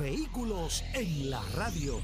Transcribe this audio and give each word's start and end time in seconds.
Vehículos 0.00 0.82
en 0.94 1.28
la 1.28 1.42
radio. 1.54 2.00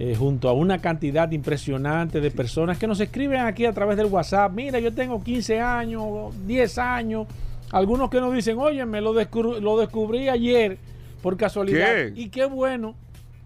Eh, 0.00 0.14
junto 0.16 0.48
a 0.48 0.52
una 0.52 0.80
cantidad 0.80 1.28
impresionante 1.32 2.20
de 2.20 2.30
personas 2.30 2.78
que 2.78 2.86
nos 2.86 3.00
escriben 3.00 3.40
aquí 3.40 3.64
a 3.64 3.72
través 3.72 3.96
del 3.96 4.06
WhatsApp. 4.06 4.52
Mira, 4.52 4.78
yo 4.78 4.92
tengo 4.92 5.24
15 5.24 5.60
años, 5.60 6.34
10 6.46 6.78
años. 6.78 7.26
Algunos 7.72 8.08
que 8.08 8.20
nos 8.20 8.32
dicen, 8.32 8.58
oye, 8.60 8.86
me 8.86 9.00
lo, 9.00 9.12
lo 9.12 9.78
descubrí 9.80 10.28
ayer 10.28 10.78
por 11.20 11.36
casualidad. 11.36 12.12
Y 12.14 12.28
qué 12.28 12.44
bueno 12.44 12.94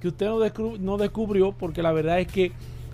que 0.02 0.08
usted 0.08 0.26
no, 0.80 0.98
descubrió, 0.98 1.52
porque 1.52 1.80
la 1.80 1.92
verdad 1.92 2.18
es 2.18 2.26
que 2.26 2.50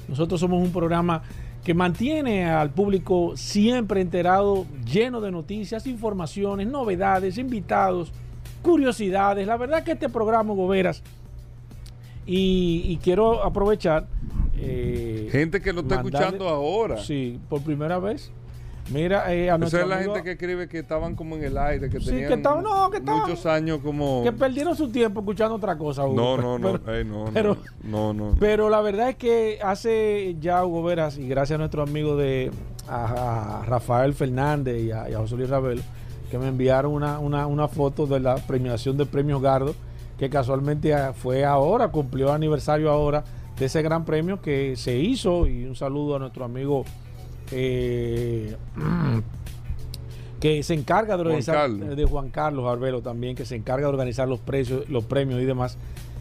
nosotros 0.08 0.38
somos 0.38 0.62
un 0.62 0.70
programa 0.70 1.22
que 1.64 1.72
mantiene 1.72 2.44
al 2.44 2.68
público 2.68 3.32
siempre 3.34 4.02
enterado, 4.02 4.66
lleno 4.84 5.22
de 5.22 5.30
noticias, 5.30 5.86
informaciones, 5.86 6.66
novedades, 6.66 7.38
invitados, 7.38 8.12
curiosidades. 8.60 9.46
La 9.46 9.56
verdad 9.56 9.84
que 9.84 9.92
este 9.92 10.10
programa, 10.10 10.52
Goberas, 10.52 11.02
y, 12.26 12.98
quiero 13.02 13.42
aprovechar. 13.42 14.06
Eh, 14.58 15.30
Gente 15.32 15.62
que 15.62 15.72
lo 15.72 15.80
está 15.80 15.94
escuchando 15.94 16.46
ahora. 16.46 16.98
Sí, 16.98 17.40
por 17.48 17.62
primera 17.62 17.98
vez. 17.98 18.30
Mira, 18.90 19.34
eh, 19.34 19.50
a 19.50 19.56
Esa 19.56 19.82
es 19.82 19.88
la 19.88 19.98
gente 19.98 20.22
que 20.22 20.32
escribe 20.32 20.68
que 20.68 20.78
estaban 20.78 21.14
como 21.14 21.36
en 21.36 21.44
el 21.44 21.58
aire, 21.58 21.90
que 21.90 21.98
tenían 22.00 22.42
muchos 23.04 23.44
años 23.46 23.80
como... 23.82 24.22
Que 24.22 24.32
perdieron 24.32 24.74
su 24.76 24.88
tiempo 24.88 25.20
escuchando 25.20 25.56
otra 25.56 25.76
cosa, 25.76 26.02
No, 26.02 26.36
no, 26.36 26.58
no, 26.58 26.80
pero, 27.32 27.56
no, 27.84 28.12
no, 28.12 28.34
Pero 28.40 28.70
la 28.70 28.80
verdad 28.80 29.10
es 29.10 29.16
que 29.16 29.58
hace 29.62 30.36
ya 30.40 30.64
Hugo 30.64 30.82
Veras, 30.82 31.18
y 31.18 31.28
gracias 31.28 31.56
a 31.56 31.58
nuestro 31.58 31.82
amigo 31.82 32.16
de 32.16 32.50
a, 32.88 33.62
Rafael 33.66 34.14
Fernández 34.14 34.82
y 34.82 34.90
a, 34.90 35.06
José 35.18 35.36
Luis 35.36 35.50
Ravelo, 35.50 35.82
que 36.30 36.38
me 36.38 36.48
enviaron 36.48 36.92
una, 36.92 37.18
una, 37.18 37.46
una 37.46 37.68
foto 37.68 38.06
de 38.06 38.20
la 38.20 38.36
premiación 38.36 38.96
del 38.96 39.06
premio 39.06 39.40
Gardo, 39.40 39.74
que 40.18 40.30
casualmente 40.30 40.94
fue 41.14 41.44
ahora, 41.44 41.88
cumplió 41.88 42.32
aniversario 42.32 42.90
ahora 42.90 43.24
de 43.58 43.66
ese 43.66 43.82
gran 43.82 44.04
premio 44.04 44.40
que 44.40 44.76
se 44.76 44.96
hizo, 44.96 45.46
y 45.46 45.64
un 45.64 45.76
saludo 45.76 46.16
a 46.16 46.18
nuestro 46.18 46.44
amigo 46.44 46.84
eh, 47.52 48.56
que 50.40 50.62
se 50.62 50.74
encarga 50.74 51.16
de 51.16 51.22
organizar, 51.22 51.70
de 51.70 52.04
Juan 52.04 52.30
Carlos 52.30 52.66
Arbelo 52.66 53.02
también, 53.02 53.34
que 53.34 53.44
se 53.44 53.56
encarga 53.56 53.86
de 53.86 53.92
organizar 53.92 54.28
los 54.28 54.40
precios, 54.40 54.88
los 54.88 55.04
premios 55.04 55.40
y 55.40 55.44
demás. 55.44 55.78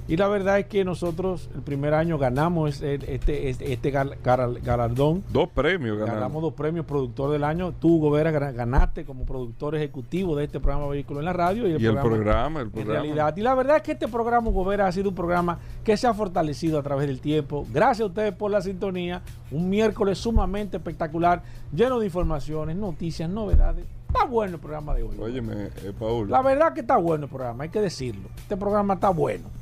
Y 0.08 0.16
la 0.16 0.28
verdad 0.30 0.60
es 0.60 0.68
que 0.68 0.86
nosotros 0.86 1.50
el 1.54 1.62
primer 1.62 1.94
año 1.94 2.18
ganamos 2.18 2.82
este, 2.82 3.14
este, 3.14 3.50
este 3.50 3.92
galardón. 3.92 5.24
Dos 5.34 5.50
premios 5.50 5.98
ganamos. 5.98 6.16
Ganamos 6.16 6.42
dos 6.42 6.54
premios, 6.54 6.86
productor 6.86 7.32
del 7.32 7.44
año. 7.44 7.74
Tú, 7.74 8.00
Gobera, 8.00 8.32
ganaste 8.32 9.04
como 9.04 9.26
productor 9.26 9.76
ejecutivo 9.76 10.36
de 10.38 10.46
este 10.46 10.62
programa 10.62 10.88
Vehículo 10.88 11.20
en 11.20 11.26
la 11.26 11.34
Radio. 11.34 11.68
Y 11.68 11.74
el, 11.74 11.98
programa, 11.98 12.62
el, 12.62 12.70
programa, 12.70 13.02
realidad. 13.02 13.36
Y 13.36 13.42
la 13.42 13.54
verdad 13.54 13.78
es 13.78 13.84
que 13.84 13.92
este 13.92 14.08
programa, 14.08 14.50
Gobera, 14.50 14.88
ha 14.88 14.92
sido 14.94 15.10
un 15.10 15.16
programa 15.16 15.60
que 15.84 15.98
se 15.98 16.08
ha 16.08 16.14
fortalecido 16.14 16.80
a 16.80 16.84
través 16.84 17.08
del 17.08 17.20
tiempo. 17.20 17.68
Gracias 17.74 18.06
a 18.06 18.06
ustedes 18.06 18.34
por 18.34 18.50
la 18.50 18.62
sintonía. 18.62 19.22
Un 19.52 19.70
miércoles 19.70 20.18
sumamente 20.18 20.78
espectacular, 20.78 21.44
lleno 21.74 22.00
de 22.00 22.06
informaciones, 22.06 22.78
noticias, 22.78 23.30
novedades. 23.30 23.86
Está 24.08 24.24
bueno 24.24 24.56
el 24.56 24.62
programa 24.62 24.96
de 24.96 25.04
hoy. 25.04 25.18
Óyeme, 25.20 25.66
eh, 25.84 25.94
Paul. 25.98 26.30
La 26.30 26.42
verdad 26.42 26.74
que 26.74 26.80
está 26.80 26.96
bueno 26.96 27.26
el 27.26 27.30
programa, 27.30 27.66
hay 27.66 27.70
que 27.70 27.82
decirlo. 27.82 28.30
Este 28.38 28.56
programa 28.56 28.94
está 28.94 29.10
bueno. 29.10 29.57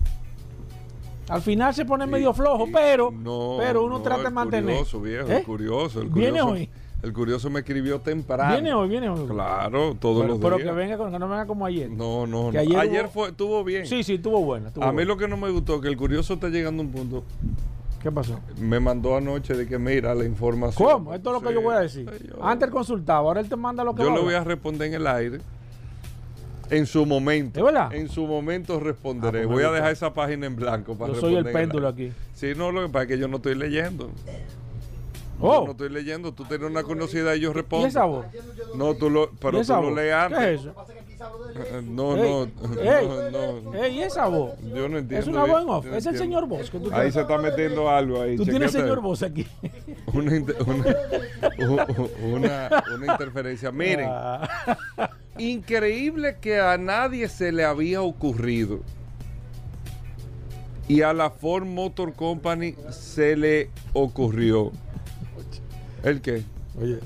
Al 1.29 1.41
final 1.41 1.73
se 1.73 1.85
pone 1.85 2.05
medio 2.05 2.33
flojo, 2.33 2.67
pero, 2.71 3.13
pero 3.57 3.83
uno 3.83 4.01
trata 4.01 4.23
de 4.23 4.29
mantener. 4.29 4.75
Curioso, 4.77 5.01
viejo, 5.01 5.27
el 5.27 5.33
¿Eh? 5.33 5.43
curioso, 5.43 6.01
el 6.01 6.09
curioso. 6.09 6.33
Viene 6.33 6.41
hoy. 6.41 6.69
El 7.01 7.13
curioso 7.13 7.49
me 7.49 7.59
escribió 7.59 7.99
temprano. 7.99 8.51
Viene 8.53 8.73
hoy, 8.73 8.89
viene 8.89 9.09
hoy. 9.09 9.27
Claro, 9.27 9.95
todos 9.99 10.25
los 10.25 10.39
días. 10.39 10.51
Pero 10.51 10.57
que 10.57 10.71
venga, 10.71 10.97
que 10.97 11.19
no 11.19 11.29
venga 11.29 11.45
como 11.45 11.65
ayer. 11.65 11.89
No, 11.89 12.25
no, 12.25 12.51
no. 12.51 12.59
Ayer, 12.59 13.09
fue, 13.09 13.29
estuvo 13.29 13.63
bien. 13.63 13.85
Sí, 13.85 14.03
sí, 14.03 14.15
estuvo 14.15 14.43
bueno. 14.43 14.69
a 14.81 14.91
mí 14.91 15.05
lo 15.05 15.17
que 15.17 15.27
no 15.27 15.37
me 15.37 15.49
gustó, 15.49 15.81
que 15.81 15.87
el 15.87 15.97
curioso 15.97 16.35
está 16.35 16.49
llegando 16.49 16.81
a 16.81 16.85
un 16.85 16.91
punto. 16.91 17.23
¿Qué 18.01 18.11
pasó? 18.11 18.39
Me 18.59 18.79
mandó 18.79 19.17
anoche 19.17 19.55
de 19.55 19.67
que 19.67 19.79
mira 19.79 20.13
la 20.13 20.25
información. 20.25 20.87
¿Cómo? 20.87 21.13
Esto 21.13 21.29
es 21.35 21.41
lo 21.41 21.47
que 21.47 21.53
yo 21.53 21.61
voy 21.61 21.75
a 21.75 21.79
decir. 21.79 22.07
Antes 22.39 22.67
él 22.67 22.73
consultaba, 22.73 23.19
ahora 23.19 23.39
él 23.39 23.49
te 23.49 23.55
manda 23.55 23.83
lo 23.83 23.95
que 23.95 24.03
Yo 24.03 24.11
le 24.11 24.21
voy 24.21 24.35
a 24.35 24.43
responder 24.43 24.89
en 24.89 24.93
el 24.93 25.07
aire. 25.07 25.39
En 26.69 26.85
su 26.85 27.05
momento. 27.05 27.59
¿Es 27.59 27.65
verdad? 27.65 27.93
En 27.93 28.09
su 28.09 28.25
momento 28.25 28.79
responderé. 28.79 29.41
Ah, 29.41 29.43
pues 29.45 29.55
Voy 29.55 29.63
a 29.63 29.71
dejar 29.71 29.91
esa 29.91 30.13
página 30.13 30.47
en 30.47 30.55
blanco 30.55 30.97
para 30.97 31.13
Yo 31.13 31.19
soy 31.19 31.35
el 31.35 31.45
péndulo 31.45 31.87
aquí. 31.87 32.11
Sí, 32.33 32.53
no, 32.55 32.71
lo 32.71 32.83
que 32.83 32.89
pasa 32.89 33.03
es 33.03 33.09
que 33.09 33.17
yo 33.19 33.27
no 33.27 33.37
estoy 33.37 33.55
leyendo. 33.55 34.09
Oh. 35.39 35.59
Yo 35.59 35.65
no 35.65 35.71
estoy 35.71 35.89
leyendo. 35.89 36.33
Tú 36.33 36.45
tienes 36.45 36.69
una 36.69 36.83
conocida 36.83 37.35
y 37.35 37.41
yo 37.41 37.53
respondo. 37.53 37.85
¿Y 37.85 37.89
esa 37.89 38.05
voz? 38.05 38.25
No, 38.75 38.93
tú 38.95 39.09
lo, 39.09 39.29
pero 39.31 39.61
tú 39.61 39.73
lo 39.73 39.93
lees 39.93 40.13
antes. 40.13 40.39
¿Qué 40.39 40.53
es 40.53 40.61
eso? 40.61 40.73
No, 41.83 42.15
no, 42.17 42.45
no, 42.45 43.61
no. 43.61 43.87
¿Y 43.87 44.01
esa 44.01 44.27
voz? 44.27 44.51
Yo 44.61 44.89
no 44.89 44.97
entiendo. 44.97 45.17
Es 45.17 45.27
una 45.27 45.45
voz 45.45 45.61
en 45.61 45.69
off. 45.69 45.85
Es 45.85 46.05
el 46.05 46.17
señor 46.17 46.45
voz. 46.45 46.69
Que 46.69 46.77
tú 46.77 46.89
ahí 46.93 47.09
se 47.09 47.21
está 47.21 47.37
metiendo 47.37 47.89
algo 47.89 48.21
ahí. 48.21 48.35
Tú 48.35 48.43
tienes 48.43 48.71
señor 48.71 48.99
voz 48.99 49.23
aquí. 49.23 49.47
Una, 50.13 50.33
una, 50.33 50.95
una, 52.21 52.83
una 52.95 53.13
interferencia. 53.13 53.71
Miren. 53.71 54.09
Increíble 55.37 56.37
que 56.39 56.59
a 56.59 56.77
nadie 56.77 57.27
se 57.27 57.51
le 57.51 57.65
había 57.65 58.01
ocurrido. 58.01 58.81
Y 60.87 61.01
a 61.01 61.13
la 61.13 61.29
Ford 61.29 61.65
Motor 61.65 62.13
Company 62.13 62.75
se 62.91 63.35
le 63.35 63.69
ocurrió. 63.93 64.71
¿El 66.03 66.21
qué? 66.21 66.43
Oye, 66.79 66.99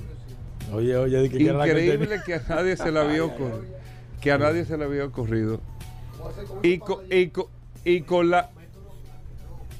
oye, 0.74 0.96
oye. 0.98 1.26
Increíble 1.26 2.22
que, 2.26 2.36
a 2.36 2.44
nadie 2.50 2.76
se 2.76 2.92
le 2.92 3.00
había 3.00 3.24
ocurrido. 3.24 3.64
Que 4.22 4.32
a 4.32 4.38
nadie 4.38 4.66
se 4.66 4.78
le 4.78 4.84
había 4.84 5.06
ocurrido. 5.06 5.62
Y 6.62 6.80
con, 6.80 7.00
y 7.10 8.02
con, 8.02 8.30
la 8.30 8.50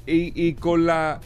y, 0.06 0.48
y, 0.48 0.54
con 0.54 0.86
la 0.86 1.20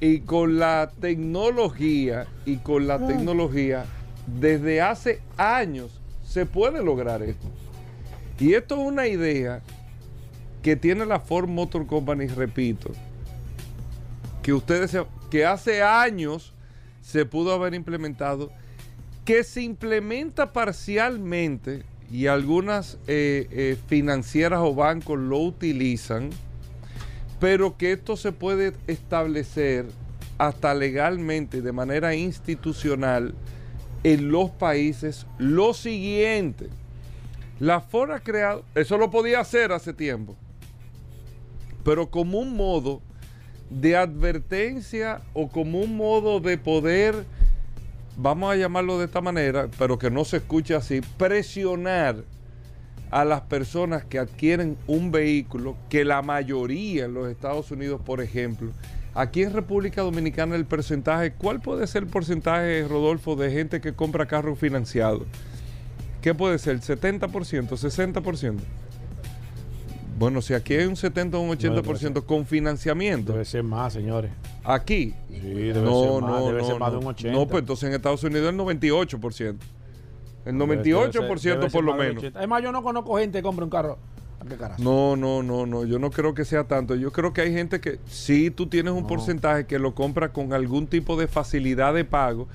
y 0.00 0.20
con 0.20 0.58
la 0.58 0.92
tecnología 1.00 2.26
y 2.44 2.58
con 2.58 2.86
la 2.86 2.94
ah. 2.94 3.06
tecnología 3.06 3.84
desde 4.26 4.80
hace 4.80 5.20
años 5.36 5.95
se 6.36 6.44
puede 6.44 6.84
lograr 6.84 7.22
esto. 7.22 7.46
Y 8.38 8.52
esto 8.52 8.74
es 8.74 8.86
una 8.86 9.08
idea 9.08 9.62
que 10.62 10.76
tiene 10.76 11.06
la 11.06 11.18
Ford 11.18 11.48
Motor 11.48 11.86
Company, 11.86 12.26
repito, 12.26 12.90
que 14.42 14.52
ustedes 14.52 14.94
que 15.30 15.46
hace 15.46 15.82
años 15.82 16.52
se 17.00 17.24
pudo 17.24 17.54
haber 17.54 17.72
implementado, 17.72 18.52
que 19.24 19.44
se 19.44 19.62
implementa 19.62 20.52
parcialmente 20.52 21.84
y 22.10 22.26
algunas 22.26 22.98
eh, 23.06 23.48
eh, 23.50 23.78
financieras 23.86 24.60
o 24.62 24.74
bancos 24.74 25.18
lo 25.18 25.38
utilizan, 25.38 26.28
pero 27.40 27.78
que 27.78 27.92
esto 27.92 28.14
se 28.18 28.32
puede 28.32 28.74
establecer 28.86 29.86
hasta 30.36 30.74
legalmente 30.74 31.62
de 31.62 31.72
manera 31.72 32.14
institucional 32.14 33.34
en 34.04 34.30
los 34.30 34.50
países 34.50 35.26
lo 35.38 35.74
siguiente. 35.74 36.68
La 37.58 37.80
Ford 37.80 38.10
ha 38.10 38.20
creado, 38.20 38.64
eso 38.74 38.98
lo 38.98 39.10
podía 39.10 39.40
hacer 39.40 39.72
hace 39.72 39.92
tiempo, 39.92 40.36
pero 41.84 42.10
como 42.10 42.38
un 42.38 42.56
modo 42.56 43.00
de 43.70 43.96
advertencia 43.96 45.22
o 45.32 45.48
como 45.48 45.80
un 45.80 45.96
modo 45.96 46.40
de 46.40 46.58
poder, 46.58 47.24
vamos 48.16 48.52
a 48.52 48.56
llamarlo 48.56 48.98
de 48.98 49.06
esta 49.06 49.20
manera, 49.20 49.68
pero 49.78 49.98
que 49.98 50.10
no 50.10 50.24
se 50.24 50.38
escuche 50.38 50.74
así, 50.74 51.00
presionar 51.16 52.24
a 53.10 53.24
las 53.24 53.42
personas 53.42 54.04
que 54.04 54.18
adquieren 54.18 54.76
un 54.86 55.10
vehículo, 55.10 55.76
que 55.88 56.04
la 56.04 56.22
mayoría 56.22 57.06
en 57.06 57.14
los 57.14 57.30
Estados 57.30 57.70
Unidos, 57.70 58.00
por 58.04 58.20
ejemplo, 58.20 58.72
aquí 59.16 59.42
en 59.42 59.52
República 59.52 60.02
Dominicana 60.02 60.54
el 60.56 60.64
porcentaje, 60.66 61.32
¿cuál 61.32 61.60
puede 61.60 61.86
ser 61.86 62.04
el 62.04 62.08
porcentaje, 62.08 62.86
Rodolfo, 62.88 63.34
de 63.36 63.50
gente 63.50 63.80
que 63.80 63.92
compra 63.94 64.26
carros 64.26 64.58
financiados? 64.58 65.22
¿Qué 66.20 66.34
puede 66.34 66.58
ser? 66.58 66.80
¿70%? 66.80 67.28
¿60%? 67.68 68.54
Bueno, 70.18 70.40
si 70.40 70.54
aquí 70.54 70.74
hay 70.74 70.86
un 70.86 70.96
70 70.96 71.36
o 71.36 71.40
un 71.42 71.50
80% 71.58 72.24
con 72.24 72.46
financiamiento, 72.46 73.32
Debe 73.32 73.44
ser 73.44 73.62
más, 73.62 73.92
señores. 73.92 74.30
aquí. 74.64 75.14
Sí, 75.28 75.38
debe 75.40 75.74
no, 75.82 76.02
ser 76.02 76.22
más, 76.22 76.30
no, 76.30 76.46
debe 76.46 76.60
no, 76.62 76.66
ser 76.66 76.78
más 76.78 76.90
de 76.90 76.96
no. 76.96 77.00
un 77.02 77.06
80. 77.08 77.38
No, 77.38 77.46
pues 77.46 77.60
entonces 77.60 77.88
en 77.88 77.94
Estados 77.94 78.24
Unidos 78.24 78.48
el 78.48 78.56
98%. 78.58 79.56
El 80.46 80.54
Debe- 80.54 80.82
98% 80.82 81.12
debe 81.12 81.38
ser- 81.38 81.52
debe 81.58 81.62
ser 81.64 81.72
por 81.72 81.84
lo 81.84 81.94
menos. 81.94 82.16
80. 82.18 82.38
Además, 82.38 82.62
yo 82.62 82.72
no 82.72 82.82
conozco 82.82 83.18
gente 83.18 83.38
que 83.38 83.42
compre 83.42 83.64
un 83.64 83.70
carro. 83.70 83.98
No, 84.78 85.16
no, 85.16 85.42
no, 85.42 85.66
no. 85.66 85.84
Yo 85.84 85.98
no 85.98 86.10
creo 86.10 86.34
que 86.34 86.44
sea 86.44 86.64
tanto. 86.64 86.94
Yo 86.94 87.10
creo 87.12 87.32
que 87.32 87.40
hay 87.40 87.52
gente 87.52 87.80
que 87.80 87.98
sí 88.06 88.50
tú 88.50 88.66
tienes 88.68 88.92
un 88.92 89.02
No. 89.02 89.06
porcentaje 89.06 89.66
que 89.66 89.78
lo 89.78 89.94
compra 89.94 90.32
con 90.32 90.52
algún 90.52 90.86
tipo 90.86 91.16
de 91.16 91.26
facilidad 91.26 91.94
de 91.94 92.04
pago, 92.04 92.46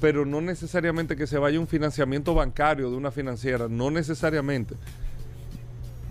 pero 0.00 0.24
no 0.24 0.40
necesariamente 0.40 1.16
que 1.16 1.26
se 1.26 1.38
vaya 1.38 1.58
un 1.58 1.66
financiamiento 1.66 2.34
bancario 2.34 2.90
de 2.90 2.96
una 2.96 3.10
financiera. 3.10 3.66
No 3.68 3.90
necesariamente. 3.90 4.74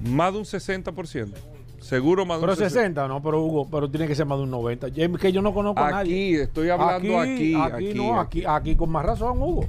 Más 0.04 0.34
de 0.34 0.40
un 0.40 0.46
60%. 0.46 1.34
Seguro 1.80 2.26
más 2.26 2.42
de 2.42 2.48
Pero 2.48 2.54
un 2.54 2.60
60%. 2.60 2.70
60, 2.70 3.08
no, 3.08 3.22
pero 3.24 3.42
Hugo, 3.42 3.68
pero 3.70 3.90
tiene 3.90 4.06
que 4.08 4.16
ser 4.16 4.26
más 4.26 4.38
de 4.38 4.44
un 4.44 4.52
90. 4.52 4.88
Es 4.88 5.10
que 5.20 5.32
yo 5.32 5.42
no 5.42 5.54
conozco 5.54 5.80
a 5.82 5.92
nadie. 5.92 6.34
Aquí, 6.34 6.36
estoy 6.36 6.70
hablando 6.70 7.20
aquí. 7.20 7.56
aquí, 7.56 7.94
no, 7.96 8.20
aquí, 8.20 8.44
aquí 8.46 8.76
con 8.76 8.90
más 8.90 9.06
razón, 9.06 9.42
Hugo. 9.42 9.66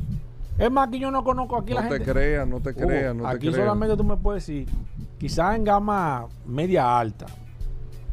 Es 0.59 0.71
más, 0.71 0.89
aquí 0.89 0.99
yo 0.99 1.11
no 1.11 1.23
conozco 1.25 1.57
aquí 1.57 1.73
No 1.73 1.81
la 1.81 1.89
te 1.89 1.97
gente. 1.99 2.13
creas, 2.13 2.47
no 2.47 2.61
te 2.61 2.75
creas, 2.75 3.15
no 3.15 3.23
te 3.23 3.29
aquí 3.31 3.39
creas. 3.47 3.57
solamente 3.57 3.97
tú 3.97 4.05
me 4.05 4.17
puedes 4.17 4.45
decir, 4.47 4.67
quizás 5.21 5.55
en 5.55 5.63
gama 5.65 6.27
media 6.47 6.99
alta, 6.99 7.27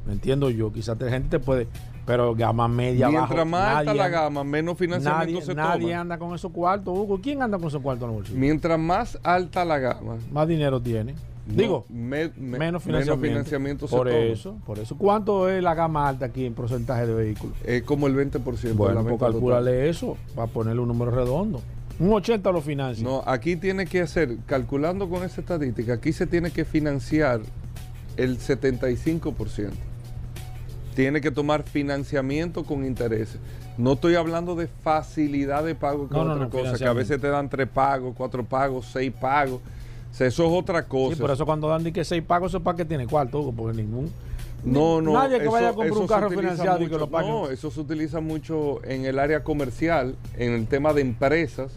¿me 0.05 0.13
entiendo 0.13 0.49
yo? 0.51 0.71
Quizás 0.71 0.99
la 1.01 1.09
gente 1.09 1.39
te 1.39 1.43
puede, 1.43 1.67
pero 2.05 2.35
gama 2.35 2.67
media 2.67 3.07
Mientras 3.09 3.29
bajo, 3.31 3.45
más 3.45 3.77
alta 3.77 3.93
la 3.93 4.09
gama, 4.09 4.43
menos 4.43 4.77
financiamiento 4.77 5.31
Nadie, 5.33 5.41
se 5.45 5.55
nadie 5.55 5.87
toma. 5.89 6.01
anda 6.01 6.17
con 6.19 6.35
esos 6.35 6.51
cuartos, 6.51 6.95
Hugo. 6.97 7.19
¿Quién 7.21 7.41
anda 7.41 7.57
con 7.57 7.67
esos 7.69 7.81
cuartos 7.81 8.03
en 8.03 8.09
el 8.09 8.15
bolsillo? 8.17 8.39
Mientras 8.39 8.77
más 8.77 9.17
alta 9.23 9.65
la 9.65 9.79
gama, 9.79 10.17
Más 10.31 10.47
dinero 10.47 10.81
tiene. 10.81 11.13
no, 11.13 11.53
Digo, 11.55 11.85
me- 11.89 12.27
me- 12.35 12.57
menos 12.59 12.83
financiamiento. 12.83 13.25
financiamiento 13.27 13.87
se 13.87 13.95
por 13.95 14.07
toma. 14.09 14.19
eso, 14.19 14.57
por 14.65 14.79
eso. 14.79 14.97
¿Cuánto 14.97 15.47
es 15.49 15.63
la 15.63 15.73
gama 15.75 16.07
alta 16.09 16.25
aquí 16.25 16.45
en 16.45 16.53
porcentaje 16.53 17.07
de 17.07 17.13
vehículos? 17.13 17.55
Es 17.63 17.83
como 17.83 18.07
el 18.07 18.15
20% 18.15 18.83
de 18.83 18.93
la 18.93 19.01
Bueno, 19.01 19.17
pues 19.17 19.31
calculale 19.31 19.87
eso 19.89 20.17
para 20.35 20.47
ponerle 20.51 20.81
un 20.81 20.89
número 20.89 21.11
redondo. 21.11 21.61
Un 21.99 22.13
80 22.13 22.51
lo 22.51 22.61
financia. 22.61 23.03
No, 23.03 23.23
aquí 23.25 23.55
tiene 23.55 23.85
que 23.85 24.01
hacer, 24.01 24.37
calculando 24.45 25.09
con 25.09 25.23
esa 25.23 25.41
estadística, 25.41 25.93
aquí 25.93 26.13
se 26.13 26.27
tiene 26.27 26.51
que 26.51 26.63
financiar 26.63 27.41
el 28.17 28.37
75%. 28.37 29.71
Tiene 30.95 31.21
que 31.21 31.31
tomar 31.31 31.63
financiamiento 31.63 32.63
con 32.63 32.85
intereses. 32.85 33.39
No 33.77 33.93
estoy 33.93 34.15
hablando 34.15 34.55
de 34.55 34.67
facilidad 34.67 35.63
de 35.63 35.75
pago, 35.75 36.07
que 36.07 36.15
No, 36.15 36.21
otra 36.21 36.35
no, 36.35 36.49
cosa, 36.49 36.77
que 36.77 36.85
a 36.85 36.93
veces 36.93 37.21
te 37.21 37.27
dan 37.27 37.49
tres 37.49 37.67
pagos, 37.67 38.15
cuatro 38.17 38.43
pagos, 38.43 38.87
seis 38.91 39.13
pagos. 39.13 39.61
O 40.11 40.13
sea, 40.17 40.27
eso 40.27 40.45
es 40.45 40.51
otra 40.51 40.83
cosa. 40.83 41.15
Sí, 41.15 41.21
por 41.21 41.29
eso 41.29 41.45
cuando 41.45 41.67
dan 41.67 41.83
que 41.91 42.03
seis 42.03 42.23
pagos, 42.23 42.51
eso 42.51 42.57
es 42.57 42.63
para 42.63 42.77
que 42.77 42.85
tiene 42.85 43.05
cuarto, 43.05 43.39
Hugo, 43.39 43.53
porque 43.53 43.77
ningún. 43.77 44.11
No, 44.63 45.01
no. 45.01 45.13
Nadie 45.13 45.37
que 45.37 45.43
eso- 45.43 45.51
vaya 45.51 45.69
a 45.69 45.73
comprar 45.73 45.97
un 45.97 46.07
carro 46.07 46.29
financiado 46.29 46.81
y 46.83 46.87
que 46.89 46.97
lo 46.97 47.09
pague. 47.09 47.29
No, 47.29 47.49
eso 47.49 47.71
se 47.71 47.79
utiliza 47.79 48.19
mucho 48.19 48.83
en 48.83 49.05
el 49.05 49.19
área 49.19 49.43
comercial, 49.43 50.15
en 50.37 50.53
el 50.53 50.67
tema 50.67 50.93
de 50.93 51.01
empresas. 51.01 51.71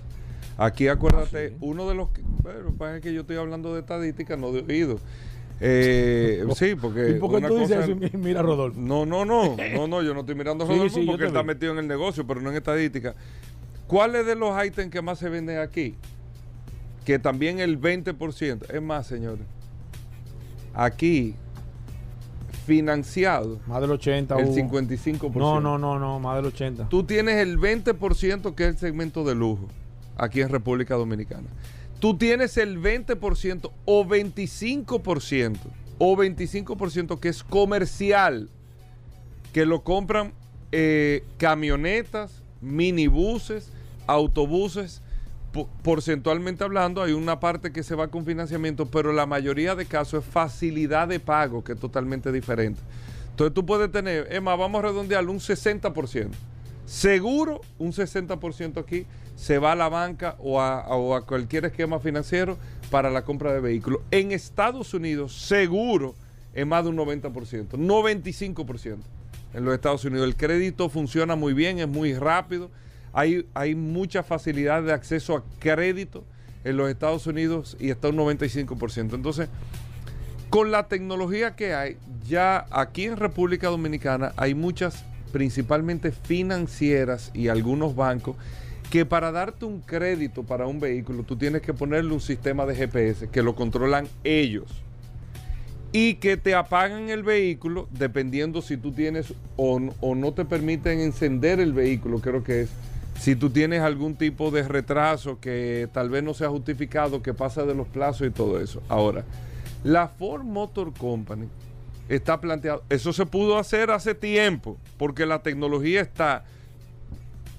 Aquí 0.58 0.88
acuérdate, 0.88 1.46
Ah, 1.46 1.48
sí. 1.50 1.56
uno 1.60 1.88
de 1.88 1.94
los... 1.94 2.10
que- 2.10 2.22
Bueno, 2.42 2.72
pasa 2.76 3.00
que 3.00 3.12
yo 3.14 3.22
estoy 3.22 3.36
hablando 3.36 3.72
de 3.74 3.80
estadística, 3.80 4.36
no 4.36 4.52
de 4.52 4.60
oído. 4.60 4.98
Eh, 5.60 6.44
sí, 6.56 6.74
porque... 6.74 7.10
¿Y 7.10 7.14
por 7.18 7.40
qué 7.40 7.46
tú 7.46 7.58
dices 7.58 7.76
cosa- 7.76 7.92
eso? 7.92 7.92
y 8.12 8.16
Mira, 8.18 8.42
Rodolfo. 8.42 8.78
No, 8.80 9.06
no, 9.06 9.24
no, 9.24 9.56
no, 9.74 9.86
no, 9.86 10.02
yo 10.02 10.12
no 10.14 10.20
estoy 10.20 10.34
mirando 10.34 10.64
a 10.64 10.68
Rodolfo 10.68 11.00
sí, 11.00 11.06
porque 11.06 11.22
él 11.24 11.28
está 11.28 11.42
metido 11.42 11.72
en 11.72 11.78
el 11.78 11.88
negocio, 11.88 12.26
pero 12.26 12.40
no 12.40 12.50
en 12.50 12.56
estadística. 12.56 13.14
¿Cuáles 13.86 14.26
de 14.26 14.34
los 14.36 14.52
ítems 14.64 14.90
que 14.90 15.00
más 15.02 15.18
se 15.18 15.28
venden 15.28 15.58
aquí? 15.58 15.94
Que 17.04 17.18
también 17.18 17.58
el 17.60 17.80
20%, 17.80 18.70
es 18.72 18.82
más, 18.82 19.06
señores, 19.06 19.44
aquí 20.74 21.34
financiado 22.70 23.58
Más 23.66 23.80
del 23.80 23.90
80, 23.90 24.38
el 24.38 24.44
Hugo. 24.44 24.54
55%. 24.54 25.32
No, 25.34 25.60
no, 25.60 25.76
no, 25.76 25.98
no, 25.98 26.20
más 26.20 26.36
del 26.36 26.46
80. 26.46 26.88
Tú 26.88 27.02
tienes 27.02 27.38
el 27.38 27.58
20% 27.58 28.54
que 28.54 28.62
es 28.62 28.68
el 28.68 28.78
segmento 28.78 29.24
de 29.24 29.34
lujo 29.34 29.66
aquí 30.16 30.40
en 30.40 30.50
República 30.50 30.94
Dominicana. 30.94 31.48
Tú 31.98 32.16
tienes 32.16 32.56
el 32.58 32.80
20% 32.80 33.72
o 33.84 34.04
25% 34.04 35.58
o 35.98 36.16
25% 36.16 37.18
que 37.18 37.28
es 37.28 37.42
comercial, 37.42 38.48
que 39.52 39.66
lo 39.66 39.82
compran 39.82 40.32
eh, 40.70 41.24
camionetas, 41.38 42.44
minibuses, 42.60 43.72
autobuses. 44.06 45.02
Po- 45.52 45.68
Porcentualmente 45.82 46.62
hablando, 46.64 47.02
hay 47.02 47.12
una 47.12 47.40
parte 47.40 47.72
que 47.72 47.82
se 47.82 47.94
va 47.94 48.08
con 48.08 48.24
financiamiento, 48.24 48.86
pero 48.86 49.12
la 49.12 49.26
mayoría 49.26 49.74
de 49.74 49.86
casos 49.86 50.24
es 50.24 50.30
facilidad 50.32 51.08
de 51.08 51.18
pago, 51.20 51.64
que 51.64 51.72
es 51.72 51.78
totalmente 51.80 52.30
diferente. 52.32 52.80
Entonces 53.30 53.54
tú 53.54 53.64
puedes 53.66 53.90
tener, 53.90 54.40
más, 54.42 54.58
vamos 54.58 54.78
a 54.80 54.88
redondearlo, 54.88 55.32
un 55.32 55.40
60%. 55.40 56.28
Seguro, 56.86 57.60
un 57.78 57.92
60% 57.92 58.78
aquí 58.80 59.06
se 59.36 59.58
va 59.58 59.72
a 59.72 59.76
la 59.76 59.88
banca 59.88 60.36
o 60.40 60.60
a, 60.60 60.86
o 60.88 61.14
a 61.14 61.24
cualquier 61.24 61.64
esquema 61.64 62.00
financiero 62.00 62.58
para 62.90 63.10
la 63.10 63.22
compra 63.22 63.52
de 63.52 63.60
vehículos. 63.60 64.00
En 64.10 64.32
Estados 64.32 64.92
Unidos, 64.92 65.32
seguro, 65.46 66.14
es 66.52 66.66
más 66.66 66.84
de 66.84 66.90
un 66.90 66.96
90%, 66.96 67.68
95% 67.76 68.96
en 69.54 69.64
los 69.64 69.74
Estados 69.74 70.04
Unidos. 70.04 70.26
El 70.26 70.36
crédito 70.36 70.88
funciona 70.88 71.36
muy 71.36 71.54
bien, 71.54 71.78
es 71.78 71.88
muy 71.88 72.12
rápido. 72.14 72.70
Hay, 73.12 73.74
mucha 73.74 74.22
facilidad 74.22 74.82
de 74.82 74.92
acceso 74.92 75.36
a 75.36 75.44
crédito 75.58 76.24
en 76.64 76.76
los 76.76 76.90
Estados 76.90 77.26
Unidos 77.26 77.76
y 77.80 77.90
está 77.90 78.08
un 78.08 78.18
95%. 78.18 79.14
Entonces, 79.14 79.48
con 80.48 80.70
la 80.70 80.88
tecnología 80.88 81.56
que 81.56 81.74
hay, 81.74 81.96
ya 82.28 82.66
aquí 82.70 83.04
en 83.04 83.16
República 83.16 83.68
Dominicana 83.68 84.32
hay 84.36 84.54
muchas, 84.54 85.04
principalmente 85.32 86.12
financieras 86.12 87.30
y 87.34 87.48
algunos 87.48 87.96
bancos, 87.96 88.36
que 88.90 89.06
para 89.06 89.30
darte 89.30 89.64
un 89.64 89.80
crédito 89.80 90.42
para 90.42 90.66
un 90.66 90.80
vehículo, 90.80 91.22
tú 91.22 91.36
tienes 91.36 91.62
que 91.62 91.72
ponerle 91.72 92.12
un 92.12 92.20
sistema 92.20 92.66
de 92.66 92.74
GPS 92.74 93.28
que 93.28 93.42
lo 93.42 93.54
controlan 93.54 94.08
ellos 94.24 94.66
y 95.92 96.14
que 96.14 96.36
te 96.36 96.54
apagan 96.54 97.08
el 97.08 97.22
vehículo 97.22 97.88
dependiendo 97.92 98.62
si 98.62 98.76
tú 98.76 98.92
tienes 98.92 99.34
o 99.56 99.80
no 99.80 100.32
te 100.32 100.44
permiten 100.44 101.00
encender 101.00 101.60
el 101.60 101.72
vehículo, 101.72 102.20
creo 102.20 102.44
que 102.44 102.62
es. 102.62 102.70
Si 103.20 103.36
tú 103.36 103.50
tienes 103.50 103.82
algún 103.82 104.16
tipo 104.16 104.50
de 104.50 104.66
retraso 104.66 105.38
que 105.40 105.90
tal 105.92 106.08
vez 106.08 106.22
no 106.22 106.32
sea 106.32 106.48
justificado, 106.48 107.22
que 107.22 107.34
pasa 107.34 107.64
de 107.66 107.74
los 107.74 107.86
plazos 107.86 108.26
y 108.26 108.30
todo 108.30 108.58
eso. 108.58 108.82
Ahora, 108.88 109.24
la 109.84 110.08
Ford 110.08 110.42
Motor 110.42 110.94
Company 110.94 111.46
está 112.08 112.40
planteado, 112.40 112.82
eso 112.88 113.12
se 113.12 113.26
pudo 113.26 113.58
hacer 113.58 113.90
hace 113.90 114.14
tiempo, 114.14 114.78
porque 114.96 115.26
la 115.26 115.42
tecnología 115.42 116.00
está, 116.00 116.44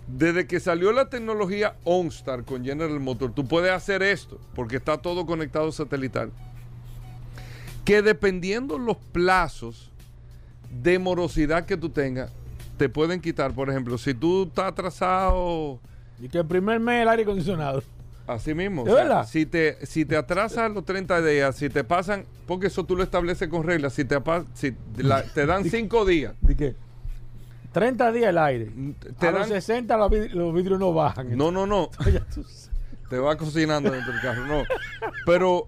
desde 0.08 0.48
que 0.48 0.60
salió 0.60 0.92
la 0.92 1.10
tecnología 1.10 1.76
OnStar 1.84 2.44
con 2.44 2.66
General 2.66 3.00
Motors, 3.00 3.36
tú 3.36 3.48
puedes 3.48 3.72
hacer 3.72 4.02
esto, 4.02 4.40
porque 4.56 4.78
está 4.78 4.98
todo 4.98 5.28
conectado 5.28 5.72
satelital 5.72 6.32
que 7.86 8.02
dependiendo 8.02 8.80
los 8.80 8.98
plazos 8.98 9.92
de 10.82 10.98
morosidad 10.98 11.66
que 11.66 11.78
tú 11.78 11.90
tengas, 11.90 12.32
te 12.82 12.90
pueden 12.90 13.22
quitar, 13.22 13.54
por 13.54 13.70
ejemplo, 13.70 13.96
si 14.00 14.16
tú 14.16 14.46
estás 14.48 14.66
atrasado, 14.72 15.80
Y 16.20 16.28
que 16.30 16.40
el 16.40 16.48
primer 16.48 16.80
mes 16.80 17.04
el 17.04 17.10
aire 17.10 17.22
acondicionado. 17.22 17.84
Así 18.26 18.56
mismo. 18.56 18.82
o 18.82 18.88
¿Es 18.88 18.94
sea, 18.96 19.04
verdad? 19.04 19.28
si 19.28 19.46
te, 19.46 19.86
si 19.86 20.04
te 20.04 20.18
atrasas 20.18 20.72
los 20.72 20.84
30 20.84 21.22
días, 21.22 21.56
si 21.56 21.70
te 21.70 21.84
pasan, 21.84 22.26
porque 22.48 22.68
eso 22.68 22.84
tú 22.84 22.96
lo 22.96 23.04
estableces 23.04 23.48
con 23.50 23.64
reglas, 23.64 23.94
si 23.94 24.04
te, 24.04 24.18
si 24.56 24.76
la- 24.98 25.22
te 25.22 25.46
dan 25.46 25.64
5 25.70 26.06
días, 26.06 26.34
¿De 26.42 26.56
qué? 26.56 26.76
30 27.72 28.12
días 28.14 28.30
el 28.32 28.40
aire. 28.40 28.72
te 29.20 29.28
a 29.28 29.32
los 29.32 29.42
dan... 29.42 29.50
60 29.50 29.96
los 29.98 30.12
vid- 30.12 30.32
los 30.32 30.52
vidrios 30.56 30.80
no 30.80 30.92
bajan. 30.92 31.38
No, 31.38 31.52
no, 31.52 31.68
no. 31.68 31.92
Te 33.12 33.20
va 33.20 33.36
cocinando 33.38 33.92
dentro 33.92 34.12
del 34.12 34.22
carro, 34.24 34.48
no. 34.48 34.64
Pero 35.28 35.66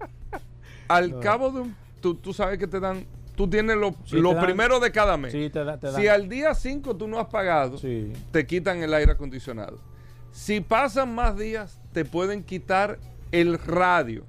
al 0.88 1.12
No. 1.12 1.20
cabo 1.20 1.52
de 1.52 1.60
un... 1.60 1.76
Tú, 2.00 2.16
tú 2.16 2.32
sabes 2.34 2.58
que 2.58 2.66
te 2.66 2.80
dan... 2.80 3.06
Tú 3.36 3.48
tienes 3.48 3.76
lo, 3.76 3.94
Sí, 4.04 4.16
lo 4.16 4.30
te 4.30 4.34
dan- 4.36 4.44
primero 4.44 4.78
de 4.80 4.92
cada 4.92 5.16
mes. 5.16 5.32
Sí, 5.32 5.50
te 5.50 5.64
da, 5.64 5.78
te 5.78 5.88
da. 5.90 5.98
si 5.98 6.06
al 6.06 6.28
día 6.28 6.54
5 6.54 6.96
tú 6.96 7.08
no 7.08 7.18
has 7.18 7.26
pagado, 7.26 7.78
Sí. 7.78 8.12
te 8.30 8.46
quitan 8.46 8.82
el 8.82 8.94
aire 8.94 9.12
acondicionado. 9.12 9.78
Si 10.30 10.60
pasan 10.60 11.14
más 11.14 11.36
días, 11.36 11.80
te 11.92 12.04
pueden 12.04 12.42
quitar 12.44 12.98
el 13.32 13.58
radio. 13.58 14.24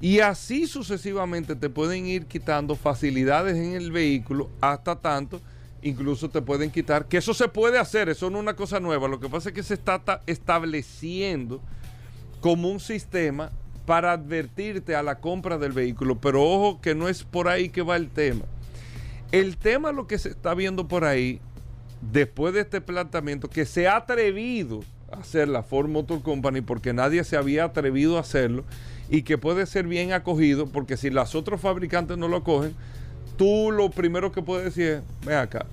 Y 0.00 0.18
así 0.20 0.66
sucesivamente 0.66 1.54
te 1.54 1.70
pueden 1.70 2.06
ir 2.06 2.26
quitando 2.26 2.74
facilidades 2.74 3.56
en 3.56 3.74
el 3.74 3.92
vehículo 3.92 4.50
hasta 4.60 4.96
tanto, 4.96 5.40
incluso 5.80 6.28
te 6.28 6.42
pueden 6.42 6.70
quitar, 6.70 7.06
que 7.06 7.18
eso 7.18 7.34
se 7.34 7.48
puede 7.48 7.78
hacer, 7.78 8.08
eso 8.08 8.28
no 8.30 8.38
es 8.38 8.42
una 8.42 8.56
cosa 8.56 8.80
nueva, 8.80 9.06
lo 9.08 9.20
que 9.20 9.28
pasa 9.28 9.50
es 9.50 9.54
que 9.54 9.62
se 9.62 9.74
está 9.74 9.98
ta- 10.00 10.20
estableciendo 10.26 11.60
como 12.40 12.68
un 12.68 12.80
sistema 12.80 13.50
para 13.86 14.12
advertirte 14.12 14.94
a 14.94 15.02
la 15.02 15.18
compra 15.18 15.58
del 15.58 15.72
vehículo, 15.72 16.20
pero 16.20 16.42
ojo 16.42 16.80
que 16.80 16.94
no 16.94 17.08
es 17.08 17.24
por 17.24 17.48
ahí 17.48 17.68
que 17.68 17.82
va 17.82 17.96
el 17.96 18.08
tema. 18.08 18.44
El 19.32 19.56
tema 19.56 19.92
lo 19.92 20.06
que 20.06 20.18
se 20.18 20.28
está 20.28 20.54
viendo 20.54 20.88
por 20.88 21.04
ahí, 21.04 21.40
después 22.12 22.54
de 22.54 22.60
este 22.60 22.80
planteamiento, 22.80 23.48
que 23.48 23.64
se 23.64 23.88
ha 23.88 23.96
atrevido 23.96 24.80
a 25.10 25.20
hacer 25.20 25.48
la 25.48 25.62
Ford 25.62 25.88
Motor 25.88 26.22
Company, 26.22 26.60
porque 26.60 26.92
nadie 26.92 27.24
se 27.24 27.36
había 27.36 27.64
atrevido 27.64 28.18
a 28.18 28.20
hacerlo, 28.20 28.64
y 29.10 29.22
que 29.22 29.38
puede 29.38 29.66
ser 29.66 29.86
bien 29.86 30.12
acogido, 30.12 30.66
porque 30.66 30.96
si 30.96 31.10
las 31.10 31.34
otros 31.34 31.60
fabricantes 31.60 32.18
no 32.18 32.28
lo 32.28 32.44
cogen, 32.44 32.74
tú 33.36 33.70
lo 33.72 33.90
primero 33.90 34.32
que 34.32 34.42
puedes 34.42 34.66
decir 34.66 34.84
es, 34.84 35.02
ven 35.26 35.36
acá, 35.36 35.66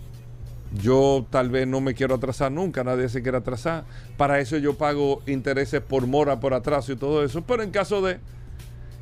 yo 0.74 1.26
tal 1.30 1.50
vez 1.50 1.68
no 1.68 1.82
me 1.82 1.94
quiero 1.96 2.16
atrasar 2.16 2.52
nunca, 2.52 2.84
nadie 2.84 3.10
se 3.10 3.22
quiere 3.24 3.38
atrasar. 3.38 3.86
Para 4.18 4.40
eso 4.40 4.58
yo 4.58 4.76
pago 4.78 5.22
intereses 5.26 5.82
por 5.82 6.06
mora, 6.08 6.40
por 6.40 6.54
atraso 6.54 6.92
y 6.92 6.96
todo 6.96 7.24
eso. 7.24 7.42
Pero 7.42 7.64
en 7.64 7.72
caso 7.72 8.02
de, 8.02 8.20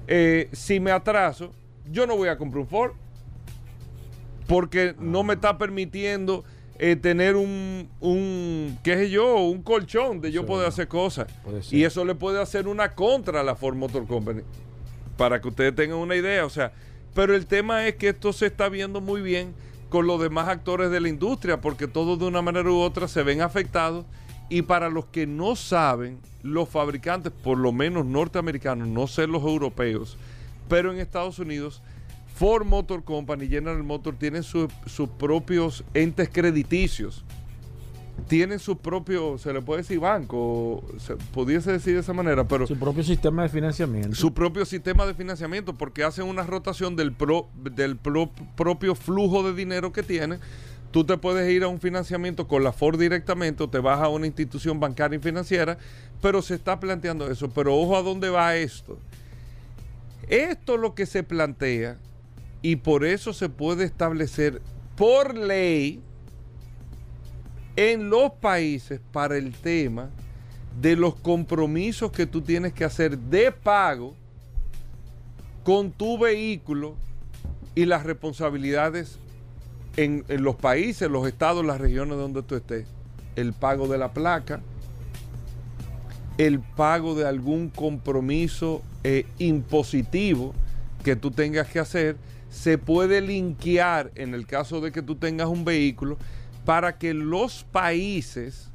eh, 0.08 0.48
si 0.54 0.80
me 0.80 0.92
atraso, 0.92 1.52
yo 1.92 2.08
no 2.08 2.16
voy 2.16 2.30
a 2.30 2.38
comprar 2.38 2.62
un 2.62 2.68
Ford. 2.68 2.92
Porque 4.48 4.96
no 5.00 5.24
me 5.24 5.34
está 5.34 5.58
permitiendo 5.58 6.46
eh, 6.80 6.96
tener 6.96 7.36
un, 7.36 7.90
un, 8.00 8.78
qué 8.84 8.96
sé 8.96 9.10
yo, 9.10 9.36
un 9.42 9.62
colchón 9.62 10.22
de 10.22 10.32
yo 10.32 10.42
Sí. 10.42 10.48
poder 10.48 10.68
hacer 10.70 10.88
cosas. 10.88 11.28
Y 11.72 11.84
eso 11.84 12.06
le 12.06 12.16
puede 12.16 12.42
hacer 12.42 12.68
una 12.68 12.94
contra 12.96 13.42
a 13.42 13.44
la 13.44 13.56
Ford 13.56 13.76
Motor 13.76 14.08
Company. 14.08 14.42
Para 15.18 15.42
que 15.42 15.48
ustedes 15.50 15.76
tengan 15.76 15.98
una 15.98 16.16
idea. 16.16 16.46
O 16.46 16.50
sea, 16.50 16.72
pero 17.14 17.36
el 17.36 17.46
tema 17.46 17.88
es 17.88 17.96
que 17.96 18.10
esto 18.10 18.32
se 18.32 18.46
está 18.46 18.70
viendo 18.70 19.02
muy 19.02 19.22
bien 19.22 19.54
con 19.90 20.08
los 20.08 20.22
demás 20.22 20.48
actores 20.48 20.92
de 20.92 21.00
la 21.00 21.10
industria, 21.10 21.62
porque 21.62 21.88
todos 21.88 22.20
de 22.20 22.26
una 22.26 22.42
manera 22.42 22.70
u 22.70 22.80
otra 22.80 23.08
se 23.08 23.24
ven 23.24 23.42
afectados. 23.42 24.06
Y 24.50 24.62
para 24.62 24.90
los 24.90 25.06
que 25.06 25.28
no 25.28 25.56
saben, 25.58 26.20
los 26.42 26.70
fabricantes, 26.70 27.34
por 27.34 27.58
lo 27.58 27.72
menos 27.74 28.06
norteamericanos, 28.06 28.88
no 28.88 29.08
sé 29.08 29.28
los 29.28 29.44
europeos, 29.44 30.18
pero 30.70 30.92
en 30.94 31.00
Estados 31.00 31.38
Unidos, 31.40 31.82
Ford 32.36 32.66
Motor 32.66 33.04
Company, 33.04 33.48
General 33.48 33.84
Motors 33.84 34.18
tienen 34.20 34.44
su- 34.44 34.70
sus 34.86 35.10
propios 35.10 35.84
entes 35.94 36.30
crediticios. 36.30 37.24
Tienen 38.28 38.60
su 38.60 38.78
propio, 38.78 39.38
se 39.38 39.54
le 39.54 39.62
puede 39.62 39.84
decir 39.84 40.00
banco, 40.00 40.84
se 40.98 41.16
pudiese 41.16 41.72
decir 41.72 41.94
de 41.94 42.00
esa 42.02 42.14
manera, 42.14 42.46
pero 42.48 42.66
Su 42.68 42.78
propio 42.78 43.04
sistema 43.04 43.44
de 43.44 43.50
financiamiento. 43.50 44.16
su 44.16 44.34
propio 44.34 44.66
sistema 44.66 45.06
de 45.06 45.14
financiamiento 45.14 45.74
porque 45.76 46.04
hacen 46.04 46.26
una 46.26 46.44
rotación 46.44 46.96
del, 46.96 47.14
pro- 47.14 47.48
del 47.56 47.96
pro- 47.96 48.32
propio 48.56 48.96
flujo 48.96 49.44
de 49.44 49.54
dinero 49.54 49.92
que 49.94 50.04
tienen. 50.04 50.40
Tú 50.92 51.04
te 51.06 51.18
puedes 51.18 51.50
ir 51.52 51.64
a 51.64 51.68
un 51.68 51.80
financiamiento 51.80 52.48
con 52.48 52.64
la 52.64 52.72
Ford 52.74 53.00
directamente 53.00 53.64
o 53.64 53.70
te 53.70 53.80
vas 53.80 54.02
a 54.02 54.08
una 54.10 54.26
institución 54.26 54.80
bancaria 54.80 55.18
y 55.18 55.22
financiera, 55.22 55.78
pero 56.22 56.42
se 56.42 56.56
está 56.56 56.80
planteando 56.80 57.30
eso. 57.30 57.50
Pero 57.50 57.76
ojo 57.76 57.96
a 57.98 58.02
dónde 58.02 58.30
va 58.30 58.56
esto. 58.56 58.98
Esto 60.28 60.76
es 60.76 60.82
lo 60.82 60.96
que 60.96 61.06
se 61.06 61.24
plantea 61.24 61.98
y 62.62 62.78
por 62.78 63.06
eso 63.06 63.32
se 63.32 63.48
puede 63.50 63.86
establecer 63.86 64.62
por 64.98 65.38
ley 65.38 66.02
en 67.78 68.10
los 68.10 68.34
países 68.34 69.00
para 69.14 69.38
el 69.38 69.54
tema 69.54 70.10
de 70.82 70.96
los 70.96 71.16
compromisos 71.16 72.12
que 72.12 72.26
tú 72.26 72.42
tienes 72.42 72.74
que 72.74 72.84
hacer 72.84 73.18
de 73.18 73.52
pago 73.52 74.16
con 75.64 75.92
tu 75.92 76.18
vehículo 76.18 76.96
y 77.76 77.86
las 77.86 78.04
responsabilidades 78.04 79.20
en, 79.96 80.26
en 80.28 80.44
los 80.44 80.56
países, 80.56 81.10
los 81.10 81.28
estados, 81.28 81.64
las 81.66 81.80
regiones 81.80 82.18
donde 82.18 82.42
tú 82.42 82.56
estés. 82.56 82.88
El 83.36 83.54
pago 83.54 83.88
de 83.88 84.00
la 84.00 84.12
placa, 84.12 84.60
el 86.40 86.60
pago 86.60 87.14
de 87.14 87.28
algún 87.28 87.70
compromiso 87.70 88.82
eh, 89.04 89.28
impositivo 89.38 90.54
que 91.04 91.16
tú 91.16 91.30
tengas 91.30 91.68
que 91.68 91.80
hacer, 91.80 92.18
se 92.50 92.80
puede 92.80 93.22
linkear 93.22 94.12
en 94.16 94.34
el 94.34 94.48
caso 94.48 94.82
de 94.82 94.92
que 94.92 95.04
tú 95.04 95.16
tengas 95.16 95.48
un 95.48 95.64
vehículo 95.64 96.18
para 96.68 96.98
que 96.98 97.14
los 97.14 97.64
países 97.64 98.70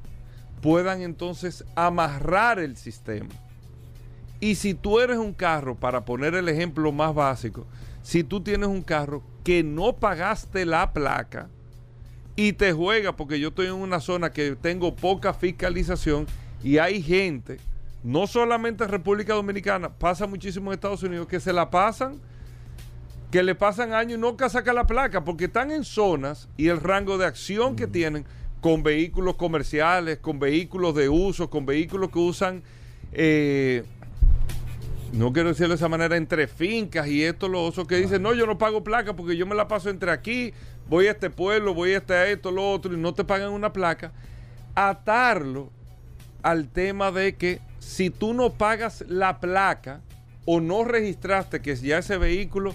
puedan 0.62 1.02
entonces 1.02 1.62
amarrar 1.74 2.58
el 2.58 2.78
sistema. 2.78 3.28
Y 4.40 4.54
si 4.54 4.72
tú 4.72 4.98
eres 4.98 5.18
un 5.18 5.34
carro, 5.34 5.74
para 5.74 6.06
poner 6.06 6.34
el 6.34 6.48
ejemplo 6.48 6.90
más 6.90 7.14
básico, 7.14 7.66
si 8.02 8.24
tú 8.24 8.40
tienes 8.40 8.70
un 8.70 8.80
carro 8.80 9.22
que 9.44 9.62
no 9.62 9.94
pagaste 9.96 10.64
la 10.64 10.94
placa 10.94 11.50
y 12.34 12.54
te 12.54 12.72
juega, 12.72 13.14
porque 13.14 13.38
yo 13.38 13.48
estoy 13.48 13.66
en 13.66 13.74
una 13.74 14.00
zona 14.00 14.32
que 14.32 14.56
tengo 14.56 14.96
poca 14.96 15.34
fiscalización 15.34 16.24
y 16.64 16.78
hay 16.78 17.02
gente, 17.02 17.58
no 18.02 18.26
solamente 18.26 18.84
en 18.84 18.90
República 18.90 19.34
Dominicana, 19.34 19.90
pasa 19.90 20.26
muchísimo 20.26 20.70
en 20.70 20.76
Estados 20.76 21.02
Unidos, 21.02 21.28
que 21.28 21.40
se 21.40 21.52
la 21.52 21.68
pasan, 21.68 22.22
que 23.32 23.42
le 23.42 23.54
pasan 23.54 23.94
años 23.94 24.18
y 24.18 24.20
nunca 24.20 24.50
sacan 24.50 24.74
la 24.74 24.86
placa, 24.86 25.24
porque 25.24 25.46
están 25.46 25.70
en 25.70 25.84
zonas 25.84 26.50
y 26.58 26.68
el 26.68 26.78
rango 26.78 27.16
de 27.16 27.24
acción 27.24 27.76
que 27.76 27.86
tienen 27.86 28.26
con 28.60 28.82
vehículos 28.82 29.36
comerciales, 29.36 30.18
con 30.18 30.38
vehículos 30.38 30.94
de 30.94 31.08
uso, 31.08 31.48
con 31.48 31.64
vehículos 31.64 32.10
que 32.10 32.18
usan, 32.18 32.62
eh, 33.10 33.84
no 35.14 35.32
quiero 35.32 35.48
decirlo 35.48 35.70
de 35.70 35.76
esa 35.76 35.88
manera, 35.88 36.14
entre 36.18 36.46
fincas 36.46 37.08
y 37.08 37.24
esto, 37.24 37.48
lo 37.48 37.64
otro, 37.64 37.86
que 37.86 37.96
dicen, 37.96 38.22
no, 38.22 38.34
yo 38.34 38.46
no 38.46 38.58
pago 38.58 38.84
placa 38.84 39.16
porque 39.16 39.34
yo 39.34 39.46
me 39.46 39.54
la 39.54 39.66
paso 39.66 39.88
entre 39.88 40.10
aquí, 40.10 40.52
voy 40.86 41.06
a 41.06 41.12
este 41.12 41.30
pueblo, 41.30 41.72
voy 41.72 41.94
a 41.94 41.98
este 41.98 42.12
a 42.12 42.28
esto, 42.28 42.50
lo 42.50 42.70
otro, 42.70 42.92
y 42.92 42.98
no 42.98 43.14
te 43.14 43.24
pagan 43.24 43.50
una 43.50 43.72
placa. 43.72 44.12
Atarlo 44.74 45.70
al 46.42 46.68
tema 46.68 47.10
de 47.10 47.34
que 47.36 47.60
si 47.78 48.10
tú 48.10 48.34
no 48.34 48.52
pagas 48.52 49.02
la 49.08 49.40
placa 49.40 50.02
o 50.44 50.60
no 50.60 50.84
registraste 50.84 51.62
que 51.62 51.74
ya 51.76 51.96
ese 51.96 52.18
vehículo 52.18 52.74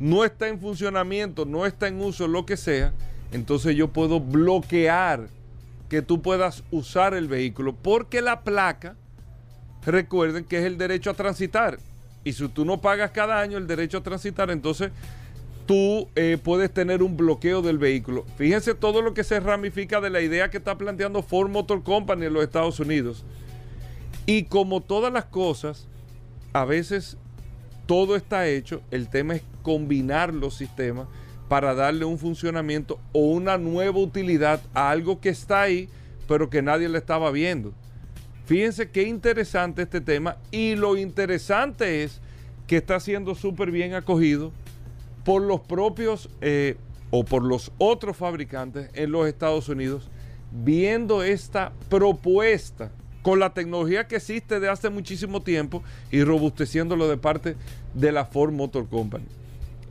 no 0.00 0.24
está 0.24 0.48
en 0.48 0.60
funcionamiento, 0.60 1.44
no 1.44 1.66
está 1.66 1.88
en 1.88 2.00
uso, 2.00 2.28
lo 2.28 2.46
que 2.46 2.56
sea, 2.56 2.92
entonces 3.32 3.76
yo 3.76 3.88
puedo 3.88 4.20
bloquear 4.20 5.28
que 5.88 6.02
tú 6.02 6.22
puedas 6.22 6.64
usar 6.70 7.14
el 7.14 7.28
vehículo 7.28 7.74
porque 7.74 8.20
la 8.20 8.42
placa, 8.42 8.96
recuerden 9.84 10.44
que 10.44 10.58
es 10.58 10.64
el 10.64 10.78
derecho 10.78 11.10
a 11.10 11.14
transitar. 11.14 11.78
Y 12.24 12.32
si 12.32 12.48
tú 12.48 12.64
no 12.64 12.80
pagas 12.80 13.10
cada 13.10 13.40
año 13.40 13.58
el 13.58 13.66
derecho 13.66 13.98
a 13.98 14.02
transitar, 14.02 14.50
entonces 14.50 14.90
tú 15.66 16.08
eh, 16.14 16.38
puedes 16.42 16.72
tener 16.72 17.02
un 17.02 17.16
bloqueo 17.16 17.62
del 17.62 17.78
vehículo. 17.78 18.24
Fíjense 18.36 18.74
todo 18.74 19.02
lo 19.02 19.14
que 19.14 19.24
se 19.24 19.40
ramifica 19.40 20.00
de 20.00 20.10
la 20.10 20.20
idea 20.20 20.50
que 20.50 20.58
está 20.58 20.76
planteando 20.76 21.22
Ford 21.22 21.50
Motor 21.50 21.82
Company 21.82 22.26
en 22.26 22.32
los 22.32 22.42
Estados 22.42 22.80
Unidos. 22.80 23.24
Y 24.26 24.44
como 24.44 24.80
todas 24.80 25.12
las 25.12 25.26
cosas, 25.26 25.86
a 26.54 26.64
veces 26.64 27.18
todo 27.86 28.16
está 28.16 28.48
hecho, 28.48 28.82
el 28.90 29.08
tema 29.08 29.36
es 29.36 29.42
combinar 29.62 30.32
los 30.32 30.56
sistemas 30.56 31.06
para 31.48 31.74
darle 31.74 32.04
un 32.04 32.18
funcionamiento 32.18 32.98
o 33.12 33.20
una 33.20 33.58
nueva 33.58 33.98
utilidad 33.98 34.60
a 34.72 34.90
algo 34.90 35.20
que 35.20 35.28
está 35.28 35.62
ahí, 35.62 35.88
pero 36.26 36.48
que 36.48 36.62
nadie 36.62 36.88
le 36.88 36.98
estaba 36.98 37.30
viendo. 37.30 37.72
Fíjense 38.46 38.90
qué 38.90 39.04
interesante 39.04 39.82
este 39.82 40.00
tema 40.00 40.36
y 40.50 40.74
lo 40.76 40.96
interesante 40.96 42.02
es 42.02 42.20
que 42.66 42.76
está 42.76 43.00
siendo 43.00 43.34
súper 43.34 43.70
bien 43.70 43.94
acogido 43.94 44.52
por 45.24 45.42
los 45.42 45.60
propios 45.60 46.28
eh, 46.40 46.76
o 47.10 47.24
por 47.24 47.42
los 47.42 47.72
otros 47.78 48.16
fabricantes 48.16 48.90
en 48.94 49.12
los 49.12 49.26
Estados 49.26 49.68
Unidos, 49.68 50.10
viendo 50.50 51.22
esta 51.22 51.72
propuesta 51.88 52.90
con 53.24 53.40
la 53.40 53.54
tecnología 53.54 54.06
que 54.06 54.16
existe 54.16 54.60
de 54.60 54.68
hace 54.68 54.90
muchísimo 54.90 55.42
tiempo 55.42 55.82
y 56.10 56.22
robusteciéndolo 56.22 57.08
de 57.08 57.16
parte 57.16 57.56
de 57.94 58.12
la 58.12 58.26
Ford 58.26 58.52
Motor 58.52 58.86
Company. 58.86 59.24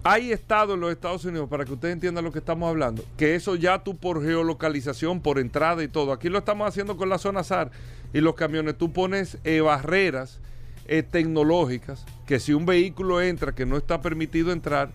Hay 0.04 0.32
estados 0.32 0.75
en 0.75 0.82
los 0.82 0.92
Estados 0.92 1.25
Unidos, 1.25 1.50
para 1.50 1.66
que 1.66 1.74
ustedes 1.74 1.94
entiendan 1.94 2.25
lo 2.25 2.32
que 2.32 2.38
estamos 2.38 2.70
hablando, 2.70 3.04
que 3.18 3.34
eso 3.34 3.56
ya 3.56 3.84
tú 3.84 3.98
por 3.98 4.24
geolocalización, 4.24 5.20
por 5.20 5.40
entrada 5.40 5.84
y 5.84 5.88
todo, 5.88 6.12
aquí 6.12 6.30
lo 6.30 6.38
estamos 6.38 6.68
haciendo 6.68 6.96
con 6.96 7.10
la 7.10 7.18
zona 7.18 7.44
SAR, 7.44 7.72
y 8.13 8.22
los 8.22 8.36
camiones 8.36 8.78
tú 8.78 8.94
pones 8.94 9.40
eh, 9.44 9.62
barreras 9.62 10.40
eh, 10.88 11.02
tecnológicas 11.02 12.06
que 12.28 12.40
si 12.40 12.54
un 12.54 12.68
vehículo 12.68 13.20
entra 13.20 13.56
que 13.56 13.66
no 13.66 13.78
está 13.78 14.00
permitido 14.00 14.52
entrar, 14.52 14.92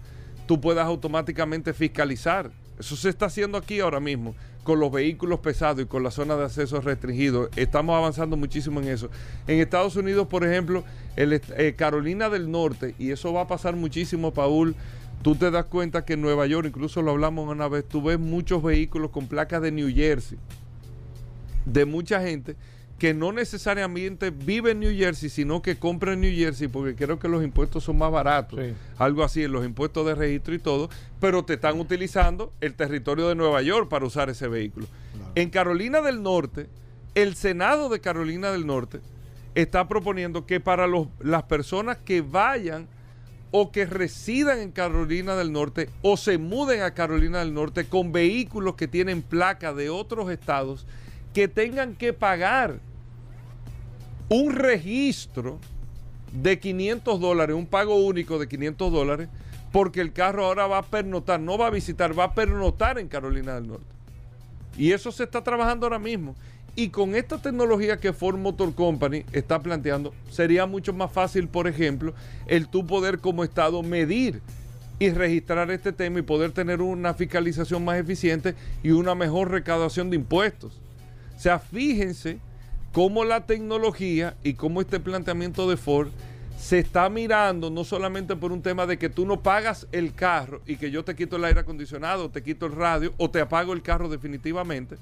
tú 0.47 0.61
puedas 0.61 0.87
automáticamente 0.87 1.73
fiscalizar. 1.73 2.53
Eso 2.79 2.95
se 2.95 3.09
está 3.09 3.27
haciendo 3.27 3.59
aquí 3.59 3.81
ahora 3.81 3.99
mismo 3.99 4.37
con 4.69 4.81
los 4.81 4.93
vehículos 4.93 5.41
pesados 5.41 5.83
y 5.83 5.87
con 5.87 6.03
la 6.03 6.11
zona 6.11 6.37
de 6.37 6.45
acceso 6.45 6.79
restringido. 6.83 7.49
Estamos 7.57 7.97
avanzando 7.97 8.37
muchísimo 8.37 8.81
en 8.81 8.89
eso. 8.89 9.09
En 9.47 9.61
Estados 9.61 9.97
Unidos, 9.97 10.27
por 10.27 10.45
ejemplo, 10.45 10.85
eh, 11.17 11.75
Carolina 11.75 12.29
del 12.29 12.51
Norte, 12.51 12.95
y 12.99 13.11
eso 13.11 13.33
va 13.33 13.41
a 13.41 13.47
pasar 13.47 13.77
muchísimo, 13.77 14.35
Paul, 14.35 14.75
tú 15.23 15.37
te 15.37 15.51
das 15.51 15.65
cuenta 15.65 16.05
que 16.05 16.13
en 16.13 16.21
Nueva 16.21 16.47
York, 16.47 16.67
incluso 16.67 17.01
lo 17.01 17.13
hablamos 17.13 17.49
una 17.49 17.67
vez, 17.67 17.83
tú 17.89 18.03
ves 18.03 18.19
muchos 18.19 18.63
vehículos 18.63 19.11
con 19.11 19.27
placas 19.27 19.63
de 19.63 19.73
New 19.73 19.91
Jersey, 19.91 20.37
de 21.65 21.87
mucha 21.87 22.21
gente 22.21 22.55
que 22.99 23.15
no 23.15 23.33
necesariamente 23.33 24.31
vive 24.31 24.73
en 24.73 24.81
New 24.81 24.95
Jersey, 24.95 25.31
sino 25.31 25.63
que 25.63 25.79
compra 25.79 26.15
en 26.15 26.21
New 26.21 26.35
Jersey, 26.35 26.67
porque 26.67 26.97
creo 26.97 27.19
que 27.21 27.29
los 27.29 27.45
impuestos 27.45 27.85
son 27.85 27.97
más 27.97 28.11
baratos, 28.11 28.59
algo 28.97 29.23
así, 29.23 29.47
los 29.47 29.65
impuestos 29.65 30.05
de 30.05 30.17
registro 30.17 30.55
y 30.55 30.59
todo, 30.59 30.91
pero 31.21 31.45
te 31.45 31.55
están 31.55 31.79
utilizando 31.79 32.53
el 32.61 32.75
territorio 32.75 33.29
de 33.29 33.37
Nueva 33.37 33.63
York 33.63 33.89
para 33.89 34.05
usar 34.05 34.31
ese 34.31 34.49
vehículo. 34.49 34.87
En 35.37 35.51
Carolina 35.51 36.01
del 36.01 36.23
Norte, 36.25 36.67
el 37.15 37.37
Senado 37.37 37.89
de 37.89 38.01
Carolina 38.01 38.51
del 38.51 38.67
Norte 38.67 39.01
está 39.55 39.87
proponiendo 39.87 40.45
que 40.45 40.59
para 40.59 40.89
los, 40.89 41.07
las 41.21 41.45
personas 41.45 41.99
que 41.99 42.21
vayan 42.21 42.89
o 43.53 43.71
que 43.71 43.87
residan 43.87 44.59
en 44.59 44.73
Carolina 44.73 45.37
del 45.37 45.53
Norte 45.53 45.89
o 46.03 46.17
se 46.17 46.37
muden 46.37 46.83
a 46.83 46.95
Carolina 46.95 47.39
del 47.39 47.55
Norte 47.55 47.87
con 47.87 48.11
vehículos 48.11 48.75
que 48.75 48.89
tienen 48.89 49.23
placa 49.23 49.73
de 49.73 49.89
otros 49.89 50.31
estados, 50.31 50.85
que 51.33 51.47
tengan 51.47 51.95
que 51.95 52.13
pagar 52.13 52.81
un 54.29 54.55
registro 54.55 55.59
de 56.33 56.59
500 56.59 57.21
dólares, 57.21 57.57
un 57.57 57.67
pago 57.67 57.97
único 57.97 58.39
de 58.39 58.49
500 58.49 58.93
dólares, 58.93 59.29
porque 59.73 60.01
el 60.01 60.13
carro 60.13 60.47
ahora 60.47 60.67
va 60.67 60.79
a 60.79 60.83
pernotar, 60.83 61.41
no 61.41 61.59
va 61.59 61.69
a 61.69 61.71
visitar, 61.71 62.19
va 62.19 62.25
a 62.25 62.35
pernotar 62.35 62.99
en 62.99 63.09
Carolina 63.09 63.55
del 63.55 63.69
Norte. 63.69 63.87
Y 64.77 64.93
eso 64.93 65.11
se 65.13 65.25
está 65.25 65.43
trabajando 65.43 65.87
ahora 65.87 65.99
mismo. 65.99 66.35
Y 66.77 66.91
con 66.91 67.17
esta 67.17 67.39
tecnología 67.39 67.99
que 67.99 68.13
Ford 68.13 68.39
Motor 68.39 68.75
Company 68.75 69.25
está 69.33 69.61
planteando, 69.61 70.15
sería 70.31 70.65
mucho 70.65 70.93
más 70.93 71.11
fácil, 71.11 71.49
por 71.49 71.67
ejemplo, 71.67 72.15
el 72.47 72.69
tú 72.69 72.87
poder 72.87 73.19
como 73.19 73.43
Estado 73.43 73.83
medir 73.83 74.41
y 75.01 75.11
registrar 75.11 75.71
este 75.71 75.93
tema 75.93 76.21
y 76.21 76.23
poder 76.23 76.53
tener 76.53 76.81
una 76.81 77.15
fiscalización 77.15 77.85
más 77.85 77.99
eficiente 77.99 78.55
y 78.83 78.91
una 78.91 79.15
mejor 79.15 79.51
recaudación 79.51 80.11
de 80.11 80.17
impuestos. 80.17 80.81
O 81.37 81.41
sea, 81.41 81.59
fíjense 81.59 82.39
cómo 82.93 83.25
la 83.25 83.47
tecnología 83.47 84.37
y 84.43 84.55
cómo 84.55 84.81
este 84.81 85.01
planteamiento 85.01 85.69
de 85.69 85.77
Ford 85.77 86.09
se 86.59 86.81
está 86.81 87.09
mirando 87.09 87.71
no 87.71 87.85
solamente 87.85 88.35
por 88.35 88.51
un 88.51 88.63
tema 88.63 88.85
de 88.87 88.99
que 88.99 89.09
tú 89.09 89.25
no 89.25 89.41
pagas 89.41 89.87
el 89.93 90.13
carro 90.13 90.61
y 90.67 90.77
que 90.77 90.91
yo 90.91 91.05
te 91.05 91.15
quito 91.15 91.37
el 91.37 91.45
aire 91.45 91.61
acondicionado, 91.61 92.31
te 92.31 92.43
quito 92.43 92.67
el 92.67 92.73
radio 92.73 93.15
o 93.17 93.31
te 93.31 93.41
apago 93.41 93.73
el 93.73 93.83
carro 93.83 94.09
definitivamente, 94.09 94.97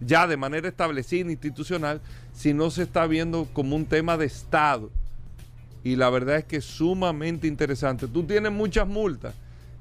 ya 0.00 0.26
de 0.28 0.36
manera 0.36 0.68
establecida, 0.68 1.30
institucional, 1.30 2.00
sino 2.32 2.70
se 2.70 2.84
está 2.84 3.06
viendo 3.06 3.48
como 3.52 3.74
un 3.74 3.86
tema 3.86 4.16
de 4.16 4.26
Estado. 4.26 4.90
Y 5.82 5.96
la 5.96 6.10
verdad 6.10 6.36
es 6.36 6.44
que 6.44 6.56
es 6.56 6.64
sumamente 6.64 7.46
interesante. 7.48 8.06
Tú 8.06 8.22
tienes 8.22 8.52
muchas 8.52 8.86
multas, 8.86 9.34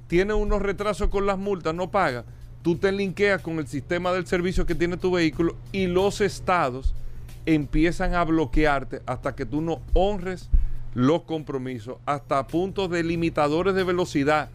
tienes 0.08 0.36
unos 0.36 0.62
retrasos 0.62 1.10
con 1.10 1.25
las 1.25 1.38
multas, 1.38 1.75
no 1.75 1.92
pagas. 1.92 2.25
Tú 2.63 2.75
te 2.75 2.92
linkeas 2.92 3.42
con 3.42 3.60
el 3.60 3.68
sistema 3.68 4.12
del 4.12 4.25
servicio 4.25 4.66
que 4.66 4.75
tiene 4.75 4.98
tu 4.98 5.12
vehículo 5.12 5.56
y 5.72 5.88
los 5.88 6.22
estados 6.22 6.94
empiezan 7.46 8.15
a 8.15 8.24
bloquearte 8.24 9.01
hasta 9.05 9.36
que 9.36 9.46
tú 9.46 9.62
no 9.62 9.81
honres 9.93 10.50
los 10.93 11.24
compromisos, 11.24 11.98
hasta 12.05 12.46
puntos 12.48 12.89
de 12.89 13.03
limitadores 13.03 13.75
de 13.75 13.84
velocidad 13.84 14.50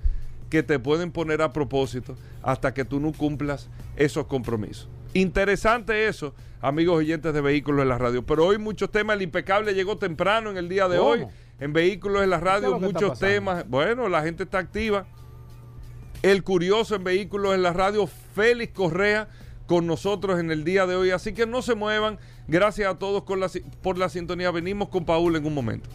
que 0.50 0.62
te 0.62 0.78
pueden 0.78 1.10
poner 1.10 1.42
a 1.42 1.52
propósito 1.52 2.16
hasta 2.42 2.74
que 2.74 2.84
tú 2.84 3.00
no 3.00 3.12
cumplas 3.12 3.68
esos 3.96 4.26
compromisos. 4.26 4.88
Interesante 5.14 6.08
eso, 6.08 6.34
amigos 6.60 6.96
oyentes 6.96 7.32
de 7.32 7.40
vehículos 7.40 7.82
en 7.82 7.88
la 7.88 7.98
radio. 7.98 8.24
Pero 8.24 8.46
hoy 8.46 8.58
muchos 8.58 8.90
temas, 8.90 9.16
el 9.16 9.22
impecable 9.22 9.74
llegó 9.74 9.96
temprano 9.96 10.50
en 10.50 10.56
el 10.56 10.68
día 10.68 10.88
de 10.88 10.98
hoy. 10.98 11.26
En 11.60 11.72
vehículos 11.72 12.22
en 12.24 12.30
la 12.30 12.40
radio, 12.40 12.78
muchos 12.80 13.18
temas. 13.18 13.68
Bueno, 13.68 14.08
la 14.08 14.22
gente 14.22 14.42
está 14.42 14.58
activa. 14.58 15.06
El 16.22 16.42
curioso 16.42 16.96
en 16.96 17.04
vehículos 17.04 17.54
en 17.54 17.62
la 17.62 17.72
radio, 17.72 18.06
Félix 18.06 18.72
Correa, 18.72 19.28
con 19.66 19.86
nosotros 19.86 20.40
en 20.40 20.50
el 20.50 20.64
día 20.64 20.86
de 20.86 20.96
hoy. 20.96 21.10
Así 21.10 21.32
que 21.32 21.46
no 21.46 21.62
se 21.62 21.74
muevan. 21.74 22.18
Gracias 22.48 22.90
a 22.90 22.98
todos 22.98 23.24
por 23.82 23.98
la 23.98 24.08
sintonía. 24.08 24.50
Venimos 24.50 24.88
con 24.88 25.04
Paul 25.04 25.36
en 25.36 25.46
un 25.46 25.54
momento. 25.54 25.88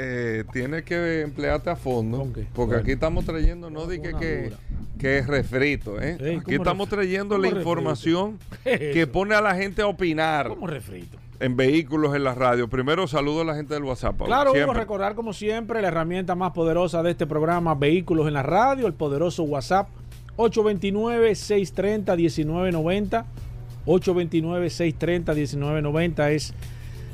Eh, 0.00 0.44
tienes 0.52 0.84
que 0.84 1.22
emplearte 1.22 1.70
a 1.70 1.76
fondo. 1.76 2.28
Porque 2.54 2.76
aquí 2.76 2.92
estamos 2.92 3.24
trayendo, 3.24 3.68
no 3.68 3.86
dije 3.86 4.14
que, 4.18 4.52
que, 4.98 5.18
es 5.18 5.26
refrito. 5.26 6.00
¿eh? 6.00 6.40
aquí 6.40 6.54
estamos 6.54 6.88
trayendo 6.88 7.36
la 7.36 7.48
información 7.48 8.38
que 8.62 9.06
pone 9.08 9.34
a 9.34 9.40
la 9.40 9.56
gente 9.56 9.82
a 9.82 9.88
opinar. 9.88 10.48
¿Cómo 10.48 10.68
refrito? 10.68 11.18
En 11.40 11.56
vehículos 11.56 12.14
en 12.14 12.22
la 12.22 12.34
radio. 12.34 12.68
Primero 12.68 13.08
saludo 13.08 13.40
a 13.40 13.44
la 13.44 13.54
gente 13.56 13.74
del 13.74 13.84
WhatsApp. 13.84 14.22
Claro, 14.24 14.52
vamos 14.52 14.76
a 14.76 14.78
recordar 14.78 15.14
como 15.16 15.32
siempre 15.32 15.82
la 15.82 15.88
herramienta 15.88 16.36
más 16.36 16.52
poderosa 16.52 17.02
de 17.02 17.12
este 17.12 17.26
programa, 17.26 17.74
Vehículos 17.74 18.28
en 18.28 18.34
la 18.34 18.42
Radio, 18.42 18.86
el 18.86 18.94
poderoso 18.94 19.42
WhatsApp 19.44 19.88
829-630-1990. 20.38 23.24
829-630-1990 23.86 26.30
es 26.30 26.54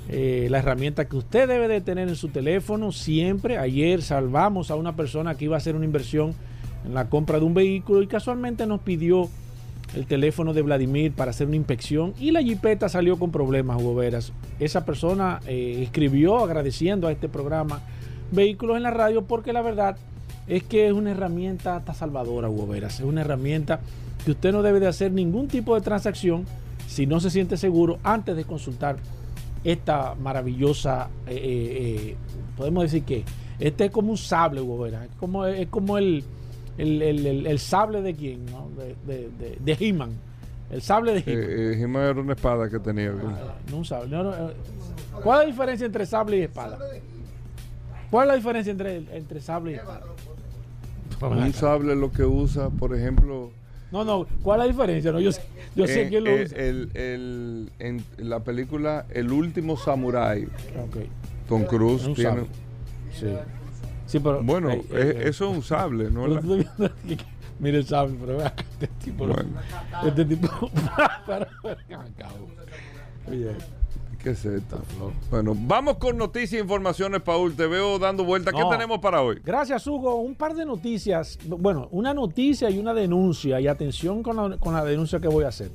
eh, 0.08 0.46
la 0.50 0.58
herramienta 0.58 1.06
que 1.06 1.16
usted 1.16 1.48
debe 1.48 1.66
de 1.68 1.80
tener 1.80 2.08
en 2.08 2.16
su 2.16 2.28
teléfono 2.28 2.92
siempre. 2.92 3.56
Ayer 3.58 4.02
salvamos 4.02 4.70
a 4.70 4.76
una 4.76 4.94
persona 4.94 5.34
que 5.34 5.46
iba 5.46 5.56
a 5.56 5.58
hacer 5.58 5.74
una 5.74 5.86
inversión 5.86 6.34
en 6.84 6.94
la 6.94 7.08
compra 7.08 7.38
de 7.38 7.44
un 7.44 7.54
vehículo 7.54 8.02
y 8.02 8.06
casualmente 8.06 8.66
nos 8.66 8.80
pidió 8.80 9.30
el 9.94 10.06
teléfono 10.06 10.52
de 10.52 10.62
Vladimir 10.62 11.12
para 11.12 11.30
hacer 11.30 11.46
una 11.46 11.56
inspección 11.56 12.14
y 12.18 12.32
la 12.32 12.42
jipeta 12.42 12.88
salió 12.88 13.18
con 13.18 13.30
problemas, 13.30 13.80
Hugo 13.80 13.94
Veras. 13.94 14.32
Esa 14.58 14.84
persona 14.84 15.40
eh, 15.46 15.80
escribió 15.82 16.38
agradeciendo 16.38 17.08
a 17.08 17.12
este 17.12 17.28
programa 17.28 17.80
Vehículos 18.32 18.76
en 18.76 18.82
la 18.82 18.90
Radio 18.90 19.22
porque 19.22 19.52
la 19.52 19.62
verdad 19.62 19.96
es 20.46 20.62
que 20.62 20.86
es 20.86 20.92
una 20.92 21.10
herramienta 21.10 21.76
hasta 21.76 21.94
salvadora, 21.94 22.48
Hugo 22.48 22.66
Veras. 22.66 23.00
Es 23.00 23.06
una 23.06 23.22
herramienta 23.22 23.80
que 24.24 24.32
usted 24.32 24.52
no 24.52 24.62
debe 24.62 24.80
de 24.80 24.86
hacer 24.86 25.12
ningún 25.12 25.48
tipo 25.48 25.74
de 25.74 25.80
transacción 25.80 26.44
si 26.86 27.06
no 27.06 27.20
se 27.20 27.30
siente 27.30 27.56
seguro 27.56 27.98
antes 28.02 28.36
de 28.36 28.44
consultar 28.44 28.96
esta 29.64 30.14
maravillosa, 30.14 31.08
eh, 31.26 31.34
eh, 31.34 31.96
eh, 32.10 32.16
podemos 32.56 32.84
decir 32.84 33.02
que 33.04 33.24
este 33.58 33.86
es 33.86 33.90
como 33.90 34.10
un 34.10 34.18
sable, 34.18 34.60
Hugo 34.60 34.78
Veras. 34.80 35.04
Es 35.06 35.16
como, 35.16 35.46
es 35.46 35.68
como 35.68 35.96
el, 35.96 36.22
el, 36.76 37.58
sable 37.58 38.02
de 38.02 38.14
quién, 38.14 38.44
¿no? 38.46 38.68
de, 38.76 38.94
de, 39.06 39.58
de, 39.58 39.76
He-Man. 39.80 40.10
El 40.70 40.82
sable 40.82 41.14
de 41.14 41.20
He-Man. 41.20 41.82
He-Man 41.82 42.02
era 42.02 42.20
una 42.20 42.32
espada 42.34 42.68
que 42.68 42.78
tenía. 42.78 43.10
Ah, 43.10 43.54
no 43.70 43.78
un 43.78 43.84
sable. 43.84 44.16
¿Cuál 45.22 45.40
es 45.40 45.46
la 45.46 45.52
diferencia 45.52 45.86
entre 45.86 46.04
sable 46.04 46.38
y 46.38 46.42
espada? 46.42 46.78
¿Cuál 48.10 48.24
es 48.24 48.28
la 48.28 48.36
diferencia 48.36 48.70
entre, 48.70 48.96
entre 49.16 49.40
sable 49.40 49.72
y 49.72 49.74
espada? 49.76 50.02
Un 51.20 51.52
sable 51.52 51.94
lo 51.94 52.10
que 52.10 52.24
usa, 52.24 52.70
por 52.70 52.94
ejemplo. 52.94 53.50
No, 53.92 54.04
no, 54.04 54.26
¿cuál 54.42 54.60
es 54.60 54.66
la 54.66 54.72
diferencia? 54.72 55.12
No, 55.12 55.20
yo 55.20 55.30
sé, 55.30 55.42
yo 55.76 55.86
sé 55.86 56.02
eh, 56.02 56.08
quién 56.08 56.24
lo 56.24 56.30
eh, 56.30 56.44
usa. 56.44 56.58
El, 56.58 56.90
el, 56.94 57.70
en 57.78 58.04
la 58.18 58.40
película 58.40 59.06
El 59.10 59.30
último 59.30 59.76
Samurai. 59.76 60.48
Okay. 60.88 61.08
Tom 61.48 61.64
Cruise 61.64 62.12
tiene. 62.14 62.42
Sí. 63.12 63.28
sí. 64.06 64.18
pero. 64.18 64.42
Bueno, 64.42 64.70
eso 64.70 65.20
es 65.28 65.40
un 65.40 65.62
sable, 65.62 66.10
¿no? 66.10 66.26
Mire 67.60 67.78
el 67.78 67.86
sable, 67.86 68.16
pero 68.20 68.42
este 68.44 68.88
tipo. 69.04 69.26
Bueno. 69.26 69.50
Este 70.04 70.24
tipo. 70.24 70.70
Oye. 73.30 73.52
¿Qué 74.24 74.30
es 74.30 74.42
esto? 74.46 74.80
Bueno, 75.30 75.54
vamos 75.54 75.98
con 75.98 76.16
noticias 76.16 76.54
e 76.54 76.62
informaciones, 76.62 77.20
Paul. 77.20 77.54
Te 77.54 77.66
veo 77.66 77.98
dando 77.98 78.24
vueltas. 78.24 78.54
¿Qué 78.54 78.62
tenemos 78.70 78.98
para 79.00 79.20
hoy? 79.20 79.38
Gracias, 79.44 79.86
Hugo. 79.86 80.14
Un 80.14 80.34
par 80.34 80.54
de 80.54 80.64
noticias. 80.64 81.38
Bueno, 81.46 81.88
una 81.90 82.14
noticia 82.14 82.70
y 82.70 82.78
una 82.78 82.94
denuncia. 82.94 83.60
Y 83.60 83.66
atención 83.66 84.22
con 84.22 84.58
la, 84.72 84.84
denuncia 84.86 85.20
que 85.20 85.28
voy 85.28 85.44
a 85.44 85.48
hacer. 85.48 85.70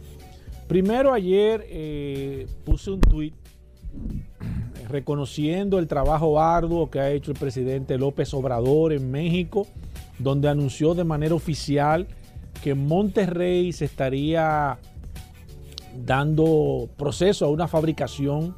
Primero, 0.67 1.13
ayer 1.13 1.63
eh, 1.69 2.47
puse 2.65 2.89
un 2.89 3.01
tuit 3.01 3.35
reconociendo 4.87 5.77
el 5.77 5.87
trabajo 5.87 6.41
arduo 6.41 6.89
que 6.89 6.99
ha 6.99 7.11
hecho 7.11 7.31
el 7.31 7.37
presidente 7.37 7.99
López 7.99 8.33
Obrador 8.33 8.93
en 8.93 9.11
México, 9.11 9.67
donde 10.17 10.49
anunció 10.49 10.95
de 10.95 11.03
manera 11.03 11.35
oficial 11.35 12.07
que 12.63 12.73
Monterrey 12.73 13.71
se 13.73 13.85
estaría 13.85 14.79
dando 16.05 16.89
proceso 16.97 17.45
a 17.45 17.49
una 17.49 17.67
fabricación 17.67 18.55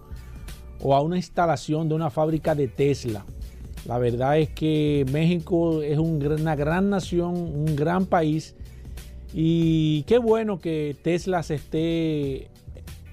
o 0.81 0.95
a 0.95 1.01
una 1.01 1.17
instalación 1.17 1.89
de 1.89 1.95
una 1.95 2.09
fábrica 2.09 2.55
de 2.55 2.67
Tesla. 2.67 3.25
La 3.85 3.97
verdad 3.97 4.37
es 4.37 4.49
que 4.49 5.05
México 5.11 5.81
es 5.81 5.97
una 5.97 6.55
gran 6.55 6.89
nación, 6.89 7.35
un 7.35 7.75
gran 7.75 8.05
país 8.05 8.55
y 9.33 10.03
qué 10.03 10.17
bueno 10.17 10.59
que 10.59 10.95
Tesla 11.01 11.41
se 11.41 11.55
esté 11.55 12.51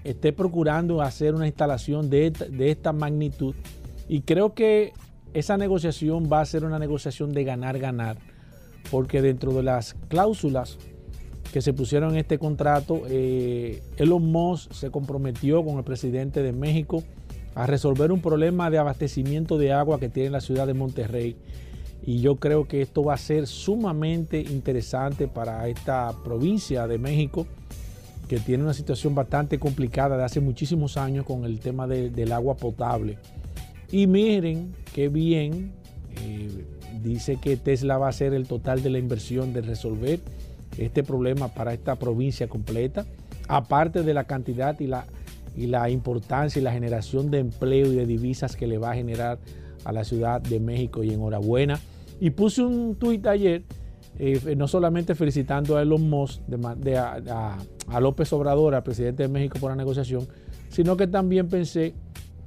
esté 0.04 0.32
procurando 0.32 1.02
hacer 1.02 1.34
una 1.34 1.46
instalación 1.46 2.08
de 2.08 2.32
esta, 2.58 2.92
magnitud. 2.92 3.54
Y 4.08 4.22
creo 4.22 4.54
que 4.54 4.92
esa 5.34 5.56
negociación 5.56 6.30
va 6.32 6.40
a 6.40 6.46
ser 6.46 6.64
una 6.64 6.78
negociación 6.78 7.32
de 7.32 7.44
ganar-ganar, 7.44 8.16
porque 8.90 9.20
dentro 9.20 9.52
de 9.52 9.62
las 9.62 9.94
cláusulas 10.08 10.78
que 11.52 11.62
se 11.62 11.72
pusieron 11.72 12.12
en 12.12 12.18
este 12.18 12.38
contrato, 12.38 13.02
eh, 13.08 13.82
Elon 13.96 14.24
Musk 14.30 14.72
se 14.72 14.90
comprometió 14.90 15.64
con 15.64 15.78
el 15.78 15.84
presidente 15.84 16.42
de 16.42 16.52
México 16.52 17.02
a 17.54 17.66
resolver 17.66 18.12
un 18.12 18.20
problema 18.20 18.70
de 18.70 18.78
abastecimiento 18.78 19.58
de 19.58 19.72
agua 19.72 19.98
que 19.98 20.08
tiene 20.08 20.30
la 20.30 20.40
ciudad 20.40 20.66
de 20.66 20.74
Monterrey. 20.74 21.36
Y 22.02 22.20
yo 22.20 22.36
creo 22.36 22.68
que 22.68 22.82
esto 22.82 23.02
va 23.02 23.14
a 23.14 23.18
ser 23.18 23.46
sumamente 23.46 24.40
interesante 24.40 25.26
para 25.26 25.66
esta 25.68 26.12
provincia 26.22 26.86
de 26.86 26.98
México 26.98 27.46
que 28.28 28.38
tiene 28.38 28.62
una 28.62 28.74
situación 28.74 29.14
bastante 29.14 29.58
complicada 29.58 30.16
de 30.16 30.24
hace 30.24 30.40
muchísimos 30.40 30.96
años 30.96 31.24
con 31.24 31.44
el 31.44 31.60
tema 31.60 31.86
del 31.86 32.32
agua 32.32 32.56
potable. 32.56 33.18
Y 33.90 34.06
miren 34.06 34.74
qué 34.94 35.08
bien, 35.08 35.72
eh, 36.22 36.66
dice 37.02 37.38
que 37.40 37.56
Tesla 37.56 37.96
va 37.96 38.08
a 38.08 38.12
ser 38.12 38.34
el 38.34 38.46
total 38.46 38.82
de 38.82 38.90
la 38.90 38.98
inversión 38.98 39.52
de 39.54 39.62
resolver 39.62 40.20
este 40.78 41.02
problema 41.02 41.48
para 41.48 41.74
esta 41.74 41.96
provincia 41.96 42.48
completa, 42.48 43.04
aparte 43.48 44.02
de 44.02 44.14
la 44.14 44.24
cantidad 44.24 44.78
y 44.80 44.86
la, 44.86 45.06
y 45.56 45.66
la 45.66 45.90
importancia 45.90 46.60
y 46.60 46.62
la 46.62 46.72
generación 46.72 47.30
de 47.30 47.40
empleo 47.40 47.92
y 47.92 47.96
de 47.96 48.06
divisas 48.06 48.56
que 48.56 48.66
le 48.66 48.78
va 48.78 48.92
a 48.92 48.94
generar 48.94 49.38
a 49.84 49.92
la 49.92 50.04
Ciudad 50.04 50.40
de 50.40 50.60
México 50.60 51.02
y 51.04 51.10
enhorabuena. 51.10 51.78
Y 52.20 52.30
puse 52.30 52.62
un 52.62 52.96
tuit 52.96 53.26
ayer 53.26 53.64
eh, 54.20 54.56
no 54.56 54.66
solamente 54.66 55.14
felicitando 55.14 55.76
a 55.76 55.82
Elon 55.82 56.10
Musk, 56.10 56.40
de, 56.46 56.98
a, 56.98 58.00
López 58.00 58.32
Obrador, 58.32 58.74
al 58.74 58.82
presidente 58.82 59.22
de 59.22 59.28
México 59.28 59.58
por 59.60 59.70
la 59.70 59.76
negociación, 59.76 60.26
sino 60.70 60.96
que 60.96 61.06
también 61.06 61.48
pensé, 61.48 61.94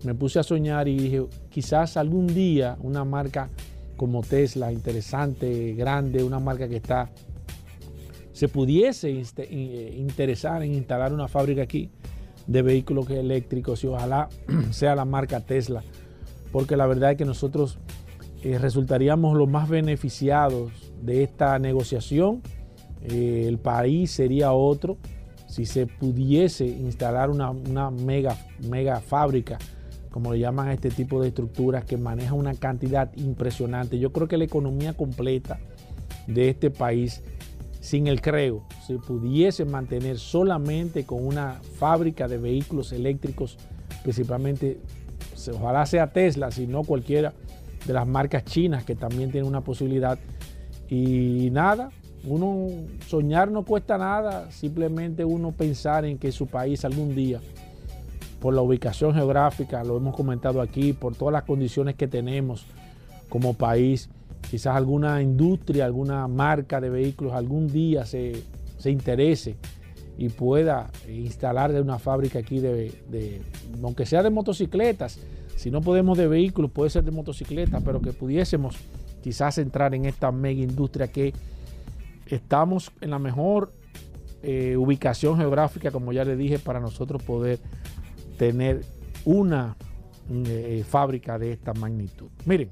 me 0.04 0.14
puse 0.14 0.40
a 0.40 0.44
soñar 0.44 0.90
y 0.90 0.98
dije, 0.98 1.26
quizás 1.50 1.96
algún 1.96 2.28
día 2.28 2.78
una 2.82 3.06
marca 3.06 3.50
como 3.96 4.22
Tesla, 4.22 4.74
interesante, 4.74 5.74
grande, 5.74 6.24
una 6.24 6.40
marca 6.40 6.68
que 6.68 6.76
está, 6.76 7.10
se 8.42 8.48
pudiese 8.48 9.22
eh, 9.38 9.96
interesar 10.00 10.64
en 10.64 10.74
instalar 10.74 11.14
una 11.14 11.28
fábrica 11.28 11.62
aquí 11.62 11.92
de 12.48 12.64
vehículos 12.64 13.08
eléctricos 13.12 13.84
y 13.84 13.88
ojalá 13.88 14.30
sea 14.72 14.96
la 14.96 15.06
marca 15.06 15.42
Tesla, 15.42 15.84
porque 16.52 16.76
la 16.76 16.88
verdad 16.88 17.12
es 17.12 17.18
que 17.18 17.26
nosotros 17.26 17.78
eh, 18.42 18.58
resultaríamos 18.58 19.38
los 19.38 19.48
más 19.48 19.70
beneficiados 19.70 20.72
de 21.04 21.22
esta 21.22 21.60
negociación. 21.60 22.42
Eh, 23.04 23.46
el 23.48 23.60
país 23.60 24.10
sería 24.10 24.54
otro 24.54 24.98
si 25.48 25.68
se 25.68 25.86
pudiese 25.86 26.66
instalar 26.66 27.30
una, 27.30 27.54
mega, 27.92 28.36
mega 28.68 29.02
fábrica, 29.02 29.60
como 30.10 30.34
le 30.34 30.40
llaman 30.40 30.70
a 30.70 30.74
este 30.74 30.90
tipo 30.90 31.22
de 31.22 31.28
estructuras, 31.28 31.86
que 31.86 31.98
maneja 31.98 32.34
una 32.34 32.56
cantidad 32.56 33.16
impresionante. 33.18 34.00
Yo 34.00 34.12
creo 34.12 34.28
que 34.28 34.38
la 34.38 34.46
economía 34.46 34.94
completa 34.94 35.60
de 36.26 36.50
este 36.50 36.72
país, 36.72 37.22
sin 37.82 38.08
el 38.08 38.22
creo, 38.22 38.64
se 38.86 38.98
pudiese 39.00 39.66
mantener 39.66 40.20
solamente 40.20 41.04
con 41.04 41.26
una 41.26 41.60
fábrica 41.78 42.28
de 42.28 42.38
vehículos 42.38 42.94
eléctricos, 42.94 43.58
principalmente, 44.04 44.80
ojalá 45.54 45.86
sea 45.88 46.14
Tesla, 46.14 46.52
si 46.52 46.68
no 46.68 46.84
cualquiera 46.84 47.34
de 47.86 47.94
las 47.94 48.08
marcas 48.08 48.46
chinas 48.46 48.86
que 48.86 48.96
también 48.96 49.32
tienen 49.32 49.50
una 49.50 49.62
posibilidad. 49.62 50.20
Y 50.90 51.50
nada, 51.52 51.90
uno 52.24 52.68
soñar 53.08 53.50
no 53.50 53.66
cuesta 53.66 53.98
nada, 53.98 54.52
simplemente 54.52 55.26
uno 55.26 55.52
pensar 55.52 56.06
en 56.06 56.20
que 56.20 56.32
su 56.32 56.46
país 56.48 56.86
algún 56.86 57.16
día, 57.16 57.40
por 58.40 58.54
la 58.54 58.62
ubicación 58.62 59.14
geográfica, 59.16 59.84
lo 59.84 59.98
hemos 59.98 60.16
comentado 60.16 60.62
aquí, 60.62 60.94
por 60.94 61.16
todas 61.16 61.34
las 61.34 61.44
condiciones 61.44 61.96
que 61.96 62.08
tenemos 62.08 62.66
como 63.28 63.56
país, 63.56 64.10
quizás 64.50 64.76
alguna 64.76 65.22
industria, 65.22 65.86
alguna 65.86 66.28
marca 66.28 66.82
de 66.82 66.90
vehículos 66.90 67.34
algún 67.34 67.68
día 67.68 68.06
se, 68.06 68.44
interese 68.86 69.58
y 70.18 70.30
pueda 70.30 70.90
instalar 71.08 71.72
una 71.82 72.00
fábrica 72.00 72.40
aquí 72.40 72.60
de, 72.60 72.92
de, 73.10 73.42
aunque 73.82 74.06
sea 74.06 74.24
de 74.24 74.30
motocicletas, 74.30 75.20
si 75.56 75.70
no 75.70 75.82
podemos 75.82 76.18
de 76.18 76.28
vehículos, 76.28 76.72
puede 76.72 76.90
ser 76.90 77.04
de 77.04 77.12
motocicletas, 77.12 77.84
pero 77.84 78.02
que 78.02 78.14
pudiésemos 78.14 78.76
quizás 79.22 79.60
entrar 79.60 79.94
en 79.94 80.06
esta 80.06 80.32
mega 80.32 80.62
industria 80.62 81.12
que 81.12 81.34
estamos 82.26 82.92
en 83.00 83.12
la 83.12 83.20
mejor 83.20 83.72
eh, 84.42 84.76
ubicación 84.76 85.38
geográfica, 85.38 85.92
como 85.92 86.14
ya 86.14 86.26
le 86.26 86.36
dije, 86.36 86.58
para 86.58 86.80
nosotros 86.80 87.22
poder 87.22 87.60
tener 88.38 88.82
una 89.24 89.78
eh, 90.30 90.84
fábrica 90.88 91.38
de 91.38 91.52
esta 91.52 91.74
magnitud. 91.74 92.30
Miren, 92.46 92.70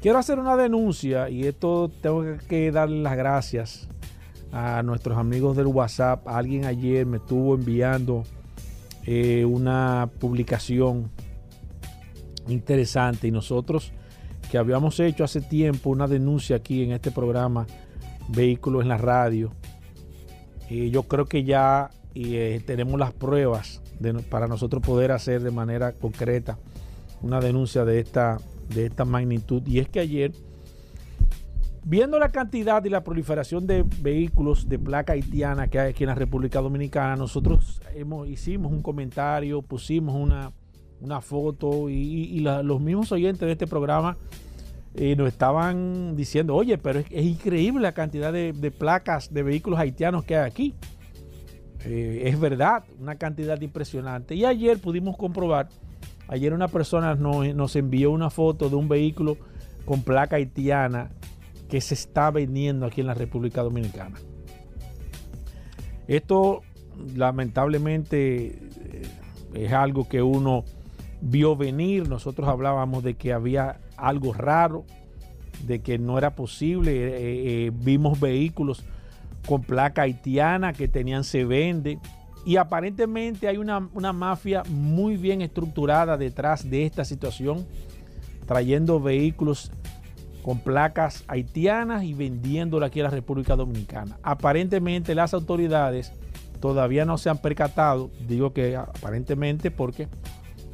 quiero 0.00 0.18
hacer 0.18 0.38
una 0.38 0.56
denuncia 0.56 1.28
y 1.28 1.46
esto 1.46 1.90
tengo 2.00 2.24
que 2.48 2.70
darle 2.70 3.02
las 3.02 3.16
gracias 3.16 3.88
a 4.52 4.82
nuestros 4.82 5.18
amigos 5.18 5.56
del 5.56 5.66
WhatsApp. 5.66 6.26
Alguien 6.26 6.64
ayer 6.64 7.06
me 7.06 7.18
estuvo 7.18 7.54
enviando 7.54 8.24
eh, 9.04 9.44
una 9.44 10.08
publicación 10.18 11.10
interesante 12.46 13.28
y 13.28 13.30
nosotros 13.30 13.92
que 14.50 14.56
habíamos 14.56 14.98
hecho 15.00 15.24
hace 15.24 15.40
tiempo 15.40 15.90
una 15.90 16.06
denuncia 16.06 16.56
aquí 16.56 16.82
en 16.82 16.92
este 16.92 17.10
programa 17.10 17.66
Vehículos 18.28 18.82
en 18.82 18.88
la 18.88 18.98
Radio. 18.98 19.52
Y 20.68 20.90
yo 20.90 21.04
creo 21.04 21.26
que 21.26 21.44
ya 21.44 21.90
eh, 22.14 22.62
tenemos 22.66 22.98
las 22.98 23.12
pruebas 23.12 23.82
para 24.30 24.46
nosotros 24.46 24.82
poder 24.82 25.12
hacer 25.12 25.42
de 25.42 25.50
manera 25.50 25.92
concreta 25.92 26.58
una 27.22 27.40
denuncia 27.40 27.84
de 27.84 28.00
esta, 28.00 28.38
de 28.74 28.86
esta 28.86 29.04
magnitud. 29.04 29.62
Y 29.66 29.78
es 29.78 29.88
que 29.88 30.00
ayer, 30.00 30.32
viendo 31.84 32.18
la 32.18 32.30
cantidad 32.30 32.84
y 32.84 32.88
la 32.88 33.02
proliferación 33.02 33.66
de 33.66 33.84
vehículos 34.00 34.68
de 34.68 34.78
placa 34.78 35.14
haitiana 35.14 35.68
que 35.68 35.78
hay 35.78 35.90
aquí 35.90 36.04
en 36.04 36.08
la 36.08 36.14
República 36.14 36.60
Dominicana, 36.60 37.16
nosotros 37.16 37.80
hemos, 37.94 38.28
hicimos 38.28 38.72
un 38.72 38.82
comentario, 38.82 39.62
pusimos 39.62 40.14
una, 40.14 40.52
una 41.00 41.20
foto 41.20 41.88
y, 41.88 42.40
los 42.40 42.80
mismos 42.80 43.12
oyentes 43.12 43.40
de 43.40 43.52
este 43.52 43.66
programa 43.66 44.16
eh, 44.94 45.14
nos 45.16 45.28
estaban 45.28 46.16
diciendo, 46.16 46.54
oye, 46.54 46.78
pero 46.78 47.00
es, 47.00 47.24
increíble 47.24 47.82
la 47.82 47.92
cantidad 47.92 48.32
de, 48.32 48.72
placas 48.76 49.32
de 49.32 49.42
vehículos 49.42 49.78
haitianos 49.78 50.24
que 50.24 50.36
hay 50.36 50.50
aquí. 50.50 50.74
Eh, 51.84 52.22
es 52.24 52.40
verdad, 52.40 52.84
una 52.98 53.14
cantidad 53.14 53.60
impresionante. 53.60 54.34
Y 54.34 54.44
ayer 54.44 54.78
pudimos 54.78 55.16
comprobar, 55.16 55.68
ayer 56.28 56.52
una 56.52 56.68
persona 56.68 57.14
nos, 57.14 57.54
nos 57.54 57.76
envió 57.76 58.10
una 58.10 58.30
foto 58.30 58.68
de 58.68 58.76
un 58.76 58.88
vehículo 58.88 59.36
con 59.84 60.02
placa 60.02 60.36
haitiana 60.36 61.10
que 61.68 61.80
se 61.80 61.94
está 61.94 62.30
vendiendo 62.30 62.86
aquí 62.86 63.00
en 63.00 63.06
la 63.06 63.14
República 63.14 63.62
Dominicana. 63.62 64.18
Esto 66.06 66.62
lamentablemente 67.14 68.46
eh, 68.46 69.02
es 69.54 69.72
algo 69.72 70.08
que 70.08 70.22
uno 70.22 70.64
vio 71.20 71.56
venir. 71.56 72.08
Nosotros 72.08 72.48
hablábamos 72.48 73.02
de 73.02 73.14
que 73.14 73.32
había 73.32 73.80
algo 73.96 74.32
raro, 74.32 74.84
de 75.66 75.80
que 75.80 75.98
no 75.98 76.18
era 76.18 76.34
posible. 76.34 76.92
Eh, 76.92 77.66
eh, 77.66 77.72
vimos 77.74 78.18
vehículos 78.18 78.84
con 79.46 79.62
placa 79.62 80.02
haitiana 80.02 80.72
que 80.72 80.88
tenían 80.88 81.24
se 81.24 81.44
vende. 81.44 81.98
Y 82.44 82.56
aparentemente 82.56 83.48
hay 83.48 83.58
una, 83.58 83.88
una, 83.92 84.12
mafia 84.12 84.62
muy 84.68 85.16
bien 85.16 85.42
estructurada 85.42 86.16
detrás 86.16 86.68
de 86.68 86.86
esta 86.86 87.04
situación, 87.04 87.66
trayendo 88.46 89.00
vehículos 89.00 89.70
con 90.42 90.60
placas 90.60 91.24
haitianas 91.28 92.04
y 92.04 92.14
vendiéndola 92.14 92.86
aquí 92.86 93.00
a 93.00 93.04
la 93.04 93.10
República 93.10 93.54
Dominicana. 93.54 94.18
Aparentemente 94.22 95.14
las 95.14 95.34
autoridades 95.34 96.12
todavía 96.60 97.04
no 97.04 97.18
se 97.18 97.28
han 97.28 97.38
percatado, 97.38 98.10
digo 98.26 98.52
que 98.52 98.76
aparentemente 98.76 99.70
porque 99.70 100.08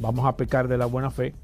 vamos 0.00 0.26
a 0.26 0.36
pecar 0.36 0.68
de 0.68 0.78
la 0.78 0.86
buena 0.86 1.10
fe, 1.10 1.34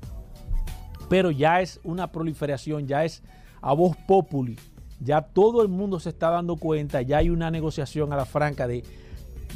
pero 1.08 1.30
ya 1.30 1.60
es 1.60 1.80
una 1.82 2.12
proliferación, 2.12 2.86
ya 2.86 3.04
es 3.04 3.22
a 3.60 3.72
voz 3.72 3.96
populi, 4.06 4.56
ya 5.00 5.22
todo 5.22 5.62
el 5.62 5.68
mundo 5.68 5.98
se 6.00 6.10
está 6.10 6.30
dando 6.30 6.56
cuenta, 6.56 7.02
ya 7.02 7.18
hay 7.18 7.30
una 7.30 7.50
negociación 7.50 8.12
a 8.12 8.16
la 8.16 8.26
franca 8.26 8.66
de 8.66 8.84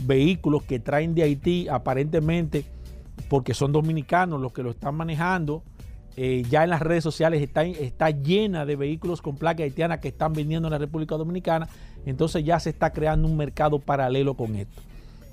vehículos 0.07 0.62
que 0.64 0.78
traen 0.78 1.14
de 1.14 1.22
Haití 1.22 1.68
aparentemente 1.68 2.64
porque 3.28 3.54
son 3.54 3.72
dominicanos 3.72 4.40
los 4.40 4.52
que 4.52 4.62
lo 4.62 4.70
están 4.70 4.94
manejando. 4.94 5.62
Eh, 6.16 6.44
ya 6.48 6.62
en 6.62 6.70
las 6.70 6.80
redes 6.80 7.02
sociales 7.02 7.42
está, 7.42 7.64
está 7.64 8.11
llena 8.11 8.64
de 8.64 8.76
vehículos 8.76 9.20
con 9.20 9.37
placa 9.37 9.64
haitiana 9.64 10.00
que 10.00 10.09
están 10.09 10.33
vendiendo 10.33 10.68
en 10.68 10.72
la 10.72 10.78
República 10.78 11.16
Dominicana. 11.16 11.68
Entonces 12.07 12.44
ya 12.44 12.61
se 12.61 12.70
está 12.70 12.92
creando 12.92 13.26
un 13.26 13.37
mercado 13.37 13.78
paralelo 13.78 14.35
con 14.35 14.54
esto. 14.54 14.80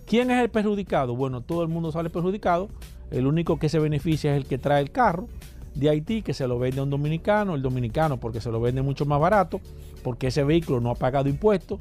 ¿Quién 0.07 0.31
es 0.31 0.41
el 0.41 0.49
perjudicado? 0.49 1.15
Bueno, 1.15 1.41
todo 1.41 1.61
el 1.61 1.69
mundo 1.69 1.91
sale 1.91 2.09
perjudicado 2.09 2.69
el 3.11 3.27
único 3.27 3.59
que 3.59 3.69
se 3.69 3.77
beneficia 3.77 4.31
es 4.31 4.37
el 4.37 4.47
que 4.47 4.57
trae 4.57 4.81
el 4.81 4.91
carro 4.91 5.27
de 5.75 5.89
Haití, 5.89 6.21
que 6.21 6.33
se 6.33 6.47
lo 6.47 6.57
vende 6.57 6.79
a 6.79 6.83
un 6.83 6.89
dominicano, 6.89 7.55
el 7.55 7.61
dominicano 7.61 8.17
porque 8.17 8.41
se 8.41 8.49
lo 8.51 8.59
vende 8.59 8.81
mucho 8.81 9.05
más 9.05 9.19
barato, 9.19 9.61
porque 10.01 10.27
ese 10.27 10.43
vehículo 10.43 10.79
no 10.79 10.89
ha 10.89 10.95
pagado 10.95 11.29
impuestos. 11.29 11.79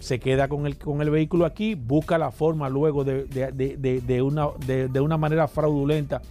Se 0.00 0.18
queda 0.18 0.48
con 0.48 0.66
el, 0.66 0.78
con 0.78 1.00
el 1.02 1.10
vehículo 1.10 1.44
aquí, 1.44 1.74
busca 1.74 2.18
la 2.18 2.30
forma 2.30 2.68
luego 2.68 3.04
de, 3.04 3.26
de, 3.26 4.22
una, 4.22 4.48
de, 4.66 5.00
una 5.00 5.18
manera 5.18 5.46
fraudulenta 5.46 6.22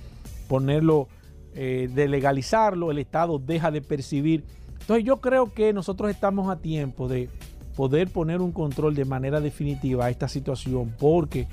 ponerlo, 0.48 1.08
eh, 1.54 1.88
de 1.94 2.08
legalizarlo, 2.08 2.90
el 2.92 2.98
Estado 2.98 3.38
deja 3.38 3.70
de 3.70 3.82
percibir. 3.82 4.44
Entonces 4.82 5.06
yo 5.06 5.18
creo 5.18 5.54
que 5.54 5.72
nosotros 5.72 6.10
estamos 6.10 6.50
a 6.50 6.58
tiempo 6.58 7.08
de 7.08 7.30
poder 7.76 8.10
poner 8.10 8.42
un 8.42 8.52
control 8.52 8.96
de 8.96 9.06
manera 9.06 9.40
definitiva 9.40 10.06
a 10.06 10.10
esta 10.10 10.28
situación, 10.28 10.96
porque 11.00 11.48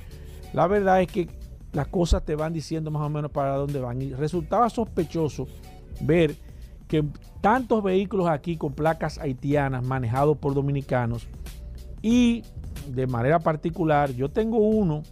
la 0.54 0.66
verdad 0.66 1.02
es 1.02 1.08
que 1.08 1.28
las 1.72 1.88
cosas 1.88 2.24
te 2.24 2.34
van 2.34 2.54
diciendo 2.54 2.90
más 2.90 3.02
o 3.02 3.10
menos 3.10 3.30
para 3.30 3.56
dónde 3.56 3.78
van. 3.78 4.00
Y 4.00 4.14
resultaba 4.14 4.70
sospechoso 4.70 5.46
ver 6.00 6.34
que 6.88 7.04
tantos 7.42 7.82
vehículos 7.82 8.26
aquí 8.28 8.56
con 8.56 8.72
placas 8.72 9.18
haitianas 9.18 9.84
manejados 9.84 10.38
por 10.38 10.54
dominicanos 10.54 11.28
y 12.02 12.42
de 12.88 13.06
manera 13.06 13.38
particular, 13.38 14.12
yo 14.12 14.28
tengo 14.28 14.58
uno 14.58 15.02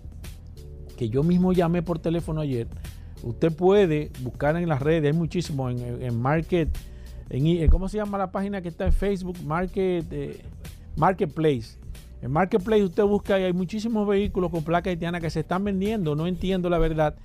que 0.97 1.09
yo 1.09 1.23
mismo 1.23 1.53
llamé 1.53 1.83
por 1.83 1.99
teléfono 1.99 2.40
ayer. 2.40 2.68
Usted 3.23 3.53
puede 3.53 4.11
buscar 4.20 4.57
en 4.57 4.68
las 4.68 4.83
redes, 4.83 5.12
hay 5.12 5.18
muchísimo 5.18 5.70
en, 5.70 6.20
Market, 6.20 6.77
en, 7.31 7.68
¿cómo 7.68 7.88
se 7.88 7.97
llama 7.97 8.18
la 8.18 8.31
página 8.31 8.61
que 8.61 8.68
está 8.68 8.87
en 8.87 8.92
Facebook? 8.92 9.38
Market, 9.44 10.07
eh, 10.12 10.40
Marketplace. 10.97 11.79
En 12.23 12.31
Marketplace 12.31 12.85
usted 12.85 13.03
busca 13.05 13.38
y 13.38 13.44
hay 13.44 13.53
muchísimos 13.53 14.07
vehículos 14.07 14.51
con 14.51 14.62
placa 14.62 14.90
haitiana 14.90 15.20
que 15.20 15.31
se 15.31 15.40
están 15.40 15.64
vendiendo, 15.64 16.14
no 16.14 16.27
entiendo 16.27 16.70
la 16.70 16.79
verdad. 16.79 17.16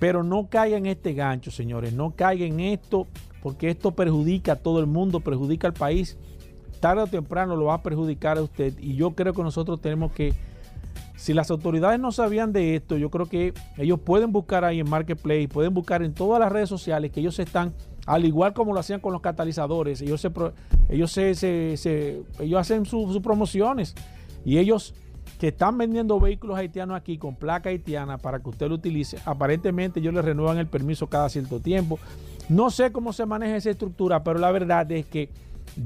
Pero 0.00 0.22
no 0.24 0.48
caiga 0.48 0.76
en 0.76 0.86
este 0.86 1.14
gancho, 1.14 1.50
señores, 1.50 1.92
no 1.92 2.14
caiga 2.16 2.44
en 2.44 2.60
esto, 2.60 3.06
porque 3.42 3.70
esto 3.70 3.92
perjudica 3.92 4.52
a 4.52 4.56
todo 4.56 4.80
el 4.80 4.86
mundo, 4.86 5.20
perjudica 5.20 5.68
al 5.68 5.74
país 5.74 6.16
tarde 6.80 7.02
o 7.02 7.06
temprano 7.06 7.56
lo 7.56 7.66
va 7.66 7.74
a 7.74 7.82
perjudicar 7.82 8.38
a 8.38 8.42
usted. 8.42 8.74
Y 8.78 8.94
yo 8.94 9.12
creo 9.12 9.32
que 9.32 9.42
nosotros 9.42 9.80
tenemos 9.80 10.12
que, 10.12 10.34
si 11.16 11.32
las 11.32 11.50
autoridades 11.50 11.98
no 12.00 12.12
sabían 12.12 12.52
de 12.52 12.76
esto, 12.76 12.96
yo 12.96 13.10
creo 13.10 13.26
que 13.26 13.54
ellos 13.76 14.00
pueden 14.00 14.32
buscar 14.32 14.64
ahí 14.64 14.80
en 14.80 14.88
Marketplace, 14.88 15.48
pueden 15.48 15.72
buscar 15.74 16.02
en 16.02 16.12
todas 16.12 16.40
las 16.40 16.52
redes 16.52 16.68
sociales 16.68 17.10
que 17.10 17.20
ellos 17.20 17.38
están, 17.38 17.72
al 18.06 18.24
igual 18.24 18.52
como 18.52 18.74
lo 18.74 18.80
hacían 18.80 19.00
con 19.00 19.12
los 19.12 19.22
catalizadores, 19.22 20.02
ellos 20.02 20.20
se, 20.20 20.30
ellos 20.90 21.16
ellos 21.18 22.60
hacen 22.60 22.84
sus 22.84 23.18
promociones 23.20 23.94
y 24.44 24.58
ellos 24.58 24.94
que 25.38 25.48
están 25.48 25.78
vendiendo 25.78 26.20
vehículos 26.20 26.56
haitianos 26.56 26.96
aquí 26.96 27.18
con 27.18 27.34
placa 27.34 27.70
haitiana 27.70 28.18
para 28.18 28.40
que 28.40 28.48
usted 28.48 28.68
lo 28.68 28.76
utilice. 28.76 29.18
Aparentemente 29.24 30.00
ellos 30.00 30.14
le 30.14 30.22
renuevan 30.22 30.58
el 30.58 30.66
permiso 30.66 31.06
cada 31.08 31.28
cierto 31.28 31.60
tiempo. 31.60 31.98
No 32.48 32.70
sé 32.70 32.92
cómo 32.92 33.12
se 33.12 33.26
maneja 33.26 33.56
esa 33.56 33.70
estructura, 33.70 34.22
pero 34.22 34.38
la 34.38 34.52
verdad 34.52 34.90
es 34.92 35.06
que 35.06 35.30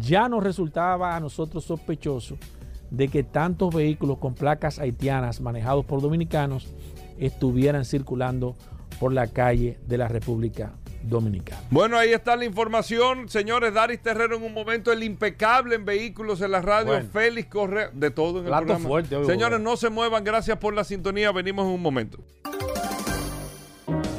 ya 0.01 0.29
nos 0.29 0.43
resultaba 0.43 1.17
a 1.17 1.21
nosotros 1.21 1.65
sospechoso 1.65 2.37
de 2.91 3.09
que 3.09 3.23
tantos 3.23 3.75
vehículos 3.75 4.19
con 4.19 4.35
placas 4.35 4.79
haitianas 4.79 5.41
manejados 5.41 5.85
por 5.85 6.01
dominicanos 6.01 6.69
estuvieran 7.19 7.85
circulando 7.85 8.57
por 8.99 9.13
la 9.13 9.27
calle 9.27 9.79
de 9.87 9.99
la 9.99 10.09
República 10.09 10.73
Dominicana. 11.03 11.63
Bueno, 11.71 11.97
ahí 11.97 12.13
está 12.13 12.35
la 12.37 12.45
información, 12.45 13.29
señores. 13.29 13.73
Daris 13.73 14.01
Terrero 14.03 14.37
en 14.37 14.43
un 14.43 14.53
momento, 14.53 14.93
el 14.93 15.03
impecable 15.03 15.77
en 15.77 15.85
vehículos 15.85 16.41
en 16.41 16.51
la 16.51 16.61
radio, 16.61 17.01
Félix 17.13 17.49
Correa, 17.49 17.91
de 17.93 18.11
todo 18.11 18.41
en 18.41 18.47
el 18.47 18.53
programa. 18.53 18.89
Fuerte, 18.89 19.25
señores, 19.25 19.61
no 19.61 19.77
se 19.77 19.91
muevan, 19.91 20.25
gracias 20.25 20.59
por 20.59 20.75
la 20.75 20.85
sintonía, 20.85 21.31
venimos 21.31 21.67
en 21.67 21.73
un 21.73 21.83
momento. 21.83 22.19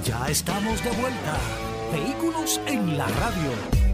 Ya 0.05 0.27
estamos 0.29 0.83
de 0.83 0.91
vuelta. 0.91 1.37
Vehículos 1.91 2.61
en 2.65 2.97
la 2.97 3.07
radio. 3.07 3.88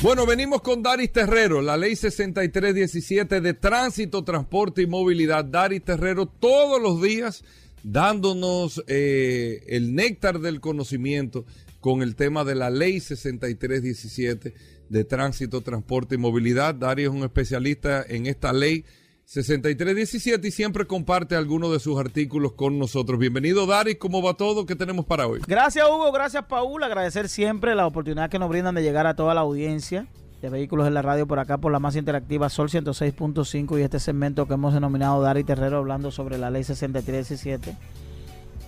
Bueno, 0.00 0.26
venimos 0.26 0.62
con 0.62 0.80
Daris 0.80 1.10
Terrero, 1.10 1.60
la 1.60 1.76
ley 1.76 1.96
6317 1.96 3.40
de 3.40 3.52
tránsito, 3.52 4.22
transporte 4.22 4.82
y 4.82 4.86
movilidad. 4.86 5.44
Daris 5.44 5.82
Terrero 5.82 6.26
todos 6.26 6.80
los 6.80 7.02
días 7.02 7.42
dándonos 7.82 8.84
eh, 8.86 9.64
el 9.66 9.96
néctar 9.96 10.38
del 10.38 10.60
conocimiento 10.60 11.46
con 11.80 12.02
el 12.02 12.14
tema 12.14 12.44
de 12.44 12.54
la 12.54 12.70
ley 12.70 13.00
6317 13.00 14.54
de 14.88 15.04
tránsito, 15.04 15.62
transporte 15.62 16.14
y 16.14 16.18
movilidad. 16.18 16.76
Daris 16.76 17.06
es 17.06 17.12
un 17.12 17.24
especialista 17.24 18.04
en 18.08 18.26
esta 18.26 18.52
ley 18.52 18.84
6317 19.28 20.48
y 20.48 20.50
siempre 20.50 20.86
comparte 20.86 21.36
algunos 21.36 21.70
de 21.70 21.80
sus 21.80 22.00
artículos 22.00 22.54
con 22.54 22.78
nosotros. 22.78 23.18
Bienvenido, 23.18 23.66
Dari. 23.66 23.96
¿Cómo 23.96 24.22
va 24.22 24.32
todo? 24.32 24.64
¿Qué 24.64 24.74
tenemos 24.74 25.04
para 25.04 25.26
hoy? 25.26 25.42
Gracias, 25.46 25.86
Hugo. 25.86 26.10
Gracias, 26.12 26.46
Paul. 26.46 26.82
Agradecer 26.82 27.28
siempre 27.28 27.74
la 27.74 27.86
oportunidad 27.86 28.30
que 28.30 28.38
nos 28.38 28.48
brindan 28.48 28.74
de 28.74 28.82
llegar 28.82 29.06
a 29.06 29.16
toda 29.16 29.34
la 29.34 29.42
audiencia 29.42 30.06
de 30.40 30.48
vehículos 30.48 30.86
en 30.86 30.94
la 30.94 31.02
radio 31.02 31.26
por 31.26 31.40
acá, 31.40 31.58
por 31.58 31.70
la 31.70 31.78
más 31.78 31.94
interactiva 31.94 32.48
Sol 32.48 32.70
106.5 32.70 33.78
y 33.78 33.82
este 33.82 34.00
segmento 34.00 34.46
que 34.46 34.54
hemos 34.54 34.72
denominado 34.72 35.20
Dari 35.20 35.44
Terrero 35.44 35.76
hablando 35.76 36.10
sobre 36.10 36.38
la 36.38 36.48
ley 36.48 36.64
6317. 36.64 37.76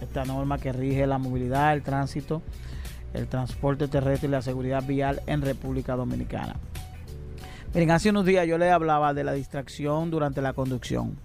Esta 0.02 0.26
norma 0.26 0.58
que 0.58 0.74
rige 0.74 1.06
la 1.06 1.16
movilidad, 1.16 1.72
el 1.72 1.82
tránsito, 1.82 2.42
el 3.14 3.28
transporte 3.28 3.88
terrestre 3.88 4.28
y 4.28 4.32
la 4.32 4.42
seguridad 4.42 4.86
vial 4.86 5.22
en 5.26 5.40
República 5.40 5.96
Dominicana. 5.96 6.56
Miren, 7.72 7.92
hace 7.92 8.10
unos 8.10 8.24
días 8.24 8.48
yo 8.48 8.58
le 8.58 8.68
hablaba 8.68 9.14
de 9.14 9.22
la 9.22 9.32
distracción 9.32 10.10
durante 10.10 10.42
la 10.42 10.54
conducción, 10.54 11.16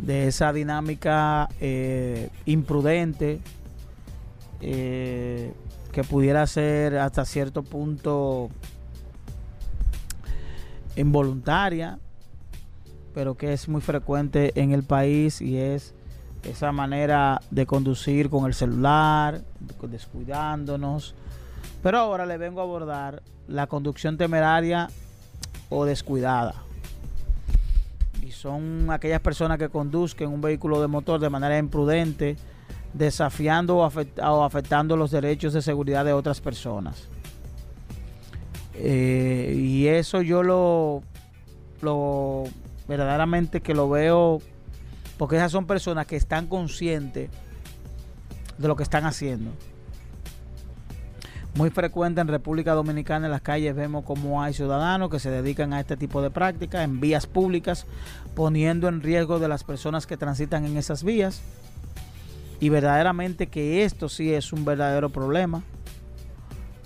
de 0.00 0.26
esa 0.26 0.52
dinámica 0.52 1.48
eh, 1.60 2.30
imprudente 2.46 3.38
eh, 4.60 5.52
que 5.92 6.02
pudiera 6.02 6.44
ser 6.48 6.98
hasta 6.98 7.24
cierto 7.24 7.62
punto 7.62 8.50
involuntaria, 10.96 12.00
pero 13.14 13.36
que 13.36 13.52
es 13.52 13.68
muy 13.68 13.82
frecuente 13.82 14.50
en 14.60 14.72
el 14.72 14.82
país 14.82 15.40
y 15.40 15.58
es 15.58 15.94
esa 16.42 16.72
manera 16.72 17.40
de 17.52 17.66
conducir 17.66 18.30
con 18.30 18.46
el 18.46 18.54
celular, 18.54 19.42
descuidándonos. 19.80 21.14
Pero 21.84 21.98
ahora 21.98 22.26
le 22.26 22.36
vengo 22.36 22.58
a 22.60 22.64
abordar 22.64 23.22
la 23.46 23.68
conducción 23.68 24.16
temeraria 24.16 24.88
o 25.70 25.86
descuidada. 25.86 26.54
Y 28.22 28.32
son 28.32 28.90
aquellas 28.90 29.20
personas 29.20 29.58
que 29.58 29.70
conduzcan 29.70 30.28
un 30.28 30.42
vehículo 30.42 30.80
de 30.80 30.88
motor 30.88 31.18
de 31.18 31.30
manera 31.30 31.56
imprudente, 31.56 32.36
desafiando 32.92 33.78
o, 33.78 34.44
afectando 34.44 34.96
los 34.96 35.10
derechos 35.10 35.54
de 35.54 35.62
seguridad 35.62 36.04
de 36.04 36.12
otras 36.12 36.40
personas. 36.40 37.08
Eh, 38.74 39.54
y 39.56 39.86
eso 39.86 40.20
yo 40.20 40.42
lo, 40.42 41.02
lo 41.80 42.44
verdaderamente 42.88 43.60
que 43.60 43.74
lo 43.74 43.88
veo 43.88 44.40
porque 45.18 45.36
esas 45.36 45.52
son 45.52 45.66
personas 45.66 46.06
que 46.06 46.16
están 46.16 46.46
conscientes 46.46 47.30
de 48.58 48.68
lo 48.68 48.76
que 48.76 48.82
están 48.82 49.04
haciendo 49.04 49.50
muy 51.54 51.70
frecuente 51.70 52.20
en 52.20 52.28
República 52.28 52.74
Dominicana 52.74 53.26
en 53.26 53.32
las 53.32 53.40
calles 53.40 53.74
vemos 53.74 54.04
como 54.04 54.42
hay 54.42 54.54
ciudadanos 54.54 55.10
que 55.10 55.18
se 55.18 55.30
dedican 55.30 55.72
a 55.72 55.80
este 55.80 55.96
tipo 55.96 56.22
de 56.22 56.30
prácticas 56.30 56.84
en 56.84 57.00
vías 57.00 57.26
públicas, 57.26 57.86
poniendo 58.34 58.88
en 58.88 59.02
riesgo 59.02 59.38
de 59.38 59.48
las 59.48 59.64
personas 59.64 60.06
que 60.06 60.16
transitan 60.16 60.64
en 60.64 60.76
esas 60.76 61.02
vías. 61.02 61.42
Y 62.60 62.68
verdaderamente 62.68 63.48
que 63.48 63.84
esto 63.84 64.08
sí 64.08 64.32
es 64.32 64.52
un 64.52 64.64
verdadero 64.64 65.08
problema, 65.08 65.62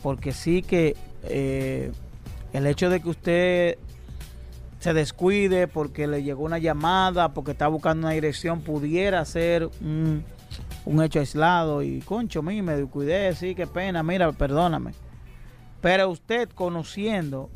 porque 0.03 0.33
sí 0.33 0.63
que 0.63 0.97
eh, 1.25 1.93
el 2.53 2.67
hecho 2.67 2.89
de 2.89 3.01
que 3.01 3.09
usted 3.09 3.79
se 4.79 4.93
descuide 4.93 5.67
porque 5.67 6.07
le 6.07 6.23
llegó 6.23 6.45
una 6.45 6.59
llamada, 6.59 7.33
porque 7.33 7.53
está 7.53 7.69
buscando 7.69 8.07
una 8.07 8.15
dirección, 8.15 8.61
pudiera 8.61 9.25
ser 9.25 9.69
un 9.81 10.25
un 10.85 11.03
hecho 11.03 11.21
aislado 11.21 11.83
y 11.83 12.01
concho, 12.01 12.43
mí 12.43 12.63
me 12.63 12.77
descuidé, 12.77 13.35
sí, 13.35 13.55
qué 13.55 13.67
pena, 13.67 14.03
mira, 14.03 14.31
perdóname. 14.33 14.93
Pero 15.81 16.11
usted 16.11 16.49
conociendo 16.51 17.51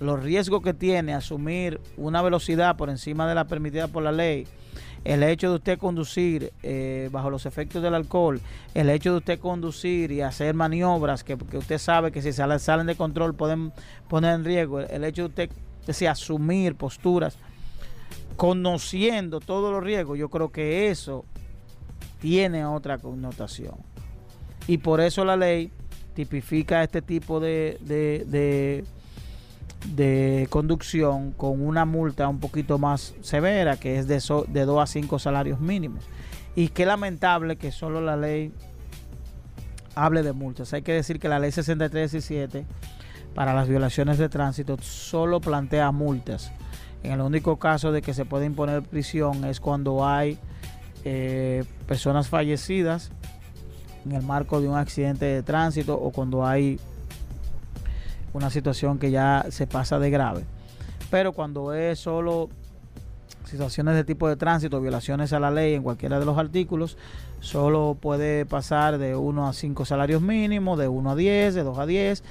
los 0.00 0.22
riesgos 0.22 0.62
que 0.62 0.74
tiene 0.74 1.14
asumir 1.14 1.80
una 1.96 2.22
velocidad 2.22 2.76
por 2.76 2.90
encima 2.90 3.28
de 3.28 3.34
la 3.34 3.44
permitida 3.44 3.88
por 3.88 4.02
la 4.02 4.12
ley, 4.12 4.46
el 5.04 5.22
hecho 5.22 5.50
de 5.50 5.56
usted 5.56 5.78
conducir 5.78 6.52
eh, 6.62 7.08
bajo 7.12 7.30
los 7.30 7.46
efectos 7.46 7.82
del 7.82 7.94
alcohol, 7.94 8.40
el 8.74 8.88
hecho 8.88 9.12
de 9.12 9.18
usted 9.18 9.38
conducir 9.38 10.10
y 10.10 10.22
hacer 10.22 10.54
maniobras 10.54 11.22
que, 11.24 11.34
usted 11.34 11.78
sabe 11.78 12.10
que 12.10 12.22
si 12.22 12.32
salen, 12.32 12.58
salen 12.58 12.86
de 12.86 12.96
control 12.96 13.34
pueden 13.34 13.72
poner 14.08 14.34
en 14.34 14.44
riesgo, 14.44 14.80
el, 14.80 15.04
hecho 15.04 15.28
de 15.28 15.48
usted 15.86 16.06
asumir 16.06 16.74
posturas, 16.74 17.36
conociendo 18.36 19.40
todos 19.40 19.72
los 19.72 19.84
riesgos, 19.84 20.18
yo 20.18 20.28
creo 20.28 20.50
que 20.50 20.90
eso 20.90 21.24
tiene 22.20 22.64
otra 22.64 22.98
connotación. 22.98 23.74
Y 24.66 24.78
por 24.78 25.00
eso 25.00 25.24
la 25.24 25.36
ley 25.36 25.70
tipifica 26.14 26.82
este 26.82 27.02
tipo 27.02 27.40
de, 27.40 27.78
de, 29.86 30.46
conducción 30.48 31.32
con 31.32 31.60
una 31.60 31.84
multa 31.84 32.28
un 32.28 32.40
poquito 32.40 32.78
más 32.78 33.14
severa, 33.20 33.76
que 33.76 33.98
es 33.98 34.06
de, 34.06 34.22
de 34.48 34.64
2 34.64 34.82
a 34.82 34.86
5 34.86 35.18
salarios 35.18 35.60
mínimos. 35.60 36.04
Y 36.56 36.68
qué 36.68 36.86
lamentable 36.86 37.56
que 37.56 37.72
solo 37.72 38.00
la 38.00 38.16
ley 38.16 38.52
hable 39.94 40.22
de 40.22 40.32
multas. 40.32 40.72
Hay 40.72 40.82
que 40.82 40.92
decir 40.92 41.18
que 41.18 41.28
la 41.28 41.38
ley 41.38 41.52
6317 41.52 42.64
para 43.34 43.52
las 43.54 43.68
violaciones 43.68 44.18
de 44.18 44.28
tránsito 44.28 44.76
solo 44.80 45.40
plantea 45.40 45.90
multas 45.90 46.52
En 47.02 47.12
el 47.12 47.20
único 47.20 47.58
caso 47.58 47.90
de 47.90 48.00
que 48.00 48.14
se 48.14 48.24
puede 48.24 48.46
imponer 48.46 48.82
prisión 48.82 49.44
es 49.44 49.60
cuando 49.60 50.06
hay 50.06 50.38
eh, 51.04 51.64
personas 51.86 52.28
fallecidas 52.28 53.10
en 54.04 54.12
el 54.12 54.22
marco 54.22 54.60
de 54.60 54.68
un 54.68 54.76
accidente 54.76 55.26
de 55.26 55.42
tránsito 55.42 55.94
o 55.94 56.10
cuando 56.10 56.46
hay 56.46 56.78
una 58.32 58.50
situación 58.50 58.98
que 58.98 59.10
ya 59.10 59.46
se 59.50 59.66
pasa 59.66 59.98
de 59.98 60.10
grave. 60.10 60.44
Pero 61.10 61.32
cuando 61.32 61.72
es 61.72 62.00
solo 62.00 62.48
situaciones 63.44 63.94
de 63.94 64.04
tipo 64.04 64.28
de 64.28 64.36
tránsito, 64.36 64.80
violaciones 64.80 65.32
a 65.32 65.40
la 65.40 65.50
ley 65.50 65.74
en 65.74 65.82
cualquiera 65.82 66.18
de 66.18 66.24
los 66.24 66.36
artículos, 66.38 66.96
solo 67.40 67.96
puede 68.00 68.46
pasar 68.46 68.98
de 68.98 69.14
1 69.14 69.48
a 69.48 69.52
5 69.52 69.84
salarios 69.84 70.22
mínimos, 70.22 70.78
de 70.78 70.88
1 70.88 71.10
a 71.10 71.14
10, 71.14 71.54
de 71.54 71.62
2 71.62 71.78
a 71.78 71.86
10, 71.86 72.24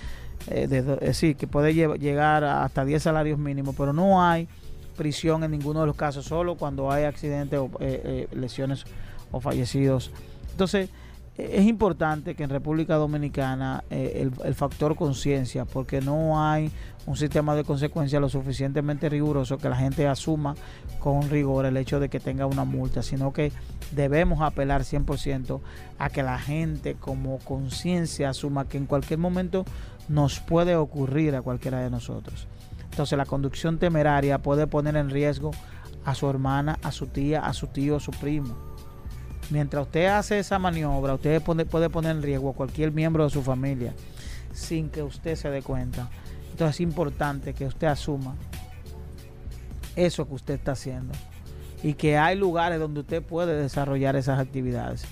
eh, 0.50 0.68
de, 0.68 0.80
es 0.80 1.00
decir, 1.00 1.36
que 1.38 1.48
puede 1.48 1.74
llegar 1.74 2.44
hasta 2.44 2.84
10 2.84 3.02
salarios 3.02 3.40
mínimos, 3.40 3.76
pero 3.78 3.94
no 3.94 4.22
hay 4.22 4.50
prisión 4.94 5.44
en 5.44 5.52
ninguno 5.52 5.82
de 5.82 5.88
los 5.88 5.96
casos, 5.96 6.26
solo 6.26 6.56
cuando 6.56 6.92
hay 6.92 7.04
accidentes 7.04 7.60
o 7.60 7.70
eh, 7.80 8.28
eh, 8.32 8.36
lesiones 8.36 8.86
o 9.32 9.40
fallecidos. 9.40 10.12
Entonces, 10.52 10.90
es 11.36 11.66
importante 11.66 12.36
que 12.36 12.44
en 12.44 12.52
República 12.52 12.96
Dominicana 12.96 13.84
el, 13.90 14.32
el, 14.44 14.54
factor 14.54 14.96
conciencia, 14.96 15.66
porque 15.66 16.00
no 16.00 16.40
hay 16.44 16.72
un 17.08 17.18
sistema 17.18 17.56
de 17.56 17.64
consecuencia 17.64 18.20
lo 18.20 18.30
suficientemente 18.30 19.10
riguroso 19.10 19.58
que 19.58 19.68
la 19.68 19.76
gente 19.76 20.08
asuma 20.08 20.56
con 21.00 21.30
rigor 21.32 21.66
el 21.66 21.76
hecho 21.78 22.00
de 22.00 22.10
que 22.10 22.20
tenga 22.20 22.46
una 22.46 22.66
multa, 22.66 23.02
sino 23.02 23.34
que 23.34 23.52
debemos 23.92 24.42
apelar 24.42 24.84
100% 24.84 25.60
a 26.00 26.10
que 26.10 26.24
la 26.24 26.40
gente 26.40 26.96
como 26.96 27.40
conciencia 27.40 28.30
asuma 28.30 28.68
que 28.68 28.78
en 28.78 28.86
cualquier 28.86 29.20
momento 29.20 29.66
nos 30.08 30.40
puede 30.40 30.76
ocurrir 30.76 31.36
a 31.36 31.42
cualquiera 31.42 31.80
de 31.82 31.90
nosotros. 31.90 32.48
Entonces 32.94 33.18
la 33.18 33.26
conducción 33.26 33.80
temeraria 33.80 34.38
puede 34.38 34.68
poner 34.68 34.96
en 34.98 35.10
riesgo 35.10 35.50
a 36.06 36.14
su 36.14 36.30
hermana, 36.30 36.78
a 36.84 36.92
su 36.92 37.08
tía, 37.08 37.44
a 37.44 37.52
su 37.52 37.66
tío, 37.66 37.96
a 37.96 38.00
su 38.00 38.12
primo. 38.12 38.56
Mientras 39.50 39.88
usted 39.88 40.06
hace 40.06 40.38
esa 40.38 40.60
maniobra, 40.60 41.16
usted 41.16 41.42
puede 41.42 41.90
poner 41.90 42.12
en 42.12 42.22
riesgo 42.22 42.52
a 42.52 42.54
cualquier 42.54 42.92
miembro 42.92 43.24
de 43.24 43.32
su 43.32 43.42
familia 43.42 43.96
sin 44.54 44.92
que 44.92 45.02
usted 45.02 45.36
se 45.36 45.50
dé 45.50 45.64
cuenta. 45.64 46.08
Entonces 46.52 46.76
es 46.76 46.82
importante 46.82 47.56
que 47.56 47.66
usted 47.66 47.88
asuma 47.88 48.36
eso 49.96 50.28
que 50.28 50.36
usted 50.36 50.54
está 50.54 50.74
haciendo 50.74 51.16
y 51.82 51.96
que 51.96 52.20
hay 52.20 52.38
lugares 52.38 52.80
donde 52.80 53.00
usted 53.00 53.24
puede 53.24 53.60
desarrollar 53.60 54.16
esas 54.16 54.38
actividades. 54.38 55.04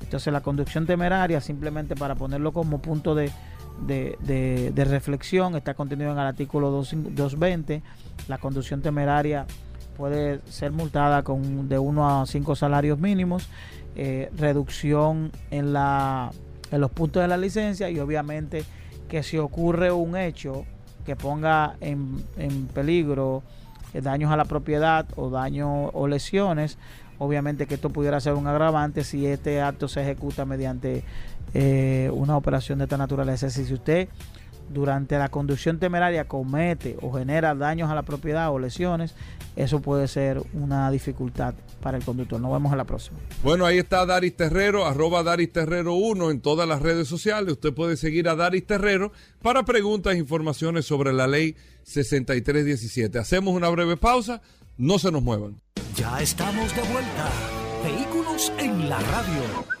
Entonces 0.00 0.32
la 0.32 0.42
conducción 0.42 0.86
temeraria, 0.86 1.40
simplemente 1.40 1.96
para 1.96 2.14
ponerlo 2.14 2.52
como 2.52 2.80
punto 2.80 3.16
de, 3.16 3.32
de, 3.86 4.84
reflexión, 4.88 5.56
está 5.56 5.74
contenido 5.74 6.12
en 6.12 6.18
el 6.18 6.26
artículo 6.26 6.70
220. 6.70 7.82
La 8.28 8.38
conducción 8.38 8.82
temeraria 8.82 9.46
puede 9.96 10.40
ser 10.50 10.72
multada 10.72 11.22
con 11.22 11.68
de 11.68 11.78
1 11.78 12.20
a 12.20 12.26
5 12.26 12.56
salarios 12.56 12.98
mínimos, 12.98 13.48
eh, 13.94 14.30
reducción 14.36 15.32
en, 15.50 15.72
la, 15.72 16.30
en 16.70 16.80
los 16.80 16.90
puntos 16.90 17.22
de 17.22 17.28
la 17.28 17.36
licencia 17.36 17.88
y 17.88 17.98
obviamente 17.98 18.64
que 19.08 19.22
si 19.22 19.38
ocurre 19.38 19.90
un 19.90 20.16
hecho 20.16 20.64
que 21.04 21.16
ponga 21.16 21.76
en, 21.80 22.22
en 22.36 22.66
peligro 22.66 23.42
eh, 23.94 24.00
daños 24.00 24.30
a 24.32 24.36
la 24.36 24.44
propiedad 24.44 25.06
o 25.16 25.30
daños 25.30 25.90
o 25.94 26.08
lesiones, 26.08 26.76
obviamente 27.18 27.66
que 27.66 27.74
esto 27.74 27.90
pudiera 27.90 28.20
ser 28.20 28.34
un 28.34 28.46
agravante 28.46 29.04
si 29.04 29.26
este 29.26 29.62
acto 29.62 29.88
se 29.88 30.02
ejecuta 30.02 30.44
mediante 30.44 31.04
eh, 31.58 32.10
una 32.12 32.36
operación 32.36 32.78
de 32.78 32.84
esta 32.84 32.98
naturaleza. 32.98 33.48
Si 33.48 33.72
usted 33.72 34.10
durante 34.68 35.16
la 35.16 35.30
conducción 35.30 35.78
temeraria 35.78 36.28
comete 36.28 36.98
o 37.00 37.12
genera 37.12 37.54
daños 37.54 37.90
a 37.90 37.94
la 37.94 38.02
propiedad 38.02 38.50
o 38.50 38.58
lesiones, 38.58 39.14
eso 39.54 39.80
puede 39.80 40.06
ser 40.06 40.42
una 40.52 40.90
dificultad 40.90 41.54
para 41.80 41.96
el 41.96 42.04
conductor. 42.04 42.38
Nos 42.38 42.52
vemos 42.52 42.72
en 42.72 42.78
la 42.78 42.84
próxima. 42.84 43.16
Bueno, 43.42 43.64
ahí 43.64 43.78
está 43.78 44.04
Daris 44.04 44.36
Terrero, 44.36 44.84
arroba 44.84 45.22
Daris 45.22 45.50
Terrero 45.50 45.94
1 45.94 46.30
en 46.30 46.42
todas 46.42 46.68
las 46.68 46.82
redes 46.82 47.08
sociales. 47.08 47.52
Usted 47.52 47.72
puede 47.72 47.96
seguir 47.96 48.28
a 48.28 48.36
Daris 48.36 48.66
Terrero 48.66 49.12
para 49.40 49.64
preguntas 49.64 50.14
e 50.14 50.18
informaciones 50.18 50.84
sobre 50.84 51.14
la 51.14 51.26
ley 51.26 51.56
6317. 51.84 53.18
Hacemos 53.18 53.54
una 53.54 53.70
breve 53.70 53.96
pausa, 53.96 54.42
no 54.76 54.98
se 54.98 55.10
nos 55.10 55.22
muevan. 55.22 55.62
Ya 55.94 56.20
estamos 56.20 56.76
de 56.76 56.82
vuelta. 56.82 57.30
Vehículos 57.82 58.52
en 58.58 58.90
la 58.90 58.98
radio. 58.98 59.75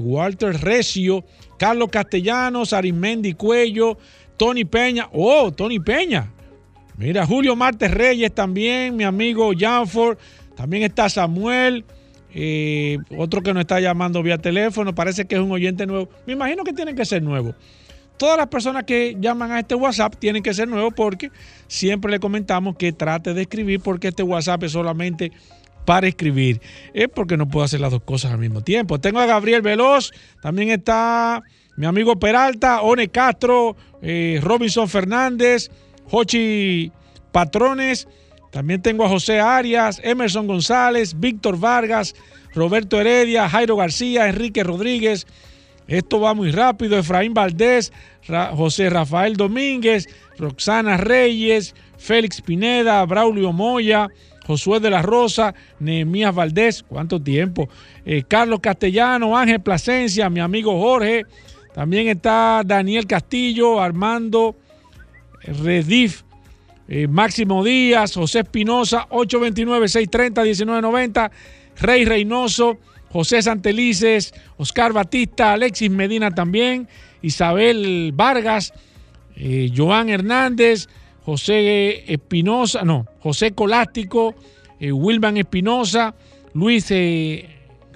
Walter 0.01 0.61
Recio. 0.61 1.25
Carlos 1.62 1.90
Castellanos, 1.90 2.72
Arismendi 2.72 3.35
Cuello, 3.35 3.96
Tony 4.37 4.64
Peña. 4.64 5.09
Oh, 5.12 5.53
Tony 5.53 5.79
Peña. 5.79 6.29
Mira, 6.96 7.25
Julio 7.25 7.55
Martes 7.55 7.88
Reyes 7.88 8.35
también, 8.35 8.96
mi 8.96 9.05
amigo 9.05 9.53
Janford. 9.57 10.18
También 10.57 10.83
está 10.83 11.09
Samuel, 11.09 11.85
eh, 12.35 12.98
otro 13.16 13.44
que 13.44 13.55
nos 13.55 13.61
está 13.61 13.79
llamando 13.79 14.25
vía 14.25 14.38
teléfono. 14.38 14.92
Parece 14.92 15.27
que 15.27 15.37
es 15.37 15.40
un 15.40 15.53
oyente 15.53 15.87
nuevo. 15.87 16.09
Me 16.27 16.33
imagino 16.33 16.64
que 16.64 16.72
tienen 16.72 16.96
que 16.96 17.05
ser 17.05 17.22
nuevos. 17.22 17.55
Todas 18.16 18.37
las 18.37 18.48
personas 18.48 18.83
que 18.83 19.16
llaman 19.20 19.53
a 19.53 19.61
este 19.61 19.77
WhatsApp 19.77 20.16
tienen 20.16 20.42
que 20.42 20.55
ser 20.55 20.66
nuevos 20.66 20.92
porque 20.96 21.31
siempre 21.68 22.11
le 22.11 22.18
comentamos 22.18 22.75
que 22.75 22.92
trate 22.92 23.35
de 23.35 23.42
escribir 23.42 23.79
porque 23.79 24.09
este 24.09 24.25
WhatsApp 24.25 24.64
es 24.64 24.72
solamente 24.72 25.31
para 25.84 26.08
escribir. 26.08 26.60
Es 26.94 27.08
porque 27.08 27.36
no 27.36 27.48
puedo 27.48 27.64
hacer 27.64 27.80
las 27.80 27.90
dos 27.90 28.02
cosas 28.02 28.32
al 28.32 28.38
mismo 28.38 28.62
tiempo. 28.62 29.00
Tengo 29.00 29.20
a 29.20 29.26
Gabriel 29.26 29.62
Veloz, 29.62 30.10
también 30.40 30.70
está 30.70 31.42
mi 31.76 31.86
amigo 31.86 32.18
Peralta, 32.18 32.82
One 32.82 33.08
Castro, 33.08 33.76
eh, 34.02 34.40
Robinson 34.42 34.88
Fernández, 34.88 35.70
Jochi 36.10 36.92
Patrones. 37.32 38.08
También 38.50 38.82
tengo 38.82 39.04
a 39.04 39.08
José 39.08 39.40
Arias, 39.40 40.00
Emerson 40.04 40.46
González, 40.46 41.18
Víctor 41.18 41.58
Vargas, 41.58 42.14
Roberto 42.54 43.00
Heredia, 43.00 43.48
Jairo 43.48 43.76
García, 43.76 44.28
Enrique 44.28 44.62
Rodríguez. 44.62 45.26
Esto 45.88 46.20
va 46.20 46.34
muy 46.34 46.50
rápido. 46.50 46.98
Efraín 46.98 47.32
Valdés, 47.32 47.92
José 48.54 48.90
Rafael 48.90 49.36
Domínguez, 49.36 50.06
Roxana 50.38 50.98
Reyes, 50.98 51.74
Félix 51.96 52.42
Pineda, 52.42 53.04
Braulio 53.06 53.52
Moya, 53.52 54.08
Josué 54.46 54.81
de 54.81 54.90
la 54.90 55.02
Rosa, 55.02 55.55
Nehemías 55.78 56.35
Valdés, 56.35 56.83
¿cuánto 56.83 57.22
tiempo? 57.22 57.68
Eh, 58.05 58.24
Carlos 58.26 58.61
Castellano, 58.61 59.37
Ángel 59.37 59.61
Plasencia, 59.61 60.28
mi 60.28 60.40
amigo 60.40 60.81
Jorge. 60.81 61.24
También 61.74 62.09
está 62.09 62.62
Daniel 62.64 63.07
Castillo, 63.07 63.81
Armando 63.81 64.57
Redif, 65.42 66.22
eh, 66.88 67.07
Máximo 67.09 67.64
Díaz, 67.64 68.14
José 68.14 68.40
Espinosa, 68.40 69.07
829-630-1990, 69.11 71.31
Rey 71.81 72.05
Reynoso, 72.05 72.78
José 73.11 73.40
Santelices, 73.42 74.35
Oscar 74.57 74.92
Batista, 74.92 75.52
Alexis 75.52 75.90
Medina 75.90 76.31
también, 76.31 76.88
Isabel 77.22 78.12
Vargas, 78.14 78.72
eh, 79.37 79.72
Joan 79.74 80.09
Hernández, 80.09 80.88
José 81.24 82.12
Espinosa, 82.12 82.82
no, 82.82 83.06
José 83.20 83.52
Colástico, 83.52 84.35
eh, 84.80 84.92
Wilman 84.92 85.37
Espinosa, 85.37 86.14
Luis 86.54 86.90
eh, 86.90 87.48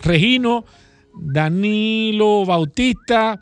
Regino, 0.02 0.64
Danilo 1.14 2.44
Bautista, 2.44 3.40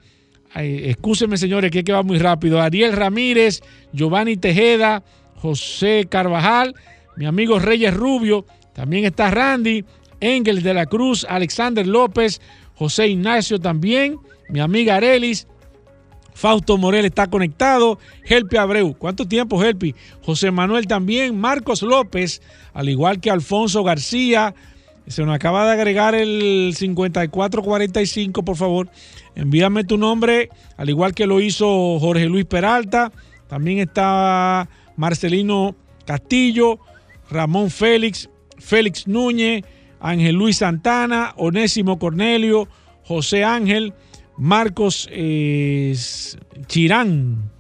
excúsenme 0.57 1.37
señores 1.37 1.71
que, 1.71 1.83
que 1.83 1.93
va 1.93 2.03
muy 2.03 2.19
rápido, 2.19 2.61
Ariel 2.61 2.93
Ramírez, 2.93 3.61
Giovanni 3.93 4.37
Tejeda, 4.37 5.03
José 5.37 6.07
Carvajal, 6.09 6.75
mi 7.17 7.27
amigo 7.27 7.59
Reyes 7.59 7.93
Rubio, 7.93 8.47
también 8.73 9.05
está 9.05 9.31
Randy, 9.31 9.85
Engel 10.21 10.63
de 10.63 10.75
la 10.75 10.87
Cruz, 10.87 11.27
Alexander 11.29 11.87
López, 11.87 12.41
José 12.75 13.09
Ignacio 13.09 13.59
también, 13.59 14.19
mi 14.49 14.61
amiga 14.61 14.97
Arelis, 14.97 15.47
Fausto 16.35 16.77
Morel 16.77 17.07
está 17.07 17.29
conectado. 17.29 17.99
Helpi 18.25 18.57
Abreu. 18.57 18.95
¿Cuánto 18.99 19.27
tiempo, 19.27 19.63
Helpi? 19.63 19.95
José 20.23 20.51
Manuel 20.51 20.87
también. 20.87 21.39
Marcos 21.39 21.83
López, 21.83 22.43
al 22.75 22.89
igual 22.89 23.21
que 23.21 23.31
Alfonso 23.31 23.83
García. 23.85 24.55
Se 25.07 25.25
nos 25.25 25.35
acaba 25.35 25.67
de 25.67 25.73
agregar 25.73 26.15
el 26.15 26.75
5445, 26.77 28.43
por 28.43 28.57
favor. 28.57 28.89
Envíame 29.35 29.85
tu 29.85 29.99
nombre, 29.99 30.49
al 30.77 30.89
igual 30.89 31.15
que 31.15 31.27
lo 31.27 31.41
hizo 31.41 31.99
Jorge 32.01 32.27
Luis 32.27 32.47
Peralta. 32.47 33.13
También 33.47 33.79
está 33.81 34.69
Marcelino 34.97 35.77
Castillo, 36.07 36.79
Ramón 37.31 37.71
Félix, 37.71 38.31
Félix 38.59 39.07
Núñez, 39.07 39.63
Ángel 40.01 40.37
Luis 40.37 40.59
Santana, 40.59 41.35
Onésimo 41.37 41.99
Cornelio, 41.99 42.69
José 43.05 43.45
Ángel, 43.45 43.93
Marcos 44.37 45.09
eh, 45.11 45.95
Chirán. 46.67 47.51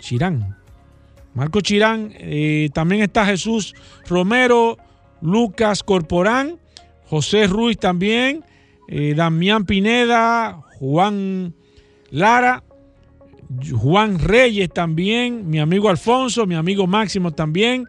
Chirán. 0.00 0.56
Marcos 1.34 1.62
Chirán. 1.62 2.12
eh, 2.18 2.70
también 2.72 3.02
está 3.02 3.24
Jesús 3.24 3.74
Romero, 4.06 4.76
Lucas 5.20 5.82
Corporán, 5.82 6.58
José 7.06 7.46
Ruiz 7.46 7.78
también, 7.78 8.44
eh, 8.88 9.14
Damián 9.16 9.64
Pineda, 9.64 10.60
Juan 10.78 11.54
Lara, 12.10 12.62
Juan 13.72 14.18
Reyes 14.18 14.70
también, 14.70 15.48
mi 15.48 15.58
amigo 15.58 15.88
Alfonso, 15.88 16.44
mi 16.46 16.54
amigo 16.54 16.86
Máximo 16.86 17.32
también. 17.32 17.84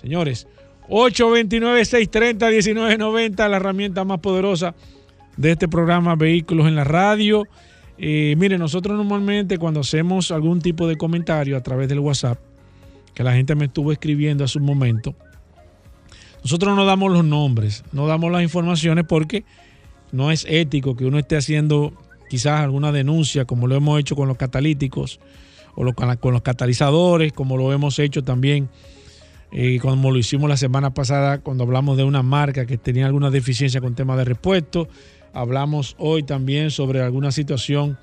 Señores, 0.00 0.46
829-630-1990, 0.88 3.48
la 3.48 3.56
herramienta 3.56 4.04
más 4.04 4.20
poderosa 4.20 4.74
de 5.36 5.52
este 5.52 5.68
programa 5.68 6.14
Vehículos 6.16 6.66
en 6.66 6.76
la 6.76 6.84
Radio. 6.84 7.46
Eh, 7.98 8.34
mire, 8.38 8.58
nosotros 8.58 8.96
normalmente 8.96 9.58
cuando 9.58 9.80
hacemos 9.80 10.30
algún 10.30 10.60
tipo 10.60 10.88
de 10.88 10.96
comentario 10.96 11.56
a 11.56 11.62
través 11.62 11.88
del 11.88 11.98
WhatsApp, 11.98 12.38
que 13.14 13.22
la 13.22 13.32
gente 13.34 13.54
me 13.54 13.66
estuvo 13.66 13.92
escribiendo 13.92 14.44
hace 14.44 14.58
un 14.58 14.64
momento, 14.64 15.14
nosotros 16.42 16.74
no 16.74 16.84
damos 16.86 17.12
los 17.12 17.24
nombres, 17.24 17.84
no 17.92 18.06
damos 18.06 18.32
las 18.32 18.42
informaciones 18.42 19.04
porque 19.06 19.44
no 20.12 20.30
es 20.30 20.46
ético 20.48 20.96
que 20.96 21.04
uno 21.04 21.18
esté 21.18 21.36
haciendo 21.36 21.92
quizás 22.30 22.60
alguna 22.60 22.92
denuncia, 22.92 23.44
como 23.44 23.66
lo 23.66 23.74
hemos 23.74 24.00
hecho 24.00 24.16
con 24.16 24.28
los 24.28 24.36
catalíticos 24.38 25.20
o 25.74 25.84
lo- 25.84 25.94
con, 25.94 26.32
los 26.32 26.42
catalizadores, 26.42 27.32
como 27.32 27.56
lo 27.56 27.72
hemos 27.72 27.98
hecho 27.98 28.22
también, 28.24 28.68
eh, 29.52 29.78
como 29.80 30.10
lo 30.10 30.18
hicimos 30.18 30.48
la 30.48 30.56
semana 30.56 30.94
pasada 30.94 31.38
cuando 31.38 31.64
hablamos 31.64 31.96
de 31.96 32.04
una 32.04 32.22
marca 32.22 32.64
que 32.66 32.78
tenía 32.78 33.06
alguna 33.06 33.30
deficiencia 33.30 33.80
con 33.80 33.94
tema 33.94 34.16
de 34.16 34.24
repuesto. 34.24 34.88
Hablamos 35.32 35.96
hoy 35.98 36.22
también 36.22 36.70
sobre 36.70 37.00
alguna 37.00 37.32
situación 37.32 37.98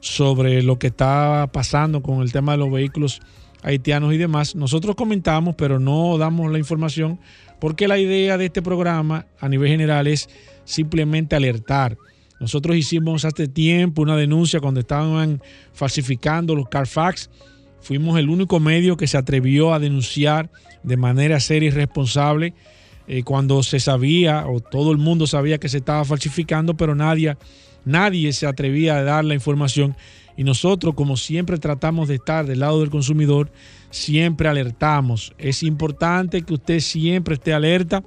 sobre 0.00 0.62
lo 0.62 0.78
que 0.78 0.88
está 0.88 1.48
pasando 1.52 2.02
con 2.02 2.22
el 2.22 2.32
tema 2.32 2.52
de 2.52 2.58
los 2.58 2.72
vehículos 2.72 3.20
haitianos 3.62 4.12
y 4.12 4.18
demás. 4.18 4.56
Nosotros 4.56 4.96
comentamos, 4.96 5.54
pero 5.56 5.78
no 5.78 6.18
damos 6.18 6.50
la 6.50 6.58
información 6.58 7.20
porque 7.60 7.86
la 7.86 7.98
idea 7.98 8.36
de 8.36 8.46
este 8.46 8.62
programa 8.62 9.26
a 9.38 9.48
nivel 9.48 9.68
general 9.68 10.08
es 10.08 10.28
simplemente 10.64 11.36
alertar. 11.36 11.96
Nosotros 12.40 12.76
hicimos 12.76 13.24
hace 13.24 13.46
tiempo 13.46 14.02
una 14.02 14.16
denuncia 14.16 14.58
cuando 14.58 14.80
estaban 14.80 15.40
falsificando 15.72 16.56
los 16.56 16.68
Carfax. 16.68 17.30
Fuimos 17.80 18.18
el 18.18 18.28
único 18.28 18.58
medio 18.58 18.96
que 18.96 19.06
se 19.06 19.16
atrevió 19.16 19.72
a 19.72 19.78
denunciar 19.78 20.50
de 20.82 20.96
manera 20.96 21.38
seria 21.38 21.68
y 21.68 21.70
responsable 21.70 22.54
eh, 23.08 23.22
cuando 23.24 23.62
se 23.62 23.80
sabía 23.80 24.46
o 24.46 24.60
todo 24.60 24.92
el 24.92 24.98
mundo 24.98 25.26
sabía 25.26 25.58
que 25.58 25.68
se 25.68 25.78
estaba 25.78 26.04
falsificando, 26.04 26.74
pero 26.74 26.94
nadie, 26.94 27.36
nadie 27.84 28.32
se 28.32 28.46
atrevía 28.46 28.98
a 28.98 29.02
dar 29.02 29.24
la 29.24 29.34
información. 29.34 29.96
Y 30.36 30.44
nosotros, 30.44 30.94
como 30.94 31.16
siempre 31.16 31.58
tratamos 31.58 32.08
de 32.08 32.14
estar 32.14 32.46
del 32.46 32.60
lado 32.60 32.80
del 32.80 32.90
consumidor, 32.90 33.50
siempre 33.90 34.48
alertamos. 34.48 35.34
Es 35.38 35.62
importante 35.62 36.42
que 36.42 36.54
usted 36.54 36.80
siempre 36.80 37.34
esté 37.34 37.52
alerta. 37.52 38.02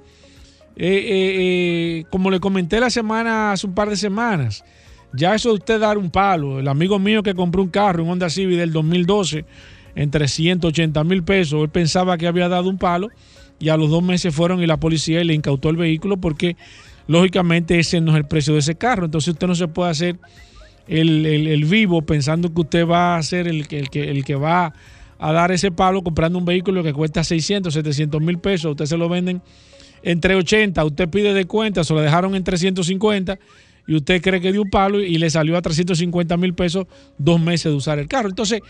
Eh, 0.76 1.04
eh, 1.08 2.04
como 2.10 2.30
le 2.30 2.40
comenté 2.40 2.80
la 2.80 2.90
semana, 2.90 3.52
hace 3.52 3.66
un 3.66 3.74
par 3.74 3.88
de 3.88 3.96
semanas, 3.96 4.64
ya 5.12 5.34
eso 5.34 5.50
de 5.50 5.54
usted 5.56 5.80
dar 5.80 5.98
un 5.98 6.10
palo. 6.10 6.58
El 6.58 6.68
amigo 6.68 6.98
mío 6.98 7.22
que 7.22 7.34
compró 7.34 7.62
un 7.62 7.68
carro, 7.68 8.02
un 8.02 8.10
Honda 8.10 8.28
Civic 8.28 8.58
del 8.58 8.72
2012, 8.72 9.44
en 9.94 10.10
380 10.10 11.04
mil 11.04 11.22
pesos, 11.22 11.62
él 11.62 11.70
pensaba 11.70 12.18
que 12.18 12.26
había 12.26 12.48
dado 12.48 12.68
un 12.68 12.76
palo 12.76 13.10
y 13.58 13.68
a 13.70 13.76
los 13.76 13.90
dos 13.90 14.02
meses 14.02 14.34
fueron 14.34 14.62
y 14.62 14.66
la 14.66 14.76
policía 14.78 15.22
le 15.24 15.34
incautó 15.34 15.70
el 15.70 15.76
vehículo 15.76 16.16
porque 16.18 16.56
lógicamente 17.08 17.78
ese 17.78 18.00
no 18.00 18.12
es 18.12 18.18
el 18.18 18.26
precio 18.26 18.52
de 18.54 18.60
ese 18.60 18.74
carro. 18.74 19.04
Entonces 19.06 19.28
usted 19.34 19.46
no 19.46 19.54
se 19.54 19.68
puede 19.68 19.90
hacer 19.90 20.16
el, 20.88 21.26
el- 21.26 21.64
vivo 21.64 22.02
pensando 22.02 22.52
que 22.52 22.60
usted 22.60 22.86
va 22.86 23.16
a 23.16 23.22
ser 23.22 23.48
el, 23.48 23.66
que- 23.66 23.78
el, 23.78 23.90
que, 23.90 24.10
el 24.10 24.24
que 24.24 24.34
va 24.34 24.72
a 25.18 25.32
dar 25.32 25.50
ese 25.50 25.70
palo 25.70 26.02
comprando 26.02 26.38
un 26.38 26.44
vehículo 26.44 26.82
que 26.82 26.92
cuesta 26.92 27.24
600, 27.24 27.72
700 27.72 28.20
mil 28.20 28.38
pesos. 28.38 28.72
Usted 28.72 28.86
se 28.86 28.96
lo 28.96 29.08
venden 29.08 29.40
entre 30.02 30.34
80, 30.36 30.84
usted 30.84 31.08
pide 31.08 31.32
de 31.34 31.46
cuenta, 31.46 31.82
se 31.82 31.92
lo 31.94 32.00
dejaron 32.00 32.34
en 32.36 32.44
350 32.44 33.38
y 33.88 33.94
usted 33.94 34.20
cree 34.20 34.40
que 34.40 34.52
dio 34.52 34.62
un 34.62 34.70
palo 34.70 35.00
y 35.00 35.16
le 35.18 35.30
salió 35.30 35.56
a 35.56 35.62
350 35.62 36.36
mil 36.36 36.54
pesos 36.54 36.86
dos 37.18 37.40
meses 37.40 37.72
de 37.72 37.76
usar 37.76 37.98
el 37.98 38.06
carro. 38.06 38.28
Entonces, 38.28 38.60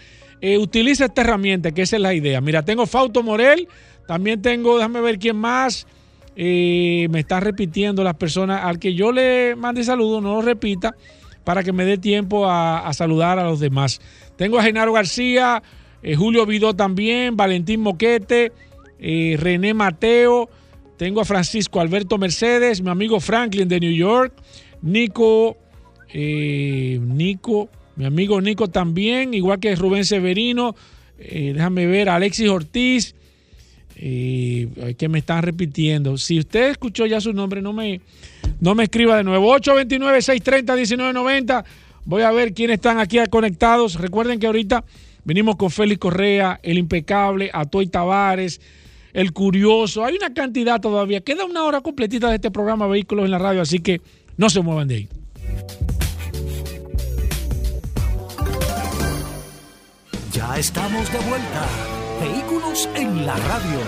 eh, 0.40 0.58
utiliza 0.58 1.06
esta 1.06 1.22
herramienta, 1.22 1.72
que 1.72 1.82
esa 1.82 1.96
es 1.96 2.02
la 2.02 2.14
idea. 2.14 2.40
Mira, 2.40 2.62
tengo 2.62 2.86
Fausto 2.86 3.22
Morel, 3.22 3.66
también 4.06 4.40
tengo, 4.40 4.76
déjame 4.76 5.00
ver 5.00 5.18
quién 5.18 5.36
más. 5.36 5.86
eh, 6.38 7.08
me 7.10 7.20
está 7.20 7.40
repitiendo 7.40 8.04
las 8.04 8.14
personas 8.14 8.62
al 8.62 8.78
que 8.78 8.94
yo 8.94 9.10
le 9.10 9.56
mande 9.56 9.82
saludo, 9.82 10.20
no 10.20 10.34
lo 10.34 10.42
repita, 10.42 10.94
para 11.44 11.62
que 11.62 11.72
me 11.72 11.86
dé 11.86 11.96
tiempo 11.96 12.46
a, 12.46 12.92
saludar 12.92 13.38
a 13.38 13.44
los 13.44 13.58
demás. 13.58 14.00
Tengo 14.36 14.58
a 14.58 14.62
Genaro 14.62 14.92
García, 14.92 15.62
eh, 16.02 16.14
Julio 16.14 16.44
Vidó 16.44 16.74
también, 16.74 17.36
Valentín 17.36 17.80
Moquete, 17.80 18.52
eh, 18.98 19.36
René 19.40 19.72
Mateo, 19.72 20.50
tengo 20.98 21.22
a 21.22 21.24
Francisco 21.24 21.80
Alberto 21.80 22.18
Mercedes, 22.18 22.82
mi 22.82 22.90
amigo 22.90 23.18
Franklin 23.18 23.68
de 23.68 23.80
New 23.80 23.92
York, 23.92 24.34
Nico, 24.82 25.56
Nico, 26.12 27.70
mi 27.96 28.04
amigo 28.04 28.40
Nico 28.42 28.68
también, 28.68 29.32
igual 29.32 29.58
que 29.58 29.74
Rubén 29.74 30.04
Severino, 30.04 30.74
déjame 31.18 31.86
ver, 31.86 32.08
Alexis 32.08 32.48
Ortiz, 32.48 33.15
ay, 33.98 34.94
que 34.98 35.08
me 35.08 35.18
están 35.18 35.42
repitiendo. 35.42 36.18
Si 36.18 36.38
usted 36.38 36.70
escuchó 36.70 37.06
ya 37.06 37.20
su 37.20 37.32
nombre, 37.32 37.62
no 37.62 37.72
me, 37.72 38.00
no 38.60 38.74
me 38.74 38.84
escriba 38.84 39.16
de 39.16 39.24
nuevo. 39.24 39.56
829-630-1990. 39.56 41.64
Voy 42.04 42.22
a 42.22 42.30
ver 42.30 42.54
quiénes 42.54 42.76
están 42.76 42.98
aquí 42.98 43.18
conectados. 43.30 43.96
Recuerden 43.96 44.38
que 44.38 44.46
ahorita 44.46 44.84
venimos 45.24 45.56
con 45.56 45.70
Félix 45.70 45.98
Correa, 45.98 46.60
el 46.62 46.78
impecable, 46.78 47.50
Atoy 47.52 47.88
Tavares, 47.88 48.60
el 49.12 49.32
curioso. 49.32 50.04
Hay 50.04 50.16
una 50.16 50.32
cantidad 50.32 50.80
todavía. 50.80 51.20
Queda 51.20 51.44
una 51.44 51.64
hora 51.64 51.80
completita 51.80 52.28
de 52.28 52.36
este 52.36 52.50
programa 52.50 52.86
Vehículos 52.86 53.24
en 53.24 53.30
la 53.30 53.38
Radio, 53.38 53.62
así 53.62 53.80
que 53.80 54.00
no 54.36 54.50
se 54.50 54.60
muevan 54.60 54.88
de 54.88 54.94
ahí. 54.94 55.08
Ya 60.32 60.58
estamos 60.58 61.10
de 61.10 61.18
vuelta. 61.20 61.95
Vehículos 62.20 62.88
en 62.94 63.26
la 63.26 63.36
radio. 63.36 63.78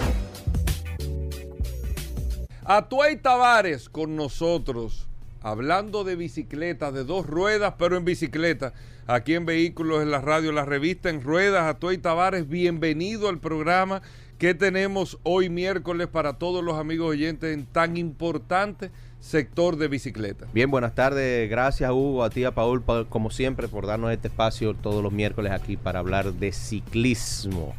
Atuay 2.64 3.16
Tavares 3.16 3.88
con 3.88 4.16
nosotros, 4.16 5.08
hablando 5.42 6.04
de 6.04 6.16
bicicletas, 6.16 6.92
de 6.92 7.04
dos 7.04 7.26
ruedas, 7.26 7.74
pero 7.78 7.96
en 7.96 8.04
bicicleta. 8.04 8.72
Aquí 9.06 9.34
en 9.34 9.46
Vehículos 9.46 10.02
en 10.02 10.10
la 10.10 10.20
Radio, 10.20 10.52
la 10.52 10.64
revista 10.66 11.08
en 11.08 11.22
ruedas. 11.22 11.64
Atuay 11.64 11.98
Tavares, 11.98 12.48
bienvenido 12.48 13.28
al 13.28 13.38
programa 13.38 14.02
que 14.38 14.54
tenemos 14.54 15.18
hoy 15.22 15.48
miércoles 15.48 16.06
para 16.08 16.34
todos 16.34 16.62
los 16.62 16.76
amigos 16.78 17.08
oyentes 17.10 17.54
en 17.54 17.64
tan 17.66 17.96
importante 17.96 18.90
sector 19.20 19.76
de 19.76 19.88
bicicleta. 19.88 20.46
Bien, 20.52 20.70
buenas 20.70 20.94
tardes. 20.94 21.48
Gracias, 21.50 21.90
Hugo, 21.90 22.22
a 22.22 22.30
ti, 22.30 22.44
a 22.44 22.54
Paul, 22.54 22.82
pa- 22.82 23.06
como 23.06 23.30
siempre, 23.30 23.66
por 23.66 23.86
darnos 23.86 24.12
este 24.12 24.28
espacio 24.28 24.74
todos 24.74 25.02
los 25.02 25.12
miércoles 25.12 25.50
aquí 25.52 25.76
para 25.78 25.98
hablar 26.00 26.34
de 26.34 26.52
ciclismo. 26.52 27.74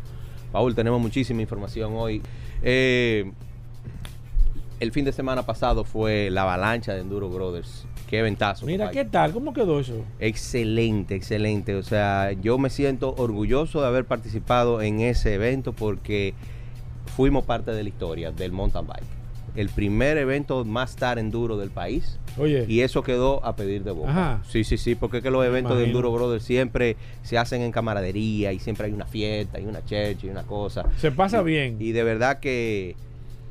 Paul, 0.51 0.75
tenemos 0.75 1.01
muchísima 1.01 1.41
información 1.41 1.93
hoy. 1.95 2.21
Eh, 2.61 3.31
el 4.79 4.91
fin 4.91 5.05
de 5.05 5.11
semana 5.11 5.45
pasado 5.45 5.83
fue 5.83 6.29
la 6.31 6.43
avalancha 6.43 6.93
de 6.93 7.01
Enduro 7.01 7.29
Brothers. 7.29 7.85
Qué 8.07 8.21
ventazo. 8.21 8.65
Mira. 8.65 8.89
¿qué 8.89 9.05
tal? 9.05 9.33
¿Cómo 9.33 9.53
quedó 9.53 9.79
eso? 9.79 10.03
Excelente, 10.19 11.15
excelente. 11.15 11.75
O 11.75 11.83
sea, 11.83 12.31
yo 12.31 12.57
me 12.57 12.69
siento 12.69 13.13
orgulloso 13.17 13.81
de 13.81 13.87
haber 13.87 14.05
participado 14.05 14.81
en 14.81 15.01
ese 15.01 15.35
evento 15.35 15.73
porque 15.73 16.33
fuimos 17.15 17.43
parte 17.45 17.71
de 17.71 17.83
la 17.83 17.89
historia 17.89 18.31
del 18.31 18.51
mountain 18.51 18.87
bike. 18.87 19.18
El 19.55 19.69
primer 19.69 20.17
evento 20.17 20.63
más 20.65 20.95
tar 20.95 21.19
enduro 21.19 21.57
del 21.57 21.69
país. 21.69 22.17
Oye, 22.37 22.65
Y 22.67 22.81
eso 22.81 23.03
quedó 23.03 23.43
a 23.45 23.55
pedir 23.55 23.83
de 23.83 23.91
boca. 23.91 24.09
Ajá. 24.11 24.43
Sí, 24.47 24.63
sí, 24.63 24.77
sí, 24.77 24.95
porque 24.95 25.17
es 25.17 25.23
que 25.23 25.31
los 25.31 25.45
eventos 25.45 25.77
de. 25.77 25.85
Enduro 25.85 26.11
Brothers 26.11 26.43
siempre 26.43 26.95
se 27.23 27.37
hacen 27.37 27.61
en 27.61 27.71
camaradería 27.71 28.53
y 28.53 28.59
siempre 28.59 28.85
hay 28.87 28.93
una 28.93 29.05
fiesta 29.05 29.59
y 29.59 29.65
una 29.65 29.83
church 29.85 30.23
y 30.23 30.29
una 30.29 30.43
cosa. 30.43 30.85
se 30.97 31.11
pasa 31.11 31.41
Y- 31.41 31.45
bien. 31.45 31.77
Y 31.79 31.91
de 31.91 32.03
verdad 32.03 32.39
que, 32.39 32.95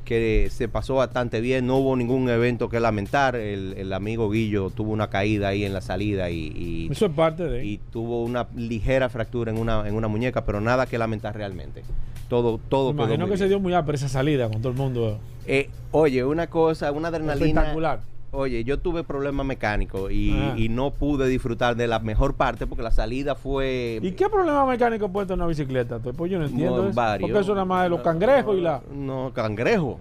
que 0.05 0.47
se 0.51 0.67
pasó 0.67 0.95
bastante 0.95 1.39
bien. 1.41 1.67
No 1.67 1.77
hubo 1.77 1.95
ningún 1.95 2.29
evento 2.29 2.67
que 2.69 2.79
lamentar. 2.79 3.35
El, 3.35 3.75
el 3.77 3.93
amigo 3.93 4.29
Guillo 4.31 4.69
tuvo 4.71 4.91
una 4.91 5.09
caída 5.09 5.49
ahí 5.49 5.65
en 5.65 5.73
la 5.73 5.81
salida 5.81 6.31
y, 6.31 6.47
y- 6.55 6.87
eso 6.91 7.05
es 7.07 7.11
parte 7.11 7.43
de... 7.43 7.63
y 7.65 7.77
tuvo 7.91 8.23
una 8.23 8.47
ligera 8.55 9.09
fractura 9.09 9.51
en 9.51 9.57
una, 9.59 9.87
en 9.87 9.93
una 9.93 10.07
muñeca, 10.07 10.45
pero 10.45 10.61
nada 10.61 10.87
que 10.87 10.97
lamentar 10.97 11.35
realmente. 11.35 11.83
Todo, 12.29 12.59
todo 12.69 12.93
Me 12.93 13.03
imagino 13.03 13.27
que 13.27 13.37
se 13.37 13.47
dio 13.47 13.59
muy 13.59 13.73
ápera 13.73 13.95
esa 13.97 14.07
salida 14.07 14.47
con 14.47 14.61
todo 14.61 14.71
el 14.71 14.77
mundo. 14.77 15.17
Eh, 15.47 15.69
oye, 15.91 16.23
una 16.23 16.47
cosa, 16.47 16.91
una 16.91 17.07
adrenalina. 17.09 17.47
Espectacular. 17.47 17.99
Oye, 18.31 18.63
yo 18.63 18.77
tuve 18.77 19.03
problemas 19.03 19.43
mecánicos 19.43 20.11
y, 20.11 20.37
Ah. 20.37 20.53
y 20.55 20.69
no 20.69 20.91
pude 20.91 21.27
disfrutar 21.27 21.75
de 21.75 21.87
la 21.87 21.97
mejor 21.97 22.35
parte 22.35 22.67
porque 22.67 22.83
la 22.83 22.91
salida 22.91 23.33
fue. 23.33 23.99
¿Y 24.03 24.11
qué 24.11 24.29
problema 24.29 24.63
mecánico 24.67 25.09
puede 25.09 25.25
tener 25.25 25.39
una 25.39 25.47
bicicleta? 25.47 25.97
Pues 25.97 26.31
yo 26.31 26.37
no 26.37 26.45
entiendo 26.45 26.77
No, 26.77 26.83
eso. 26.89 26.93
varios. 26.95 27.27
Porque 27.27 27.41
eso 27.41 27.53
nada 27.55 27.65
más 27.65 27.83
de 27.83 27.89
los 27.89 28.01
cangrejos 28.01 28.55
y 28.55 28.61
la... 28.61 28.81
No, 28.93 29.31
cangrejo. 29.33 29.99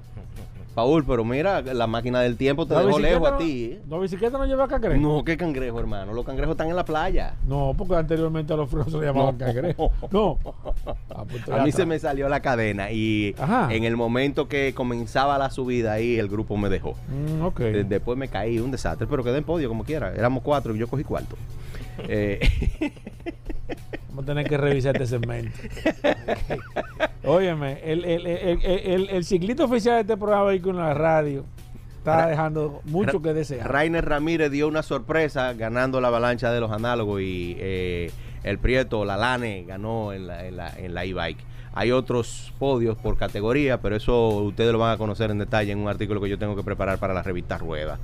Paul, 0.78 1.04
pero 1.04 1.24
mira, 1.24 1.60
la 1.60 1.88
máquina 1.88 2.20
del 2.20 2.36
tiempo 2.36 2.64
te 2.64 2.74
La 2.74 2.84
dejó 2.84 3.00
lejos 3.00 3.26
a 3.26 3.32
no- 3.32 3.36
ti. 3.38 3.64
¿eh? 3.72 3.80
¿La 3.90 3.98
bicicleta 3.98 4.38
no 4.38 4.46
lleva 4.46 4.68
cangrejo? 4.68 5.00
No, 5.00 5.24
qué 5.24 5.36
cangrejo, 5.36 5.80
hermano. 5.80 6.12
Los 6.12 6.24
cangrejos 6.24 6.52
están 6.52 6.68
en 6.68 6.76
la 6.76 6.84
playa. 6.84 7.34
No, 7.48 7.74
porque 7.76 7.96
anteriormente 7.96 8.52
a 8.52 8.56
los 8.56 8.70
fríos 8.70 8.86
se 8.88 8.96
le 8.98 9.06
llamaban 9.06 9.36
No. 9.36 9.44
cangrejo. 9.44 9.90
No. 10.12 10.38
Ah, 11.10 11.24
pues 11.28 11.48
A 11.48 11.64
mí 11.64 11.72
se 11.72 11.84
me 11.84 11.98
salió 11.98 12.28
la 12.28 12.38
cadena 12.38 12.92
y 12.92 13.34
Ajá. 13.40 13.74
en 13.74 13.82
el 13.82 13.96
momento 13.96 14.46
que 14.46 14.72
comenzaba 14.72 15.36
la 15.36 15.50
subida 15.50 15.94
ahí, 15.94 16.16
el 16.16 16.28
grupo 16.28 16.56
me 16.56 16.68
dejó. 16.68 16.94
Mm, 17.08 17.42
ok. 17.42 17.58
De- 17.58 17.82
Después 17.82 18.16
me 18.16 18.28
caí, 18.28 18.60
un 18.60 18.70
desastre, 18.70 19.08
pero 19.10 19.24
quedé 19.24 19.38
en 19.38 19.44
podio 19.44 19.68
como 19.68 19.82
quiera. 19.82 20.12
Éramos 20.14 20.44
cuatro 20.44 20.76
y 20.76 20.78
yo 20.78 20.86
cogí 20.86 21.02
cuarto. 21.02 21.34
Eh, 22.08 22.38
Vamos 24.10 24.22
a 24.22 24.26
tener 24.26 24.48
que 24.48 24.56
revisar 24.56 24.94
este 24.94 25.08
segmento. 25.08 25.58
Óyeme, 27.28 27.80
el, 27.84 28.04
el, 28.04 28.26
el, 28.26 28.58
el, 28.62 28.80
el- 28.86 29.10
el 29.10 29.24
ciclista 29.24 29.64
oficial 29.64 29.94
de 29.96 30.00
este 30.00 30.16
programa 30.16 30.44
Vehículo 30.44 30.78
en 30.78 30.84
la 30.86 30.94
radio 30.94 31.44
está 31.98 32.26
dejando 32.26 32.80
mucho 32.84 33.20
que 33.20 33.34
desear. 33.34 33.70
Rainer 33.70 34.04
Ramírez 34.04 34.50
dio 34.50 34.66
una 34.68 34.82
sorpresa 34.82 35.52
ganando 35.52 36.00
la 36.00 36.08
avalancha 36.08 36.50
de 36.52 36.60
los 36.60 36.70
análogos 36.72 37.20
y 37.20 37.56
eh, 37.58 38.10
el 38.44 38.58
Prieto, 38.58 39.04
la 39.04 39.16
Lane, 39.16 39.64
ganó 39.66 40.12
en 40.12 40.26
la 40.26 40.46
en 40.46 40.56
la- 40.56 40.72
en 40.78 40.94
la 40.94 41.04
e-bike. 41.04 41.44
Hay 41.74 41.92
otros 41.92 42.52
podios 42.58 42.96
por 42.96 43.16
categoría, 43.18 43.80
pero 43.80 43.94
eso 43.94 44.28
ustedes 44.38 44.72
lo 44.72 44.78
van 44.78 44.92
a 44.94 44.96
conocer 44.96 45.30
en 45.30 45.38
detalle 45.38 45.70
en 45.70 45.78
un 45.78 45.88
artículo 45.88 46.20
que 46.20 46.28
yo 46.28 46.38
tengo 46.38 46.56
que 46.56 46.62
preparar 46.64 46.98
para 46.98 47.14
la 47.14 47.22
revista 47.22 47.58
Rueda. 47.58 47.98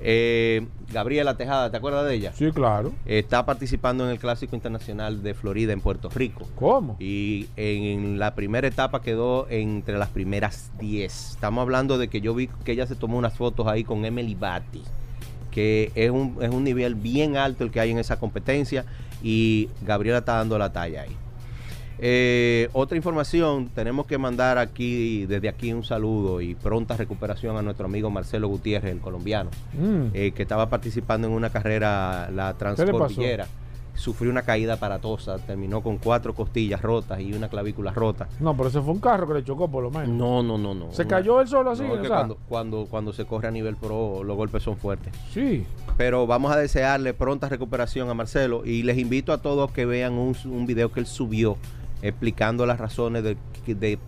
Eh, 0.00 0.66
Gabriela 0.92 1.36
Tejada, 1.36 1.70
¿te 1.70 1.76
acuerdas 1.76 2.06
de 2.06 2.14
ella? 2.14 2.32
Sí, 2.34 2.50
claro. 2.52 2.92
Está 3.04 3.44
participando 3.44 4.04
en 4.04 4.10
el 4.10 4.18
Clásico 4.18 4.56
Internacional 4.56 5.22
de 5.22 5.34
Florida 5.34 5.72
en 5.72 5.80
Puerto 5.80 6.08
Rico. 6.08 6.48
¿Cómo? 6.56 6.96
Y 6.98 7.48
en 7.56 8.18
la 8.18 8.34
primera 8.34 8.66
etapa 8.66 9.02
quedó 9.02 9.46
entre 9.50 9.98
las 9.98 10.08
primeras 10.08 10.70
10. 10.78 11.30
Estamos 11.32 11.62
hablando 11.62 11.98
de 11.98 12.08
que 12.08 12.20
yo 12.20 12.34
vi 12.34 12.48
que 12.64 12.72
ella 12.72 12.86
se 12.86 12.96
tomó 12.96 13.18
unas 13.18 13.36
fotos 13.36 13.66
ahí 13.66 13.84
con 13.84 14.04
Emily 14.04 14.34
Batty, 14.34 14.82
que 15.50 15.92
es 15.94 16.10
un, 16.10 16.38
es 16.40 16.50
un 16.50 16.64
nivel 16.64 16.94
bien 16.94 17.36
alto 17.36 17.64
el 17.64 17.70
que 17.70 17.80
hay 17.80 17.90
en 17.90 17.98
esa 17.98 18.18
competencia 18.18 18.84
y 19.22 19.68
Gabriela 19.82 20.18
está 20.18 20.34
dando 20.34 20.58
la 20.58 20.72
talla 20.72 21.02
ahí. 21.02 21.16
Eh, 22.00 22.68
otra 22.72 22.96
información, 22.96 23.68
tenemos 23.74 24.06
que 24.06 24.18
mandar 24.18 24.58
aquí, 24.58 25.26
desde 25.26 25.48
aquí 25.48 25.72
un 25.72 25.82
saludo 25.84 26.40
y 26.40 26.54
pronta 26.54 26.96
recuperación 26.96 27.56
a 27.56 27.62
nuestro 27.62 27.86
amigo 27.86 28.08
Marcelo 28.10 28.48
Gutiérrez, 28.48 28.92
el 28.92 29.00
colombiano, 29.00 29.50
Mm. 29.74 30.10
eh, 30.14 30.32
que 30.32 30.42
estaba 30.42 30.68
participando 30.70 31.26
en 31.26 31.32
una 31.34 31.50
carrera, 31.50 32.30
la 32.32 32.54
Transportillera. 32.54 33.46
Sufrió 33.94 34.30
una 34.30 34.42
caída 34.42 34.74
aparatosa, 34.74 35.38
terminó 35.38 35.80
con 35.82 35.98
cuatro 35.98 36.32
costillas 36.32 36.80
rotas 36.80 37.18
y 37.20 37.32
una 37.32 37.48
clavícula 37.48 37.90
rota. 37.90 38.28
No, 38.38 38.56
pero 38.56 38.68
ese 38.68 38.80
fue 38.80 38.92
un 38.92 39.00
carro 39.00 39.26
que 39.26 39.34
le 39.34 39.42
chocó 39.42 39.68
por 39.68 39.82
lo 39.82 39.90
menos. 39.90 40.08
No, 40.10 40.40
no, 40.44 40.56
no, 40.56 40.72
no. 40.72 40.92
¿Se 40.92 41.04
cayó 41.04 41.40
él 41.40 41.48
solo 41.48 41.72
así? 41.72 41.82
No, 41.82 41.94
o 41.94 41.98
sea? 41.98 42.08
cuando, 42.08 42.38
cuando, 42.48 42.86
cuando 42.88 43.12
se 43.12 43.24
corre 43.24 43.48
a 43.48 43.50
nivel 43.50 43.74
pro, 43.74 44.22
los 44.22 44.36
golpes 44.36 44.62
son 44.62 44.76
fuertes. 44.76 45.12
Sí. 45.34 45.66
Pero 45.96 46.28
vamos 46.28 46.52
a 46.52 46.56
desearle 46.56 47.12
pronta 47.12 47.48
recuperación 47.48 48.08
a 48.08 48.14
Marcelo 48.14 48.62
y 48.64 48.84
les 48.84 48.98
invito 48.98 49.32
a 49.32 49.38
todos 49.42 49.72
que 49.72 49.84
vean 49.84 50.12
un, 50.12 50.36
un 50.44 50.64
video 50.64 50.92
que 50.92 51.00
él 51.00 51.06
subió 51.06 51.56
explicando 52.02 52.66
las 52.66 52.78
razones 52.78 53.22
de, 53.24 53.36
de 53.66 53.98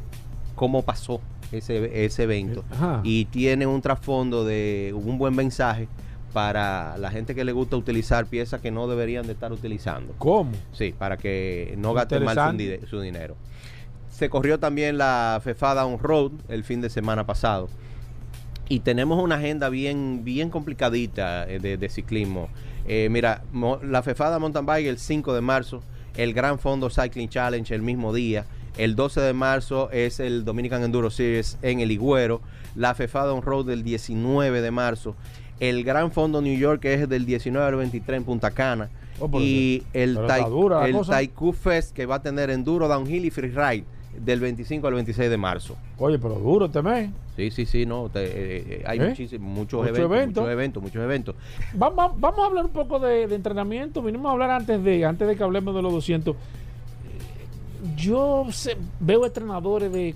cómo 0.55 0.83
pasó 0.83 1.21
ese, 1.53 2.05
ese 2.05 2.23
evento. 2.25 2.65
Ajá. 2.71 3.01
Y 3.05 3.25
tiene 3.27 3.67
un 3.67 3.81
trasfondo 3.83 4.45
de 4.45 4.93
un 4.95 5.19
buen 5.19 5.35
mensaje 5.35 5.89
para 6.33 6.97
la 6.99 7.11
gente 7.11 7.35
que 7.35 7.45
le 7.45 7.51
gusta 7.53 7.77
utilizar 7.77 8.27
piezas 8.27 8.61
que 8.61 8.71
no 8.71 8.87
deberían 8.87 9.27
de 9.27 9.33
estar 9.33 9.53
utilizando. 9.53 10.15
¿Cómo? 10.19 10.53
Sí, 10.73 10.95
para 10.97 11.17
que 11.17 11.75
no 11.79 11.93
gasten 11.93 12.23
mal 12.25 12.37
su, 12.89 13.01
dinero. 13.01 13.37
Se 14.11 14.29
corrió 14.31 14.61
también 14.61 14.97
la 14.99 15.41
FEFADA 15.43 15.87
On 15.87 15.99
Road 15.99 16.33
el 16.49 16.63
fin 16.63 16.81
de 16.81 16.91
semana 16.91 17.27
pasado. 17.27 17.69
Y 18.69 18.81
tenemos 18.81 19.21
una 19.21 19.35
agenda 19.37 19.69
bien, 19.69 20.21
bien 20.23 20.51
complicadita 20.51 21.49
eh, 21.51 21.59
de, 21.59 21.77
de 21.77 21.89
ciclismo. 21.89 22.49
Eh, 22.87 23.09
mira, 23.11 23.43
mo- 23.51 23.81
la 23.83 24.01
FEFADA 24.03 24.39
Mountain 24.39 24.65
Bike 24.67 24.87
el 24.87 24.99
5 24.99 25.35
de 25.35 25.41
marzo, 25.41 25.83
el 26.17 26.35
Gran 26.35 26.59
Fondo 26.59 26.91
Cycling 26.91 27.29
Challenge 27.29 27.75
el 27.75 27.83
mismo 27.83 28.13
día. 28.13 28.47
El 28.77 28.95
12 28.97 29.21
de 29.21 29.33
marzo 29.33 29.91
es 29.91 30.21
el 30.21 30.45
Dominican 30.45 30.83
Enduro 30.83 31.11
Series 31.11 31.59
en 31.63 31.81
el 31.81 31.91
Higüero. 31.91 32.41
La 32.75 32.95
FEFADA 32.95 33.33
On 33.35 33.43
Road 33.43 33.67
del 33.67 33.83
19 33.83 34.63
de 34.63 34.71
marzo. 34.71 35.17
El 35.59 35.85
Gran 35.85 36.11
Fondo 36.13 36.41
New 36.41 36.57
York 36.57 36.85
es 36.87 37.09
del 37.09 37.27
19 37.27 37.67
al 37.67 37.77
23 37.77 38.17
en 38.19 38.25
Punta 38.25 38.51
Cana. 38.53 38.89
Oh, 39.19 39.29
y 39.39 39.83
el, 39.93 40.17
Tai- 40.27 40.41
el. 40.87 40.93
Taikoo 41.11 41.53
Fest 41.53 41.95
que 41.95 42.07
va 42.07 42.15
a 42.17 42.23
tener 42.23 42.49
Enduro, 42.49 42.89
Downhill 42.89 43.25
y 43.27 43.31
Freeride 43.31 43.85
del 44.19 44.41
25 44.41 44.87
al 44.89 44.95
26 44.95 45.31
de 45.31 45.37
marzo. 45.37 45.77
Oye, 45.99 46.19
pero 46.19 46.35
duro 46.35 46.67
este 46.67 46.83
mes. 46.83 47.11
Sí, 47.37 47.51
sí, 47.51 47.65
sí, 47.67 47.87
no. 47.87 48.09
te- 48.09 48.25
eh, 48.25 48.31
eh, 48.69 48.83
hay 48.87 48.99
¿Eh? 48.99 49.09
muchísimos, 49.09 49.49
muchos, 49.49 49.81
Mucho 49.81 49.89
eventos, 49.95 50.13
evento. 50.17 50.41
muchos 50.41 50.53
eventos, 50.53 50.83
muchos 50.83 51.03
eventos. 51.03 51.35
Va- 51.81 51.89
va- 51.91 52.13
vamos 52.17 52.41
a 52.41 52.47
hablar 52.47 52.65
un 52.67 52.73
poco 52.73 52.99
de, 52.99 53.27
de 53.27 53.35
entrenamiento. 53.35 54.03
Vinimos 54.03 54.29
a 54.29 54.33
hablar 54.33 54.51
antes 54.51 54.83
de 54.83 55.05
antes 55.05 55.27
de 55.27 55.37
que 55.37 55.43
hablemos 55.43 55.75
de 55.75 55.83
los 55.83 55.93
200. 55.93 56.35
Eh, 56.37 56.39
Yo 57.97 58.47
sé- 58.51 58.77
veo 58.99 59.25
entrenadores 59.25 59.93
de 59.93 60.15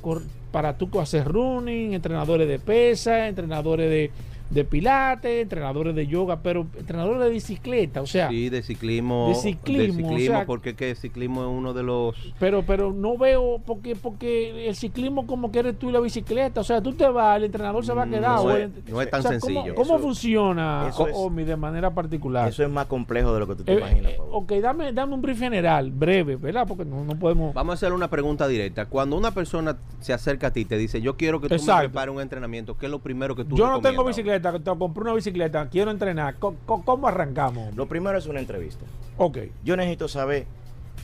para 0.52 0.76
tú 0.76 1.00
hacer 1.00 1.26
running, 1.26 1.94
entrenadores 1.94 2.46
de 2.46 2.58
pesa, 2.58 3.26
entrenadores 3.28 3.88
de, 3.90 4.10
de 4.54 4.64
pilates, 4.64 5.42
entrenadores 5.42 5.94
de 5.94 6.06
yoga, 6.06 6.40
pero 6.42 6.66
entrenadores 6.78 7.20
de 7.22 7.30
bicicleta, 7.30 8.00
o 8.00 8.06
sea, 8.06 8.28
sí, 8.28 8.48
de 8.48 8.62
ciclismo. 8.62 9.28
de 9.28 9.34
ciclismo, 9.34 10.14
o 10.14 10.18
sea- 10.18 10.46
porque 10.46 10.74
que 10.74 10.90
el 10.90 10.96
ciclismo 10.96 11.42
es 11.42 11.48
uno 11.48 11.72
de 11.74 11.82
los... 11.82 12.14
pero 12.38 12.62
pero 12.64 12.92
no 12.92 13.18
veo 13.18 13.60
porque 13.66 13.96
porque 13.96 14.68
el 14.68 14.76
ciclismo 14.76 15.26
como 15.26 15.50
que 15.50 15.58
eres 15.58 15.78
tú 15.78 15.88
y 15.90 15.92
la 15.92 16.00
bicicleta, 16.00 16.60
o 16.60 16.64
sea, 16.64 16.80
tú 16.80 16.92
te 16.92 17.06
vas, 17.08 17.36
el 17.36 17.44
entrenador 17.44 17.84
se 17.84 17.92
va 17.92 18.04
a 18.04 18.06
quedar. 18.06 18.36
No 18.36 18.42
o 18.42 18.50
es- 18.52 18.62
el- 18.62 18.72
no 18.92 19.02
es 19.02 19.10
tan 19.10 19.20
o 19.20 19.22
sea, 19.22 19.30
¿cómo- 19.40 19.40
sencillo. 19.40 19.74
¿Cómo, 19.74 19.94
Eso- 19.96 19.98
funciona 19.98 20.86
eso 20.88 21.08
es- 21.08 21.14
Omi, 21.16 21.44
de 21.44 21.56
manera 21.56 21.92
particular? 21.92 22.48
Eso 22.48 22.62
es 22.62 22.70
más 22.70 22.86
complejo 22.86 23.34
de 23.34 23.40
lo 23.40 23.46
que 23.48 23.56
tú 23.56 23.64
te 23.64 23.72
Eh, 23.72 23.78
imaginas, 23.78 24.12
eh, 24.12 24.18
ok, 24.20 24.52
dame, 24.62 24.92
dame 24.92 25.14
un 25.14 25.22
brief 25.22 25.38
general, 25.38 25.90
breve, 25.90 26.36
¿verdad? 26.36 26.64
Porque 26.66 26.84
no, 26.84 27.04
no 27.04 27.18
podemos. 27.18 27.52
Vamos 27.54 27.72
a 27.72 27.74
hacer 27.74 27.92
una 27.92 28.08
pregunta 28.08 28.46
directa. 28.46 28.86
Cuando 28.86 29.16
una 29.16 29.32
persona 29.32 29.76
se 30.00 30.12
acerca 30.12 30.48
a 30.48 30.52
ti 30.52 30.60
y 30.60 30.64
te 30.64 30.76
dice, 30.78 31.00
yo 31.00 31.16
quiero 31.16 31.40
que 31.40 31.48
tú 31.48 31.54
Exacto. 31.54 31.82
me 31.82 31.88
prepares 31.88 32.14
un 32.14 32.20
entrenamiento, 32.20 32.76
¿qué 32.78 32.86
es 32.86 32.92
lo 32.92 33.00
primero 33.00 33.34
que 33.34 33.44
tú 33.44 33.56
Yo 33.56 33.64
no 33.66 33.80
tengo 33.80 34.02
recomiendas? 34.04 34.14
Bicicleta, 34.52 34.72
te 34.72 34.78
compré 34.78 35.02
una 35.02 35.14
bicicleta, 35.14 35.68
quiero 35.68 35.90
entrenar. 35.90 36.36
¿Cómo, 36.38 37.08
arrancamos? 37.08 37.74
Lo 37.74 37.86
primero 37.86 38.18
es 38.18 38.26
una 38.26 38.40
entrevista. 38.40 38.84
Ok, 39.16 39.38
Yo 39.64 39.76
necesito 39.76 40.08
saber 40.08 40.46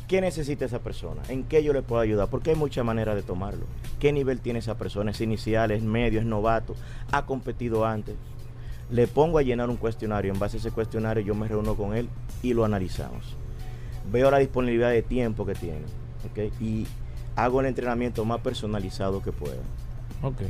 qué 0.09 0.21
necesita 0.21 0.65
esa 0.65 0.81
persona, 0.81 1.23
en 1.29 1.45
qué 1.45 1.63
yo 1.63 1.73
le 1.73 1.83
puedo 1.83 2.03
ayudar, 2.03 2.29
porque 2.29 2.51
hay 2.51 2.57
muchas 2.57 2.85
maneras 2.85 3.15
de 3.15 3.23
tomarlo. 3.23 3.67
¿Qué 4.01 4.13
nivel 4.13 4.41
tiene 4.41 4.59
esa 4.59 4.77
persona? 4.77 5.13
¿Es 5.13 5.21
inicial, 5.21 5.71
es 5.71 5.83
medio, 5.83 6.21
es 6.21 6.27
novato? 6.27 6.75
¿Ha 7.13 7.27
competido 7.27 7.87
antes? 7.87 8.17
Le 8.91 9.07
pongo 9.07 9.39
a 9.39 9.43
llenar 9.43 9.71
un 9.71 9.77
cuestionario. 9.77 10.33
En 10.33 10.39
base 10.39 10.57
a 10.57 10.61
ese 10.61 10.73
cuestionario 10.73 11.23
yo 11.23 11.35
me 11.35 11.47
reúno 11.47 11.77
con 11.77 11.95
él 11.95 12.09
y 12.43 12.55
lo 12.55 12.65
analizamos. 12.65 13.37
Veo 14.11 14.31
la 14.31 14.39
disponibilidad 14.39 14.91
de 14.91 15.03
tiempo 15.03 15.47
que 15.47 15.55
tiene. 15.55 15.83
¿ok? 16.25 16.53
Y 16.61 16.87
hago 17.37 17.61
el 17.61 17.67
entrenamiento 17.67 18.25
más 18.25 18.41
personalizado 18.41 19.23
que 19.23 19.33
pueda. 19.33 19.63
ok. 20.23 20.43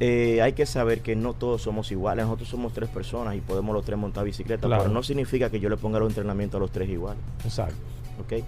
Eh, 0.00 0.42
hay 0.42 0.52
que 0.54 0.66
saber 0.66 1.00
que 1.02 1.14
no 1.14 1.34
todos 1.34 1.62
somos 1.62 1.90
iguales. 1.92 2.24
Nosotros 2.24 2.48
somos 2.48 2.72
tres 2.72 2.88
personas 2.88 3.36
y 3.36 3.40
podemos 3.40 3.74
los 3.74 3.84
tres 3.84 3.96
montar 3.98 4.24
bicicleta, 4.24 4.66
Claro. 4.66 4.82
pero 4.84 4.94
no 4.94 5.02
significa 5.02 5.50
que 5.50 5.60
yo 5.60 5.68
le 5.68 5.76
ponga 5.76 5.98
los 6.00 6.08
entrenamientos 6.08 6.58
a 6.58 6.60
los 6.60 6.72
tres 6.72 6.88
iguales. 6.88 7.22
Exacto, 7.44 7.76
¿ok? 8.20 8.42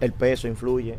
El 0.00 0.12
peso 0.12 0.48
influye, 0.48 0.96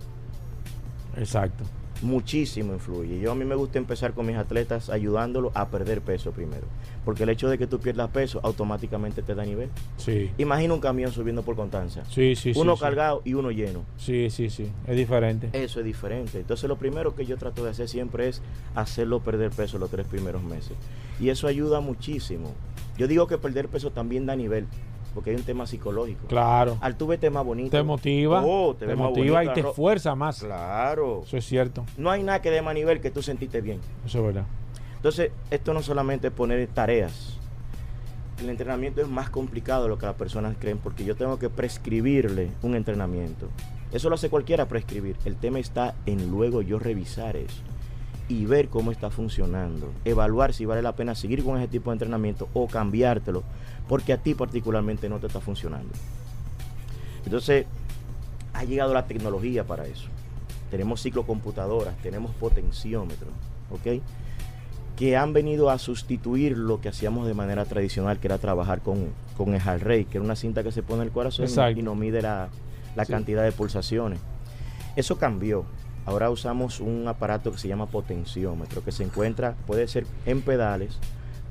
exacto. 1.17 1.63
muchísimo 2.01 2.73
influye. 2.73 3.19
Yo 3.19 3.31
a 3.31 3.35
mí 3.35 3.43
me 3.45 3.55
gusta 3.55 3.77
empezar 3.79 4.13
con 4.13 4.25
mis 4.25 4.35
atletas 4.37 4.89
ayudándolos 4.89 5.51
a 5.55 5.67
perder 5.69 6.01
peso 6.01 6.31
primero, 6.31 6.67
porque 7.05 7.23
el 7.23 7.29
hecho 7.29 7.49
de 7.49 7.57
que 7.57 7.67
tú 7.67 7.79
pierdas 7.79 8.09
peso 8.09 8.39
automáticamente 8.43 9.21
te 9.21 9.35
da 9.35 9.43
nivel. 9.45 9.69
Sí, 9.97 10.31
Imagina 10.37 10.73
un 10.73 10.79
camión 10.79 11.11
subiendo 11.11 11.43
por 11.43 11.55
Constanza, 11.55 12.03
sí, 12.05 12.35
sí. 12.35 12.53
sí, 12.53 12.59
uno 12.59 12.75
sí. 12.75 12.81
cargado 12.81 13.21
y 13.25 13.33
uno 13.33 13.51
lleno. 13.51 13.81
Sí, 13.97 14.29
sí, 14.29 14.49
sí. 14.49 14.69
Es 14.87 14.95
diferente. 14.95 15.49
Eso 15.53 15.79
es 15.79 15.85
diferente. 15.85 16.39
Entonces 16.39 16.67
lo 16.69 16.77
primero 16.77 17.15
que 17.15 17.25
yo 17.25 17.37
trato 17.37 17.63
de 17.63 17.71
hacer 17.71 17.87
siempre 17.89 18.27
es 18.29 18.41
hacerlo 18.75 19.19
perder 19.19 19.51
peso 19.51 19.77
los 19.77 19.89
tres 19.89 20.05
primeros 20.07 20.43
meses. 20.43 20.73
Y 21.19 21.29
eso 21.29 21.47
ayuda 21.47 21.79
muchísimo. 21.79 22.51
Yo 22.97 23.07
digo 23.07 23.27
que 23.27 23.37
perder 23.37 23.67
peso 23.69 23.91
también 23.91 24.25
da 24.25 24.35
nivel, 24.35 24.65
porque 25.13 25.31
hay 25.31 25.35
un 25.35 25.43
tema 25.43 25.65
psicológico. 25.67 26.27
Claro. 26.27 26.77
Al 26.81 26.95
tú 26.97 27.07
vete 27.07 27.29
más 27.29 27.43
bonito. 27.45 27.71
Te 27.75 27.83
motiva, 27.83 28.43
Oh, 28.45 28.75
te, 28.75 28.85
más 28.87 28.97
motiva 28.97 29.43
y 29.43 29.49
te 29.53 29.59
esfuerza 29.61 30.15
más. 30.15 30.39
Claro. 30.43 31.23
Eso 31.25 31.37
es 31.37 31.45
cierto, 31.45 31.85
No 31.97 32.09
hay 32.11 32.23
nada 32.23 32.41
que 32.41 32.49
dé 32.51 32.61
más 32.61 32.73
nivel 32.75 33.01
que 33.01 33.11
tú 33.11 33.21
sentiste 33.21 33.61
bien. 33.61 33.79
eso 34.05 34.19
es 34.19 34.25
verdad. 34.25 34.45
Entonces, 35.03 35.31
esto 35.51 35.73
no 35.73 35.83
solamente 35.83 36.27
es 36.27 36.33
poner 36.33 36.65
tareas. 36.69 37.33
El 38.41 38.49
entrenamiento 38.49 39.01
es 39.01 39.09
más 39.09 39.29
complicado 39.29 39.83
de 39.83 39.89
lo 39.89 39.97
que 39.97 40.05
las 40.05 40.15
personas 40.15 40.55
creen 40.57 40.77
porque 40.77 41.03
yo 41.03 41.17
tengo 41.17 41.37
que 41.37 41.49
prescribirle 41.49 42.51
un 42.61 42.73
entrenamiento. 42.73 43.49
Eso 43.91 44.07
lo 44.07 44.15
hace 44.15 44.29
cualquiera 44.29 44.69
prescribir. 44.69 45.17
El 45.25 45.35
tema 45.35 45.59
está 45.59 45.93
en 46.05 46.31
luego 46.31 46.61
yo 46.61 46.79
revisar 46.79 47.35
eso 47.35 47.61
y 48.29 48.45
ver 48.45 48.69
cómo 48.69 48.93
está 48.93 49.09
funcionando. 49.09 49.91
Evaluar 50.05 50.53
si 50.53 50.63
vale 50.63 50.81
la 50.81 50.95
pena 50.95 51.15
seguir 51.15 51.43
con 51.43 51.57
ese 51.57 51.67
tipo 51.67 51.89
de 51.89 51.95
entrenamiento 51.95 52.47
o 52.53 52.69
cambiártelo 52.69 53.43
porque 53.89 54.13
a 54.13 54.23
ti 54.23 54.35
particularmente 54.35 55.09
no 55.09 55.19
te 55.19 55.27
está 55.27 55.41
funcionando. 55.41 55.91
Entonces, 57.25 57.65
ha 58.53 58.63
llegado 58.63 58.93
la 58.93 59.05
tecnología 59.05 59.65
para 59.65 59.85
eso. 59.85 60.07
Tenemos 60.71 61.01
ciclocomputadoras, 61.01 61.97
tenemos 61.97 62.33
potenciómetros, 62.35 63.33
¿ok? 63.69 64.01
Que 64.95 65.17
han 65.17 65.33
venido 65.33 65.69
a 65.69 65.77
sustituir 65.79 66.57
lo 66.57 66.79
que 66.79 66.89
hacíamos 66.89 67.25
de 67.27 67.33
manera 67.33 67.65
tradicional, 67.65 68.19
que 68.19 68.27
era 68.27 68.37
trabajar 68.37 68.81
con, 68.81 69.07
con 69.35 69.53
el 69.55 69.61
rate, 69.61 70.05
que 70.05 70.17
era 70.17 70.23
una 70.25 70.35
cinta 70.35 70.63
que 70.63 70.71
se 70.71 70.83
pone 70.83 71.01
en 71.01 71.07
el 71.07 71.13
corazón 71.13 71.45
Exacto. 71.45 71.79
y 71.79 71.83
nos 71.83 71.95
mide 71.97 72.21
la, 72.21 72.49
la 72.95 73.05
Sí. 73.05 73.11
cantidad 73.11 73.43
de 73.43 73.51
pulsaciones. 73.51 74.19
Eso 74.95 75.17
cambió. 75.17 75.65
Ahora 76.05 76.29
usamos 76.29 76.79
un 76.79 77.07
aparato 77.07 77.51
que 77.51 77.57
se 77.57 77.67
llama 77.67 77.87
potenciómetro, 77.87 78.83
que 78.83 78.91
se 78.91 79.03
encuentra, 79.03 79.55
puede 79.65 79.87
ser 79.87 80.05
en 80.25 80.41
pedales 80.41 80.99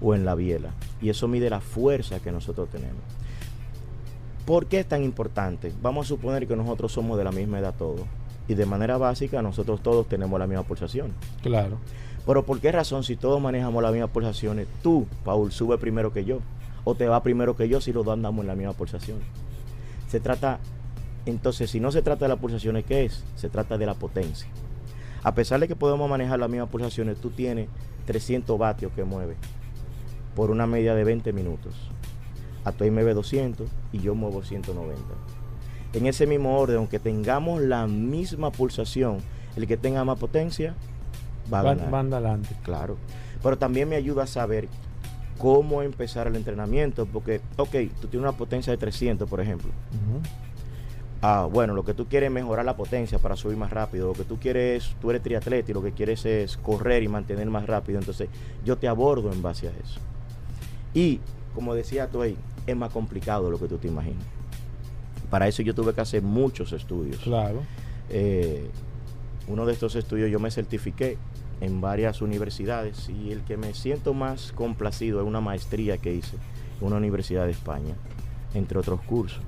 o 0.01 0.15
en 0.15 0.25
la 0.25 0.35
biela. 0.37 0.71
Y 1.01 1.09
eso 1.09 1.27
mide 1.27 1.51
la 1.51 1.61
fuerza 1.61 2.21
que 2.21 2.31
nosotros 2.31 2.69
tenemos. 2.71 3.03
¿Por 4.47 4.67
qué 4.67 4.81
es 4.81 4.87
tan 4.87 5.03
importante? 5.05 5.73
Vamos 5.83 6.07
a 6.07 6.09
suponer 6.09 6.47
que 6.47 6.57
nosotros 6.57 6.93
somos 6.93 7.17
de 7.17 7.25
la 7.25 7.33
misma 7.33 7.61
edad 7.61 7.75
todos. 7.77 8.03
Y 8.49 8.55
de 8.55 8.67
manera 8.67 8.99
básica 8.99 9.41
nosotros 9.41 9.83
todos 9.83 10.09
tenemos 10.09 10.39
la 10.39 10.47
misma 10.47 10.65
pulsación. 10.65 11.13
Claro. 11.43 11.79
Pero 12.27 12.45
¿por 12.45 12.61
qué 12.61 12.71
razón 12.71 13.03
si 13.03 13.17
todos 13.17 13.41
manejamos 13.41 13.83
las 13.83 13.93
mismas 13.93 14.11
pulsaciones, 14.11 14.69
tú, 14.83 15.07
Paul, 15.25 15.51
sube 15.51 15.79
primero 15.79 16.13
que 16.13 16.25
yo? 16.25 16.39
O 16.85 16.95
te 16.95 17.09
va 17.09 17.23
primero 17.23 17.57
que 17.57 17.69
yo 17.69 17.81
si 17.81 17.93
los 17.93 18.05
dos 18.05 18.15
andamos 18.15 18.43
en 18.43 18.49
la 18.49 18.55
misma 18.55 18.73
pulsación. 18.75 19.19
Se 20.09 20.21
trata, 20.21 20.61
entonces, 21.27 21.71
si 21.71 21.81
no 21.81 21.91
se 21.91 22.03
trata 22.03 22.27
de 22.27 22.29
las 22.31 22.39
pulsaciones, 22.39 22.85
¿qué 22.85 23.05
es? 23.05 23.25
Se 23.35 23.49
trata 23.49 23.79
de 23.79 23.87
la 23.87 23.95
potencia. 23.95 24.49
A 25.25 25.35
pesar 25.35 25.61
de 25.61 25.69
que 25.69 25.77
podemos 25.77 26.09
manejar 26.09 26.39
las 26.39 26.51
mismas 26.51 26.69
pulsaciones, 26.69 27.17
tú 27.19 27.31
tienes 27.31 27.69
300 28.07 28.59
vatios 28.59 28.93
que 28.93 29.05
mueve 29.05 29.37
por 30.35 30.51
una 30.51 30.67
media 30.67 30.95
de 30.95 31.05
20 31.05 31.33
minutos. 31.33 31.75
A 32.65 32.73
tu 32.73 32.85
ahí 32.85 32.91
mueve 32.91 33.15
200 33.15 33.69
y 33.93 33.99
yo 33.99 34.15
muevo 34.15 34.43
190. 34.43 35.01
En 35.95 36.07
ese 36.07 36.27
mismo 36.27 36.59
orden, 36.59 36.79
aunque 36.79 36.99
tengamos 36.99 37.61
la 37.61 37.87
misma 37.87 38.51
pulsación, 38.51 39.19
el 39.57 39.67
que 39.67 39.77
tenga 39.77 40.05
más 40.05 40.19
potencia 40.19 40.75
va 41.53 41.61
a 41.61 41.63
Van, 41.63 41.77
ganar. 41.79 41.91
van 41.93 42.13
adelante. 42.15 42.57
Claro. 42.63 42.97
Pero 43.43 43.59
también 43.59 43.89
me 43.89 43.97
ayuda 43.97 44.25
a 44.25 44.27
saber 44.27 44.69
cómo 45.39 45.83
empezar 45.83 46.27
el 46.29 46.37
entrenamiento, 46.37 47.07
porque, 47.07 47.41
ok, 47.57 47.71
tú 48.01 48.07
tienes 48.09 48.21
una 48.29 48.33
potencia 48.33 48.71
de 48.71 48.77
300, 48.77 49.29
por 49.29 49.41
ejemplo. 49.41 49.71
Ah, 51.25 51.49
bueno, 51.51 51.73
lo 51.75 51.85
que 51.85 51.95
tú 51.95 52.07
quieres 52.07 52.29
es 52.29 52.35
mejorar 52.35 52.65
la 52.65 52.77
potencia 52.77 53.19
para 53.19 53.37
subir 53.37 53.57
más 53.57 53.71
rápido. 53.71 54.09
Lo 54.09 54.13
que 54.13 54.25
tú 54.25 54.39
quieres, 54.41 54.95
tú 55.01 55.11
eres 55.11 55.23
triatleta 55.23 55.71
y 55.71 55.75
lo 55.75 55.83
que 55.83 55.93
quieres 55.93 56.25
es 56.27 56.57
correr 56.57 57.03
y 57.05 57.09
mantener 57.09 57.49
más 57.49 57.67
rápido. 57.67 57.99
Entonces, 58.01 58.29
yo 58.65 58.77
te 58.77 58.89
abordo 58.89 59.33
en 59.33 59.41
base 59.41 59.69
a 59.69 59.71
eso. 59.71 60.01
Y, 60.95 61.21
como 61.55 61.75
decía 61.75 62.09
tú 62.09 62.23
ahí, 62.23 62.37
es 62.67 62.77
más 62.77 62.93
complicado 62.93 63.45
de 63.45 63.51
lo 63.53 63.59
que 63.61 63.69
tú 63.69 63.79
te 63.79 63.87
imaginas. 63.87 64.25
Para 65.31 65.47
eso 65.47 65.63
yo 65.63 65.75
tuve 65.75 65.95
que 65.95 66.01
hacer 66.01 66.23
muchos 66.23 66.73
estudios. 66.73 67.19
Claro. 67.23 67.63
Eh, 68.11 68.69
uno 69.47 69.65
de 69.65 69.73
estos 69.75 69.95
estudios 69.95 70.29
yo 70.31 70.41
me 70.41 70.51
certifiqué 70.51 71.19
en 71.63 71.81
varias 71.81 72.21
universidades 72.21 73.09
y 73.09 73.31
el 73.31 73.43
que 73.43 73.57
me 73.57 73.73
siento 73.73 74.15
más 74.15 74.51
complacido 74.53 75.21
es 75.21 75.27
una 75.27 75.41
maestría 75.41 75.97
que 75.97 76.13
hice 76.13 76.37
en 76.81 76.87
una 76.89 76.97
universidad 76.97 77.47
de 77.47 77.53
España, 77.53 77.95
entre 78.53 78.81
otros 78.81 79.01
cursos. 79.03 79.41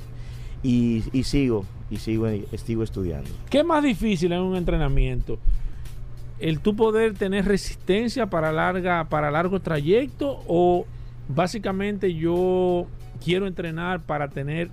Y, 0.63 1.03
y 1.13 1.25
sigo, 1.25 1.65
y 1.91 1.97
sigo, 1.97 2.29
estudiando. 2.29 3.29
¿Qué 3.51 3.65
más 3.65 3.83
difícil 3.83 4.33
en 4.33 4.41
un 4.41 4.57
entrenamiento? 4.57 5.39
¿El 6.39 6.61
tú 6.61 6.77
poder 6.77 7.15
tener 7.15 7.47
resistencia 7.47 8.27
para 8.27 8.53
larga, 8.53 9.05
para 9.09 9.33
largo 9.33 9.61
trayecto? 9.61 10.41
¿O 10.47 10.87
básicamente 11.29 12.15
yo 12.15 12.87
quiero 13.23 13.49
entrenar 13.49 14.03
para 14.03 14.29
tener 14.29 14.71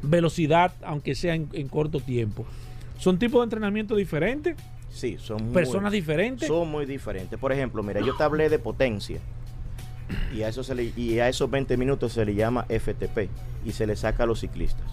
velocidad, 0.00 0.72
aunque 0.82 1.14
sea 1.14 1.34
en, 1.34 1.50
en 1.52 1.68
corto 1.68 2.00
tiempo? 2.00 2.46
¿Son 2.98 3.18
tipos 3.18 3.40
de 3.40 3.44
entrenamiento 3.44 3.94
diferentes? 3.94 4.56
Sí, 4.96 5.18
son 5.20 5.44
muy- 5.44 5.52
¿Personas 5.52 5.92
diferentes? 5.92 6.48
Son 6.48 6.68
muy 6.70 6.86
diferentes. 6.86 7.38
Por 7.38 7.52
ejemplo, 7.52 7.82
mira, 7.82 8.00
yo 8.00 8.16
te 8.16 8.22
hablé 8.22 8.48
de 8.48 8.58
potencia. 8.58 9.20
Y 10.34 10.42
a, 10.42 10.48
eso 10.48 10.62
se 10.62 10.74
le- 10.74 10.92
y 10.96 11.18
a 11.18 11.28
esos 11.28 11.50
20 11.50 11.76
minutos 11.76 12.12
se 12.14 12.24
le 12.24 12.34
llama 12.34 12.64
FTP 12.68 13.28
y 13.64 13.72
se 13.72 13.86
le 13.86 13.94
saca 13.96 14.22
a 14.22 14.26
los 14.26 14.40
ciclistas. 14.40 14.86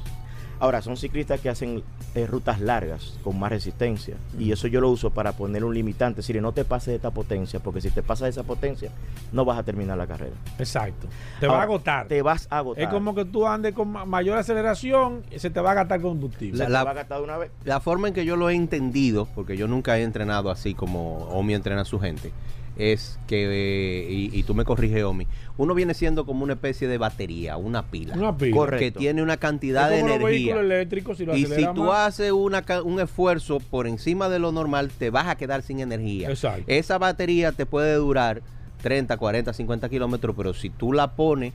Ahora, 0.59 0.81
son 0.81 0.95
ciclistas 0.95 1.41
que 1.41 1.49
hacen 1.49 1.83
eh, 2.15 2.25
rutas 2.25 2.61
largas 2.61 3.17
con 3.23 3.37
más 3.37 3.51
resistencia. 3.51 4.15
Y 4.39 4.51
eso 4.51 4.67
yo 4.67 4.79
lo 4.79 4.89
uso 4.89 5.09
para 5.09 5.33
poner 5.33 5.63
un 5.65 5.73
limitante. 5.73 6.21
Es 6.21 6.27
decir, 6.27 6.41
no 6.41 6.51
te 6.53 6.63
pases 6.63 6.87
de 6.87 6.95
esta 6.95 7.11
potencia, 7.11 7.59
porque 7.59 7.81
si 7.81 7.89
te 7.89 8.01
pasas 8.01 8.25
de 8.25 8.29
esa 8.29 8.43
potencia, 8.43 8.89
no 9.33 9.43
vas 9.45 9.57
a 9.59 9.63
terminar 9.63 9.97
la 9.97 10.07
carrera. 10.07 10.35
Exacto. 10.59 11.07
Te 11.39 11.47
va 11.47 11.53
a 11.53 11.55
Ahora, 11.55 11.63
agotar. 11.65 12.07
Te 12.07 12.21
vas 12.21 12.47
a 12.49 12.59
agotar. 12.59 12.83
Es 12.83 12.89
como 12.89 13.13
que 13.13 13.25
tú 13.25 13.45
andes 13.47 13.73
con 13.73 13.89
ma- 13.91 14.05
mayor 14.05 14.37
aceleración, 14.37 15.23
se 15.35 15.49
te 15.49 15.59
va 15.59 15.71
a 15.71 15.73
gastar 15.73 15.99
combustible. 16.01 16.57
Se 16.57 16.63
La- 16.63 16.67
te 16.67 16.71
la- 16.73 16.83
va 16.85 16.91
a 16.91 16.93
gastar 16.93 17.17
de 17.17 17.23
una 17.25 17.37
vez. 17.37 17.51
La 17.65 17.79
forma 17.81 18.07
en 18.07 18.13
que 18.13 18.23
yo 18.23 18.37
lo 18.37 18.49
he 18.49 18.55
entendido, 18.55 19.27
porque 19.35 19.57
yo 19.57 19.67
nunca 19.67 19.97
he 19.97 20.03
entrenado 20.03 20.49
así 20.49 20.73
como 20.73 21.17
Omi 21.29 21.53
entrena 21.55 21.81
a 21.81 21.85
su 21.85 21.99
gente, 21.99 22.31
es 22.75 23.19
que, 23.27 23.45
eh, 23.51 24.11
y, 24.11 24.37
y 24.39 24.43
tú 24.43 24.55
me 24.55 24.65
corriges, 24.65 25.03
Omi, 25.03 25.27
uno 25.57 25.75
viene 25.75 25.93
siendo 25.93 26.25
como 26.25 26.43
una 26.43 26.53
especie 26.53 26.87
de 26.87 26.97
batería, 26.97 27.55
una 27.57 27.83
pila, 27.83 28.15
Una 28.15 28.35
pila. 28.35 28.55
Correcto. 28.57 28.79
que 28.79 28.91
tiene 28.99 29.21
una 29.21 29.37
cantidad 29.37 29.91
Es 29.91 29.97
de 29.97 30.01
como 30.11 30.27
energía. 30.27 30.59
eléctricos, 30.59 31.17
si 31.17 31.25
lo 31.25 31.35
Y 31.37 31.45
si 31.45 31.65
tú 31.75 31.83
más- 31.83 32.07
haces 32.07 32.31
una 32.31 32.63
un 32.83 32.99
esfuerzo 32.99 33.59
por 33.59 33.85
encima 33.87 34.27
de 34.29 34.39
lo 34.39 34.51
normal, 34.51 34.89
te 34.97 35.09
vas 35.11 35.27
a 35.27 35.35
quedar 35.35 35.61
sin 35.61 35.79
energía. 35.81 36.29
Exacto. 36.29 36.63
Esa 36.67 36.97
batería 36.97 37.51
te 37.51 37.65
puede 37.67 37.93
durar 37.95 38.41
30, 38.81 39.15
40, 39.17 39.53
50 39.53 39.87
kilómetros, 39.89 40.35
pero 40.35 40.53
si 40.55 40.69
tú 40.71 40.91
la 40.93 41.11
pones 41.15 41.53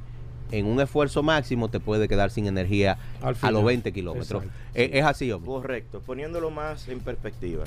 en 0.53 0.64
un 0.66 0.81
esfuerzo 0.81 1.23
máximo, 1.23 1.69
te 1.69 1.79
puede 1.81 2.09
quedar 2.09 2.31
sin 2.31 2.47
energía 2.47 2.97
Al 3.21 3.33
a 3.33 3.35
final. 3.35 3.55
los 3.55 3.64
20 3.64 3.93
kilómetros. 3.93 4.45
Es, 4.73 4.91
es 4.95 5.05
así, 5.05 5.31
Omi. 5.33 5.45
Correcto, 5.45 6.01
poniéndolo 6.01 6.51
más 6.51 6.89
en 6.89 7.01
perspectiva. 7.01 7.64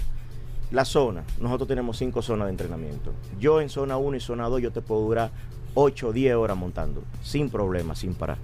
La 0.72 0.86
zona, 0.86 1.26
nosotros 1.40 1.68
tenemos 1.68 1.98
cinco 1.98 2.22
zonas 2.22 2.48
de 2.48 2.52
entrenamiento. 2.52 3.12
Yo 3.40 3.60
en 3.60 3.68
zona 3.68 3.98
1 3.98 4.18
y 4.18 4.20
zona 4.22 4.48
2 4.48 4.62
yo 4.62 4.72
te 4.72 4.82
puedo 4.82 5.02
durar 5.02 5.32
8 5.74 6.08
o 6.08 6.14
10 6.14 6.36
horas 6.36 6.56
montando, 6.56 7.04
sin 7.22 7.50
problema, 7.50 7.94
sin 7.94 8.14
parar. 8.14 8.38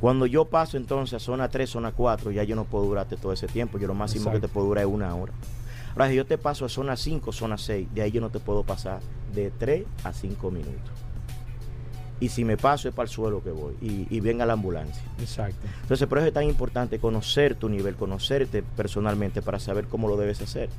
Cuando 0.00 0.24
yo 0.24 0.46
paso 0.46 0.78
entonces 0.78 1.14
a 1.14 1.18
zona 1.18 1.50
3, 1.50 1.68
zona 1.68 1.92
4, 1.92 2.30
ya 2.30 2.42
yo 2.44 2.56
no 2.56 2.64
puedo 2.64 2.86
durarte 2.86 3.16
todo 3.16 3.34
ese 3.34 3.46
tiempo, 3.48 3.78
yo 3.78 3.86
lo 3.86 3.94
máximo 3.94 4.24
Exacto. 4.24 4.40
que 4.40 4.48
te 4.48 4.52
puedo 4.52 4.68
durar 4.68 4.86
es 4.86 4.90
una 4.90 5.14
hora. 5.14 5.34
Ahora, 5.92 6.08
si 6.08 6.14
yo 6.14 6.24
te 6.24 6.38
paso 6.38 6.64
a 6.64 6.70
zona 6.70 6.96
5, 6.96 7.32
zona 7.32 7.58
6, 7.58 7.88
de 7.92 8.00
ahí 8.00 8.10
yo 8.10 8.22
no 8.22 8.30
te 8.30 8.38
puedo 8.38 8.62
pasar 8.62 9.00
de 9.34 9.50
3 9.50 9.84
a 10.04 10.14
5 10.14 10.50
minutos. 10.50 10.90
Y 12.18 12.28
si 12.28 12.44
me 12.44 12.56
paso 12.56 12.88
es 12.88 12.94
para 12.94 13.04
el 13.04 13.10
suelo 13.10 13.42
que 13.42 13.50
voy 13.50 13.74
y, 13.80 14.06
y 14.14 14.20
venga 14.20 14.46
la 14.46 14.52
ambulancia. 14.54 15.02
Exacto. 15.18 15.66
Entonces, 15.82 16.06
por 16.06 16.18
eso 16.18 16.28
es 16.28 16.34
tan 16.34 16.44
importante 16.44 16.98
conocer 16.98 17.54
tu 17.54 17.68
nivel, 17.68 17.94
conocerte 17.96 18.62
personalmente 18.62 19.42
para 19.42 19.58
saber 19.58 19.86
cómo 19.86 20.08
lo 20.08 20.16
debes 20.16 20.40
hacer. 20.40 20.70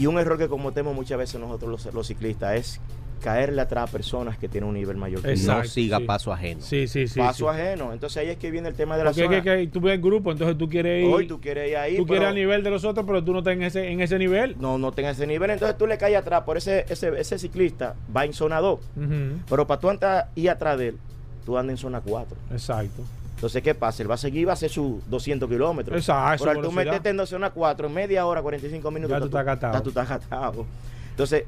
Y 0.00 0.06
un 0.06 0.18
error 0.18 0.38
que 0.38 0.48
cometemos 0.48 0.94
muchas 0.94 1.18
veces 1.18 1.40
nosotros 1.40 1.70
los, 1.70 1.94
los 1.94 2.06
ciclistas 2.06 2.56
es 2.56 2.80
caerle 3.20 3.60
atrás 3.60 3.88
a 3.88 3.92
personas 3.92 4.38
que 4.38 4.48
tienen 4.48 4.68
un 4.68 4.74
nivel 4.74 4.96
mayor 4.96 5.20
que. 5.20 5.30
Exacto, 5.32 5.62
no 5.62 5.68
siga 5.68 5.98
sí. 5.98 6.04
paso 6.04 6.32
ajeno. 6.32 6.62
Sí, 6.62 6.88
sí, 6.88 7.06
sí. 7.06 7.18
Paso 7.20 7.52
sí. 7.52 7.58
ajeno. 7.58 7.92
Entonces 7.92 8.16
ahí 8.16 8.30
es 8.30 8.38
que 8.38 8.50
viene 8.50 8.68
el 8.68 8.74
tema 8.74 8.96
de 8.96 9.04
la 9.04 9.10
Porque 9.10 9.24
es 9.24 9.26
zona. 9.28 9.42
que, 9.42 9.60
que 9.60 9.66
tú 9.66 9.80
ves 9.80 9.94
el 9.94 10.00
grupo, 10.00 10.32
entonces 10.32 10.56
tú 10.56 10.68
quieres 10.68 11.04
ir, 11.06 11.12
Hoy 11.12 11.26
tú 11.26 11.40
quieres 11.40 11.70
ir 11.70 11.76
ahí, 11.76 11.96
tú 11.96 12.06
quieres 12.06 12.20
pero 12.20 12.28
al 12.30 12.34
nivel 12.34 12.62
de 12.62 12.70
los 12.70 12.84
otros, 12.84 13.04
pero 13.06 13.22
tú 13.22 13.32
no 13.32 13.40
estás 13.40 13.52
en 13.54 13.62
ese, 13.62 13.90
en 13.90 14.00
ese 14.00 14.18
nivel. 14.18 14.56
no, 14.58 14.78
no 14.78 14.90
tengas 14.92 15.16
ese 15.18 15.26
nivel. 15.26 15.50
Entonces 15.50 15.76
tú 15.76 15.86
le 15.86 15.98
caes 15.98 16.16
atrás. 16.16 16.42
Por 16.44 16.56
ese, 16.56 16.86
ese, 16.88 17.08
ese 17.20 17.38
ciclista 17.38 17.94
va 18.16 18.24
en 18.24 18.32
zona 18.32 18.58
2. 18.60 18.80
Ujú. 18.96 19.14
Pero 19.48 19.66
para 19.66 19.80
tú 19.80 19.90
andar 19.90 20.30
y 20.34 20.48
atrás 20.48 20.78
de 20.78 20.88
él, 20.88 20.98
tú 21.44 21.58
andas 21.58 21.74
en 21.74 21.76
zona 21.76 22.00
4. 22.00 22.36
Exacto. 22.52 23.02
Entonces, 23.40 23.62
¿qué 23.62 23.74
pasa? 23.74 24.02
Él 24.02 24.10
va 24.10 24.16
a 24.16 24.18
seguir, 24.18 24.46
va 24.46 24.50
a 24.50 24.52
hacer 24.52 24.68
sus 24.68 25.08
200 25.08 25.48
kilómetros. 25.48 25.96
Exacto, 25.96 26.44
Pero 26.44 26.58
al 26.60 26.66
tú 26.66 26.72
meterte 26.72 27.08
en 27.08 27.26
zona 27.26 27.48
4, 27.48 27.86
en 27.86 27.94
media 27.94 28.26
hora, 28.26 28.42
45 28.42 28.90
minutos, 28.90 29.16
Ya 29.16 29.18
tú 29.20 29.24
estás 29.28 29.46
gastado. 29.46 29.72
Ya 29.72 29.80
tú 29.82 29.88
estás 29.88 30.08
gastado. 30.10 30.66
Entonces, 31.08 31.44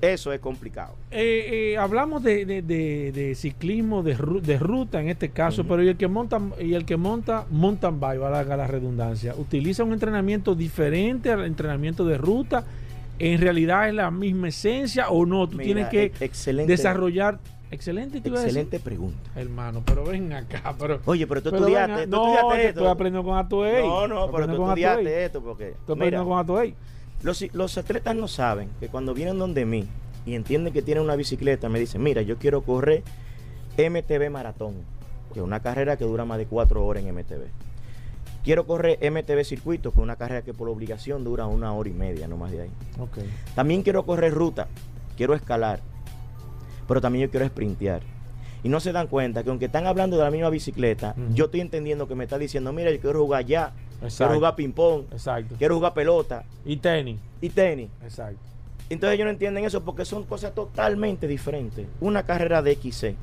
eso 0.00 0.32
es 0.32 0.40
complicado. 0.40 0.96
Eh, 1.12 1.70
eh, 1.72 1.78
hablamos 1.78 2.24
de, 2.24 2.44
de- 2.46 2.62
de- 2.62 3.12
de 3.12 3.34
ciclismo 3.36 4.02
de, 4.02 4.18
ru- 4.18 4.40
de 4.40 4.58
ruta 4.58 5.00
en 5.00 5.08
este 5.08 5.28
caso, 5.28 5.62
pero 5.62 5.84
y 5.84 5.88
el 5.88 5.96
que 5.96 6.08
monta 6.08 6.40
y 6.60 6.74
el 6.74 6.84
que 6.84 6.96
monta 6.96 7.46
mountain 7.48 8.00
bike, 8.00 8.18
valga 8.20 8.56
la 8.56 8.66
redundancia, 8.66 9.32
utiliza 9.38 9.84
un 9.84 9.92
entrenamiento 9.92 10.56
diferente 10.56 11.30
al 11.30 11.44
entrenamiento 11.44 12.04
de 12.04 12.18
ruta. 12.18 12.64
En 13.20 13.40
realidad 13.40 13.88
es 13.88 13.94
la 13.94 14.10
misma 14.10 14.48
esencia 14.48 15.10
o 15.10 15.24
no, 15.24 15.48
tú 15.48 15.58
Mira, 15.58 15.88
tienes 15.88 15.88
que 16.18 16.24
excelente, 16.24 16.72
desarrollar. 16.72 17.38
Excelente, 17.76 18.22
te 18.22 18.28
iba 18.28 18.38
a 18.38 18.42
decir. 18.42 18.56
excelente 18.58 18.80
pregunta. 18.82 19.30
Hermano, 19.36 19.82
pero 19.84 20.02
ven 20.04 20.32
acá, 20.32 20.74
pero. 20.78 20.98
Oye, 21.04 21.26
pero 21.26 21.42
tú 21.42 21.50
pero 21.50 21.58
estudiaste, 21.66 22.04
tú 22.06 22.10
no, 22.10 22.24
estudiaste 22.24 22.48
yo 22.48 22.54
esto. 22.54 22.68
estoy 22.80 22.86
aprendiendo 22.86 23.28
con 23.28 23.38
Atoey. 23.38 23.86
No, 23.86 24.08
no, 24.08 24.30
pero 24.32 24.46
tú 24.46 24.62
estudiaste 24.68 25.24
esto 25.26 25.42
porque 25.42 25.68
Estoy 25.68 25.94
mira, 25.96 26.20
aprendiendo 26.20 26.28
con 26.30 26.38
Atoey. 26.38 26.74
los, 27.22 27.44
los 27.54 27.76
atletas 27.76 28.16
no 28.16 28.28
saben 28.28 28.70
que 28.80 28.88
cuando 28.88 29.12
vienen 29.12 29.38
donde 29.38 29.66
mí 29.66 29.86
y 30.24 30.34
entienden 30.34 30.72
que 30.72 30.80
tienen 30.80 31.04
una 31.04 31.16
bicicleta, 31.16 31.68
me 31.68 31.78
dicen, 31.78 32.02
mira, 32.02 32.22
yo 32.22 32.38
quiero 32.38 32.62
correr 32.62 33.02
MTB 33.76 34.30
Maratón, 34.30 34.74
que 35.34 35.40
es 35.40 35.44
una 35.44 35.60
carrera 35.60 35.98
que 35.98 36.06
dura 36.06 36.24
más 36.24 36.38
de 36.38 36.46
cuatro 36.46 36.84
horas 36.86 37.04
en 37.04 37.14
MTB. 37.14 37.42
Quiero 38.42 38.66
correr 38.66 38.98
MTB 39.02 39.44
Circuito, 39.44 39.90
que 39.90 39.98
es 39.98 40.02
una 40.02 40.16
carrera 40.16 40.40
que 40.40 40.54
por 40.54 40.68
obligación 40.70 41.24
dura 41.24 41.46
una 41.46 41.74
hora 41.74 41.90
y 41.90 41.92
media, 41.92 42.26
no 42.26 42.38
más 42.38 42.52
de 42.52 42.62
ahí. 42.62 42.70
También 43.54 43.82
quiero 43.82 44.06
correr 44.06 44.32
ruta, 44.32 44.66
quiero 45.16 45.34
escalar, 45.34 45.80
pero 46.86 47.00
también 47.00 47.26
yo 47.26 47.30
quiero 47.30 47.46
sprintear. 47.46 48.02
Y 48.62 48.68
no 48.68 48.80
se 48.80 48.92
dan 48.92 49.06
cuenta 49.06 49.44
que 49.44 49.50
aunque 49.50 49.66
están 49.66 49.86
hablando 49.86 50.16
de 50.16 50.24
la 50.24 50.30
misma 50.30 50.50
bicicleta, 50.50 51.14
yo 51.34 51.44
estoy 51.46 51.60
entendiendo 51.60 52.08
que 52.08 52.14
me 52.14 52.24
está 52.24 52.38
diciendo, 52.38 52.72
mira, 52.72 52.90
yo 52.90 53.00
quiero 53.00 53.20
jugar 53.22 53.44
ya, 53.44 53.72
quiero 54.16 54.34
jugar 54.34 54.56
ping-pong, 54.56 55.04
quiero 55.58 55.76
jugar 55.76 55.94
pelota 55.94 56.44
Y 56.64 56.76
tenis. 56.78 57.18
y 57.40 57.48
tenis. 57.50 57.90
Exacto. 58.02 58.38
Entonces 58.88 59.14
ellos 59.16 59.24
no 59.26 59.30
entienden 59.30 59.64
eso 59.64 59.82
porque 59.84 60.04
son 60.04 60.24
cosas 60.24 60.54
totalmente 60.54 61.26
diferentes. 61.28 61.86
Una 62.00 62.24
carrera 62.24 62.62
de 62.62 62.74
XC, 62.76 63.14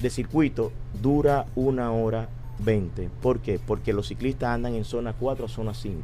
de 0.00 0.10
circuito, 0.10 0.72
dura 1.02 1.46
una 1.56 1.90
hora 1.92 2.28
20. 2.58 3.08
¿Por 3.22 3.40
qué? 3.40 3.58
Porque 3.64 3.92
los 3.92 4.08
ciclistas 4.08 4.50
andan 4.50 4.74
en 4.74 4.84
zona 4.84 5.14
4 5.18 5.46
a 5.46 5.48
zona 5.48 5.74
5 5.74 6.02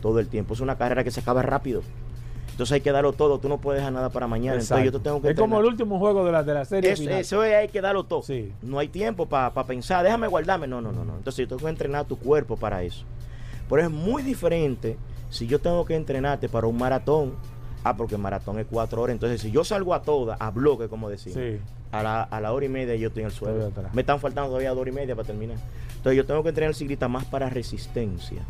todo 0.00 0.20
el 0.20 0.28
tiempo. 0.28 0.54
Es 0.54 0.60
una 0.60 0.76
carrera 0.76 1.04
que 1.04 1.10
se 1.10 1.20
acaba 1.20 1.42
rápido. 1.42 1.82
Entonces 2.54 2.74
hay 2.74 2.80
que 2.82 2.92
darlo 2.92 3.12
todo, 3.12 3.40
tú 3.40 3.48
no 3.48 3.58
puedes 3.58 3.80
dejar 3.80 3.92
nada 3.92 4.10
para 4.10 4.28
mañana. 4.28 4.60
Entonces 4.60 4.84
yo 4.84 4.92
te 4.92 5.00
tengo 5.00 5.20
que 5.20 5.30
es 5.30 5.36
como 5.36 5.58
el 5.58 5.66
último 5.66 5.98
juego 5.98 6.24
de 6.24 6.30
la, 6.30 6.44
de 6.44 6.54
la 6.54 6.64
serie. 6.64 6.92
Eso, 6.92 7.02
final. 7.02 7.18
eso 7.18 7.42
es, 7.42 7.52
hay 7.52 7.66
que 7.68 7.80
darlo 7.80 8.04
todo. 8.04 8.22
Sí. 8.22 8.52
No 8.62 8.78
hay 8.78 8.86
tiempo 8.86 9.26
para 9.26 9.52
pensar, 9.64 10.04
déjame 10.04 10.28
guardarme. 10.28 10.68
No, 10.68 10.80
no, 10.80 10.92
no, 10.92 11.04
no. 11.04 11.16
Entonces 11.16 11.38
yo 11.44 11.48
tengo 11.48 11.62
que 11.64 11.68
entrenar 11.68 12.04
tu 12.04 12.16
cuerpo 12.16 12.56
para 12.56 12.84
eso. 12.84 13.04
Pero 13.68 13.82
es 13.82 13.90
muy 13.90 14.22
diferente 14.22 14.96
si 15.30 15.48
yo 15.48 15.58
tengo 15.58 15.84
que 15.84 15.96
entrenarte 15.96 16.48
para 16.48 16.68
un 16.68 16.78
maratón. 16.78 17.34
Ah, 17.82 17.96
porque 17.96 18.14
el 18.14 18.20
maratón 18.20 18.60
es 18.60 18.66
cuatro 18.70 19.02
horas. 19.02 19.14
Entonces, 19.14 19.40
si 19.40 19.50
yo 19.50 19.64
salgo 19.64 19.92
a 19.92 20.02
toda, 20.02 20.36
a 20.38 20.50
bloque, 20.52 20.86
como 20.88 21.10
decimos, 21.10 21.38
Sí. 21.38 21.58
a, 21.90 22.02
la, 22.04 22.22
a 22.22 22.40
la 22.40 22.52
hora 22.52 22.64
y 22.64 22.68
media 22.68 22.94
yo 22.94 23.08
estoy 23.08 23.24
en 23.24 23.26
el 23.26 23.32
suelo. 23.34 23.72
Me 23.92 24.02
están 24.02 24.20
faltando 24.20 24.48
todavía 24.50 24.70
dos 24.70 24.78
horas 24.78 24.92
y 24.92 24.96
media 24.96 25.16
para 25.16 25.26
terminar. 25.26 25.58
Entonces, 25.96 26.16
yo 26.16 26.24
tengo 26.24 26.42
que 26.44 26.50
entrenar 26.50 26.68
al 26.68 26.74
ciclista 26.76 27.08
más 27.08 27.24
para 27.24 27.50
resistencia 27.50 28.42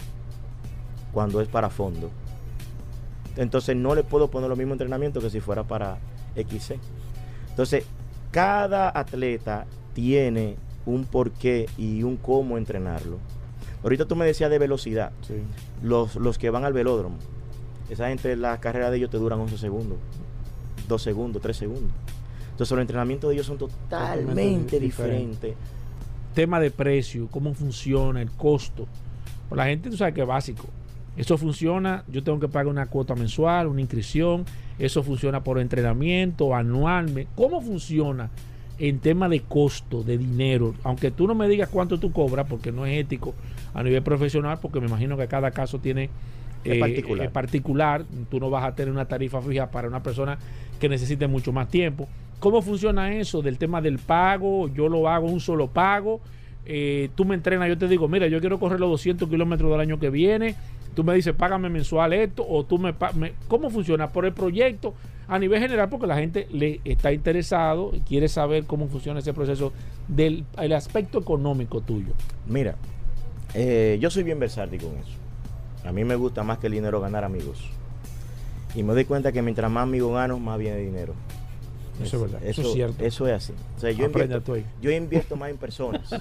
cuando 1.12 1.40
es 1.40 1.48
para 1.48 1.70
fondo. 1.70 2.10
Entonces, 3.36 3.76
no 3.76 3.94
le 3.94 4.04
puedo 4.04 4.30
poner 4.30 4.48
lo 4.48 4.56
mismo 4.56 4.72
entrenamiento 4.72 5.20
que 5.20 5.30
si 5.30 5.40
fuera 5.40 5.64
para 5.64 5.98
XC. 6.36 6.78
Entonces, 7.50 7.84
cada 8.30 8.96
atleta 8.98 9.66
tiene 9.92 10.56
un 10.86 11.04
porqué 11.04 11.66
y 11.78 12.02
un 12.02 12.16
cómo 12.16 12.58
entrenarlo. 12.58 13.18
Ahorita 13.82 14.06
tú 14.06 14.16
me 14.16 14.24
decías 14.24 14.50
de 14.50 14.58
velocidad. 14.58 15.12
Sí. 15.26 15.34
Los, 15.82 16.16
los 16.16 16.38
que 16.38 16.50
van 16.50 16.64
al 16.64 16.72
velódromo, 16.72 17.16
esa 17.90 18.08
gente, 18.08 18.34
las 18.36 18.58
carreras 18.58 18.90
de 18.90 18.96
ellos 18.96 19.10
te 19.10 19.18
duran 19.18 19.38
11 19.40 19.58
segundos, 19.58 19.98
2 20.88 21.02
segundos, 21.02 21.42
3 21.42 21.56
segundos. 21.56 21.92
Entonces 22.50 22.70
los 22.70 22.80
entrenamientos 22.80 23.28
de 23.28 23.34
ellos 23.34 23.46
son 23.46 23.58
totalmente 23.58 24.30
Totalmente 24.30 24.80
diferentes. 24.80 25.54
Tema 26.34 26.60
de 26.60 26.70
precio, 26.70 27.28
cómo 27.30 27.52
funciona, 27.52 28.22
el 28.22 28.30
costo. 28.30 28.86
Pues 29.48 29.56
la 29.56 29.66
gente, 29.66 29.90
tú 29.90 29.96
sabes 29.96 30.14
que 30.14 30.22
es 30.22 30.26
básico. 30.26 30.64
Eso 31.16 31.38
funciona, 31.38 32.04
yo 32.08 32.22
tengo 32.24 32.40
que 32.40 32.48
pagar 32.48 32.66
una 32.66 32.86
cuota 32.86 33.14
mensual, 33.14 33.68
una 33.68 33.80
inscripción. 33.80 34.44
Eso 34.78 35.02
funciona 35.02 35.44
por 35.44 35.60
entrenamiento, 35.60 36.54
anualmente. 36.54 37.28
¿Cómo 37.36 37.60
funciona 37.60 38.30
en 38.78 38.98
tema 38.98 39.28
de 39.28 39.40
costo, 39.40 40.02
de 40.02 40.18
dinero? 40.18 40.74
Aunque 40.82 41.12
tú 41.12 41.28
no 41.28 41.34
me 41.36 41.48
digas 41.48 41.68
cuánto 41.68 41.98
tú 41.98 42.10
cobras, 42.10 42.46
porque 42.48 42.72
no 42.72 42.84
es 42.84 42.98
ético 42.98 43.34
a 43.72 43.82
nivel 43.82 44.02
profesional, 44.02 44.58
porque 44.60 44.80
me 44.80 44.86
imagino 44.86 45.16
que 45.16 45.28
cada 45.28 45.52
caso 45.52 45.78
tiene 45.78 46.10
Es 46.64 46.78
particular. 46.78 47.26
es 47.26 47.30
particular. 47.32 48.04
Tú 48.28 48.40
no 48.40 48.50
vas 48.50 48.64
a 48.64 48.74
tener 48.74 48.92
una 48.92 49.04
tarifa 49.04 49.40
fija 49.40 49.70
para 49.70 49.86
una 49.86 50.02
persona 50.02 50.36
que 50.80 50.88
necesite 50.88 51.28
mucho 51.28 51.52
más 51.52 51.68
tiempo. 51.68 52.08
¿Cómo 52.40 52.60
funciona 52.60 53.14
eso 53.14 53.40
del 53.40 53.56
tema 53.58 53.80
del 53.80 53.98
pago? 54.00 54.68
Yo 54.74 54.88
lo 54.88 55.08
hago 55.08 55.28
un 55.28 55.38
solo 55.40 55.68
pago. 55.68 56.20
Eh, 56.66 57.10
tú 57.14 57.24
me 57.24 57.34
entrenas, 57.34 57.68
yo 57.68 57.78
te 57.78 57.86
digo, 57.86 58.08
mira, 58.08 58.26
yo 58.26 58.40
quiero 58.40 58.58
correr 58.58 58.80
los 58.80 58.90
200 58.90 59.28
kilómetros 59.28 59.70
del 59.70 59.80
año 59.80 59.98
que 60.00 60.10
viene. 60.10 60.56
Tú 60.94 61.04
me 61.04 61.14
dices, 61.14 61.34
págame 61.34 61.68
mensual 61.68 62.12
esto, 62.12 62.44
o 62.48 62.64
tú 62.64 62.78
me, 62.78 62.94
me- 63.14 63.32
¿Cómo 63.48 63.70
funciona? 63.70 64.08
Por 64.08 64.24
el 64.26 64.32
proyecto 64.32 64.94
a 65.26 65.38
nivel 65.38 65.60
general, 65.60 65.88
porque 65.88 66.06
la 66.06 66.16
gente 66.16 66.46
le 66.52 66.80
está 66.84 67.12
interesado 67.12 67.90
y 67.94 68.00
quiere 68.00 68.28
saber 68.28 68.64
cómo 68.64 68.88
funciona 68.88 69.20
ese 69.20 69.32
proceso 69.32 69.72
del 70.08 70.44
el 70.58 70.72
aspecto 70.72 71.18
económico 71.18 71.80
tuyo. 71.80 72.12
Mira, 72.46 72.76
eh, 73.54 73.98
yo 74.00 74.10
soy 74.10 74.22
bien 74.22 74.38
versátil 74.38 74.80
con 74.80 74.92
eso. 74.98 75.12
A 75.88 75.92
mí 75.92 76.04
me 76.04 76.14
gusta 76.14 76.42
más 76.42 76.58
que 76.58 76.66
el 76.68 76.74
dinero 76.74 77.00
ganar 77.00 77.24
amigos. 77.24 77.70
Y 78.74 78.82
me 78.82 78.92
doy 78.92 79.04
cuenta 79.04 79.32
que 79.32 79.40
mientras 79.42 79.70
más 79.70 79.84
amigos 79.84 80.12
gano, 80.14 80.38
más 80.38 80.58
viene 80.58 80.78
dinero. 80.78 81.14
Eso 82.02 82.16
es 82.16 82.22
verdad, 82.22 82.44
eso 82.44 82.62
es 82.62 82.72
cierto. 82.72 83.04
Eso 83.04 83.26
es 83.28 83.32
así. 83.34 83.52
O 83.76 83.80
sea, 83.80 83.90
yo 83.92 84.06
invierto, 84.06 84.56
yo 84.82 84.90
más 85.36 85.50
en 85.50 85.56
personas. 85.56 86.10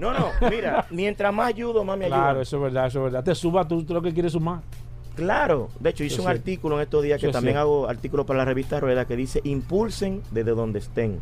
no, 0.00 0.12
no, 0.12 0.28
mira, 0.50 0.86
mientras 0.90 1.32
más 1.32 1.48
ayudo, 1.48 1.84
más 1.84 1.98
me 1.98 2.06
ayudan. 2.06 2.20
Claro, 2.20 2.40
eso 2.40 2.56
es 2.56 2.62
verdad, 2.62 2.86
eso 2.86 2.98
es 2.98 3.04
verdad. 3.04 3.24
Te 3.24 3.34
suba 3.34 3.66
tú, 3.66 3.82
tú 3.84 3.94
lo 3.94 4.02
que 4.02 4.12
quieres 4.12 4.32
sumar. 4.32 4.60
Claro, 5.14 5.70
de 5.80 5.90
hecho 5.90 6.04
hice 6.04 6.16
Eso 6.16 6.24
un 6.24 6.30
es 6.30 6.36
artículo 6.38 6.76
en 6.76 6.82
estos 6.82 7.02
días 7.02 7.18
que 7.18 7.28
también 7.28 7.54
cierto. 7.54 7.60
hago 7.60 7.88
artículos 7.88 8.26
para 8.26 8.38
la 8.40 8.44
revista 8.44 8.78
Rueda 8.80 9.06
que 9.06 9.16
dice 9.16 9.40
impulsen 9.44 10.22
desde 10.30 10.50
donde 10.50 10.80
estén. 10.80 11.20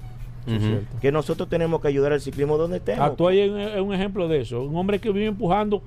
Que 1.00 1.10
nosotros 1.12 1.48
tenemos 1.48 1.80
que 1.80 1.88
ayudar 1.88 2.12
al 2.12 2.20
ciclismo 2.20 2.58
donde 2.58 2.78
estemos. 2.78 3.12
Es 3.12 3.18
un- 3.50 3.60
es 3.60 3.80
un 3.80 3.94
ejemplo 3.94 4.28
de 4.28 4.40
eso. 4.42 4.62
Un 4.62 4.76
hombre 4.76 4.98
que 5.00 5.10
vive 5.10 5.26
empujando 5.26 5.82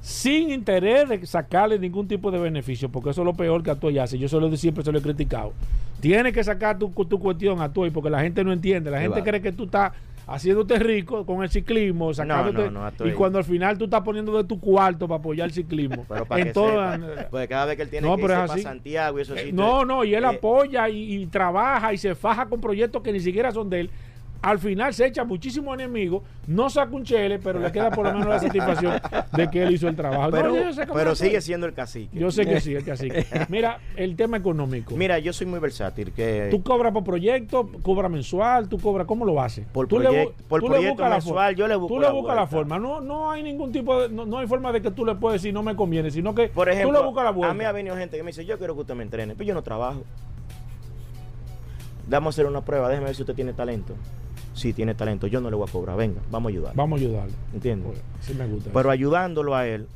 sin 0.00 0.50
interés 0.50 1.08
de 1.08 1.26
sacarle 1.26 1.78
ningún 1.78 2.06
tipo 2.08 2.30
de 2.30 2.38
beneficio, 2.38 2.88
porque 2.88 3.10
eso 3.10 3.22
es 3.22 3.26
lo 3.26 3.34
peor 3.34 3.62
que 3.62 3.70
Actuay 3.70 3.98
hace. 3.98 4.18
Yo 4.18 4.28
solo 4.28 4.54
siempre 4.56 4.84
se 4.84 4.92
lo 4.92 4.98
he 4.98 5.02
criticado. 5.02 5.52
Tienes 6.00 6.32
que 6.32 6.44
sacar 6.44 6.78
tu, 6.78 6.88
tu 6.90 7.18
cuestión 7.18 7.60
Actuay, 7.60 7.90
porque 7.90 8.10
la 8.10 8.20
gente 8.20 8.44
no 8.44 8.52
entiende. 8.52 8.90
La 8.90 9.00
gente 9.00 9.22
cree 9.22 9.40
que 9.42 9.52
tú 9.52 9.64
estás 9.64 9.92
haciéndote 10.30 10.78
rico 10.78 11.24
con 11.24 11.42
el 11.42 11.48
ciclismo, 11.48 12.12
sacándote, 12.12 12.66
no, 12.66 12.70
no, 12.80 12.84
Atuay. 12.86 13.10
y 13.10 13.14
cuando 13.14 13.38
al 13.38 13.44
final 13.44 13.78
tú 13.78 13.84
estás 13.84 14.02
poniendo 14.02 14.36
de 14.36 14.44
tu 14.44 14.60
cuarto 14.60 15.08
para 15.08 15.18
apoyar 15.18 15.46
el 15.48 15.54
ciclismo. 15.54 16.04
Pero 16.08 16.26
para 16.26 16.42
En 16.42 16.46
que 16.48 16.52
toda- 16.52 16.96
sepa, 16.98 17.28
porque 17.30 17.48
cada 17.48 17.64
vez 17.64 17.76
que 17.76 17.82
él 17.84 17.88
tiene 17.88 18.06
No, 18.06 18.16
que 18.16 18.22
pero 18.22 18.34
irse 18.34 18.46
para. 18.48 18.62
Santiago 18.62 19.18
y 19.18 19.22
eso 19.22 19.34
sí. 19.36 19.52
No, 19.54 19.86
no, 19.86 20.04
y 20.04 20.14
él 20.14 20.24
eh, 20.24 20.26
apoya 20.26 20.86
y, 20.90 21.14
y 21.22 21.26
trabaja 21.28 21.94
y 21.94 21.98
se 21.98 22.14
faja 22.14 22.44
con 22.46 22.60
proyectos 22.60 23.02
que 23.02 23.10
ni 23.10 23.20
siquiera 23.20 23.50
son 23.52 23.70
de 23.70 23.80
él. 23.80 23.90
Al 24.40 24.60
final 24.60 24.94
se 24.94 25.04
echa 25.04 25.24
muchísimos 25.24 25.74
enemigos, 25.74 26.22
no 26.46 26.70
saca 26.70 26.94
un 26.94 27.02
chele, 27.02 27.40
pero 27.40 27.58
le 27.58 27.72
queda 27.72 27.90
por 27.90 28.06
lo 28.06 28.12
menos 28.12 28.28
la 28.28 28.38
satisfacción 28.38 29.00
de 29.32 29.50
que 29.50 29.64
él 29.64 29.72
hizo 29.74 29.88
el 29.88 29.96
trabajo. 29.96 30.30
Pero, 30.30 30.54
No, 31.04 31.14
sigue 31.16 31.40
siendo 31.40 31.66
el 31.66 31.74
cacique. 31.74 32.16
Yo 32.16 32.30
sé 32.30 32.46
que 32.46 32.60
sí, 32.60 32.74
es 32.76 32.84
que 32.84 32.92
así. 32.92 33.08
Mira, 33.48 33.80
el 33.96 34.14
tema 34.14 34.36
económico. 34.36 34.96
Mira, 34.96 35.18
yo 35.18 35.32
soy 35.32 35.46
muy 35.48 35.58
versátil. 35.58 36.12
Que 36.12 36.48
Tú 36.52 36.62
cobras 36.62 36.92
por 36.92 37.02
proyecto, 37.02 37.68
cobras 37.82 38.10
mensual, 38.10 38.68
tú 38.68 38.78
cobras, 38.78 39.06
¿cómo 39.08 39.24
lo 39.24 39.40
haces? 39.40 39.66
Por 39.72 39.88
tú 39.88 39.96
por 40.48 40.60
tú 40.60 40.68
le 40.68 40.74
proyecto 40.74 40.92
buscas 40.94 41.10
la 41.10 41.16
mensual, 41.16 41.34
forma. 41.34 41.52
yo 41.52 41.68
le 41.68 41.74
busco 41.76 41.94
Tú 41.96 42.00
le 42.00 42.10
buscas 42.10 42.36
la 42.36 42.46
forma. 42.46 42.78
No, 42.78 43.00
no 43.00 43.30
hay 43.32 43.42
ningún 43.42 43.72
tipo 43.72 44.00
de. 44.02 44.08
No, 44.08 44.24
no 44.24 44.38
hay 44.38 44.46
forma 44.46 44.70
de 44.70 44.80
que 44.80 44.92
tú 44.92 45.04
le 45.04 45.16
puedes 45.16 45.42
decir 45.42 45.52
no 45.52 45.64
me 45.64 45.74
conviene, 45.74 46.12
sino 46.12 46.32
que 46.34 46.48
por 46.48 46.66
tú 46.66 46.70
le 46.70 46.76
ejemplo, 46.76 47.02
buscas 47.04 47.24
la 47.24 47.30
vuelta. 47.32 47.50
a 47.50 47.54
mí 47.54 47.64
ha 47.64 47.72
venido 47.72 47.96
gente 47.96 48.16
que 48.16 48.22
me 48.22 48.28
dice, 48.30 48.44
yo 48.46 48.56
quiero 48.56 48.74
que 48.74 48.82
usted 48.82 48.94
me 48.94 49.02
entrene, 49.02 49.34
pero 49.34 49.48
yo 49.48 49.54
no 49.54 49.62
trabajo. 49.62 50.04
Vamos 52.10 52.28
a 52.28 52.30
hacer 52.34 52.46
una 52.46 52.64
prueba, 52.64 52.88
déjeme 52.88 53.06
ver 53.06 53.14
si 53.16 53.22
usted 53.22 53.34
tiene 53.34 53.52
talento. 53.52 53.94
Sí, 54.58 54.72
tiene 54.72 54.94
talento, 54.94 55.26
yo 55.26 55.40
no 55.40 55.50
le 55.50 55.56
voy 55.56 55.68
a 55.68 55.72
cobrar, 55.72 55.96
venga, 55.96 56.20
vamos 56.30 56.50
a 56.50 56.52
ayudar. 56.52 56.72
Vamos 56.74 57.00
a 57.00 57.04
ayudarle. 57.04 57.32
¿Entiendes? 57.54 57.86
Pues, 57.88 58.00
sí 58.26 58.34
me 58.34 58.46
gusta. 58.46 58.70
Pero 58.72 58.90
ayudándolo 58.90 59.54
a 59.54 59.66
él, 59.66 59.86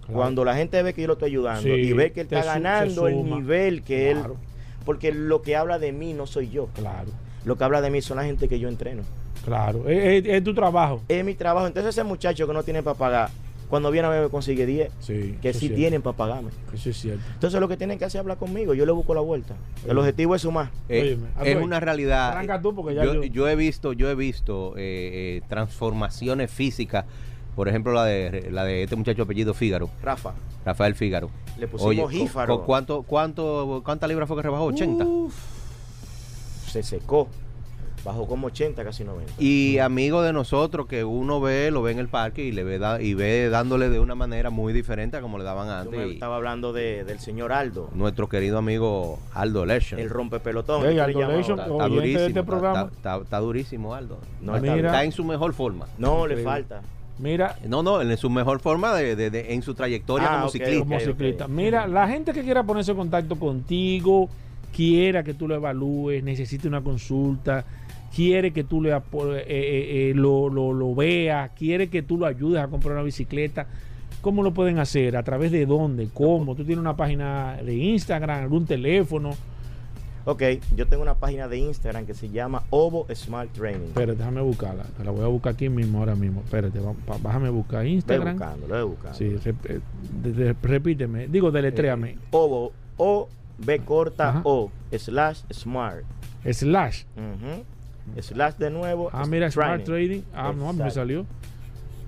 Claro. 0.00 0.20
cuando 0.20 0.44
la 0.44 0.54
gente 0.54 0.80
ve 0.82 0.92
que 0.94 1.00
yo 1.00 1.06
lo 1.08 1.14
estoy 1.14 1.30
ayudando 1.30 1.62
Sí, 1.62 1.70
y 1.70 1.92
ve 1.92 2.12
que 2.12 2.20
él 2.20 2.28
está 2.30 2.44
ganando 2.44 3.08
el 3.08 3.24
nivel 3.24 3.82
que 3.82 4.12
Claro. 4.12 4.32
él... 4.34 4.38
Porque 4.84 5.10
lo 5.12 5.42
que 5.42 5.56
habla 5.56 5.80
de 5.80 5.90
mí 5.92 6.12
no 6.12 6.26
soy 6.28 6.48
yo. 6.50 6.68
Claro, 6.74 7.08
Lo 7.44 7.56
que 7.56 7.64
habla 7.64 7.80
de 7.80 7.90
mí 7.90 8.00
son 8.02 8.18
la 8.18 8.24
gente 8.24 8.48
que 8.48 8.60
yo 8.60 8.68
entreno. 8.68 9.02
claro. 9.44 9.88
Es, 9.88 10.24
es- 10.24 10.32
es 10.32 10.44
tu 10.44 10.54
trabajo. 10.54 11.00
Es 11.08 11.24
mi 11.24 11.34
trabajo. 11.34 11.66
Entonces 11.66 11.90
ese 11.94 12.04
muchacho 12.04 12.46
que 12.46 12.52
no 12.52 12.62
tiene 12.62 12.82
para 12.84 12.96
pagar, 12.96 13.30
cuando 13.68 13.90
viene 13.90 14.06
a 14.06 14.10
ver 14.10 14.22
me 14.22 14.28
consigue 14.28 14.64
10, 14.66 14.90
Sí. 15.00 15.36
que 15.42 15.52
sí 15.54 15.66
es 15.66 15.74
tienen 15.74 16.02
para 16.02 16.16
pagarme. 16.16 16.50
Eso 16.72 16.90
es 16.90 16.96
cierto. 16.98 17.22
Entonces 17.34 17.60
lo 17.60 17.68
que 17.68 17.76
tienen 17.76 17.98
que 17.98 18.04
hacer 18.04 18.18
es 18.18 18.20
hablar 18.20 18.38
conmigo. 18.38 18.74
Yo 18.74 18.86
le 18.86 18.92
busco 18.92 19.14
la 19.14 19.20
vuelta. 19.20 19.54
El 19.86 19.98
objetivo 19.98 20.34
es 20.34 20.42
sumar. 20.42 20.70
Eh, 20.88 21.18
es 21.44 21.56
una 21.56 21.80
realidad. 21.80 22.30
arranca 22.30 22.60
tú, 22.60 22.74
porque 22.74 22.94
ya 22.94 23.04
yo, 23.04 23.14
yo- 23.14 23.24
yo 23.24 23.48
he 23.48 23.56
visto, 23.56 23.92
yo 23.92 24.08
he 24.10 24.14
visto 24.14 24.74
eh, 24.76 25.38
eh, 25.38 25.42
transformaciones 25.48 26.50
físicas. 26.50 27.04
Por 27.54 27.68
ejemplo, 27.68 27.92
la 27.94 28.04
de 28.04 28.48
la 28.50 28.64
de 28.64 28.82
este 28.82 28.96
muchacho 28.96 29.22
apellido 29.22 29.54
Fígaro, 29.54 29.88
Rafa, 30.02 30.34
Rafael 30.64 30.94
Fígaro. 30.94 31.30
le 31.58 31.66
pusimos 31.66 32.04
cu- 32.04 32.08
jífaro. 32.10 32.58
cu- 32.60 32.66
¿cuánto, 32.66 33.02
cuánto, 33.02 33.80
¿Cuántas 33.82 34.08
libras 34.10 34.28
fue 34.28 34.36
que 34.36 34.42
rebajó? 34.42 34.64
80. 34.64 35.04
Uf, 35.06 35.34
se 36.70 36.82
secó. 36.82 37.28
Bajó 38.06 38.28
como 38.28 38.46
80, 38.46 38.84
casi 38.84 39.02
90. 39.02 39.32
Y 39.40 39.78
amigo 39.80 40.22
de 40.22 40.32
nosotros 40.32 40.86
que 40.86 41.02
uno 41.02 41.40
ve, 41.40 41.72
lo 41.72 41.82
ve 41.82 41.90
en 41.90 41.98
el 41.98 42.06
parque 42.06 42.44
y 42.44 42.52
le 42.52 42.62
ve 42.62 42.78
da- 42.78 43.02
y 43.02 43.14
ve 43.14 43.48
dándole 43.48 43.88
de 43.90 43.98
una 43.98 44.14
manera 44.14 44.48
muy 44.50 44.72
diferente 44.72 45.16
a 45.16 45.20
como 45.20 45.38
le 45.38 45.44
daban 45.44 45.68
antes. 45.68 45.98
me 45.98 46.06
Y 46.06 46.12
estaba 46.12 46.36
hablando 46.36 46.72
de- 46.72 47.02
del 47.02 47.18
señor 47.18 47.52
Aldo, 47.52 47.90
nuestro 47.94 48.28
querido 48.28 48.58
amigo 48.58 49.18
Aldo 49.34 49.66
Lesher. 49.66 49.98
el 49.98 50.08
rompepelotón. 50.08 50.82
Ey, 50.86 50.90
¿qué 50.90 50.94
le 50.94 51.02
Aldo 51.24 51.40
Está 51.40 51.88
durísimo. 51.88 52.18
este 52.20 52.26
está- 52.28 52.42
programa. 52.44 52.80
Está, 52.82 52.94
está- 52.96 53.16
está 53.24 53.38
durísimo, 53.40 53.92
Aldo. 53.94 54.18
No, 54.40 54.52
Ah, 54.54 54.58
está, 54.58 54.74
mira. 54.76 54.88
Está 54.90 55.02
en 55.04 55.10
su 55.10 55.24
mejor 55.24 55.52
forma. 55.52 55.86
no 55.98 56.28
le 56.28 56.36
falta. 56.44 56.82
Mira, 57.18 57.56
No, 57.66 57.82
no, 57.82 58.00
en 58.02 58.16
su 58.18 58.30
mejor 58.30 58.60
forma 58.60 58.94
de, 58.94 59.16
de- 59.16 59.30
de- 59.30 59.52
en 59.54 59.62
su 59.62 59.74
trayectoria 59.74 60.28
Ah, 60.30 60.36
como 60.38 60.50
ciclista. 60.50 60.78
como 60.84 61.00
ciclista. 61.00 61.48
Mira, 61.48 61.86
la 61.88 62.06
gente 62.06 62.32
que 62.32 62.42
quiera 62.42 62.62
ponerse 62.62 62.92
en 62.92 62.98
contacto 62.98 63.34
contigo, 63.36 64.28
quiera 64.74 65.24
que 65.24 65.32
tú 65.32 65.48
lo 65.48 65.54
evalúes, 65.54 66.22
necesite 66.22 66.68
una 66.68 66.82
consulta, 66.82 67.64
quiere 68.14 68.52
que 68.52 68.64
tú 68.64 68.80
le 68.82 68.92
eh, 69.36 69.44
eh, 69.46 70.10
eh, 70.10 70.12
lo, 70.14 70.48
lo, 70.48 70.72
lo 70.72 70.94
veas, 70.94 71.50
quiere 71.56 71.88
que 71.88 72.02
tú 72.02 72.16
lo 72.18 72.26
ayudes 72.26 72.62
a 72.62 72.68
comprar 72.68 72.94
una 72.94 73.02
bicicleta. 73.02 73.66
¿Cómo 74.20 74.42
lo 74.42 74.52
pueden 74.52 74.78
hacer? 74.78 75.16
¿A 75.16 75.22
través 75.22 75.52
de 75.52 75.66
dónde? 75.66 76.08
¿Cómo? 76.12 76.54
¿Tú 76.56 76.64
tienes 76.64 76.78
una 76.80 76.96
página 76.96 77.58
de 77.64 77.74
Instagram, 77.74 78.42
algún 78.42 78.66
teléfono? 78.66 79.30
Ok, 80.24 80.42
yo 80.74 80.88
tengo 80.88 81.04
una 81.04 81.14
página 81.14 81.46
de 81.46 81.58
Instagram 81.58 82.04
que 82.04 82.12
se 82.14 82.28
llama 82.30 82.64
Ovo 82.70 83.06
Smart 83.14 83.52
Training. 83.52 83.84
Espérate, 83.86 84.18
déjame 84.18 84.40
buscarla. 84.40 84.82
Te 84.96 85.04
la 85.04 85.12
voy 85.12 85.22
a 85.22 85.28
buscar 85.28 85.52
aquí 85.52 85.68
mismo, 85.68 86.00
ahora 86.00 86.16
mismo. 86.16 86.40
Espérate, 86.40 86.80
a 87.46 87.50
buscar 87.50 87.86
Instagram. 87.86 88.36
buscando, 88.36 88.66
lo 88.66 88.88
buscando. 88.88 89.16
Sí, 89.16 89.26
rep- 89.44 89.54
eh, 89.70 89.80
de- 90.24 90.32
de- 90.32 90.56
repíteme. 90.60 91.28
Digo, 91.28 91.52
deletréame. 91.52 92.18
Ovo 92.32 92.72
O, 92.96 93.28
B 93.58 93.78
corta, 93.80 94.30
Ajá. 94.30 94.40
O, 94.44 94.72
slash 94.98 95.42
smart. 95.52 96.02
Slash. 96.50 97.04
Ujú. 97.16 97.62
Slash 98.20 98.54
de 98.56 98.70
nuevo. 98.70 99.10
Ah, 99.12 99.24
mira, 99.26 99.50
Smart. 99.50 99.84
Trading. 99.84 100.22
Ah, 100.34 100.52
no, 100.56 100.66
me 100.72 100.84
Exacto. 100.84 100.94
salió. 100.94 101.26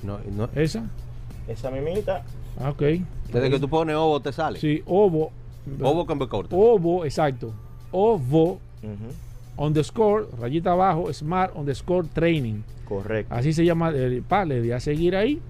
No, 0.02 0.18
no- 0.34 0.48
Esa. 0.54 0.84
Esa 1.46 1.70
mimita. 1.70 2.22
Ah, 2.60 2.70
ok. 2.70 2.82
desde 3.32 3.50
que 3.50 3.58
tú 3.58 3.68
pones 3.68 3.94
ovo 3.96 4.20
te 4.20 4.32
sale. 4.32 4.58
Sí, 4.58 4.82
ovo. 4.86 5.30
Ovo 5.82 6.06
con 6.06 6.18
B 6.18 6.26
corta. 6.28 6.56
Ovo, 6.56 7.04
exacto. 7.04 7.52
Ovo 7.90 8.58
Ujú. 8.82 9.62
underscore, 9.66 10.26
rayita 10.40 10.72
abajo, 10.72 11.12
smart 11.12 11.54
underscore 11.54 12.08
training. 12.14 12.62
Correcto. 12.86 13.34
Así 13.34 13.52
se 13.52 13.64
llama. 13.64 13.90
El, 13.90 14.22
pa, 14.22 14.44
le 14.46 14.62
di 14.62 14.72
a 14.72 14.80
seguir 14.80 15.14
ahí. 15.14 15.40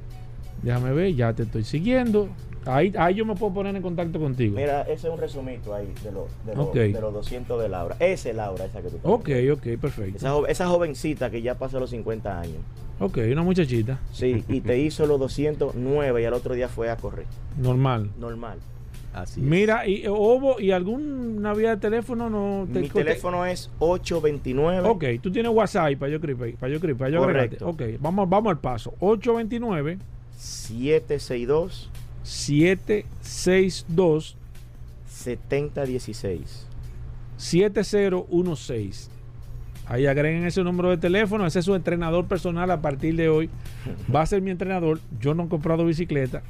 Déjame 0.62 0.92
ver, 0.92 1.14
ya 1.14 1.32
te 1.32 1.44
estoy 1.44 1.62
siguiendo. 1.62 2.28
Ahí, 2.67 2.93
ahí 2.99 3.15
yo 3.15 3.25
me 3.25 3.35
puedo 3.35 3.55
poner 3.55 3.75
en 3.75 3.83
contacto 3.83 4.19
contigo. 4.21 4.55
Mira, 4.57 4.83
ese 4.83 5.09
es 5.09 5.13
un 5.15 5.19
resumito 5.19 5.75
ahí 5.75 5.93
de, 6.05 6.13
los 6.13 6.27
de, 6.45 6.55
los- 6.55 6.69
Ok. 6.69 6.75
de 6.75 7.01
los 7.01 7.13
200 7.15 7.61
de 7.63 7.69
Laura. 7.69 7.97
Esa 8.01 8.29
es 8.31 8.37
Laura, 8.37 8.65
esa 8.67 8.83
que 8.83 8.89
tú 8.91 8.99
Ok, 9.03 9.29
ok, 9.53 9.81
perfecto. 9.81 10.17
Esa, 10.19 10.31
jo- 10.33 10.47
esa 10.47 10.67
jovencita 10.69 11.31
que 11.31 11.41
ya 11.43 11.55
pasó 11.57 11.81
los 11.81 11.91
50 11.91 12.41
años. 12.41 12.59
Ok, 13.01 13.19
una 13.33 13.43
muchachita. 13.43 13.99
Sí, 14.13 14.45
y 14.49 14.61
te 14.61 14.79
hizo 14.81 15.07
los 15.07 15.19
209 15.21 16.21
y 16.21 16.25
al 16.25 16.35
otro 16.35 16.55
día 16.55 16.69
fue 16.69 16.91
a 16.91 16.97
correr. 16.97 17.27
Normal. 17.57 18.11
Normal. 18.19 18.59
Así 19.15 19.41
es. 19.41 19.47
Mira, 19.47 19.87
y 19.87 20.03
eh, 20.05 20.09
Ovo, 20.11 20.61
¿y 20.61 20.71
alguna 20.71 21.55
vía 21.55 21.71
de 21.71 21.77
teléfono 21.79 22.29
no 22.29 22.67
te 22.71 22.81
Mi 22.81 22.89
te- 22.89 22.95
teléfono 23.05 23.47
es 23.47 23.71
829. 23.79 24.87
Ok, 24.89 25.05
tú 25.23 25.33
tienes 25.33 25.51
WhatsApp 25.51 25.95
para 25.99 26.13
yo 26.13 26.21
para 26.21 26.35
yo 26.35 26.59
para 26.59 27.11
yo 27.11 27.23
agregarte. 27.25 27.57
Correcto. 27.57 27.69
Ok, 27.69 27.83
vamos, 28.01 28.29
vamos 28.29 28.51
al 28.51 28.59
paso. 28.59 28.93
829 29.01 29.99
762 30.37 31.91
762 32.29 34.37
7016. 35.07 36.66
7016. 37.39 39.11
Ahí 39.87 40.07
agreguen 40.07 40.45
ese 40.45 40.62
número 40.62 40.91
de 40.91 40.99
teléfono, 40.99 41.47
ese 41.47 41.61
es 41.61 41.64
su 41.64 41.74
entrenador 41.74 42.26
personal 42.26 42.70
a 42.70 42.83
partir 42.83 43.16
de 43.16 43.31
hoy. 43.31 43.49
Va 44.14 44.20
a 44.20 44.26
ser 44.26 44.43
mi 44.43 44.51
entrenador. 44.51 45.01
Yo 45.18 45.33
no 45.33 45.45
he 45.45 45.49
comprado 45.49 45.87
bicicleta. 45.87 46.43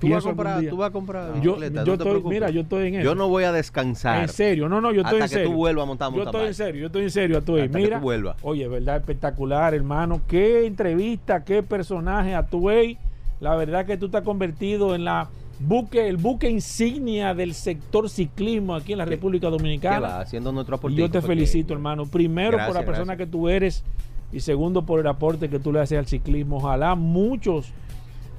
tú 0.00 0.08
vas, 0.08 0.24
a 0.24 0.28
comprar, 0.28 0.64
tú 0.64 0.76
vas 0.78 0.88
a 0.88 0.92
comprar 0.92 1.40
yo, 1.40 1.54
bicicleta, 1.54 1.84
yo 1.84 1.96
no 1.96 2.02
estoy, 2.02 2.22
mira, 2.24 2.50
yo 2.50 2.62
estoy 2.62 2.88
en 2.88 2.96
eso. 2.96 3.04
Yo 3.04 3.14
no 3.14 3.28
voy 3.28 3.44
a 3.44 3.52
descansar. 3.52 4.22
En 4.22 4.28
serio, 4.28 4.68
no, 4.68 4.80
no, 4.80 4.90
yo 4.90 5.02
estoy 5.02 5.20
Hasta 5.20 5.26
en 5.26 5.30
que 5.30 5.34
serio. 5.36 5.50
tú 5.50 5.56
vuelvas 5.56 5.84
a 5.84 5.86
montar 5.86 6.12
Yo 6.12 6.24
estoy 6.24 6.46
en 6.46 6.54
serio, 6.54 6.80
yo 6.80 6.86
estoy 6.86 7.04
en 7.04 7.10
serio, 7.12 7.38
Atuey. 7.38 7.66
Hasta 7.66 7.78
que 7.78 7.84
Mira, 7.84 7.98
tú 7.98 8.02
vuelvas. 8.02 8.34
oye, 8.42 8.66
verdad 8.66 8.96
espectacular, 8.96 9.74
hermano. 9.74 10.22
Qué 10.26 10.66
entrevista, 10.66 11.44
qué 11.44 11.62
personaje, 11.62 12.34
Atuey. 12.34 12.98
La 13.40 13.56
verdad 13.56 13.86
que 13.86 13.96
tú 13.96 14.08
te 14.08 14.18
has 14.18 14.22
convertido 14.24 14.94
en 14.94 15.04
la 15.04 15.28
buque, 15.60 16.08
el 16.08 16.16
buque 16.16 16.48
insignia 16.50 17.34
del 17.34 17.54
sector 17.54 18.08
ciclismo 18.10 18.74
aquí 18.74 18.92
en 18.92 18.98
la 18.98 19.04
República. 19.06 19.48
Dominicana. 19.48 20.20
Haciendo 20.20 20.52
nuestro 20.52 20.76
Y 20.76 20.78
aporte. 20.78 20.96
yo 20.96 21.10
te 21.10 21.22
felicito, 21.22 21.72
hermano. 21.74 22.06
Primero 22.06 22.58
por 22.66 22.74
la 22.74 22.84
persona 22.84 23.14
gracias. 23.14 23.16
que 23.18 23.26
tú 23.26 23.48
eres 23.48 23.84
y 24.32 24.40
segundo 24.40 24.84
por 24.86 25.00
el 25.00 25.06
aporte 25.06 25.48
que 25.48 25.58
tú 25.58 25.72
le 25.72 25.80
haces 25.80 25.98
al 25.98 26.06
ciclismo. 26.06 26.58
Ojalá 26.58 26.94
muchos 26.94 27.72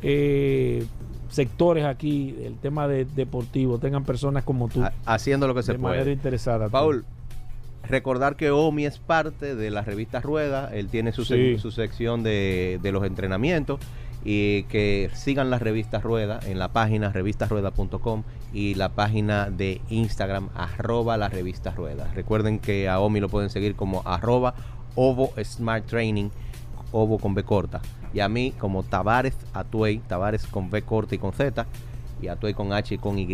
eh, 0.04 0.86
sectores 1.30 1.86
aquí, 1.86 2.36
el 2.44 2.56
tema 2.58 2.88
de 2.88 3.06
deportivo, 3.06 3.78
tengan 3.80 4.04
personas 4.04 4.44
como 4.44 4.68
tú 4.68 4.84
Haciendo 5.06 5.48
lo 5.48 5.56
que 5.56 5.64
se 5.64 5.74
de 5.74 5.78
manera 5.78 6.04
puede. 6.04 6.14
interesada. 6.14 6.70
Paul, 6.70 7.06
recordar 7.88 8.36
que 8.36 8.52
Omi 8.52 8.86
es 8.86 9.00
parte 9.00 9.56
de 9.56 9.70
la 9.72 9.82
revista 9.82 10.22
Rueda. 10.22 10.70
Él 10.74 10.88
tiene 10.90 11.12
su, 11.12 11.26
Sí. 11.26 11.34
sec- 11.34 11.58
su 11.60 11.72
sección 11.72 12.24
de, 12.24 12.80
de 12.82 12.92
los 12.92 13.04
entrenamientos. 13.06 13.80
Y 14.24 14.64
que 14.64 15.10
sigan 15.14 15.50
la 15.50 15.58
revista 15.58 16.00
Rueda 16.00 16.40
en 16.46 16.60
la 16.60 16.70
página 16.70 17.12
revistasrueda.com 17.12 18.24
y 18.54 18.76
la 18.76 18.90
página 18.90 19.50
de 19.50 19.82
Instagram 19.90 20.50
arroba 20.54 21.18
la 21.18 21.30
revista 21.30 21.72
Rueda. 21.72 22.12
Recuerden 22.14 22.60
que 22.60 22.88
a 22.88 23.00
Omi 23.00 23.20
lo 23.20 23.30
pueden 23.30 23.50
seguir 23.50 23.76
como 23.76 24.02
arroba 24.06 24.54
Ovo 24.96 25.34
Smart 25.44 25.86
Training, 25.86 26.30
Ovo 26.92 27.18
con 27.18 27.34
B 27.34 27.44
corta. 27.44 27.82
Y 28.14 28.20
a 28.20 28.30
mí 28.30 28.54
como 28.58 28.84
Tavares 28.84 29.38
Atuey, 29.54 30.00
Tavares 30.00 30.46
con 30.48 30.70
B 30.70 30.82
corta 30.82 31.16
y 31.16 31.18
con 31.18 31.34
Z. 31.34 31.66
Y 32.22 32.28
Atuey 32.28 32.54
con 32.54 32.72
H 32.72 32.94
y 32.94 32.98
con 32.98 33.18
Y 33.18 33.28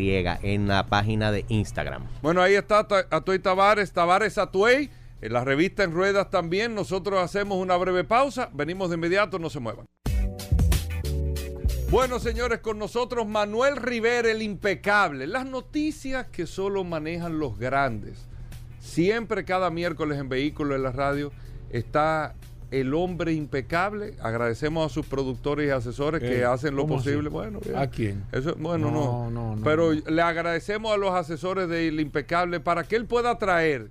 en 0.43 0.67
la 0.67 0.85
página 0.85 1.31
de 1.31 1.43
Instagram. 1.49 2.03
Bueno, 2.21 2.41
ahí 2.41 2.53
está 2.53 2.87
Atuey 3.09 3.39
Tavares, 3.39 3.91
Tavares 3.91 4.37
Atuey. 4.37 4.89
En 5.19 5.33
la 5.33 5.43
revista 5.43 5.83
En 5.83 5.91
Ruedas 5.91 6.29
también. 6.29 6.75
Nosotros 6.75 7.19
hacemos 7.19 7.57
una 7.57 7.75
breve 7.75 8.03
pausa. 8.03 8.49
Venimos 8.53 8.89
de 8.89 8.95
inmediato, 8.95 9.39
no 9.39 9.49
se 9.49 9.59
muevan. 9.59 9.85
Bueno, 11.89 12.19
señores, 12.19 12.59
con 12.59 12.77
nosotros 12.77 13.25
Manuel 13.27 13.77
Rivera, 13.77 14.29
el 14.29 14.41
impecable. 14.41 15.25
Las 15.25 15.45
noticias 15.45 16.27
que 16.27 16.45
solo 16.45 16.83
manejan 16.83 17.39
los 17.39 17.57
grandes. 17.57 18.25
Siempre, 18.81 19.45
cada 19.45 19.69
miércoles 19.69 20.19
en 20.19 20.27
Vehículos 20.27 20.75
en 20.75 20.83
la 20.83 20.91
Radio, 20.91 21.31
está 21.69 22.35
el 22.71 22.93
hombre 22.93 23.31
impecable. 23.31 24.15
Agradecemos 24.21 24.91
a 24.91 24.93
sus 24.93 25.05
productores 25.05 25.67
y 25.67 25.71
asesores 25.71 26.19
que 26.21 26.39
Eh, 26.39 26.45
hacen 26.45 26.75
lo 26.75 26.81
¿cómo 26.83 26.95
posible. 26.97 27.19
así? 27.29 27.29
Bueno, 27.29 27.59
bien. 27.63 27.77
¿A 27.77 27.87
quién? 27.87 28.23
Eso, 28.33 28.55
bueno, 28.59 28.91
no. 28.91 29.29
No, 29.29 29.31
no, 29.31 29.55
no, 29.55 29.63
Pero 29.63 29.93
no. 29.93 30.01
le 30.11 30.21
agradecemos 30.21 30.91
a 30.93 30.97
los 30.97 31.13
asesores 31.13 31.69
del 31.69 32.01
impecable 32.01 32.59
para 32.59 32.83
que 32.83 32.97
él 32.97 33.05
pueda 33.05 33.37
traer 33.37 33.89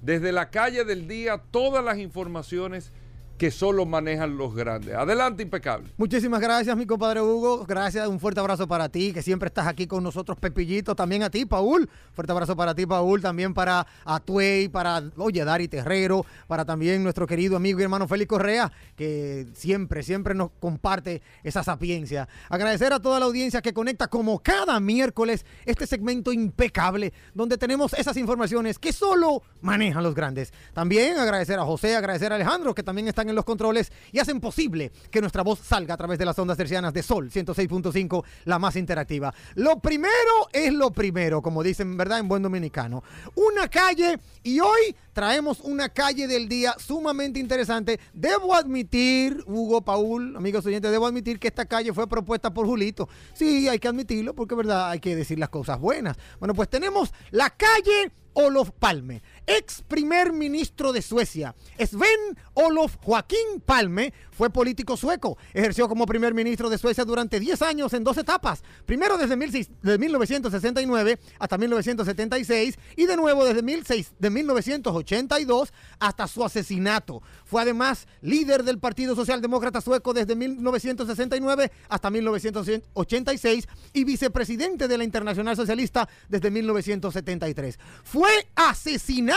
desde 0.00 0.32
la 0.32 0.48
calle 0.48 0.84
del 0.86 1.06
día 1.06 1.42
todas 1.50 1.84
las 1.84 1.98
informaciones 1.98 2.92
que 3.38 3.50
solo 3.50 3.84
manejan 3.84 4.36
los 4.36 4.54
grandes. 4.54 4.94
Adelante, 4.94 5.42
impecable. 5.42 5.88
Muchísimas 5.96 6.40
gracias, 6.40 6.76
mi 6.76 6.86
compadre 6.86 7.20
Hugo. 7.20 7.64
Gracias, 7.66 8.06
un 8.08 8.18
fuerte 8.18 8.40
abrazo 8.40 8.66
para 8.66 8.88
ti, 8.88 9.12
que 9.12 9.22
siempre 9.22 9.48
estás 9.48 9.66
aquí 9.66 9.86
con 9.86 10.02
nosotros, 10.02 10.38
Pepillito. 10.38 10.94
También 10.94 11.22
a 11.22 11.30
ti, 11.30 11.44
Paul. 11.44 11.88
Fuerte 12.14 12.32
abrazo 12.32 12.56
para 12.56 12.74
ti, 12.74 12.86
Paul. 12.86 13.20
También 13.20 13.52
para 13.52 13.86
Atuey, 14.04 14.68
para, 14.68 15.02
oye, 15.16 15.44
Dari 15.44 15.68
Terrero, 15.68 16.24
para 16.46 16.64
también 16.64 17.02
nuestro 17.02 17.26
querido 17.26 17.56
amigo 17.56 17.80
y 17.80 17.82
hermano 17.82 18.08
Félix 18.08 18.28
Correa, 18.28 18.72
que 18.96 19.46
siempre, 19.54 20.02
siempre 20.02 20.34
nos 20.34 20.50
comparte 20.58 21.22
esa 21.42 21.62
sapiencia. 21.62 22.28
Agradecer 22.48 22.92
a 22.92 23.00
toda 23.00 23.20
la 23.20 23.26
audiencia 23.26 23.60
que 23.60 23.74
conecta 23.74 24.08
como 24.08 24.38
cada 24.38 24.80
miércoles 24.80 25.44
este 25.64 25.86
segmento 25.86 26.32
impecable, 26.32 27.12
donde 27.34 27.58
tenemos 27.58 27.92
esas 27.94 28.16
informaciones 28.16 28.78
que 28.78 28.92
solo 28.92 29.42
manejan 29.60 30.02
los 30.02 30.14
grandes. 30.14 30.52
También 30.72 31.18
agradecer 31.18 31.58
a 31.58 31.64
José, 31.64 31.96
agradecer 31.96 32.32
a 32.32 32.36
Alejandro, 32.36 32.74
que 32.74 32.82
también 32.82 33.08
están 33.08 33.25
en 33.28 33.34
los 33.34 33.44
controles 33.44 33.92
y 34.12 34.18
hacen 34.18 34.40
posible 34.40 34.92
que 35.10 35.20
nuestra 35.20 35.42
voz 35.42 35.60
salga 35.60 35.94
a 35.94 35.96
través 35.96 36.18
de 36.18 36.24
las 36.24 36.38
ondas 36.38 36.56
tercianas 36.56 36.92
de 36.92 37.02
Sol 37.02 37.30
106.5, 37.30 38.24
la 38.44 38.58
más 38.58 38.76
interactiva. 38.76 39.34
Lo 39.54 39.78
primero 39.78 40.12
es 40.52 40.72
lo 40.72 40.90
primero, 40.90 41.42
como 41.42 41.62
dicen, 41.62 41.96
¿verdad? 41.96 42.18
En 42.18 42.28
buen 42.28 42.42
dominicano. 42.42 43.02
Una 43.34 43.68
calle 43.68 44.18
y 44.42 44.60
hoy 44.60 44.94
traemos 45.12 45.60
una 45.60 45.88
calle 45.88 46.26
del 46.26 46.48
día 46.48 46.74
sumamente 46.78 47.40
interesante. 47.40 47.98
Debo 48.12 48.54
admitir, 48.54 49.42
Hugo, 49.46 49.82
Paul, 49.82 50.36
amigos 50.36 50.66
oyentes, 50.66 50.90
debo 50.90 51.06
admitir 51.06 51.38
que 51.38 51.48
esta 51.48 51.64
calle 51.64 51.92
fue 51.92 52.06
propuesta 52.06 52.52
por 52.52 52.66
Julito. 52.66 53.08
Sí, 53.32 53.68
hay 53.68 53.78
que 53.78 53.88
admitirlo 53.88 54.34
porque, 54.34 54.54
¿verdad? 54.54 54.90
Hay 54.90 55.00
que 55.00 55.16
decir 55.16 55.38
las 55.38 55.48
cosas 55.48 55.80
buenas. 55.80 56.16
Bueno, 56.38 56.54
pues 56.54 56.68
tenemos 56.68 57.12
la 57.30 57.50
calle 57.50 58.12
Olof 58.34 58.70
Palme, 58.78 59.22
ex 59.46 59.82
primer 59.82 60.32
ministro 60.32 60.92
de 60.92 61.02
Suecia. 61.02 61.54
Sven 61.78 62.36
Olof 62.54 62.96
Joaquín 63.02 63.62
Palme 63.64 64.12
fue 64.30 64.50
político 64.50 64.96
sueco. 64.96 65.38
Ejerció 65.54 65.88
como 65.88 66.06
primer 66.06 66.34
ministro 66.34 66.68
de 66.68 66.78
Suecia 66.78 67.04
durante 67.04 67.40
10 67.40 67.62
años 67.62 67.92
en 67.94 68.04
dos 68.04 68.18
etapas. 68.18 68.62
Primero 68.84 69.16
desde 69.16 69.36
16 69.36 69.70
de 69.82 69.98
1969 69.98 71.18
hasta 71.38 71.58
1976 71.58 72.78
y 72.96 73.06
de 73.06 73.16
nuevo 73.16 73.44
desde 73.44 73.62
16 73.62 74.12
de 74.18 74.30
1982 74.30 75.72
hasta 75.98 76.26
su 76.26 76.44
asesinato. 76.44 77.22
Fue 77.44 77.62
además 77.62 78.06
líder 78.20 78.64
del 78.64 78.78
Partido 78.78 79.14
Socialdemócrata 79.14 79.80
Sueco 79.80 80.12
desde 80.12 80.34
1969 80.34 81.70
hasta 81.88 82.10
1986 82.10 83.68
y 83.92 84.04
vicepresidente 84.04 84.88
de 84.88 84.98
la 84.98 85.04
Internacional 85.04 85.56
Socialista 85.56 86.08
desde 86.28 86.50
1973. 86.50 87.78
Fue 88.02 88.48
asesinado 88.54 89.35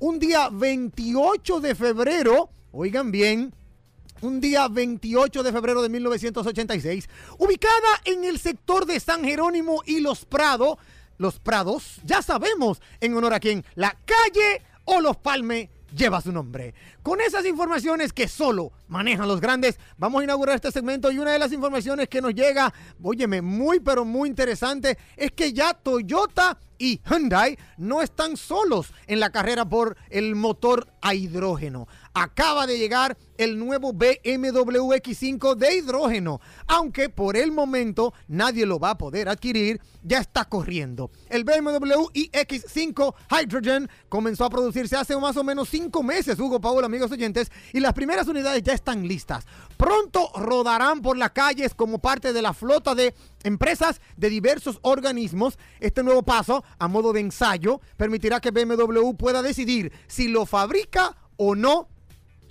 un 0.00 0.18
día 0.18 0.48
28 0.50 1.60
de 1.60 1.74
febrero, 1.74 2.50
oigan 2.72 3.10
bien, 3.10 3.54
un 4.20 4.40
día 4.40 4.68
28 4.68 5.42
de 5.42 5.52
febrero 5.52 5.82
de 5.82 5.88
1986, 5.88 7.08
ubicada 7.38 8.00
en 8.04 8.24
el 8.24 8.38
sector 8.38 8.86
de 8.86 9.00
San 9.00 9.24
Jerónimo 9.24 9.82
y 9.86 10.00
Los 10.00 10.24
Prados, 10.26 10.78
Los 11.16 11.38
Prados, 11.38 12.00
ya 12.04 12.22
sabemos 12.22 12.82
en 13.00 13.14
honor 13.14 13.34
a 13.34 13.40
quién, 13.40 13.64
la 13.76 13.96
calle 14.04 14.62
o 14.84 15.00
Los 15.00 15.16
Palme 15.16 15.70
lleva 15.96 16.20
su 16.20 16.32
nombre. 16.32 16.74
Con 17.02 17.20
esas 17.20 17.46
informaciones 17.46 18.12
que 18.12 18.28
solo 18.28 18.72
manejan 18.90 19.28
los 19.28 19.40
grandes. 19.40 19.78
Vamos 19.96 20.20
a 20.20 20.24
inaugurar 20.24 20.56
este 20.56 20.70
segmento 20.70 21.10
y 21.10 21.18
una 21.18 21.32
de 21.32 21.38
las 21.38 21.52
informaciones 21.52 22.08
que 22.08 22.20
nos 22.20 22.34
llega, 22.34 22.74
óyeme, 23.02 23.40
muy 23.40 23.80
pero 23.80 24.04
muy 24.04 24.28
interesante, 24.28 24.98
es 25.16 25.32
que 25.32 25.52
ya 25.54 25.72
Toyota 25.72 26.58
y 26.80 26.98
Hyundai 27.08 27.58
no 27.76 28.00
están 28.00 28.38
solos 28.38 28.92
en 29.06 29.20
la 29.20 29.30
carrera 29.30 29.68
por 29.68 29.96
el 30.08 30.34
motor 30.34 30.88
a 31.02 31.14
hidrógeno. 31.14 31.86
Acaba 32.14 32.66
de 32.66 32.78
llegar 32.78 33.16
el 33.36 33.58
nuevo 33.58 33.92
BMW 33.92 34.94
X5 34.94 35.54
de 35.56 35.76
hidrógeno, 35.76 36.40
aunque 36.66 37.10
por 37.10 37.36
el 37.36 37.52
momento 37.52 38.14
nadie 38.28 38.64
lo 38.64 38.78
va 38.78 38.90
a 38.90 38.98
poder 38.98 39.28
adquirir, 39.28 39.80
ya 40.02 40.18
está 40.18 40.46
corriendo. 40.46 41.10
El 41.28 41.44
BMW 41.44 42.08
iX5 42.14 43.14
Hydrogen 43.30 43.88
comenzó 44.08 44.46
a 44.46 44.50
producirse 44.50 44.96
hace 44.96 45.16
más 45.16 45.36
o 45.36 45.44
menos 45.44 45.68
cinco 45.68 46.02
meses, 46.02 46.38
Hugo 46.38 46.60
Paul, 46.60 46.84
amigos 46.84 47.12
oyentes, 47.12 47.52
y 47.74 47.80
las 47.80 47.92
primeras 47.92 48.26
unidades 48.26 48.62
ya 48.62 48.72
están 48.80 49.06
listas. 49.06 49.46
Pronto 49.76 50.30
rodarán 50.34 51.00
por 51.00 51.16
las 51.16 51.30
calles 51.30 51.74
como 51.74 52.00
parte 52.00 52.32
de 52.32 52.42
la 52.42 52.52
flota 52.52 52.94
de 52.94 53.14
empresas 53.44 54.00
de 54.16 54.28
diversos 54.28 54.78
organismos. 54.82 55.58
Este 55.78 56.02
nuevo 56.02 56.22
paso, 56.22 56.64
a 56.78 56.88
modo 56.88 57.12
de 57.12 57.20
ensayo, 57.20 57.80
permitirá 57.96 58.40
que 58.40 58.50
BMW 58.50 59.12
pueda 59.16 59.42
decidir 59.42 59.92
si 60.08 60.28
lo 60.28 60.44
fabrica 60.44 61.16
o 61.36 61.54
no 61.54 61.88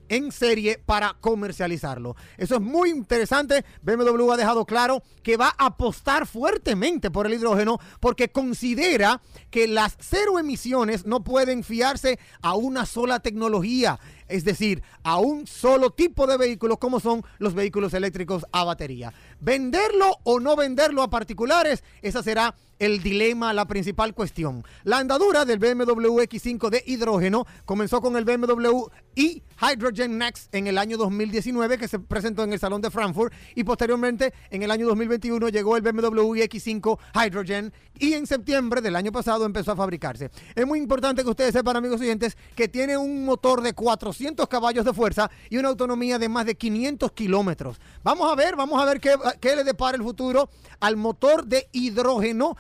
en 0.09 0.31
serie 0.31 0.81
para 0.85 1.15
comercializarlo. 1.21 2.15
Eso 2.37 2.55
es 2.55 2.61
muy 2.61 2.89
interesante. 2.89 3.63
BMW 3.83 4.31
ha 4.31 4.37
dejado 4.37 4.65
claro 4.65 5.03
que 5.23 5.37
va 5.37 5.53
a 5.57 5.67
apostar 5.67 6.25
fuertemente 6.25 7.09
por 7.11 7.27
el 7.27 7.33
hidrógeno 7.33 7.79
porque 7.99 8.29
considera 8.29 9.21
que 9.51 9.67
las 9.67 9.95
cero 9.99 10.39
emisiones 10.39 11.05
no 11.05 11.23
pueden 11.23 11.63
fiarse 11.63 12.19
a 12.41 12.55
una 12.55 12.85
sola 12.85 13.19
tecnología, 13.19 13.99
es 14.29 14.45
decir, 14.45 14.81
a 15.03 15.19
un 15.19 15.47
solo 15.47 15.89
tipo 15.91 16.27
de 16.27 16.37
vehículos 16.37 16.77
como 16.77 16.99
son 16.99 17.23
los 17.39 17.53
vehículos 17.53 17.93
eléctricos 17.93 18.45
a 18.51 18.63
batería. 18.63 19.13
Venderlo 19.39 20.17
o 20.23 20.39
no 20.39 20.55
venderlo 20.55 21.01
a 21.01 21.09
particulares, 21.09 21.83
esa 22.01 22.21
será 22.23 22.55
el 22.79 23.03
dilema, 23.03 23.53
la 23.53 23.65
principal 23.65 24.13
cuestión. 24.13 24.63
La 24.83 24.97
andadura 24.97 25.45
del 25.45 25.59
BMW 25.59 26.21
X5 26.21 26.69
de 26.69 26.83
hidrógeno 26.87 27.45
comenzó 27.65 28.01
con 28.01 28.15
el 28.15 28.23
BMW 28.23 28.87
e 29.15 29.43
Hydrogen 29.61 30.17
Next 30.17 30.53
en 30.55 30.67
el 30.67 30.77
año 30.77 30.97
2019 30.97 31.77
que 31.77 31.89
se 31.89 31.99
presentó 31.99 32.43
en 32.43 32.53
el 32.53 32.59
Salón 32.59 32.81
de 32.81 32.89
Frankfurt 32.89 33.33
y 33.55 33.65
posteriormente 33.65 34.33
en 34.49 34.63
el 34.63 34.71
año 34.71 34.87
2021 34.87 35.49
llegó 35.49 35.75
el 35.75 35.81
BMW 35.81 36.35
X5 36.35 36.97
Hydrogen 37.13 37.73
y 37.99 38.13
en 38.13 38.25
septiembre 38.25 38.79
del 38.79 38.95
año 38.95 39.11
pasado 39.11 39.45
empezó 39.45 39.73
a 39.73 39.75
fabricarse. 39.75 40.31
Es 40.55 40.65
muy 40.65 40.79
importante 40.79 41.23
que 41.23 41.29
ustedes 41.29 41.51
sepan, 41.51 41.75
amigos 41.75 41.99
oyentes, 41.99 42.37
que 42.55 42.69
tiene 42.69 42.95
un 42.95 43.25
motor 43.25 43.61
de 43.61 43.73
400 43.73 44.47
caballos 44.47 44.85
de 44.85 44.93
fuerza 44.93 45.29
y 45.49 45.57
una 45.57 45.67
autonomía 45.67 46.17
de 46.17 46.29
más 46.29 46.45
de 46.45 46.55
500 46.55 47.11
kilómetros. 47.11 47.81
Vamos 48.03 48.31
a 48.31 48.35
ver, 48.35 48.55
vamos 48.55 48.81
a 48.81 48.85
ver 48.85 49.01
qué, 49.01 49.15
qué 49.33 49.55
le 49.55 49.63
depara 49.63 49.97
el 49.97 50.03
futuro 50.03 50.49
al 50.79 50.95
motor 50.95 51.45
de 51.45 51.67
hidrógeno 51.71 52.55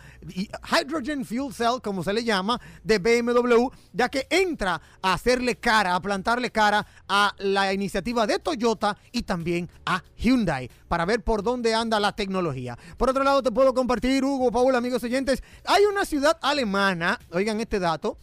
Hydrogen 0.71 1.25
Fuel 1.25 1.53
Cell, 1.53 1.81
como 1.81 2.03
se 2.03 2.13
le 2.13 2.23
llama, 2.23 2.59
de 2.83 2.99
BMW, 2.99 3.69
ya 3.93 4.09
que 4.09 4.27
entra 4.29 4.81
a 5.01 5.13
hacerle 5.13 5.55
cara, 5.55 5.95
a 5.95 6.01
plantarle 6.01 6.51
cara 6.51 6.85
a 7.07 7.33
la 7.37 7.73
iniciativa 7.73 8.27
de 8.27 8.39
Toyota 8.39 8.97
y 9.11 9.23
también 9.23 9.69
a 9.85 10.03
Hyundai 10.17 10.69
para 10.87 11.05
ver 11.05 11.23
por 11.23 11.43
dónde 11.43 11.73
anda 11.73 11.99
la 11.99 12.13
tecnología. 12.13 12.77
Por 12.97 13.09
otro 13.09 13.23
lado, 13.23 13.41
te 13.41 13.51
puedo 13.51 13.73
compartir, 13.73 14.23
Hugo, 14.23 14.51
Paul, 14.51 14.75
amigos 14.75 15.03
oyentes, 15.03 15.43
hay 15.65 15.85
una 15.85 16.05
ciudad 16.05 16.37
alemana, 16.41 17.19
oigan 17.31 17.59
este 17.59 17.79
dato, 17.79 18.17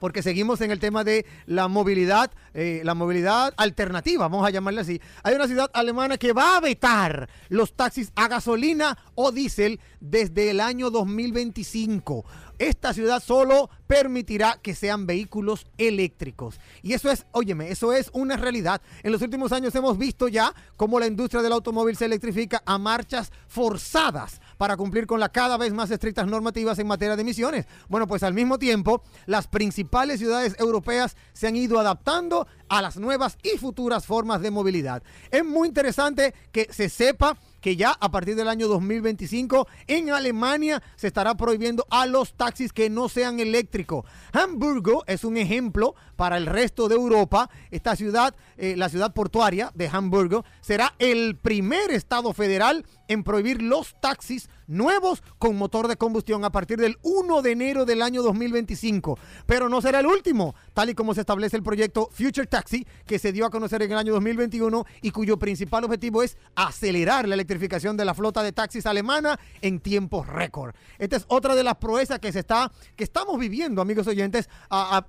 porque 0.00 0.22
seguimos 0.22 0.60
en 0.62 0.72
el 0.72 0.80
tema 0.80 1.04
de 1.04 1.24
la 1.46 1.68
movilidad, 1.68 2.32
eh, 2.54 2.80
la 2.82 2.94
movilidad 2.94 3.54
alternativa, 3.56 4.26
vamos 4.26 4.44
a 4.44 4.50
llamarle 4.50 4.80
así. 4.80 5.00
Hay 5.22 5.34
una 5.36 5.46
ciudad 5.46 5.70
alemana 5.72 6.18
que 6.18 6.32
va 6.32 6.56
a 6.56 6.60
vetar 6.60 7.28
los 7.48 7.74
taxis 7.74 8.10
a 8.16 8.26
gasolina 8.26 8.98
o 9.14 9.30
diésel 9.30 9.78
desde 10.00 10.50
el 10.50 10.60
año 10.60 10.90
2025. 10.90 12.24
Esta 12.58 12.92
ciudad 12.92 13.22
solo 13.22 13.70
permitirá 13.86 14.58
que 14.60 14.74
sean 14.74 15.06
vehículos 15.06 15.66
eléctricos. 15.78 16.60
Y 16.82 16.92
eso 16.92 17.10
es, 17.10 17.24
óyeme, 17.32 17.70
eso 17.70 17.94
es 17.94 18.10
una 18.12 18.36
realidad. 18.36 18.82
En 19.02 19.12
los 19.12 19.22
últimos 19.22 19.52
años 19.52 19.74
hemos 19.74 19.96
visto 19.96 20.28
ya 20.28 20.54
cómo 20.76 21.00
la 21.00 21.06
industria 21.06 21.40
del 21.40 21.52
automóvil 21.52 21.96
se 21.96 22.04
electrifica 22.04 22.62
a 22.66 22.76
marchas 22.76 23.32
forzadas 23.48 24.40
para 24.60 24.76
cumplir 24.76 25.06
con 25.06 25.20
las 25.20 25.30
cada 25.30 25.56
vez 25.56 25.72
más 25.72 25.90
estrictas 25.90 26.26
normativas 26.26 26.78
en 26.78 26.86
materia 26.86 27.16
de 27.16 27.22
emisiones. 27.22 27.64
Bueno, 27.88 28.06
pues 28.06 28.22
al 28.22 28.34
mismo 28.34 28.58
tiempo, 28.58 29.02
las 29.24 29.46
principales 29.46 30.18
ciudades 30.18 30.54
europeas 30.58 31.16
se 31.32 31.46
han 31.46 31.56
ido 31.56 31.78
adaptando 31.78 32.46
a 32.68 32.82
las 32.82 32.98
nuevas 32.98 33.38
y 33.42 33.56
futuras 33.56 34.04
formas 34.04 34.42
de 34.42 34.50
movilidad. 34.50 35.02
Es 35.30 35.46
muy 35.46 35.68
interesante 35.68 36.34
que 36.52 36.68
se 36.70 36.90
sepa 36.90 37.38
que 37.60 37.76
ya 37.76 37.96
a 38.00 38.10
partir 38.10 38.36
del 38.36 38.48
año 38.48 38.68
2025 38.68 39.68
en 39.86 40.10
Alemania 40.10 40.82
se 40.96 41.06
estará 41.06 41.34
prohibiendo 41.36 41.86
a 41.90 42.06
los 42.06 42.34
taxis 42.34 42.72
que 42.72 42.90
no 42.90 43.08
sean 43.08 43.40
eléctricos. 43.40 44.04
Hamburgo 44.32 45.04
es 45.06 45.24
un 45.24 45.36
ejemplo 45.36 45.94
para 46.16 46.36
el 46.36 46.46
resto 46.46 46.88
de 46.88 46.94
Europa. 46.94 47.50
Esta 47.70 47.96
ciudad, 47.96 48.34
eh, 48.56 48.74
la 48.76 48.88
ciudad 48.88 49.12
portuaria 49.12 49.72
de 49.74 49.88
Hamburgo, 49.88 50.44
será 50.60 50.94
el 50.98 51.36
primer 51.36 51.90
estado 51.90 52.32
federal 52.32 52.84
en 53.08 53.24
prohibir 53.24 53.62
los 53.62 53.96
taxis 54.00 54.48
nuevos 54.70 55.22
con 55.38 55.56
motor 55.56 55.88
de 55.88 55.96
combustión 55.96 56.44
a 56.44 56.50
partir 56.50 56.78
del 56.78 56.96
1 57.02 57.42
de 57.42 57.50
enero 57.52 57.84
del 57.84 58.02
año 58.02 58.22
2025. 58.22 59.18
Pero 59.46 59.68
no 59.68 59.82
será 59.82 60.00
el 60.00 60.06
último, 60.06 60.54
tal 60.72 60.90
y 60.90 60.94
como 60.94 61.14
se 61.14 61.20
establece 61.20 61.56
el 61.56 61.62
proyecto 61.62 62.08
Future 62.12 62.46
Taxi, 62.46 62.86
que 63.06 63.18
se 63.18 63.32
dio 63.32 63.44
a 63.44 63.50
conocer 63.50 63.82
en 63.82 63.92
el 63.92 63.98
año 63.98 64.12
2021 64.14 64.84
y 65.02 65.10
cuyo 65.10 65.38
principal 65.38 65.84
objetivo 65.84 66.22
es 66.22 66.36
acelerar 66.54 67.28
la 67.28 67.34
electrificación 67.34 67.96
de 67.96 68.04
la 68.04 68.14
flota 68.14 68.42
de 68.42 68.52
taxis 68.52 68.86
alemana 68.86 69.38
en 69.60 69.80
tiempos 69.80 70.26
récord. 70.26 70.74
Esta 70.98 71.16
es 71.16 71.24
otra 71.28 71.54
de 71.54 71.64
las 71.64 71.76
proezas 71.76 72.18
que 72.20 72.32
se 72.32 72.40
está, 72.40 72.70
que 72.96 73.04
estamos 73.04 73.38
viviendo, 73.38 73.82
amigos 73.82 74.06
oyentes, 74.06 74.48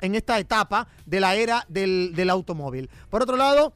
en 0.01 0.15
esta 0.15 0.39
etapa 0.39 0.87
de 1.05 1.19
la 1.19 1.35
era 1.35 1.65
del, 1.69 2.13
del 2.15 2.29
automóvil. 2.29 2.89
Por 3.09 3.21
otro 3.21 3.37
lado, 3.37 3.73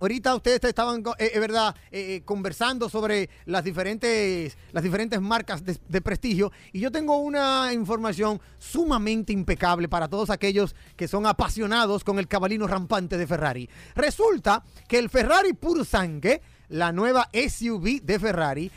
Ahorita 0.00 0.34
ustedes 0.34 0.62
estaban, 0.62 1.02
eh, 1.18 1.30
es 1.34 1.40
verdad, 1.40 1.74
eh, 1.90 2.16
eh, 2.16 2.22
conversando 2.24 2.88
sobre 2.88 3.28
las 3.46 3.64
diferentes, 3.64 4.56
las 4.72 4.82
diferentes 4.82 5.20
marcas 5.20 5.62
de, 5.64 6.00
prestigio 6.00 6.52
y 6.72 6.80
yo 6.80 6.92
tengo 6.92 7.18
una 7.18 7.72
información 7.72 8.40
sumamente 8.58 9.32
impecable 9.32 9.88
para 9.88 10.08
todos 10.08 10.30
aquellos 10.30 10.76
que 10.96 11.08
son 11.08 11.26
apasionados 11.26 12.04
con 12.04 12.18
el 12.18 12.28
cabalino 12.28 12.66
rampante 12.66 13.18
de 13.18 13.26
Ferrari. 13.26 13.68
Resulta 13.96 14.62
que 14.86 14.98
el 14.98 15.10
Ferrari 15.10 15.52
Puro 15.54 15.84
Sangue, 15.84 16.40
la 16.68 16.92
nueva 16.92 17.28
SUV 17.32 18.00
de 18.02 18.18
Ferrari, 18.18 18.70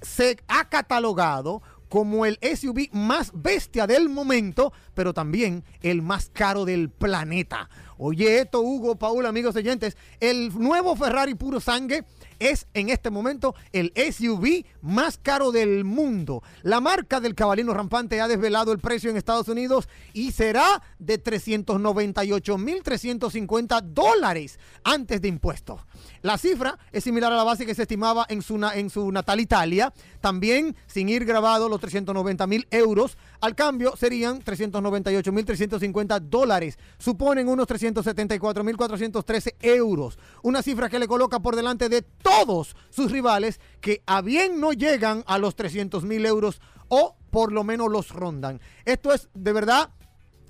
se 0.00 0.38
ha 0.48 0.68
catalogado 0.68 1.62
como 1.92 2.24
el 2.24 2.38
SUV 2.40 2.88
más 2.92 3.32
bestia 3.34 3.86
del 3.86 4.08
momento, 4.08 4.72
pero 4.94 5.12
también 5.12 5.62
el 5.82 6.00
más 6.00 6.30
caro 6.32 6.64
del 6.64 6.88
planeta. 6.88 7.68
Oye, 7.98 8.38
esto, 8.38 8.62
Hugo, 8.62 8.96
Paul, 8.96 9.26
amigos 9.26 9.56
oyentes, 9.56 9.98
el 10.18 10.58
nuevo 10.58 10.96
Ferrari 10.96 11.34
puro 11.34 11.60
sangre 11.60 12.06
es 12.50 12.66
en 12.74 12.88
este 12.88 13.10
momento 13.10 13.54
el 13.72 13.92
SUV 13.94 14.64
más 14.80 15.18
caro 15.18 15.52
del 15.52 15.84
mundo. 15.84 16.42
La 16.62 16.80
marca 16.80 17.20
del 17.20 17.34
cabalino 17.34 17.74
rampante 17.74 18.20
ha 18.20 18.28
desvelado 18.28 18.70
el 18.72 18.78
precio 18.78 19.10
en 19.10 19.16
Estados 19.16 19.48
Unidos 19.48 19.88
y 20.12 20.30
será 20.32 20.82
de 20.98 21.22
398.350 21.22 23.82
dólares 23.82 24.58
antes 24.84 25.20
de 25.20 25.28
impuestos. 25.28 25.80
La 26.22 26.38
cifra 26.38 26.78
es 26.90 27.04
similar 27.04 27.30
a 27.32 27.36
la 27.36 27.44
base 27.44 27.66
que 27.66 27.74
se 27.74 27.82
estimaba 27.82 28.24
en 28.28 28.42
su, 28.42 28.56
en 28.74 28.90
su 28.90 29.12
natal 29.12 29.40
Italia, 29.40 29.92
también 30.20 30.76
sin 30.86 31.08
ir 31.08 31.24
grabado 31.24 31.68
los 31.68 31.80
390 31.80 32.46
mil 32.46 32.66
euros. 32.70 33.16
Al 33.40 33.54
cambio 33.54 33.96
serían 33.96 34.40
398 34.40 35.32
mil 35.32 35.44
350 35.44 36.20
dólares. 36.20 36.78
Suponen 36.98 37.48
unos 37.48 37.66
374 37.66 38.64
mil 38.64 38.76
413 38.76 39.56
euros. 39.60 40.18
Una 40.42 40.62
cifra 40.62 40.88
que 40.88 40.98
le 40.98 41.08
coloca 41.08 41.40
por 41.40 41.56
delante 41.56 41.88
de 41.88 42.02
todos 42.38 42.76
sus 42.90 43.10
rivales 43.10 43.60
que 43.80 44.02
a 44.06 44.20
bien 44.22 44.60
no 44.60 44.72
llegan 44.72 45.24
a 45.26 45.38
los 45.38 45.54
300 45.54 46.04
mil 46.04 46.24
euros 46.26 46.60
o 46.88 47.16
por 47.30 47.52
lo 47.52 47.64
menos 47.64 47.90
los 47.90 48.10
rondan. 48.10 48.60
Esto 48.84 49.12
es 49.12 49.28
de 49.34 49.52
verdad 49.52 49.90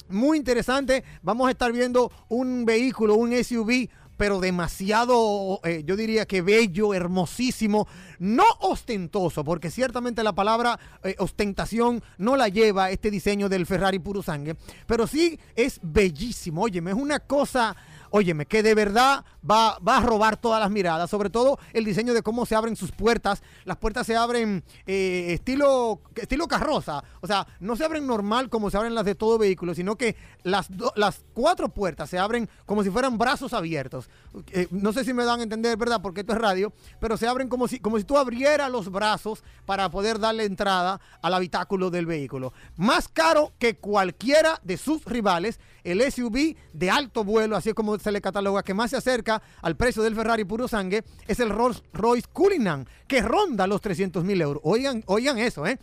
muy 0.09 0.39
interesante. 0.39 1.05
Vamos 1.23 1.49
a 1.49 1.53
estar 1.53 1.73
viendo 1.73 2.11
un 2.29 2.65
vehículo, 2.65 3.15
un 3.15 3.33
SUV 3.33 3.89
pero 4.17 4.39
demasiado, 4.39 5.61
eh, 5.65 5.83
yo 5.85 5.97
diría 5.97 6.27
que 6.27 6.43
bello, 6.43 6.95
hermosísimo, 6.95 7.89
no 8.21 8.45
ostentoso, 8.61 9.43
porque 9.43 9.69
ciertamente 9.69 10.23
la 10.23 10.33
palabra 10.33 10.79
eh, 11.03 11.17
ostentación 11.19 12.05
no 12.19 12.37
la 12.37 12.47
lleva 12.47 12.93
este 12.93 13.11
diseño 13.11 13.49
del 13.49 13.67
Ferrari 13.67 13.99
puro 13.99 14.23
sangre, 14.23 14.55
pero 14.87 15.09
sí 15.09 15.41
es 15.57 15.81
bellísimo. 15.83 16.63
Óyeme, 16.63 16.93
es 16.93 16.97
una 16.97 17.19
cosa 17.19 17.75
óyeme, 18.13 18.47
que 18.47 18.63
de 18.63 18.75
verdad 18.75 19.25
va, 19.49 19.79
va 19.79 19.97
a 19.97 20.01
robar 20.01 20.37
todas 20.37 20.61
las 20.61 20.71
miradas, 20.71 21.11
sobre 21.11 21.31
todo 21.31 21.59
el 21.73 21.85
diseño 21.85 22.15
de 22.15 22.23
cómo 22.23 22.47
se 22.47 22.55
abren 22.55 22.77
sus 22.77 22.93
puertas. 22.93 23.43
Las 23.65 23.79
puertas 23.79 24.07
se 24.07 24.17
abren 24.17 24.63
eh, 24.87 25.29
estilo, 25.31 26.01
estilo 26.15 26.47
carroza, 26.47 27.03
o 27.21 27.27
sea, 27.27 27.47
no 27.59 27.75
se 27.75 27.85
abren 27.85 28.07
normal 28.07 28.51
como 28.51 28.71
se 28.71 28.77
abren 28.77 28.95
las 28.95 29.07
de 29.07 29.15
todo 29.15 29.39
vehículo, 29.39 29.75
sino 29.75 29.97
que 29.97 30.15
las, 30.43 30.69
las 30.95 31.25
cuatro 31.33 31.71
puertas 31.71 32.11
se 32.11 32.19
abren 32.19 32.49
como 32.67 32.83
si 32.85 32.91
fueran 32.91 33.17
brazos 33.17 33.55
abiertos. 33.55 34.11
Eh, 34.53 34.69
no 34.71 34.93
sé 34.93 35.05
si 35.05 35.15
me 35.15 35.25
dan 35.25 35.41
a 35.41 35.43
entender, 35.45 35.77
¿verdad? 35.79 36.03
Porque 36.03 36.21
esto 36.21 36.35
es 36.35 36.39
radio, 36.39 36.73
pero 37.01 37.17
se 37.17 37.27
abren 37.27 37.49
como 37.49 37.67
si, 37.67 37.81
como 37.81 37.97
si 37.99 38.05
tú 38.05 38.19
abrieras 38.19 38.71
los 38.71 38.91
brazos 38.91 39.43
para 39.65 39.91
poder 39.91 40.19
darle 40.19 40.45
entrada 40.45 41.01
al 41.23 41.35
habitáculo 41.35 41.91
del 41.91 42.05
vehículo. 42.05 42.53
Más 42.77 43.09
caro 43.09 43.53
que 43.59 43.77
cualquiera 43.77 44.61
de 44.63 44.77
sus 44.77 45.05
rivales, 45.07 45.61
el 45.83 46.01
SUV 46.13 46.57
de 46.75 46.91
alto 46.91 47.25
vuelo, 47.25 47.57
así 47.57 47.71
es 47.71 47.75
como 47.75 48.02
se 48.03 48.13
le 48.13 48.21
cataloga, 48.21 48.63
que 48.63 48.75
más 48.75 48.91
se 48.91 48.97
acerca 48.97 49.43
al 49.63 49.77
precio 49.77 50.03
del 50.03 50.15
Ferrari 50.15 50.45
puro 50.45 50.69
sangue, 50.69 51.05
es 51.27 51.41
el 51.41 51.51
Rolls 51.51 51.83
Royce 51.93 52.29
Cullinan, 52.33 52.87
que 53.07 53.23
ronda 53.23 53.67
los 53.67 53.81
300 53.81 54.25
mil 54.25 54.41
euros. 54.41 54.61
Oigan, 54.65 55.03
oigan 55.07 55.39
eso, 55.39 55.67
¿eh? 55.67 55.79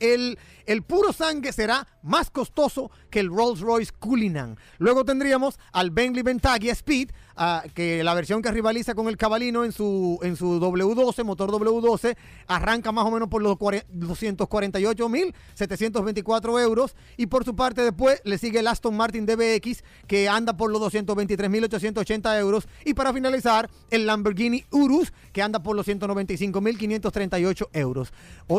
El, 0.00 0.38
el 0.66 0.82
puro 0.82 1.12
sangue 1.12 1.52
será 1.52 1.86
más 2.02 2.30
costoso 2.30 2.90
que 3.10 3.20
el 3.20 3.28
Rolls 3.28 3.60
Royce 3.60 3.92
Cullinan. 3.96 4.58
Luego 4.78 5.04
tendríamos 5.04 5.58
al 5.72 5.90
Bentley 5.90 6.22
Bentayga 6.22 6.72
Speed, 6.72 7.10
ah, 7.36 7.64
que 7.74 8.02
la 8.04 8.14
versión 8.14 8.42
que 8.42 8.50
rivaliza 8.50 8.94
con 8.94 9.08
el 9.08 9.16
Cabalino 9.16 9.64
en 9.64 9.72
su, 9.72 10.18
en 10.22 10.36
su 10.36 10.60
W12, 10.60 11.24
motor 11.24 11.50
W12, 11.50 12.16
arranca 12.46 12.92
más 12.92 13.04
o 13.04 13.10
menos 13.10 13.28
por 13.28 13.42
los 13.42 13.56
cuare- 13.56 13.84
248.724 13.94 16.62
euros. 16.62 16.94
Y 17.16 17.26
por 17.26 17.44
su 17.44 17.54
parte 17.56 17.82
después 17.82 18.20
le 18.24 18.38
sigue 18.38 18.60
el 18.60 18.66
Aston 18.66 18.96
Martin 18.96 19.26
DBX, 19.26 19.82
que 20.06 20.28
anda 20.28 20.56
por 20.56 20.70
los 20.70 20.80
223.880 20.82 22.38
euros. 22.38 22.68
Y 22.84 22.94
para 22.94 23.12
finalizar, 23.12 23.68
el 23.90 24.06
Lamborghini 24.06 24.64
Urus, 24.70 25.12
que 25.32 25.42
anda 25.42 25.62
por 25.62 25.76
los 25.76 25.86
195.538 25.86 27.68
euros. 27.72 28.12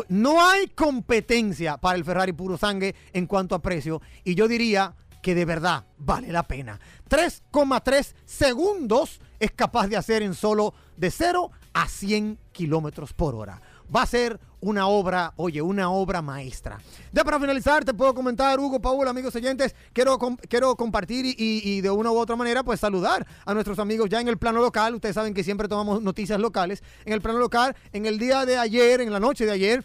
No 0.08 0.44
hay 0.44 0.66
competencia 0.68 1.76
para 1.76 1.96
el 1.96 2.04
Ferrari 2.04 2.32
puro 2.32 2.56
sangue 2.56 2.94
en 3.12 3.26
cuanto 3.26 3.54
a 3.54 3.62
precio. 3.62 4.00
Y 4.24 4.34
yo 4.34 4.48
diría 4.48 4.94
que 5.26 5.34
de 5.34 5.44
verdad 5.44 5.84
vale 5.98 6.30
la 6.30 6.44
pena. 6.44 6.78
3,3 7.10 8.14
segundos 8.24 9.20
es 9.40 9.50
capaz 9.50 9.88
de 9.88 9.96
hacer 9.96 10.22
en 10.22 10.34
solo 10.34 10.72
de 10.96 11.10
0 11.10 11.50
a 11.74 11.88
100 11.88 12.38
kilómetros 12.52 13.12
por 13.12 13.34
hora. 13.34 13.60
Va 13.94 14.02
a 14.02 14.06
ser 14.06 14.38
una 14.60 14.86
obra, 14.86 15.32
oye, 15.34 15.60
una 15.60 15.90
obra 15.90 16.22
maestra. 16.22 16.78
Ya 17.10 17.24
para 17.24 17.40
finalizar, 17.40 17.84
te 17.84 17.92
puedo 17.92 18.14
comentar, 18.14 18.60
Hugo, 18.60 18.80
Paul, 18.80 19.08
amigos 19.08 19.34
oyentes, 19.34 19.74
quiero, 19.92 20.16
quiero 20.48 20.76
compartir 20.76 21.26
y, 21.26 21.34
y 21.36 21.80
de 21.80 21.90
una 21.90 22.12
u 22.12 22.18
otra 22.18 22.36
manera, 22.36 22.62
pues 22.62 22.78
saludar 22.78 23.26
a 23.44 23.52
nuestros 23.52 23.80
amigos 23.80 24.08
ya 24.08 24.20
en 24.20 24.28
el 24.28 24.38
plano 24.38 24.60
local. 24.60 24.94
Ustedes 24.94 25.16
saben 25.16 25.34
que 25.34 25.42
siempre 25.42 25.66
tomamos 25.66 26.02
noticias 26.02 26.38
locales. 26.38 26.84
En 27.04 27.12
el 27.12 27.20
plano 27.20 27.40
local, 27.40 27.74
en 27.92 28.06
el 28.06 28.20
día 28.20 28.46
de 28.46 28.58
ayer, 28.58 29.00
en 29.00 29.10
la 29.10 29.18
noche 29.18 29.44
de 29.44 29.50
ayer, 29.50 29.84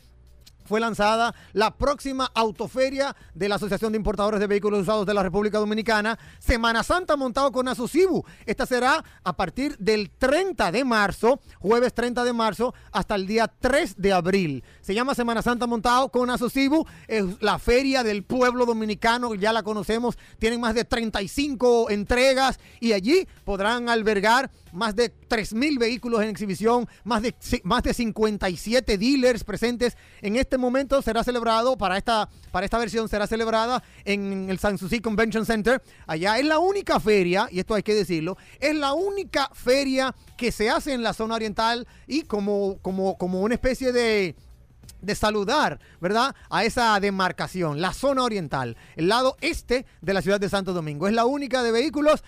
fue 0.72 0.80
lanzada 0.80 1.36
la 1.52 1.76
próxima 1.76 2.32
autoferia 2.34 3.14
de 3.34 3.50
la 3.50 3.56
Asociación 3.56 3.92
de 3.92 3.98
Importadores 3.98 4.40
de 4.40 4.48
Vehículos 4.48 4.84
Usados 4.84 5.06
de 5.06 5.14
la 5.14 5.22
República 5.22 5.58
Dominicana, 5.58 6.18
Semana 6.40 6.82
Santa 6.82 7.18
montado 7.18 7.52
con 7.52 7.68
Asocibu. 7.68 8.24
Esta 8.46 8.66
será 8.66 9.04
a 9.26 9.36
partir 9.36 9.78
del 9.80 10.10
30 10.12 10.72
de 10.72 10.86
marzo, 10.86 11.42
jueves 11.60 11.94
30 11.94 12.24
de 12.24 12.32
marzo, 12.32 12.74
hasta 12.94 13.16
el 13.16 13.28
día 13.28 13.52
3 13.60 13.96
de 13.98 14.14
abril. 14.14 14.64
Se 14.80 14.96
llama 14.96 15.14
Semana 15.14 15.42
Santa 15.42 15.68
montado 15.68 16.08
con 16.08 16.30
Asocibu, 16.30 16.86
es 17.10 17.26
la 17.42 17.60
feria 17.60 18.02
del 18.02 18.24
pueblo 18.24 18.66
dominicano, 18.66 19.36
ya 19.36 19.52
la 19.52 19.64
conocemos, 19.64 20.18
tienen 20.40 20.62
más 20.62 20.74
de 20.74 20.86
35 20.86 21.90
entregas 21.90 22.62
y 22.80 22.94
allí 22.94 23.28
podrán 23.44 23.90
albergar 23.90 24.50
más 24.72 24.96
de 24.96 25.14
3.000 25.14 25.80
vehículos 25.80 26.22
en 26.22 26.30
exhibición, 26.30 26.88
más 27.04 27.22
de, 27.22 27.34
más 27.64 27.84
de 27.84 27.94
57 27.94 28.98
dealers 28.98 29.44
presentes. 29.44 29.98
En 30.22 30.36
este 30.36 30.58
momento 30.58 31.02
será 31.02 31.24
celebrado, 31.24 31.78
para 31.78 31.98
esta, 31.98 32.30
para 32.52 32.66
esta 32.66 32.78
versión 32.78 33.10
será 33.10 33.28
celebrada 33.28 33.84
en 34.06 34.50
el 34.50 34.60
Sanssouci 34.60 35.00
Convention 35.00 35.46
Center. 35.46 35.82
Allá 36.08 36.38
es 36.40 36.46
la 36.46 36.60
única 36.60 37.00
feria, 37.00 37.48
y 37.52 37.60
esto 37.60 37.76
hay 37.76 37.84
que 37.84 37.94
decirlo, 37.94 38.38
es 38.60 38.76
la 38.76 38.94
única 38.94 39.50
feria 39.54 40.14
que 40.38 40.52
se 40.52 40.70
hace 40.70 40.94
en 40.94 41.04
la 41.04 41.14
zona 41.14 41.36
oriental 41.36 41.88
y 42.08 42.24
como, 42.24 42.78
como, 42.82 43.18
como 43.18 43.42
una 43.42 43.56
especie 43.56 43.92
de 43.92 44.36
de 45.02 45.16
saludar, 45.16 45.80
¿verdad? 46.00 46.36
A 46.50 46.64
esa 46.64 47.00
demarcación, 47.00 47.82
la 47.82 47.94
zona 47.94 48.24
oriental, 48.24 48.78
el 48.96 49.08
lado 49.08 49.38
este 49.42 49.86
de 50.02 50.14
la 50.14 50.22
ciudad 50.22 50.40
de 50.40 50.50
Santo 50.50 50.74
Domingo. 50.74 51.08
Es 51.08 51.14
la 51.14 51.26
única 51.26 51.64
de 51.64 51.72
vehículos 51.72 52.24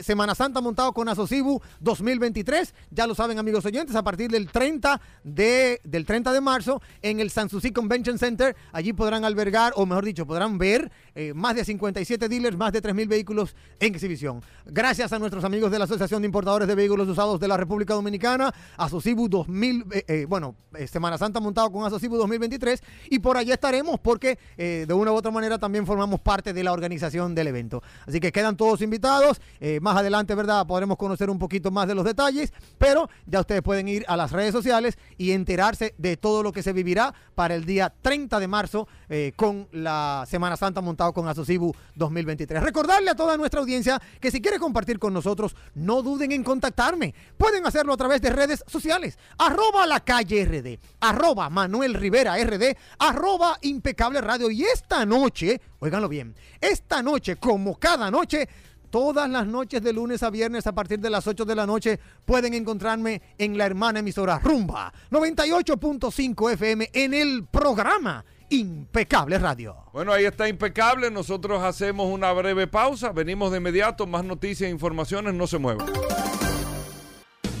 Semana 0.00 0.34
Santa 0.34 0.60
montado 0.60 0.92
con 0.92 1.08
Asocibu 1.08 1.60
2023. 1.80 2.74
Ya 2.90 3.06
lo 3.06 3.14
saben, 3.14 3.38
amigos 3.38 3.64
oyentes, 3.64 3.94
a 3.94 4.02
partir 4.02 4.30
del 4.30 4.50
30 4.50 5.00
de, 5.24 5.80
del 5.84 6.04
30 6.04 6.32
de 6.32 6.40
marzo 6.40 6.82
en 7.00 7.20
el 7.20 7.30
Sanssouci 7.30 7.72
Convention 7.72 8.18
Center. 8.18 8.56
Allí 8.72 8.92
podrán 8.92 9.24
albergar, 9.24 9.72
o 9.76 9.86
mejor 9.86 10.04
dicho, 10.04 10.26
podrán 10.26 10.58
ver 10.58 10.90
eh, 11.14 11.34
más 11.34 11.54
de 11.54 11.64
57 11.64 12.28
dealers, 12.28 12.56
más 12.56 12.72
de 12.72 12.82
3.000 12.82 13.06
vehículos 13.06 13.54
en 13.78 13.94
exhibición. 13.94 14.42
Gracias 14.64 15.12
a 15.12 15.18
nuestros 15.18 15.44
amigos 15.44 15.70
de 15.70 15.78
la 15.78 15.84
Asociación 15.84 16.22
de 16.22 16.26
Importadores 16.26 16.66
de 16.66 16.74
Vehículos 16.74 17.06
Usados 17.06 17.38
de 17.38 17.48
la 17.48 17.56
República 17.58 17.92
Dominicana, 17.92 18.52
Asocibu 18.78 19.28
2000, 19.28 19.84
eh, 19.92 20.04
eh, 20.08 20.26
bueno, 20.26 20.56
Semana 20.90 21.18
Santa 21.18 21.38
montado 21.38 21.70
con 21.70 21.84
Asocibu 21.84 22.16
2023 22.16 22.82
y 23.10 23.18
por 23.18 23.36
allá 23.36 23.52
estaremos 23.52 24.00
porque 24.00 24.38
de 24.56 24.94
una 24.94 25.12
u 25.12 25.14
otra 25.14 25.30
manera 25.30 25.58
también 25.58 25.84
formamos 25.84 26.18
parte 26.20 26.54
de 26.54 26.64
la 26.64 26.72
organización 26.72 27.34
del 27.34 27.48
evento. 27.48 27.82
Así 28.06 28.20
que 28.20 28.32
quedan 28.32 28.56
todos 28.56 28.80
invitados. 28.80 29.38
Más 29.82 29.98
adelante, 29.98 30.34
¿verdad? 30.34 30.66
Podremos 30.66 30.96
conocer 30.96 31.28
un 31.28 31.38
poquito 31.38 31.70
más 31.70 31.88
de 31.88 31.94
los 31.94 32.06
detalles, 32.06 32.54
pero 32.78 33.10
ya 33.26 33.40
ustedes 33.40 33.60
pueden 33.60 33.86
ir 33.86 34.06
a 34.08 34.16
las 34.16 34.32
redes 34.32 34.52
sociales 34.52 34.96
y 35.18 35.32
enterarse 35.32 35.94
de 35.98 36.16
todo 36.16 36.42
lo 36.42 36.52
que 36.52 36.62
se 36.62 36.72
vivirá 36.72 37.12
para 37.34 37.54
el 37.54 37.66
día 37.66 37.92
30 38.00 38.40
de 38.40 38.48
marzo 38.48 38.88
con 39.36 39.68
la 39.72 40.24
Semana 40.26 40.56
Santa 40.56 40.80
con 41.10 41.26
Asocibu 41.26 41.74
2023. 41.96 42.62
Recordarle 42.62 43.10
a 43.10 43.16
toda 43.16 43.36
nuestra 43.36 43.60
audiencia 43.60 44.00
que 44.20 44.30
si 44.30 44.40
quiere 44.40 44.60
compartir 44.60 45.00
con 45.00 45.12
nosotros, 45.12 45.56
no 45.74 46.02
duden 46.02 46.30
en 46.30 46.44
contactarme. 46.44 47.12
Pueden 47.36 47.66
hacerlo 47.66 47.92
a 47.94 47.96
través 47.96 48.22
de 48.22 48.30
redes 48.30 48.62
sociales. 48.68 49.18
Arroba 49.38 49.86
la 49.86 50.00
calle 50.00 50.44
RD, 50.44 50.78
arroba 51.00 51.50
Manuel 51.50 51.94
Rivera 51.94 52.36
RD, 52.36 52.76
arroba 53.00 53.58
impecable 53.62 54.20
radio. 54.20 54.50
Y 54.50 54.62
esta 54.62 55.04
noche, 55.04 55.60
óiganlo 55.80 56.08
bien, 56.08 56.36
esta 56.60 57.02
noche, 57.02 57.36
como 57.36 57.76
cada 57.76 58.10
noche, 58.10 58.48
Todas 58.92 59.30
las 59.30 59.46
noches 59.46 59.80
de 59.80 59.94
lunes 59.94 60.22
a 60.22 60.28
viernes 60.28 60.66
a 60.66 60.74
partir 60.74 61.00
de 61.00 61.08
las 61.08 61.26
8 61.26 61.46
de 61.46 61.54
la 61.54 61.64
noche 61.64 61.98
pueden 62.26 62.52
encontrarme 62.52 63.22
en 63.38 63.56
la 63.56 63.64
hermana 63.64 64.00
emisora 64.00 64.38
Rumba 64.38 64.92
98.5 65.10 66.52
FM 66.52 66.90
en 66.92 67.14
el 67.14 67.46
programa 67.46 68.22
Impecable 68.52 69.38
Radio. 69.38 69.74
Bueno, 69.94 70.12
ahí 70.12 70.26
está 70.26 70.46
impecable. 70.46 71.10
Nosotros 71.10 71.62
hacemos 71.62 72.12
una 72.12 72.30
breve 72.32 72.66
pausa. 72.66 73.10
Venimos 73.10 73.50
de 73.50 73.56
inmediato. 73.56 74.06
Más 74.06 74.26
noticias 74.26 74.68
e 74.68 74.70
informaciones. 74.70 75.32
No 75.32 75.46
se 75.46 75.56
muevan. 75.56 75.86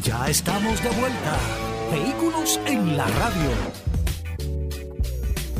Ya 0.02 0.28
estamos 0.28 0.82
de 0.82 0.90
vuelta. 0.90 1.38
Vehículos 1.90 2.60
en 2.66 2.94
la 2.94 3.06
radio. 3.06 3.50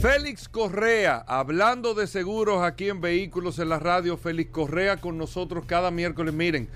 Félix 0.02 0.50
Correa, 0.50 1.24
hablando 1.26 1.94
de 1.94 2.06
seguros 2.08 2.62
aquí 2.62 2.90
en 2.90 3.00
Vehículos 3.00 3.58
en 3.58 3.70
la 3.70 3.78
Radio, 3.78 4.18
Félix 4.18 4.50
Correa 4.50 4.98
con 4.98 5.16
nosotros 5.16 5.64
cada 5.66 5.90
miércoles. 5.90 6.34
Miren, 6.34 6.68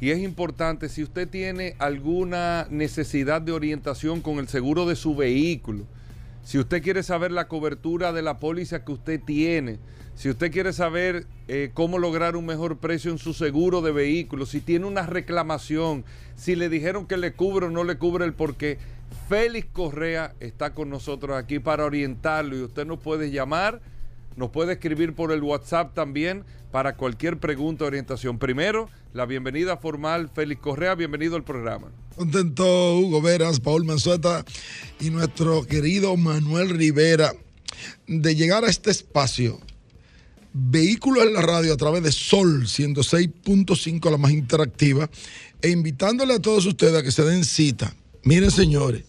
y 0.00 0.10
es 0.10 0.20
importante, 0.20 0.88
si 0.88 1.02
usted 1.02 1.28
tiene 1.28 1.74
alguna 1.78 2.66
necesidad 2.70 3.42
de 3.42 3.52
orientación 3.52 4.22
con 4.22 4.38
el 4.38 4.48
seguro 4.48 4.86
de 4.86 4.96
su 4.96 5.14
vehículo, 5.14 5.84
si 6.42 6.58
usted 6.58 6.82
quiere 6.82 7.02
saber 7.02 7.32
la 7.32 7.48
cobertura 7.48 8.12
de 8.12 8.22
la 8.22 8.38
póliza 8.38 8.84
que 8.84 8.92
usted 8.92 9.20
tiene, 9.20 9.78
si 10.14 10.28
usted 10.28 10.50
quiere 10.52 10.72
saber 10.72 11.26
eh, 11.48 11.70
cómo 11.72 11.98
lograr 11.98 12.36
un 12.36 12.44
mejor 12.44 12.78
precio 12.78 13.10
en 13.10 13.18
su 13.18 13.32
seguro 13.32 13.80
de 13.80 13.92
vehículo, 13.92 14.44
si 14.46 14.60
tiene 14.60 14.86
una 14.86 15.06
reclamación, 15.06 16.04
si 16.36 16.56
le 16.56 16.68
dijeron 16.68 17.06
que 17.06 17.16
le 17.16 17.32
cubre 17.32 17.66
o 17.66 17.70
no 17.70 17.84
le 17.84 17.96
cubre 17.96 18.24
el 18.24 18.34
porqué, 18.34 18.78
Félix 19.28 19.68
Correa 19.72 20.34
está 20.40 20.74
con 20.74 20.90
nosotros 20.90 21.36
aquí 21.36 21.58
para 21.58 21.84
orientarlo 21.84 22.56
y 22.56 22.62
usted 22.62 22.86
nos 22.86 22.98
puede 22.98 23.30
llamar, 23.30 23.80
nos 24.36 24.50
puede 24.50 24.74
escribir 24.74 25.14
por 25.14 25.32
el 25.32 25.42
WhatsApp 25.42 25.94
también 25.94 26.44
para 26.70 26.96
cualquier 26.96 27.38
pregunta 27.38 27.84
o 27.84 27.86
orientación. 27.88 28.38
Primero, 28.38 28.88
la 29.12 29.26
bienvenida 29.26 29.76
formal, 29.76 30.30
Félix 30.32 30.60
Correa, 30.60 30.94
bienvenido 30.94 31.36
al 31.36 31.44
programa. 31.44 31.88
Contento 32.16 32.98
Hugo 32.98 33.20
Veras, 33.20 33.60
Paul 33.60 33.84
Manzueta 33.84 34.44
y 35.00 35.10
nuestro 35.10 35.64
querido 35.64 36.16
Manuel 36.16 36.70
Rivera 36.70 37.32
de 38.06 38.34
llegar 38.34 38.64
a 38.64 38.70
este 38.70 38.90
espacio. 38.90 39.58
Vehículos 40.52 41.24
en 41.24 41.34
la 41.34 41.42
radio 41.42 41.72
a 41.72 41.76
través 41.76 42.02
de 42.02 42.10
Sol 42.10 42.64
106.5, 42.64 44.10
la 44.10 44.16
más 44.16 44.32
interactiva, 44.32 45.08
e 45.62 45.70
invitándole 45.70 46.34
a 46.34 46.42
todos 46.42 46.66
ustedes 46.66 46.94
a 46.94 47.02
que 47.02 47.12
se 47.12 47.22
den 47.22 47.44
cita. 47.44 47.94
Miren, 48.24 48.50
señores, 48.50 49.04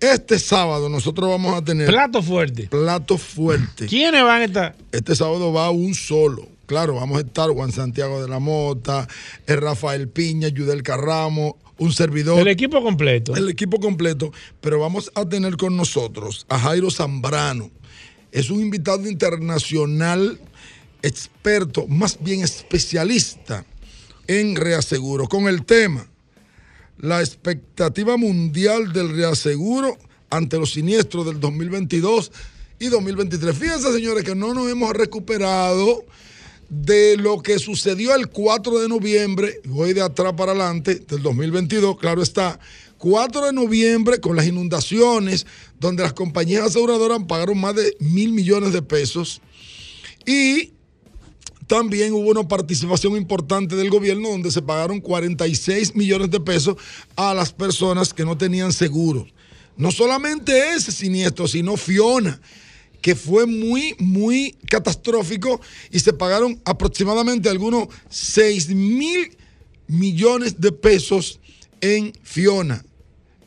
este 0.00 0.38
sábado 0.38 0.88
nosotros 0.88 1.28
vamos 1.28 1.54
a 1.54 1.62
tener 1.62 1.86
Plato 1.88 2.22
fuerte. 2.22 2.68
plato 2.68 3.18
fuerte. 3.18 3.86
¿Quiénes 3.86 4.22
van 4.22 4.42
a 4.42 4.44
estar? 4.44 4.76
Este 4.92 5.14
sábado 5.14 5.52
va 5.52 5.70
un 5.70 5.94
solo. 5.94 6.48
Claro, 6.66 6.94
vamos 6.94 7.18
a 7.18 7.20
estar 7.20 7.50
Juan 7.50 7.72
Santiago 7.72 8.22
de 8.22 8.28
la 8.28 8.38
Mota, 8.38 9.08
el 9.46 9.60
Rafael 9.60 10.08
Piña, 10.08 10.48
Yudel 10.48 10.82
Carramo, 10.82 11.56
un 11.78 11.92
servidor. 11.92 12.38
El 12.40 12.48
equipo 12.48 12.82
completo. 12.82 13.34
El 13.34 13.48
equipo 13.48 13.80
completo. 13.80 14.32
Pero 14.60 14.78
vamos 14.78 15.10
a 15.14 15.28
tener 15.28 15.56
con 15.56 15.76
nosotros 15.76 16.46
a 16.48 16.58
Jairo 16.58 16.90
Zambrano. 16.90 17.70
Es 18.32 18.50
un 18.50 18.60
invitado 18.60 19.08
internacional, 19.08 20.38
experto, 21.02 21.86
más 21.88 22.18
bien 22.22 22.42
especialista 22.42 23.64
en 24.28 24.54
reaseguro, 24.54 25.26
con 25.26 25.48
el 25.48 25.64
tema 25.64 26.06
la 27.00 27.20
expectativa 27.20 28.16
mundial 28.16 28.92
del 28.92 29.14
reaseguro 29.14 29.96
ante 30.30 30.58
los 30.58 30.72
siniestros 30.72 31.26
del 31.26 31.40
2022 31.40 32.30
y 32.78 32.86
2023. 32.86 33.56
Fíjense, 33.56 33.92
señores, 33.92 34.24
que 34.24 34.34
no 34.34 34.54
nos 34.54 34.70
hemos 34.70 34.92
recuperado 34.92 36.04
de 36.68 37.16
lo 37.16 37.42
que 37.42 37.58
sucedió 37.58 38.14
el 38.14 38.28
4 38.28 38.78
de 38.78 38.88
noviembre, 38.88 39.60
voy 39.64 39.92
de 39.92 40.02
atrás 40.02 40.34
para 40.36 40.52
adelante, 40.52 40.96
del 40.96 41.22
2022, 41.22 41.98
claro 41.98 42.22
está, 42.22 42.60
4 42.98 43.46
de 43.46 43.52
noviembre 43.52 44.20
con 44.20 44.36
las 44.36 44.46
inundaciones, 44.46 45.46
donde 45.80 46.04
las 46.04 46.12
compañías 46.12 46.64
aseguradoras 46.64 47.20
pagaron 47.26 47.58
más 47.58 47.74
de 47.74 47.96
mil 47.98 48.32
millones 48.32 48.72
de 48.72 48.82
pesos 48.82 49.40
y 50.26 50.72
también 51.70 52.12
hubo 52.12 52.30
una 52.30 52.48
participación 52.48 53.16
importante 53.16 53.76
del 53.76 53.90
gobierno 53.90 54.30
donde 54.30 54.50
se 54.50 54.60
pagaron 54.60 55.00
46 55.00 55.94
millones 55.94 56.28
de 56.28 56.40
pesos 56.40 56.76
a 57.14 57.32
las 57.32 57.52
personas 57.52 58.12
que 58.12 58.24
no 58.24 58.36
tenían 58.36 58.72
seguro. 58.72 59.24
No 59.76 59.92
solamente 59.92 60.72
ese 60.72 60.90
siniestro, 60.90 61.46
sino 61.46 61.76
Fiona, 61.76 62.40
que 63.00 63.14
fue 63.14 63.46
muy, 63.46 63.94
muy 64.00 64.56
catastrófico 64.68 65.60
y 65.92 66.00
se 66.00 66.12
pagaron 66.12 66.60
aproximadamente 66.64 67.48
algunos 67.48 67.86
6 68.08 68.70
mil 68.70 69.36
millones 69.86 70.60
de 70.60 70.72
pesos 70.72 71.38
en 71.80 72.12
Fiona, 72.24 72.84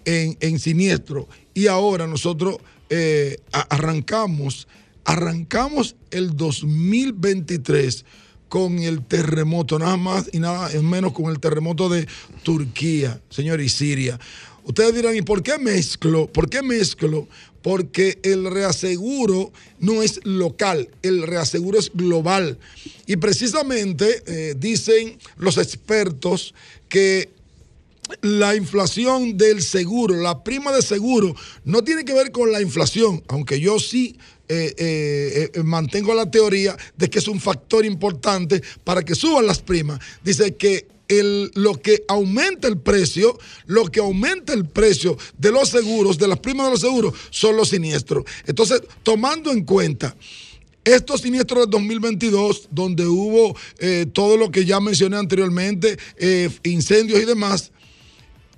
en, 0.05 0.37
en 0.39 0.59
siniestro. 0.59 1.27
Y 1.53 1.67
ahora 1.67 2.07
nosotros 2.07 2.55
eh, 2.89 3.35
arrancamos, 3.51 4.69
arrancamos 5.05 5.95
el 6.11 6.35
2023 6.35 8.05
con 8.49 8.79
el 8.79 9.03
terremoto, 9.03 9.79
nada 9.79 9.97
más 9.97 10.29
y 10.31 10.39
nada 10.39 10.69
menos 10.81 11.13
con 11.13 11.31
el 11.31 11.39
terremoto 11.39 11.89
de 11.89 12.07
Turquía, 12.43 13.19
señor, 13.29 13.61
y 13.61 13.69
Siria. 13.69 14.19
Ustedes 14.63 14.93
dirán, 14.93 15.15
¿y 15.15 15.21
por 15.23 15.41
qué 15.41 15.57
mezclo? 15.57 16.27
¿Por 16.27 16.49
qué 16.49 16.61
mezclo? 16.61 17.27
Porque 17.61 18.19
el 18.23 18.49
reaseguro 18.49 19.51
no 19.79 20.03
es 20.03 20.19
local, 20.23 20.89
el 21.01 21.23
reaseguro 21.23 21.79
es 21.79 21.91
global. 21.93 22.59
Y 23.07 23.15
precisamente 23.17 24.21
eh, 24.27 24.55
dicen 24.55 25.17
los 25.37 25.57
expertos 25.57 26.53
que 26.87 27.29
la 28.21 28.55
inflación 28.55 29.37
del 29.37 29.61
seguro, 29.61 30.15
la 30.15 30.43
prima 30.43 30.71
de 30.71 30.81
seguro, 30.81 31.35
no 31.65 31.83
tiene 31.83 32.05
que 32.05 32.13
ver 32.13 32.31
con 32.31 32.51
la 32.51 32.61
inflación, 32.61 33.23
aunque 33.27 33.59
yo 33.59 33.79
sí 33.79 34.17
eh, 34.49 34.73
eh, 34.77 35.51
eh, 35.53 35.63
mantengo 35.63 36.13
la 36.13 36.29
teoría 36.29 36.75
de 36.97 37.09
que 37.09 37.19
es 37.19 37.29
un 37.29 37.39
factor 37.39 37.85
importante 37.85 38.61
para 38.83 39.03
que 39.03 39.15
suban 39.15 39.47
las 39.47 39.59
primas. 39.59 39.99
Dice 40.23 40.55
que 40.55 40.87
lo 41.53 41.79
que 41.79 42.03
aumenta 42.07 42.67
el 42.67 42.77
precio, 42.77 43.37
lo 43.67 43.85
que 43.85 43.99
aumenta 43.99 44.53
el 44.53 44.65
precio 44.65 45.17
de 45.37 45.51
los 45.51 45.69
seguros, 45.69 46.17
de 46.17 46.27
las 46.27 46.39
primas 46.39 46.65
de 46.67 46.71
los 46.71 46.81
seguros, 46.81 47.13
son 47.29 47.55
los 47.55 47.69
siniestros. 47.69 48.25
Entonces, 48.47 48.81
tomando 49.03 49.51
en 49.51 49.63
cuenta 49.63 50.15
estos 50.83 51.21
siniestros 51.21 51.61
del 51.61 51.69
2022, 51.69 52.69
donde 52.71 53.05
hubo 53.05 53.55
eh, 53.77 54.07
todo 54.11 54.37
lo 54.37 54.51
que 54.51 54.65
ya 54.65 54.79
mencioné 54.79 55.17
anteriormente, 55.17 55.97
incendios 56.63 57.21
y 57.21 57.25
demás, 57.25 57.71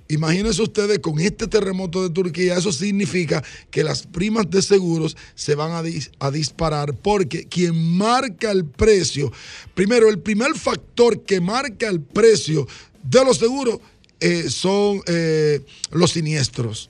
Imagínense 0.08 0.62
ustedes 0.62 1.00
con 1.00 1.18
este 1.18 1.46
terremoto 1.48 2.02
de 2.02 2.10
Turquía, 2.10 2.56
eso 2.56 2.70
significa 2.70 3.42
que 3.70 3.82
las 3.82 4.02
primas 4.06 4.48
de 4.48 4.62
seguros 4.62 5.16
se 5.34 5.54
van 5.56 5.72
a, 5.72 5.82
dis- 5.82 6.10
a 6.20 6.30
disparar 6.30 6.94
porque 6.94 7.46
quien 7.46 7.96
marca 7.96 8.50
el 8.52 8.64
precio, 8.64 9.32
primero, 9.74 10.08
el 10.08 10.20
primer 10.20 10.54
factor 10.56 11.22
que 11.24 11.40
marca 11.40 11.88
el 11.88 12.00
precio 12.00 12.68
de 13.02 13.24
los 13.24 13.38
seguros 13.38 13.80
eh, 14.20 14.48
son 14.48 15.02
eh, 15.06 15.60
los 15.90 16.12
siniestros. 16.12 16.88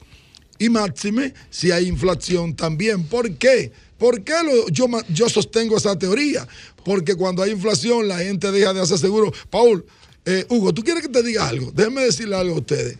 Y 0.58 0.68
máxime 0.68 1.34
si 1.50 1.70
hay 1.70 1.86
inflación 1.86 2.54
también. 2.54 3.04
¿Por 3.04 3.34
qué? 3.36 3.72
¿Por 3.98 4.22
qué 4.24 4.34
lo- 4.44 4.68
yo, 4.68 4.86
yo 5.08 5.28
sostengo 5.28 5.76
esa 5.76 5.98
teoría? 5.98 6.46
Porque 6.84 7.14
cuando 7.14 7.42
hay 7.42 7.50
inflación 7.52 8.08
la 8.08 8.18
gente 8.18 8.52
deja 8.52 8.72
de 8.74 8.80
hacer 8.80 8.98
seguro. 8.98 9.32
Paul, 9.50 9.84
eh, 10.24 10.44
Hugo, 10.48 10.72
¿tú 10.72 10.82
quieres 10.82 11.02
que 11.02 11.08
te 11.08 11.22
diga 11.22 11.48
algo? 11.48 11.70
Déjenme 11.72 12.02
decirle 12.02 12.36
algo 12.36 12.56
a 12.56 12.58
ustedes. 12.60 12.98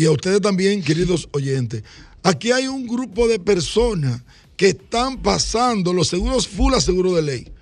Y 0.00 0.06
a 0.06 0.12
ustedes 0.12 0.40
también, 0.40 0.82
queridos 0.82 1.28
oyentes. 1.32 1.82
Aquí 2.22 2.52
hay 2.52 2.66
un 2.66 2.86
grupo 2.86 3.28
de 3.28 3.38
personas 3.38 4.22
que 4.56 4.68
están 4.68 5.20
pasando 5.20 5.92
los 5.92 6.08
seguros 6.08 6.48
full 6.48 6.72
a 6.72 6.80
seguro 6.80 7.12
de 7.12 7.20
ley 7.20 7.52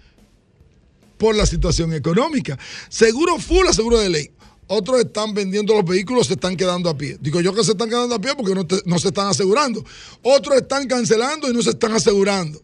por 1.16 1.34
la 1.34 1.46
situación 1.46 1.92
económica. 1.94 2.56
Seguro 2.88 3.40
full 3.40 3.66
a 3.66 3.72
seguro 3.72 3.98
de 3.98 4.08
ley. 4.10 4.30
Otros 4.68 5.00
están 5.00 5.34
vendiendo 5.34 5.74
los 5.74 5.84
vehículos, 5.84 6.28
se 6.28 6.34
están 6.34 6.56
quedando 6.56 6.88
a 6.88 6.96
pie. 6.96 7.18
Digo 7.20 7.40
yo 7.40 7.52
que 7.52 7.64
se 7.64 7.72
están 7.72 7.88
quedando 7.88 8.14
a 8.14 8.20
pie 8.20 8.36
porque 8.36 8.54
no, 8.54 8.64
no 8.84 8.98
se 9.00 9.08
están 9.08 9.26
asegurando. 9.26 9.84
Otros 10.22 10.58
están 10.58 10.86
cancelando 10.86 11.50
y 11.50 11.52
no 11.52 11.60
se 11.60 11.70
están 11.70 11.90
asegurando. 11.90 12.62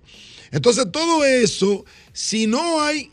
Entonces 0.53 0.87
todo 0.93 1.25
eso, 1.25 1.85
si 2.13 2.47
no 2.47 2.81
hay 2.81 3.11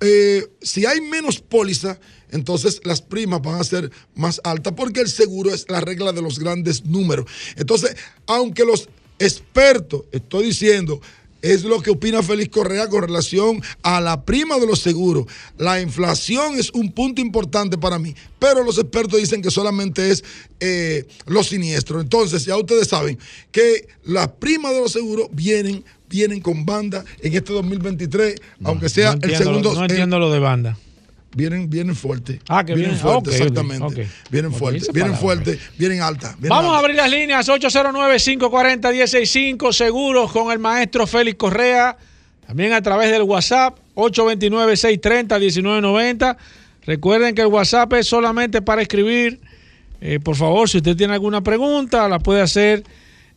eh, 0.00 0.46
si 0.62 0.86
hay 0.86 1.00
menos 1.00 1.40
póliza, 1.40 1.98
entonces 2.30 2.80
las 2.84 3.02
primas 3.02 3.42
van 3.42 3.60
a 3.60 3.64
ser 3.64 3.90
más 4.14 4.40
altas 4.44 4.72
porque 4.76 5.00
el 5.00 5.08
seguro 5.08 5.52
es 5.52 5.66
la 5.68 5.80
regla 5.80 6.12
de 6.12 6.22
los 6.22 6.38
grandes 6.38 6.84
números. 6.84 7.26
Entonces, 7.56 7.96
aunque 8.26 8.64
los 8.64 8.88
expertos, 9.18 10.04
estoy 10.12 10.46
diciendo, 10.46 11.00
es 11.42 11.64
lo 11.64 11.80
que 11.80 11.90
opina 11.90 12.22
Félix 12.22 12.50
Correa 12.50 12.88
con 12.88 13.02
relación 13.02 13.62
a 13.82 14.00
la 14.00 14.24
prima 14.24 14.58
de 14.58 14.66
los 14.66 14.80
seguros. 14.80 15.26
La 15.56 15.80
inflación 15.80 16.58
es 16.58 16.70
un 16.70 16.92
punto 16.92 17.20
importante 17.20 17.78
para 17.78 17.98
mí, 17.98 18.14
pero 18.38 18.62
los 18.62 18.78
expertos 18.78 19.20
dicen 19.20 19.42
que 19.42 19.50
solamente 19.50 20.10
es 20.10 20.24
eh, 20.60 21.06
los 21.26 21.48
siniestros. 21.48 22.02
Entonces, 22.02 22.44
ya 22.44 22.56
ustedes 22.56 22.88
saben 22.88 23.18
que 23.52 23.88
las 24.04 24.28
primas 24.28 24.74
de 24.74 24.80
los 24.80 24.92
seguros 24.92 25.28
vienen, 25.32 25.84
vienen 26.10 26.40
con 26.40 26.66
banda 26.66 27.02
en 27.22 27.34
este 27.34 27.52
2023, 27.54 28.34
aunque 28.64 28.88
sea 28.90 29.14
no 29.14 29.20
el 29.22 29.36
segundo. 29.36 29.72
no 29.72 29.84
el- 29.84 29.90
entiendo 29.90 30.18
lo 30.18 30.30
de 30.30 30.40
banda. 30.40 30.76
Vienen, 31.32 31.70
vienen 31.70 31.94
fuerte. 31.94 32.40
Ah, 32.48 32.64
que 32.64 32.74
vienen 32.74 32.96
vienen- 32.96 33.00
fuerte, 33.22 33.30
exactamente. 33.30 34.08
Vienen 34.30 34.52
fuerte, 34.52 34.86
vienen 34.92 35.14
fuerte, 35.14 35.60
vienen 35.78 36.00
alta. 36.02 36.30
vienen 36.40 36.48
Vamos 36.50 36.74
a 36.74 36.78
abrir 36.80 36.96
las 36.96 37.08
líneas 37.08 37.48
809-540-165 37.48 39.72
seguros 39.72 40.32
con 40.32 40.50
el 40.50 40.58
maestro 40.58 41.06
Félix 41.06 41.38
Correa. 41.38 41.96
También 42.46 42.72
a 42.72 42.82
través 42.82 43.12
del 43.12 43.22
WhatsApp 43.22 43.78
829-630-1990. 43.94 46.36
Recuerden 46.86 47.34
que 47.34 47.42
el 47.42 47.48
WhatsApp 47.48 47.92
es 47.94 48.06
solamente 48.08 48.62
para 48.62 48.82
escribir. 48.82 49.38
Eh, 50.00 50.18
por 50.18 50.34
favor, 50.34 50.68
si 50.68 50.78
usted 50.78 50.96
tiene 50.96 51.12
alguna 51.12 51.42
pregunta, 51.42 52.08
la 52.08 52.18
puede 52.18 52.40
hacer 52.40 52.82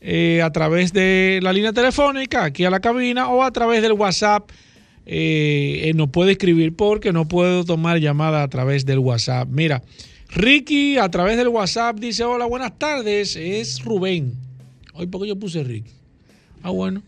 eh, 0.06 0.42
a 0.42 0.52
través 0.52 0.92
de 0.92 1.40
la 1.42 1.54
línea 1.54 1.72
telefónica 1.72 2.44
aquí 2.44 2.66
a 2.66 2.70
la 2.70 2.82
cabina 2.82 3.30
o 3.30 3.42
a 3.42 3.52
través 3.52 3.82
del 3.82 3.94
WhatsApp. 3.94 4.50
Eh, 5.06 5.84
eh, 5.86 5.94
nos 5.96 6.10
puede 6.10 6.34
escribir 6.34 6.76
porque 6.76 7.14
no 7.14 7.28
puedo 7.28 7.64
tomar 7.64 8.00
llamada 8.00 8.44
a 8.44 8.50
través 8.50 8.86
del 8.86 9.00
WhatsApp. 9.00 9.48
Mira, 9.50 9.82
Ricky 10.30 10.98
a 10.98 11.10
través 11.10 11.38
del 11.38 11.48
WhatsApp 11.48 12.00
dice: 12.00 12.26
Hola, 12.26 12.46
buenas 12.46 12.78
tardes. 12.78 13.38
Es 13.38 13.82
Rubén. 13.82 14.34
Hoy, 14.94 15.08
¿por 15.08 15.22
qué 15.22 15.30
yo 15.30 15.38
puse 15.38 15.64
Ricky? 15.64 15.92
Ah, 16.62 16.72
bueno. 16.72 17.02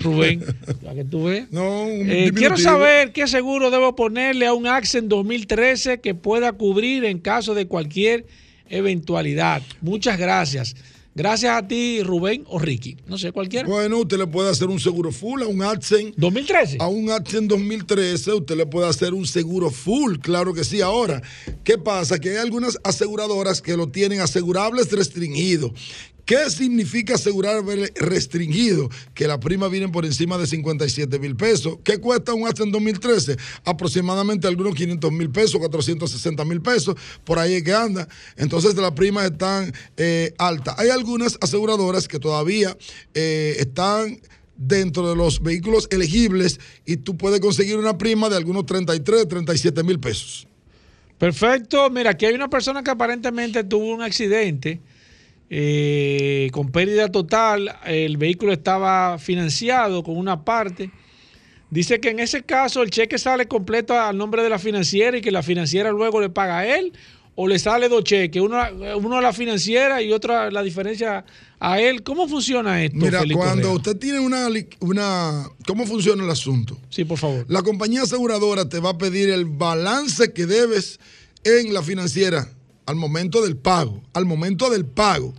Rubén, 0.00 0.42
ya 0.82 0.92
que 0.92 1.04
tú 1.04 1.24
ves. 1.24 1.46
No, 1.52 1.86
Eh, 1.86 2.32
quiero 2.34 2.56
saber 2.56 3.12
qué 3.12 3.28
seguro 3.28 3.70
debo 3.70 3.94
ponerle 3.94 4.46
a 4.46 4.52
un 4.52 4.66
Accent 4.66 5.06
2013 5.06 6.00
que 6.00 6.16
pueda 6.16 6.52
cubrir 6.52 7.04
en 7.04 7.20
caso 7.20 7.54
de 7.54 7.66
cualquier 7.66 8.26
eventualidad. 8.68 9.62
Muchas 9.80 10.18
gracias. 10.18 10.74
Gracias 11.14 11.56
a 11.56 11.66
ti, 11.66 12.02
Rubén 12.02 12.44
o 12.48 12.58
Ricky. 12.58 12.96
No 13.06 13.16
sé, 13.16 13.30
cualquiera. 13.30 13.68
Bueno, 13.68 13.98
usted 13.98 14.18
le 14.18 14.26
puede 14.26 14.50
hacer 14.50 14.68
un 14.68 14.80
seguro 14.80 15.12
full 15.12 15.42
a 15.42 15.46
un 15.46 15.62
Accent. 15.62 16.14
2013. 16.16 16.78
A 16.80 16.88
un 16.88 17.10
Accent 17.10 17.48
2013, 17.48 18.32
usted 18.32 18.56
le 18.56 18.66
puede 18.66 18.88
hacer 18.88 19.14
un 19.14 19.24
seguro 19.24 19.70
full, 19.70 20.16
claro 20.18 20.52
que 20.52 20.64
sí. 20.64 20.80
Ahora, 20.80 21.22
¿qué 21.62 21.78
pasa? 21.78 22.18
Que 22.18 22.30
hay 22.30 22.36
algunas 22.38 22.78
aseguradoras 22.82 23.62
que 23.62 23.76
lo 23.76 23.88
tienen 23.88 24.20
asegurables 24.20 24.90
restringidos. 24.90 25.70
¿Qué 26.24 26.48
significa 26.48 27.14
asegurar 27.14 27.62
restringido? 27.96 28.88
Que 29.12 29.28
la 29.28 29.38
prima 29.38 29.68
viene 29.68 29.88
por 29.90 30.06
encima 30.06 30.38
de 30.38 30.46
57 30.46 31.18
mil 31.18 31.36
pesos. 31.36 31.78
¿Qué 31.84 31.98
cuesta 31.98 32.32
un 32.32 32.46
Accent 32.46 32.72
2013? 32.72 33.36
Aproximadamente 33.64 34.48
algunos 34.48 34.74
500 34.74 35.12
mil 35.12 35.30
pesos, 35.30 35.60
460 35.60 36.44
mil 36.46 36.62
pesos, 36.62 36.96
por 37.24 37.38
ahí 37.38 37.54
es 37.54 37.62
que 37.62 37.74
anda. 37.74 38.08
Entonces 38.36 38.74
las 38.76 38.92
primas 38.92 39.26
están 39.30 39.72
eh, 39.98 40.32
altas. 40.38 40.78
Hay 40.78 40.88
algunas 41.04 41.36
aseguradoras 41.42 42.08
que 42.08 42.18
todavía 42.18 42.74
eh, 43.12 43.56
están 43.58 44.18
dentro 44.56 45.10
de 45.10 45.14
los 45.14 45.42
vehículos 45.42 45.86
elegibles 45.90 46.58
y 46.86 46.96
tú 46.96 47.16
puedes 47.18 47.40
conseguir 47.40 47.76
una 47.76 47.98
prima 47.98 48.30
de 48.30 48.36
algunos 48.36 48.64
33, 48.64 49.28
37 49.28 49.82
mil 49.82 50.00
pesos. 50.00 50.48
Perfecto. 51.18 51.90
Mira, 51.90 52.10
aquí 52.10 52.24
hay 52.24 52.34
una 52.34 52.48
persona 52.48 52.82
que 52.82 52.90
aparentemente 52.90 53.64
tuvo 53.64 53.92
un 53.92 54.00
accidente 54.00 54.80
eh, 55.50 56.48
con 56.52 56.70
pérdida 56.70 57.10
total. 57.10 57.76
El 57.84 58.16
vehículo 58.16 58.52
estaba 58.52 59.18
financiado 59.18 60.02
con 60.02 60.16
una 60.16 60.42
parte. 60.42 60.90
Dice 61.68 62.00
que 62.00 62.10
en 62.10 62.20
ese 62.20 62.44
caso 62.44 62.82
el 62.82 62.90
cheque 62.90 63.18
sale 63.18 63.46
completo 63.46 63.98
al 63.98 64.16
nombre 64.16 64.42
de 64.42 64.48
la 64.48 64.58
financiera 64.58 65.18
y 65.18 65.20
que 65.20 65.30
la 65.30 65.42
financiera 65.42 65.90
luego 65.90 66.20
le 66.20 66.30
paga 66.30 66.60
a 66.60 66.78
él 66.78 66.92
o 67.36 67.48
le 67.48 67.58
sale 67.58 67.88
dos 67.88 68.04
cheques, 68.04 68.40
uno, 68.40 68.58
uno 68.96 69.18
a 69.18 69.20
la 69.20 69.32
financiera 69.32 70.00
y 70.02 70.12
otro 70.12 70.50
la 70.50 70.62
diferencia 70.62 71.24
a 71.58 71.80
él. 71.80 72.02
¿Cómo 72.02 72.28
funciona 72.28 72.82
esto? 72.82 72.96
Mira, 72.96 73.22
cuando 73.32 73.68
Correa? 73.68 73.76
usted 73.76 73.96
tiene 73.96 74.20
una, 74.20 74.48
una... 74.80 75.48
¿Cómo 75.66 75.86
funciona 75.86 76.22
el 76.22 76.30
asunto? 76.30 76.78
Sí, 76.90 77.04
por 77.04 77.18
favor. 77.18 77.44
La 77.48 77.62
compañía 77.62 78.02
aseguradora 78.02 78.68
te 78.68 78.78
va 78.78 78.90
a 78.90 78.98
pedir 78.98 79.30
el 79.30 79.46
balance 79.46 80.32
que 80.32 80.46
debes 80.46 81.00
en 81.42 81.74
la 81.74 81.82
financiera 81.82 82.48
al 82.86 82.96
momento 82.96 83.42
del 83.42 83.56
pago, 83.56 84.02
al 84.12 84.26
momento 84.26 84.70
del 84.70 84.84
pago. 84.84 85.34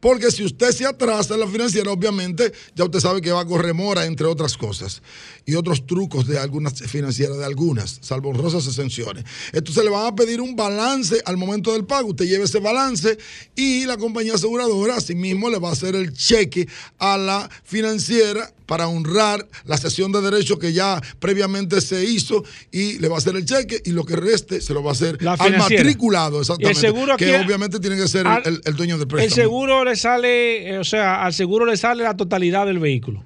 Porque 0.00 0.30
si 0.30 0.44
usted 0.44 0.72
se 0.72 0.86
atrasa 0.86 1.34
en 1.34 1.40
la 1.40 1.46
financiera, 1.46 1.92
obviamente 1.92 2.52
ya 2.74 2.84
usted 2.84 3.00
sabe 3.00 3.20
que 3.20 3.30
va 3.30 3.40
a 3.40 3.46
correr 3.46 3.74
mora, 3.74 4.06
entre 4.06 4.26
otras 4.26 4.56
cosas. 4.56 5.02
Y 5.44 5.54
otros 5.54 5.86
trucos 5.86 6.26
de 6.26 6.38
algunas 6.38 6.74
financieras, 6.74 7.38
de 7.38 7.44
algunas, 7.44 7.98
salvo 8.00 8.30
honrosas 8.30 8.66
exenciones. 8.66 9.24
Entonces 9.52 9.84
le 9.84 9.90
van 9.90 10.06
a 10.06 10.14
pedir 10.14 10.40
un 10.40 10.56
balance 10.56 11.20
al 11.24 11.36
momento 11.36 11.72
del 11.72 11.84
pago. 11.84 12.08
Usted 12.10 12.26
lleva 12.26 12.44
ese 12.44 12.60
balance 12.60 13.18
y 13.54 13.84
la 13.84 13.96
compañía 13.96 14.34
aseguradora 14.34 14.96
asimismo 14.96 15.50
le 15.50 15.58
va 15.58 15.68
a 15.68 15.72
hacer 15.72 15.94
el 15.94 16.12
cheque 16.12 16.66
a 16.98 17.18
la 17.18 17.50
financiera 17.64 18.52
para 18.70 18.86
honrar 18.86 19.48
la 19.64 19.76
sesión 19.76 20.12
de 20.12 20.20
derechos 20.20 20.56
que 20.60 20.72
ya 20.72 21.00
previamente 21.18 21.80
se 21.80 22.04
hizo 22.04 22.44
y 22.70 23.00
le 23.00 23.08
va 23.08 23.16
a 23.16 23.18
hacer 23.18 23.34
el 23.34 23.44
cheque 23.44 23.82
y 23.84 23.90
lo 23.90 24.04
que 24.04 24.14
reste 24.14 24.60
se 24.60 24.72
lo 24.72 24.80
va 24.84 24.90
a 24.90 24.92
hacer 24.92 25.18
al 25.26 25.56
matriculado, 25.58 26.36
Y 26.36 26.38
el 26.38 26.40
exactamente. 26.42 26.80
seguro 26.80 27.16
que 27.16 27.34
aquí- 27.34 27.44
obviamente 27.44 27.80
tiene 27.80 27.96
que 27.96 28.06
ser 28.06 28.20
el- 28.26 28.32
al- 28.32 28.42
el, 28.46 28.60
el 28.64 28.76
dueño 28.76 28.94
del 28.94 29.02
El 29.02 29.08
préstamo. 29.08 29.34
seguro 29.42 29.82
le 29.84 29.96
sale, 29.96 30.70
eh, 30.70 30.78
o 30.78 30.84
sea, 30.84 31.24
al 31.24 31.34
seguro 31.34 31.66
le 31.66 31.76
sale 31.76 32.04
la 32.04 32.16
totalidad 32.16 32.64
del 32.64 32.78
vehículo. 32.78 33.24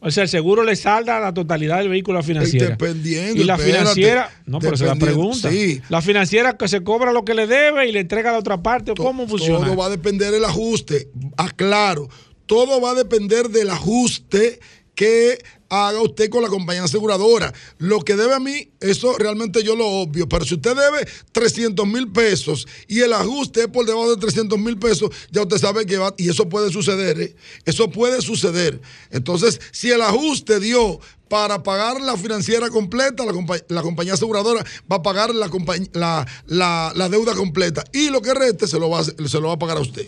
O 0.00 0.10
sea, 0.10 0.24
el 0.24 0.28
seguro 0.28 0.62
le 0.62 0.76
salda 0.76 1.18
la 1.18 1.32
totalidad 1.32 1.78
del 1.78 1.88
vehículo 1.88 2.18
a 2.18 2.22
la 2.22 2.26
financiera. 2.26 2.70
Dependiendo, 2.70 3.40
Y 3.40 3.44
la 3.44 3.54
espérate, 3.54 3.78
financiera, 3.78 4.30
no, 4.46 4.58
pero 4.58 4.74
esa 4.74 4.84
es 4.84 4.90
la 4.90 4.96
pregunta. 4.96 5.50
sí. 5.50 5.80
La 5.88 6.02
financiera 6.02 6.56
que 6.56 6.68
se 6.68 6.82
cobra 6.84 7.12
lo 7.12 7.24
que 7.24 7.34
le 7.34 7.46
debe 7.46 7.88
y 7.88 7.92
le 7.92 8.00
entrega 8.00 8.30
a 8.30 8.32
la 8.34 8.38
otra 8.40 8.62
parte, 8.62 8.92
¿cómo 8.96 9.26
funciona? 9.28 9.64
Todo 9.66 9.76
va 9.76 9.86
a 9.86 9.90
depender 9.90 10.30
del 10.32 10.44
ajuste. 10.44 11.08
Aclaro, 11.36 12.08
todo 12.46 12.80
va 12.80 12.92
a 12.92 12.94
depender 12.94 13.48
del 13.50 13.70
ajuste 13.70 14.60
que 14.94 15.38
haga 15.68 16.00
usted 16.00 16.30
con 16.30 16.42
la 16.42 16.48
compañía 16.48 16.84
aseguradora. 16.84 17.52
Lo 17.78 18.00
que 18.00 18.14
debe 18.16 18.34
a 18.34 18.38
mí, 18.40 18.70
eso 18.80 19.18
realmente 19.18 19.62
yo 19.62 19.76
lo 19.76 19.86
obvio, 19.86 20.26
pero 20.28 20.44
si 20.46 20.54
usted 20.54 20.74
debe 20.74 21.06
300 21.32 21.86
mil 21.86 22.10
pesos 22.12 22.66
y 22.88 23.00
el 23.00 23.12
ajuste 23.12 23.62
es 23.62 23.66
por 23.66 23.84
debajo 23.84 24.14
de 24.14 24.20
300 24.20 24.58
mil 24.58 24.78
pesos, 24.78 25.10
ya 25.30 25.42
usted 25.42 25.58
sabe 25.58 25.84
que 25.84 25.98
va, 25.98 26.14
y 26.16 26.30
eso 26.30 26.48
puede 26.48 26.72
suceder, 26.72 27.20
¿eh? 27.20 27.36
eso 27.66 27.90
puede 27.90 28.22
suceder. 28.22 28.80
Entonces, 29.10 29.60
si 29.72 29.90
el 29.90 30.00
ajuste 30.00 30.60
dio 30.60 30.98
para 31.28 31.62
pagar 31.64 32.00
la 32.00 32.16
financiera 32.16 32.70
completa, 32.70 33.26
la, 33.26 33.32
compa- 33.32 33.64
la 33.68 33.82
compañía 33.82 34.14
aseguradora 34.14 34.64
va 34.90 34.96
a 34.96 35.02
pagar 35.02 35.34
la, 35.34 37.08
deuda 37.10 37.34
completa 37.34 37.84
y 37.92 38.08
lo 38.10 38.22
que 38.22 38.32
reste 38.32 38.66
se 38.68 38.78
lo 38.78 38.88
va 38.88 39.52
a 39.52 39.58
pagar 39.58 39.76
a 39.76 39.80
usted. 39.80 40.06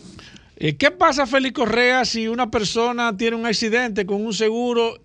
Eh, 0.60 0.76
¿Qué 0.76 0.90
pasa, 0.90 1.26
Félix 1.26 1.54
Correa, 1.54 2.04
si 2.04 2.26
una 2.26 2.50
persona 2.50 3.16
tiene 3.16 3.36
un 3.36 3.46
accidente 3.46 4.04
con 4.06 4.24
un 4.24 4.34
seguro 4.34 4.98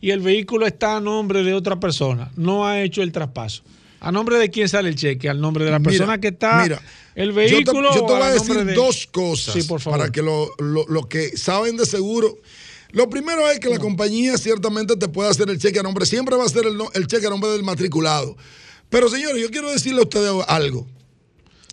y 0.00 0.10
el 0.10 0.20
vehículo 0.20 0.66
está 0.66 0.96
a 0.96 1.00
nombre 1.00 1.42
de 1.42 1.52
otra 1.52 1.78
persona? 1.78 2.30
No 2.36 2.66
ha 2.66 2.80
hecho 2.82 3.02
el 3.02 3.12
traspaso. 3.12 3.62
¿A 4.00 4.10
nombre 4.12 4.38
de 4.38 4.50
quién 4.50 4.68
sale 4.68 4.88
el 4.88 4.96
cheque? 4.96 5.28
¿Al 5.28 5.40
nombre 5.40 5.64
de 5.64 5.70
la 5.70 5.78
Mira, 5.78 5.90
persona 5.90 6.20
que 6.20 6.28
está 6.28 6.62
mira, 6.62 6.80
el 7.14 7.28
Yo 7.30 7.34
te- 7.34 7.40
vehículo? 7.54 7.94
Yo 7.94 8.04
te, 8.06 8.12
voy 8.12 8.22
a 8.22 8.30
decir 8.30 8.64
de- 8.64 8.74
dos 8.74 9.06
cosas 9.06 9.54
Sí, 9.54 9.62
por 9.62 9.80
favor. 9.80 9.98
para 9.98 10.10
que 10.12 10.22
lo, 10.22 10.50
lo- 10.58 10.86
lo 10.88 11.08
que 11.08 11.36
saben 11.36 11.76
de 11.76 11.86
seguro. 11.86 12.36
Lo 12.92 13.08
primero 13.10 13.48
es 13.50 13.58
que 13.60 13.68
la 13.70 13.78
compañía 13.78 14.38
ciertamente 14.38 14.96
te 14.96 15.08
puede 15.08 15.28
hacer 15.28 15.50
el 15.50 15.58
cheque 15.58 15.80
a 15.80 15.82
nombre, 15.82 16.06
siempre 16.06 16.36
va 16.36 16.44
a 16.44 16.48
ser 16.48 16.64
el, 16.66 16.78
el 16.94 17.06
cheque 17.08 17.26
a 17.26 17.30
nombre 17.30 17.50
del 17.50 17.62
matriculado. 17.62 18.36
Pero 18.88 19.08
señores, 19.08 19.42
yo 19.42 19.50
quiero 19.50 19.70
decirle 19.70 20.00
a 20.00 20.04
ustedes 20.04 20.30
algo. 20.48 20.86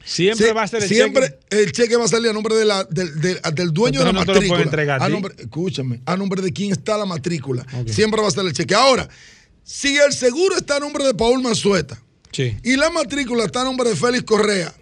Siempre 0.03 0.48
Sí, 0.48 0.53
va 0.53 0.64
a 0.64 0.68
ser 0.68 0.84
el 0.84 0.90
siempre 0.90 1.28
cheque. 1.30 1.61
el 1.64 1.72
cheque 1.72 1.95
va 1.95 2.06
a 2.06 2.07
salir 2.07 2.30
a 2.30 2.34
nombre 2.34 2.56
de 2.56 2.65
la- 2.65 2.84
del, 2.86 3.19
del- 3.22 3.40
del 3.53 3.72
dueño 3.72 3.99
de 3.99 4.06
la 4.06 4.11
no 4.14 4.26
lo 4.26 4.34
matrícula. 4.34 4.61
entregar 4.61 5.02
a 5.02 5.06
ti. 5.07 5.11
nombre, 5.11 5.34
escúchame, 5.38 6.02
a 6.06 6.18
nombre 6.18 6.41
de 6.41 6.52
quién 6.52 6.72
está 6.72 6.98
la 6.98 7.06
matrícula. 7.06 7.65
Siempre 7.88 8.22
va 8.22 8.28
a 8.28 8.32
ser 8.32 8.45
el 8.45 8.53
cheque. 8.53 8.73
Ahora, 8.76 9.07
si 9.64 9.95
el 9.98 10.11
seguro 10.14 10.56
está 10.57 10.78
a 10.78 10.80
nombre 10.80 11.03
de 11.06 11.14
Paul 11.14 11.41
Manzueta 11.41 12.02
Sí. 12.32 12.56
y 12.64 12.76
la 12.78 12.90
matrícula 12.90 13.44
está 13.45 13.61
a 13.61 13.64
nombre 13.65 13.90
de 13.90 13.95
Félix 13.95 14.23
Correa 14.23 14.73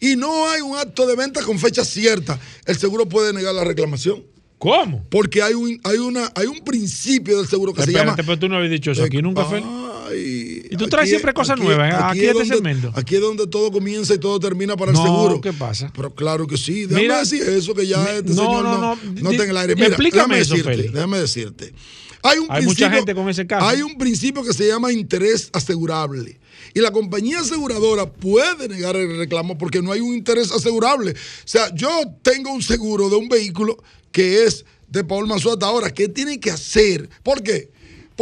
y 0.00 0.16
no 0.16 0.48
hay 0.48 0.60
un 0.60 0.76
acto 0.76 1.06
de 1.06 1.16
venta 1.16 1.42
con 1.42 1.58
fecha 1.58 1.84
cierta, 1.84 2.38
el 2.66 2.76
seguro 2.78 3.08
puede 3.08 3.32
negar 3.32 3.54
la 3.54 3.64
reclamación. 3.64 4.24
¿Cómo? 4.58 5.04
Porque 5.10 5.42
hay 5.42 5.54
un, 5.54 5.80
hay 5.82 5.98
una, 5.98 6.30
hay 6.36 6.46
un 6.46 6.60
principio 6.62 7.36
del 7.38 7.48
seguro 7.48 7.74
que 7.74 7.82
se 7.82 7.92
llama. 7.92 8.14
Pero 8.14 8.38
tú 8.38 8.48
no 8.48 8.56
habías 8.56 8.70
dicho 8.70 8.92
eso 8.92 9.02
aquí 9.02 9.20
nunca, 9.20 9.44
Félix. 9.44 9.66
Ay, 10.12 10.66
Y 10.70 10.76
tú 10.76 10.86
traes 10.88 11.08
siempre 11.08 11.32
cosas 11.34 11.58
nuevas, 11.58 11.92
¿eh? 11.92 11.96
Aquí 11.98 12.18
es 12.20 12.24
este 12.26 12.38
donde, 12.38 12.54
segmento. 12.54 12.92
Aquí 12.94 13.14
es 13.16 13.20
donde 13.20 13.46
todo 13.46 13.70
comienza 13.72 14.14
y 14.14 14.18
todo 14.18 14.38
termina 14.38 14.76
para 14.76 14.92
No, 14.92 15.00
el 15.00 15.04
seguro. 15.06 15.40
¿qué 15.40 15.52
pasa? 15.52 15.92
Pero 15.94 16.14
claro 16.14 16.46
que 16.46 16.56
sí. 16.56 16.82
Déjame 16.86 17.02
Mira, 17.02 17.18
decir 17.20 17.42
eso, 17.42 17.74
que 17.74 17.86
ya 17.86 17.98
mi- 17.98 18.10
este 18.10 18.30
no, 18.34 18.42
señor 18.44 18.64
no, 18.64 18.78
no, 18.78 18.96
no, 19.20 19.30
está 19.30 19.44
en 19.44 19.50
el 19.50 19.56
aire. 19.56 19.74
Mira, 19.74 19.86
explícame 19.88 20.36
déjame 20.36 20.38
eso, 20.40 20.54
decirte, 20.54 20.70
Félix. 20.76 20.92
déjame 20.94 21.18
decirte. 21.18 21.72
Hay, 22.24 22.38
un 22.38 22.46
Hay 22.50 22.64
mucha 22.64 22.88
gente 22.88 23.14
con 23.16 23.28
ese 23.28 23.46
caso. 23.46 23.66
Hay 23.66 23.82
un 23.82 23.98
principio 23.98 24.44
que 24.44 24.52
se 24.52 24.68
llama 24.68 24.92
interés 24.92 25.50
asegurable. 25.52 26.38
Y 26.74 26.80
la 26.80 26.90
compañía 26.92 27.40
aseguradora 27.40 28.10
puede 28.10 28.68
negar 28.68 28.94
el 28.96 29.16
reclamo 29.18 29.58
porque 29.58 29.82
no 29.82 29.90
hay 29.92 30.00
un 30.00 30.14
interés 30.14 30.52
asegurable. 30.52 31.10
O 31.12 31.14
sea, 31.44 31.74
yo 31.74 31.90
tengo 32.22 32.52
un 32.52 32.62
seguro 32.62 33.10
de 33.10 33.16
un 33.16 33.28
vehículo 33.28 33.76
que 34.12 34.44
es 34.44 34.64
de 34.88 35.02
Paul 35.04 35.26
Manzueta. 35.26 35.66
Ahora, 35.66 35.92
¿qué 35.92 36.08
tiene 36.08 36.38
que 36.38 36.50
hacer? 36.50 37.08
¿Por 37.24 37.42
qué? 37.42 37.70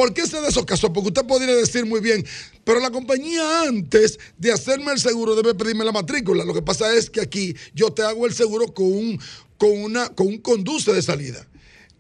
¿Por 0.01 0.15
qué 0.15 0.27
se 0.27 0.41
de 0.41 0.49
esos 0.49 0.65
casos? 0.65 0.89
Porque 0.95 1.09
usted 1.09 1.27
podría 1.27 1.55
decir 1.55 1.85
muy 1.85 2.01
bien, 2.01 2.25
pero 2.65 2.81
la 2.81 2.91
compañía 2.91 3.65
antes 3.65 4.19
de 4.39 4.51
hacerme 4.51 4.93
el 4.93 4.99
seguro 4.99 5.35
debe 5.37 5.55
pedirme 5.55 5.85
la 5.85 5.93
matrícula. 5.93 6.43
Lo 6.43 6.55
que 6.55 6.63
pasa 6.63 6.95
es 6.97 7.11
que 7.11 7.21
aquí 7.21 7.55
yo 7.75 7.93
te 7.93 8.01
hago 8.01 8.25
el 8.27 8.33
seguro 8.33 8.73
con 8.73 8.87
un, 8.87 9.21
con 9.59 9.73
una, 9.79 10.09
con 10.09 10.29
un 10.29 10.39
conduce 10.39 10.91
de 10.95 11.03
salida 11.03 11.47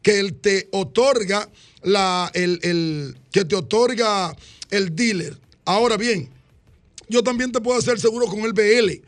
que 0.01 0.19
él 0.19 0.33
te 0.33 0.71
otorga 0.73 1.51
la, 1.83 2.31
el, 2.33 2.59
el- 2.63 3.19
que 3.31 3.45
te 3.45 3.55
otorga 3.55 4.35
el 4.71 4.97
dealer. 4.97 5.39
Ahora 5.67 5.99
bien, 5.99 6.31
yo 7.11 7.23
también 7.23 7.53
te 7.53 7.61
puedo 7.61 7.79
hacer 7.79 8.01
seguro 8.01 8.29
con 8.29 8.41
el 8.47 8.55
BL. 8.55 9.05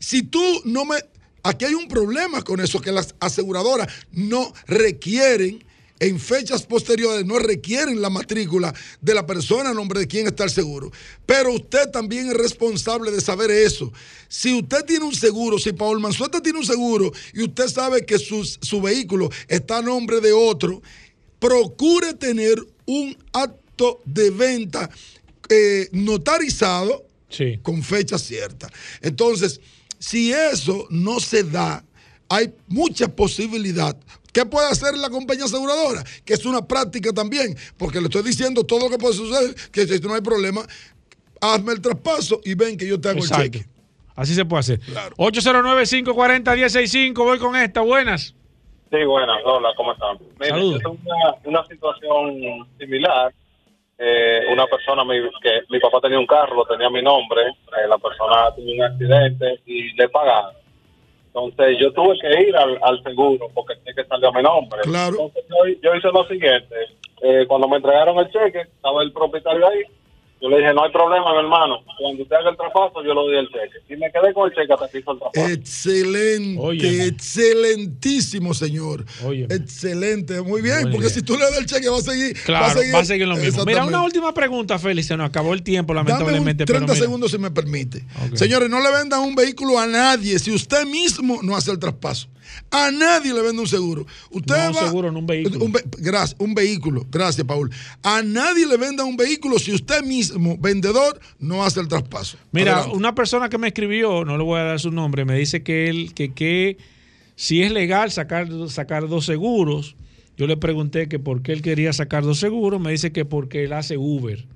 Si 0.00 0.24
tú 0.24 0.42
no 0.64 0.84
me... 0.84 0.96
Aquí 1.44 1.64
hay 1.64 1.74
un 1.74 1.86
problema 1.86 2.42
con 2.42 2.58
eso, 2.58 2.80
que 2.80 2.90
las 2.90 3.14
aseguradoras 3.20 3.86
no 4.10 4.52
requieren, 4.66 5.62
en 6.02 6.18
fechas 6.18 6.64
posteriores, 6.64 7.24
no 7.24 7.38
requieren 7.38 8.00
la 8.02 8.10
matrícula 8.10 8.74
de 9.00 9.14
la 9.14 9.24
persona 9.24 9.70
a 9.70 9.74
nombre 9.74 10.00
de 10.00 10.08
quien 10.08 10.26
está 10.26 10.42
el 10.44 10.50
seguro. 10.50 10.90
Pero 11.26 11.52
usted 11.52 11.90
también 11.90 12.26
es 12.28 12.34
responsable 12.34 13.12
de 13.12 13.20
saber 13.20 13.50
eso. 13.52 13.92
Si 14.28 14.52
usted 14.52 14.84
tiene 14.84 15.04
un 15.04 15.14
seguro, 15.14 15.58
si 15.60 15.72
Paul 15.72 16.00
Manzueta 16.00 16.40
tiene 16.40 16.58
un 16.58 16.66
seguro 16.66 17.12
y 17.32 17.44
usted 17.44 17.68
sabe 17.68 18.04
que 18.04 18.18
su, 18.18 18.44
su 18.44 18.80
vehículo 18.82 19.30
está 19.46 19.78
a 19.78 19.82
nombre 19.82 20.20
de 20.20 20.32
otro, 20.32 20.82
procure 21.38 22.14
tener 22.14 22.58
un 22.86 23.16
acto 23.32 24.00
de 24.04 24.30
venta 24.30 24.90
eh, 25.48 25.88
notarizado 25.92 27.04
Sí. 27.28 27.58
con 27.62 27.82
fecha 27.82 28.18
cierta. 28.18 28.70
Entonces, 29.00 29.60
si 29.98 30.32
eso 30.32 30.86
no 30.90 31.18
se 31.20 31.44
da, 31.44 31.82
hay 32.28 32.52
mucha 32.68 33.08
posibilidad. 33.08 33.96
¿Qué 34.32 34.46
puede 34.46 34.68
hacer 34.68 34.96
la 34.96 35.10
compañía 35.10 35.44
aseguradora? 35.44 36.02
Que 36.24 36.34
es 36.34 36.44
una 36.46 36.66
práctica 36.66 37.12
también, 37.12 37.54
porque 37.76 38.00
le 38.00 38.06
estoy 38.06 38.22
diciendo 38.22 38.64
todo 38.64 38.80
lo 38.80 38.90
que 38.90 38.98
puede 38.98 39.14
suceder, 39.14 39.54
que 39.70 39.86
si 39.86 40.00
no 40.00 40.14
hay 40.14 40.22
problema, 40.22 40.62
hazme 41.40 41.72
el 41.72 41.80
traspaso 41.80 42.40
y 42.44 42.54
ven 42.54 42.76
que 42.76 42.86
yo 42.86 43.00
te 43.00 43.10
hago 43.10 43.18
Exacto. 43.18 43.42
el 43.44 43.50
cheque. 43.50 43.66
Así 44.14 44.34
se 44.34 44.44
puede 44.44 44.60
hacer. 44.60 44.80
809-540-165. 45.16 47.14
Voy 47.24 47.38
con 47.38 47.56
esta. 47.56 47.80
Buenas. 47.80 48.34
Sí, 48.90 49.04
buenas, 49.04 49.38
hola, 49.44 49.70
¿cómo 49.74 49.92
están? 49.92 50.18
Mira, 50.38 50.54
Saludos. 50.54 50.82
yo 50.82 50.90
tengo 50.90 50.98
una, 51.04 51.34
una 51.44 51.66
situación 51.66 52.68
similar. 52.78 53.32
Eh, 53.98 54.40
una 54.52 54.66
persona, 54.66 55.04
mi, 55.04 55.14
que 55.42 55.60
mi 55.70 55.78
papá 55.78 56.00
tenía 56.02 56.18
un 56.18 56.26
carro, 56.26 56.56
lo 56.56 56.64
tenía 56.66 56.88
a 56.88 56.90
mi 56.90 57.00
nombre, 57.02 57.40
eh, 57.48 57.88
la 57.88 57.96
persona 57.98 58.52
tuvo 58.54 58.70
un 58.70 58.82
accidente 58.82 59.60
y 59.64 59.92
le 59.94 60.08
pagaron. 60.08 60.54
Entonces 61.34 61.78
yo 61.80 61.92
tuve 61.92 62.18
que 62.20 62.48
ir 62.48 62.56
al, 62.56 62.78
al 62.82 63.02
seguro 63.02 63.48
porque 63.54 63.74
tenía 63.76 63.94
que 63.94 64.04
salir 64.08 64.26
a 64.26 64.32
mi 64.32 64.42
nombre. 64.42 64.80
Claro. 64.82 65.12
Entonces 65.12 65.44
yo, 65.48 65.80
yo 65.82 65.94
hice 65.94 66.08
lo 66.08 66.24
siguiente, 66.26 66.76
eh, 67.22 67.46
cuando 67.48 67.68
me 67.68 67.76
entregaron 67.76 68.18
el 68.18 68.30
cheque, 68.30 68.60
estaba 68.60 69.02
el 69.02 69.12
propietario 69.12 69.66
ahí, 69.66 69.82
Yo 70.42 70.48
le 70.48 70.58
dije, 70.58 70.74
no 70.74 70.82
hay 70.82 70.90
problema, 70.90 71.32
mi 71.34 71.38
hermano. 71.38 71.78
Cuando 72.00 72.22
usted 72.24 72.34
haga 72.34 72.50
el 72.50 72.56
traspaso, 72.56 72.94
yo 73.04 73.14
le 73.14 73.20
doy 73.20 73.36
el 73.38 73.46
cheque. 73.46 73.94
Y 73.94 73.96
me 73.96 74.10
quedé 74.10 74.34
con 74.34 74.50
el 74.50 74.56
cheque 74.56 74.72
hasta 74.72 74.88
que 74.88 74.98
hizo 74.98 75.12
el 75.12 75.18
traspaso. 75.20 75.46
Excelente, 75.48 76.60
Óyeme. 76.60 77.04
excelentísimo, 77.06 78.52
señor. 78.54 79.04
Óyeme. 79.24 79.54
Excelente, 79.54 80.40
muy 80.42 80.60
bien, 80.62 80.82
Muy 80.82 80.90
porque 80.92 81.06
bien. 81.06 81.10
si 81.14 81.22
tú 81.22 81.34
le 81.34 81.44
das 81.44 81.58
el 81.58 81.66
cheque 81.66 81.88
va 81.88 81.98
a 81.98 82.00
seguir. 82.00 82.36
Claro, 82.44 82.80
va 82.92 82.98
a 82.98 83.04
seguir, 83.04 83.28
lo 83.28 83.36
mismo. 83.36 83.64
Mira, 83.64 83.84
una 83.84 84.02
última 84.02 84.34
pregunta, 84.34 84.78
Félix. 84.78 85.06
Se 85.08 85.16
nos 85.16 85.28
acabó 85.28 85.54
el 85.54 85.62
tiempo, 85.62 85.94
Dame 85.94 86.10
un 86.10 86.18
lamentablemente. 86.18 86.64
30 86.64 86.72
pero 86.86 86.92
mira. 86.94 87.04
segundos 87.06 87.30
si 87.30 87.38
me 87.38 87.50
permite. 87.50 88.04
Señores, 88.34 88.68
no 88.68 88.80
le 88.80 88.90
vendan 88.90 89.20
un 89.20 89.34
vehículo 89.34 89.78
a 89.78 89.86
nadie 89.86 90.38
si 90.38 90.50
usted 90.52 90.84
mismo 90.86 91.38
no 91.42 91.56
hace 91.56 91.70
el 91.70 91.78
traspaso. 91.78 92.28
A 92.70 92.90
nadie 92.90 93.32
le 93.34 93.42
vende 93.42 93.60
un 93.62 93.68
seguro. 93.68 94.06
Usted 94.30 94.54
No, 94.56 94.68
un 94.70 94.76
va- 94.76 94.86
seguro, 94.86 95.12
no 95.12 95.18
un 95.20 95.26
vehículo. 95.26 95.64
Un, 95.64 95.72
gracias, 95.98 96.36
un 96.38 96.54
vehículo. 96.54 97.06
Gracias, 97.10 97.46
Paul. 97.46 97.70
A 98.02 98.22
nadie 98.22 98.66
le 98.66 98.76
venda 98.76 99.04
un 99.04 99.16
vehículo 99.16 99.58
si 99.58 99.72
usted 99.72 100.02
mismo, 100.02 100.56
vendedor, 100.58 101.20
no 101.38 101.64
hace 101.64 101.80
el 101.80 101.88
traspaso. 101.88 102.36
Mira, 102.52 102.72
Adelante. 102.76 102.96
una 102.96 103.14
persona 103.14 103.48
que 103.48 103.58
me 103.58 103.68
escribió, 103.68 104.24
no 104.24 104.36
le 104.38 104.44
voy 104.44 104.60
a 104.60 104.64
dar 104.64 104.80
su 104.80 104.90
nombre, 104.90 105.24
me 105.24 105.36
dice 105.36 105.62
que 105.62 105.88
él, 105.88 106.12
que, 106.14 106.32
que 106.32 106.78
si 107.36 107.62
es 107.62 107.72
legal 107.72 108.10
sacar, 108.10 108.48
sacar 108.68 109.08
dos 109.08 109.26
seguros. 109.26 109.96
Yo 110.38 110.46
le 110.46 110.56
pregunté 110.56 111.08
que 111.08 111.18
por 111.18 111.42
qué 111.42 111.52
él 111.52 111.60
quería 111.62 111.92
sacar 111.92 112.22
dos 112.24 112.38
seguros, 112.40 112.80
me 112.80 112.90
dice 112.90 113.12
que 113.12 113.24
porque 113.26 113.64
él 113.64 113.72
hace 113.74 113.98
Uber. 113.98 114.46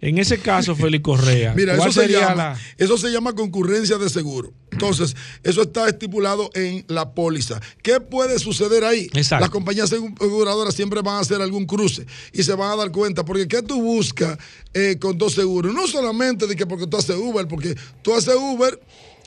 En 0.00 0.18
ese 0.18 0.38
caso, 0.38 0.74
Félix 0.76 1.02
Correa, 1.02 1.54
Mira, 1.54 1.76
¿cuál 1.76 1.88
eso 1.90 2.00
se, 2.00 2.06
sería 2.06 2.28
llama, 2.28 2.34
la- 2.34 2.58
eso 2.78 2.98
se 2.98 3.10
llama 3.10 3.32
concurrencia 3.34 3.96
de 3.98 4.08
seguro. 4.08 4.52
Entonces, 4.80 5.16
eso 5.42 5.62
está 5.62 5.88
estipulado 5.88 6.50
en 6.54 6.84
la 6.88 7.12
póliza. 7.12 7.60
¿Qué 7.82 8.00
puede 8.00 8.38
suceder 8.38 8.84
ahí? 8.84 9.08
Exacto. 9.12 9.40
Las 9.42 9.50
compañías 9.50 9.92
aseguradoras 9.92 10.74
siempre 10.74 11.02
van 11.02 11.16
a 11.16 11.20
hacer 11.20 11.42
algún 11.42 11.66
cruce 11.66 12.06
y 12.32 12.42
se 12.44 12.54
van 12.54 12.70
a 12.70 12.76
dar 12.76 12.92
cuenta. 12.92 13.24
Porque 13.24 13.48
¿qué 13.48 13.62
tú 13.62 13.82
buscas 13.82 14.38
eh, 14.74 14.96
con 15.00 15.18
dos 15.18 15.34
seguros? 15.34 15.74
No 15.74 15.86
solamente 15.88 16.46
de 16.46 16.54
que 16.54 16.64
porque 16.66 16.86
tú 16.86 16.96
haces 16.96 17.16
Uber, 17.16 17.48
porque 17.48 17.74
tú 18.02 18.14
haces 18.14 18.34
Uber. 18.36 18.80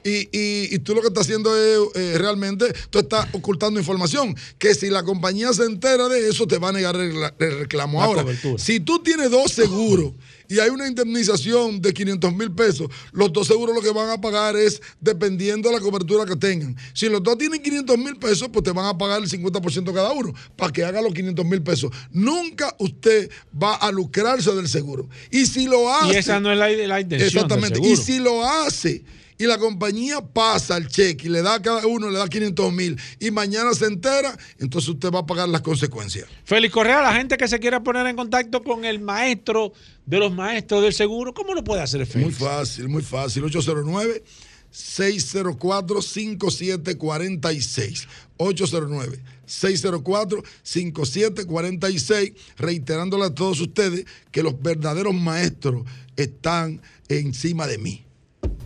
Y, 0.03 0.29
y- 0.35 0.73
y 0.73 0.79
tú 0.79 0.95
lo 0.95 1.01
que 1.01 1.09
estás 1.09 1.25
haciendo 1.27 1.55
es 1.55 1.77
eh, 1.93 2.15
realmente, 2.17 2.73
tú 2.89 2.97
estás 2.97 3.27
ocultando 3.33 3.79
información, 3.79 4.35
que 4.57 4.73
si 4.73 4.89
la 4.89 5.03
compañía 5.03 5.53
se 5.53 5.63
entera 5.65 6.09
de 6.09 6.27
eso, 6.27 6.47
te 6.47 6.57
va 6.57 6.69
a 6.69 6.71
negar 6.71 6.95
el, 6.95 7.13
el 7.37 7.59
reclamo. 7.59 7.99
La 7.99 8.05
Ahora, 8.05 8.23
cobertura. 8.23 8.57
si 8.57 8.79
tú 8.79 8.97
tienes 9.03 9.29
dos 9.29 9.51
seguros 9.51 10.13
y 10.51 10.59
hay 10.59 10.69
una 10.69 10.85
indemnización 10.85 11.81
de 11.81 11.93
500 11.93 12.35
mil 12.35 12.51
pesos, 12.51 12.89
los 13.13 13.31
dos 13.31 13.47
seguros 13.47 13.73
lo 13.73 13.81
que 13.81 13.91
van 13.91 14.09
a 14.09 14.19
pagar 14.19 14.57
es 14.57 14.81
dependiendo 14.99 15.69
de 15.69 15.75
la 15.75 15.81
cobertura 15.81 16.25
que 16.25 16.35
tengan. 16.35 16.75
Si 16.93 17.07
los 17.07 17.23
dos 17.23 17.37
tienen 17.37 17.61
500 17.61 17.97
mil 17.97 18.17
pesos, 18.17 18.49
pues 18.51 18.63
te 18.63 18.71
van 18.71 18.85
a 18.85 18.97
pagar 18.97 19.21
el 19.21 19.29
50% 19.29 19.93
cada 19.93 20.11
uno 20.11 20.33
para 20.57 20.73
que 20.73 20.83
haga 20.83 21.01
los 21.01 21.13
500 21.13 21.45
mil 21.45 21.63
pesos. 21.63 21.89
Nunca 22.11 22.75
usted 22.79 23.31
va 23.61 23.75
a 23.75 23.93
lucrarse 23.93 24.53
del 24.53 24.67
seguro. 24.67 25.07
Y 25.31 25.45
si 25.45 25.67
lo 25.67 25.89
hace... 25.89 26.15
Y 26.15 26.17
esa 26.17 26.41
no 26.41 26.51
es 26.51 26.57
la, 26.57 26.69
la 26.69 26.99
intención. 26.99 27.27
Exactamente. 27.29 27.79
del 27.79 27.89
Y 27.89 27.95
si 27.95 28.19
lo 28.19 28.45
hace 28.45 29.05
y 29.41 29.47
la 29.47 29.57
compañía 29.57 30.21
pasa 30.21 30.77
el 30.77 30.87
cheque 30.87 31.25
y 31.25 31.29
le 31.29 31.41
da 31.41 31.55
a 31.55 31.61
cada 31.63 31.87
uno, 31.87 32.11
le 32.11 32.19
da 32.19 32.27
500 32.27 32.71
mil 32.71 32.95
y 33.19 33.31
mañana 33.31 33.73
se 33.73 33.87
entera, 33.87 34.37
entonces 34.59 34.89
usted 34.89 35.09
va 35.09 35.21
a 35.21 35.25
pagar 35.25 35.49
las 35.49 35.61
consecuencias. 35.61 36.27
Félix 36.43 36.71
Correa, 36.71 37.01
la 37.01 37.15
gente 37.15 37.37
que 37.37 37.47
se 37.47 37.59
quiera 37.59 37.81
poner 37.81 38.05
en 38.05 38.15
contacto 38.15 38.61
con 38.61 38.85
el 38.85 38.99
maestro 38.99 39.73
de 40.05 40.19
los 40.19 40.31
maestros 40.31 40.83
del 40.83 40.93
seguro, 40.93 41.33
¿cómo 41.33 41.55
lo 41.55 41.63
puede 41.63 41.81
hacer 41.81 42.05
Félix? 42.05 42.39
Muy 42.39 42.47
fácil, 42.47 42.87
muy 42.87 43.01
fácil. 43.01 43.43
809 43.43 44.23
604 44.69 46.01
5746. 46.03 48.07
809 48.37 49.23
604 49.47 50.43
5746. 50.61 52.33
Reiterándole 52.59 53.25
a 53.25 53.33
todos 53.33 53.59
ustedes 53.59 54.05
que 54.29 54.43
los 54.43 54.61
verdaderos 54.61 55.15
maestros 55.15 55.83
están 56.15 56.79
encima 57.09 57.65
de 57.65 57.79
mí. 57.79 58.05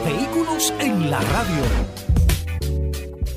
Vehículos 0.06 0.72
en 0.80 1.10
la 1.10 1.20
radio. 1.20 1.62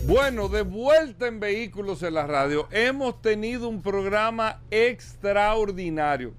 Bueno, 0.07 0.47
de 0.47 0.61
vuelta 0.61 1.27
en 1.27 1.41
Vehículos 1.41 2.01
en 2.03 2.14
la 2.14 2.27
Radio. 2.27 2.69
Hemos 2.72 3.22
tenido 3.22 3.68
un 3.68 3.81
programa 3.81 4.61
extraordinario. 4.72 6.34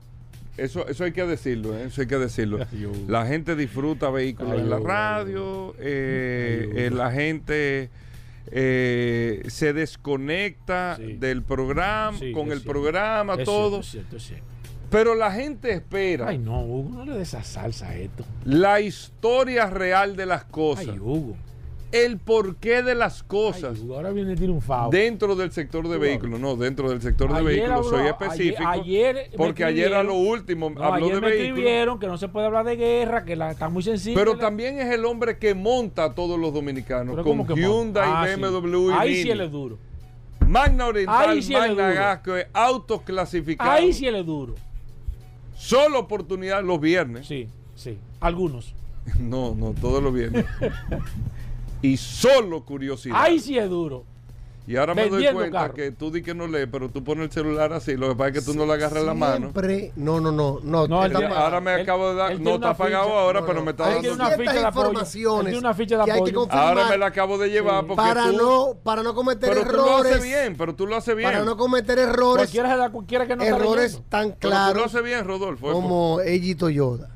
Eso, 0.60 0.86
eso 0.88 1.04
hay 1.04 1.12
que 1.12 1.24
decirlo, 1.26 1.76
¿eh? 1.76 1.84
eso 1.86 2.00
hay 2.02 2.06
que 2.06 2.18
decirlo. 2.18 2.58
La 3.08 3.26
gente 3.26 3.56
disfruta 3.56 4.10
vehículos 4.10 4.58
en 4.60 4.68
la 4.70 4.78
radio, 4.78 5.74
eh, 5.78 6.70
eh, 6.74 6.90
la 6.92 7.10
gente 7.10 7.90
se 8.52 9.72
desconecta 9.72 10.96
Sí. 10.96 11.14
del 11.14 11.42
programa, 11.42 12.18
Sí, 12.18 12.32
con 12.32 12.46
el 12.52 12.60
cierto. 12.60 12.70
programa, 12.70 13.34
Es 13.34 13.44
todo. 13.44 13.82
cierto, 13.82 13.86
es 13.86 13.90
cierto, 13.90 14.16
es 14.16 14.22
cierto. 14.24 14.44
Pero 14.90 15.14
la 15.14 15.30
gente 15.30 15.70
espera 15.70 16.28
Ay, 16.28 16.38
no, 16.38 16.64
Hugo, 16.64 16.90
no 16.90 17.04
le 17.04 17.12
des 17.16 17.28
esa 17.28 17.44
salsa 17.44 17.90
a 17.90 17.96
esto. 17.96 18.24
la 18.44 18.80
historia 18.80 19.66
real 19.70 20.16
de 20.16 20.26
las 20.26 20.44
cosas, 20.44 20.88
Ay, 20.88 20.98
Hugo. 20.98 21.36
El 21.92 22.18
porqué 22.18 22.82
de 22.82 22.94
las 22.94 23.22
cosas. 23.22 23.78
Ahora 23.88 24.10
viene 24.10 24.36
triunfado. 24.36 24.90
Dentro 24.90 25.34
del 25.34 25.50
sector 25.52 25.88
de 25.88 25.98
vehículos, 25.98 26.38
no, 26.38 26.54
dentro 26.56 26.88
del 26.88 27.02
sector 27.02 27.32
de 27.34 27.42
vehículos 27.42 27.88
soy 27.88 28.06
específico. 28.06 28.62
ayer- 28.68 29.16
ayer 29.16 29.28
me 29.32 29.36
porque 29.36 29.64
ayer 29.64 29.94
a 29.94 30.02
lo 30.02 30.14
último 30.14 30.70
No, 30.70 30.82
habló 30.84 31.06
ayer 31.06 31.14
de 31.16 31.20
me 31.20 31.26
vehículos. 31.28 31.48
escribieron 31.58 31.98
que 31.98 32.06
no 32.06 32.16
se 32.18 32.28
puede 32.28 32.46
hablar 32.46 32.64
de 32.64 32.76
guerra, 32.76 33.24
que 33.24 33.34
la, 33.36 33.50
está 33.50 33.68
muy 33.68 33.82
sencillo. 33.82 34.16
Pero 34.18 34.36
también 34.38 34.78
es 34.78 34.86
el 34.92 35.04
hombre 35.04 35.38
que 35.38 35.54
monta 35.54 36.04
a 36.04 36.14
todos 36.14 36.38
los 36.38 36.52
dominicanos 36.54 37.14
Pero 37.16 37.24
con 37.24 37.38
¿cómo 37.38 37.46
que 37.54 37.60
Hyundai? 37.60 38.04
Ah, 38.06 38.26
sí. 38.32 38.40
BMW 38.40 38.90
y 38.90 38.92
Ahí 38.94 39.10
Mini. 39.10 39.22
sí 39.22 39.30
él 39.30 39.40
es 39.40 39.50
duro. 39.50 39.78
Magna 40.46 40.86
Oriental, 40.86 41.28
Ahí 41.30 41.42
sí 41.42 41.52
Magna. 41.52 41.90
Gasco, 41.92 42.32
autos 42.52 43.02
clasificados. 43.02 43.72
Ahí 43.72 43.92
sí 43.92 44.06
él 44.06 44.16
es 44.16 44.26
duro. 44.26 44.54
Solo 45.56 45.98
oportunidad 46.00 46.62
los 46.64 46.80
viernes. 46.80 47.26
Sí, 47.26 47.48
sí. 47.74 47.98
Algunos. 48.20 48.74
No, 49.18 49.54
no, 49.56 49.74
todos 49.80 50.02
los 50.02 50.12
viernes. 50.14 50.44
y 51.82 51.96
solo 51.96 52.64
curiosidad. 52.64 53.16
Ahí 53.20 53.38
sí 53.40 53.58
es 53.58 53.68
duro. 53.68 54.04
Y 54.66 54.76
ahora 54.76 54.94
me 54.94 55.08
doy 55.08 55.26
cuenta 55.32 55.58
carro. 55.62 55.74
que 55.74 55.90
tú 55.90 56.12
di 56.12 56.22
que 56.22 56.32
no 56.32 56.46
lees, 56.46 56.68
pero 56.70 56.88
tú 56.90 57.02
pones 57.02 57.24
el 57.24 57.32
celular 57.32 57.72
así. 57.72 57.96
Lo 57.96 58.10
que 58.10 58.14
pasa 58.14 58.28
es 58.28 58.34
que 58.34 58.52
tú 58.52 58.56
no 58.56 58.66
le 58.66 58.74
agarras 58.74 59.02
la 59.02 59.14
mano. 59.14 59.36
Siempre, 59.38 59.90
no, 59.96 60.20
no, 60.20 60.30
no, 60.30 60.60
no. 60.62 60.86
No, 60.86 61.04
él 61.04 61.16
Ahora 61.16 61.60
me 61.60 61.74
él- 61.74 61.80
acabo 61.80 62.10
de 62.10 62.14
dar, 62.14 62.38
no 62.40 62.54
está 62.54 62.70
apagado 62.70 63.06
ficha. 63.06 63.18
ahora, 63.20 63.40
No, 63.40 63.46
pero 63.46 63.58
no. 63.58 63.64
me 63.64 63.70
está 63.72 63.84
dando. 63.84 64.00
tiene 64.00 64.14
una 64.14 64.30
ficha 64.30 64.52
de 64.52 64.60
informaciones 64.60 65.44
tiene 65.46 65.58
una 65.58 65.74
ficha 65.74 65.98
de 65.98 66.04
que 66.04 66.12
hay 66.12 66.22
que 66.22 66.32
Ahora 66.50 66.88
me 66.88 66.98
la 66.98 67.06
acabo 67.06 67.38
de 67.38 67.48
llevar 67.50 67.80
Sí. 67.80 67.86
porque 67.88 67.96
para 67.96 68.30
tú, 68.30 68.36
no 68.36 68.74
para 68.84 69.02
no 69.02 69.14
cometer 69.14 69.48
pero 69.48 69.64
tú 69.66 69.72
lo 69.76 69.82
errores 69.88 70.12
haces 70.12 70.22
bien, 70.24 70.54
pero 70.56 70.74
tú 70.76 70.86
lo 70.86 70.96
haces 70.96 71.16
bien. 71.16 71.30
para 71.32 71.44
no 71.44 71.56
cometer 71.56 71.98
errores 71.98 72.50
Cualquiera 72.50 72.90
cualquiera 72.90 73.26
que 73.26 73.36
no 73.36 73.42
errores 73.42 74.02
tan 74.08 74.26
Pero 74.28 74.36
tú 74.38 74.48
lo 74.48 74.50
claros 74.50 74.84
haces 74.86 75.02
bien, 75.02 75.24
Rodolfo. 75.26 75.66
es 75.68 75.72
como 75.72 76.20
Toyoda 76.58 77.10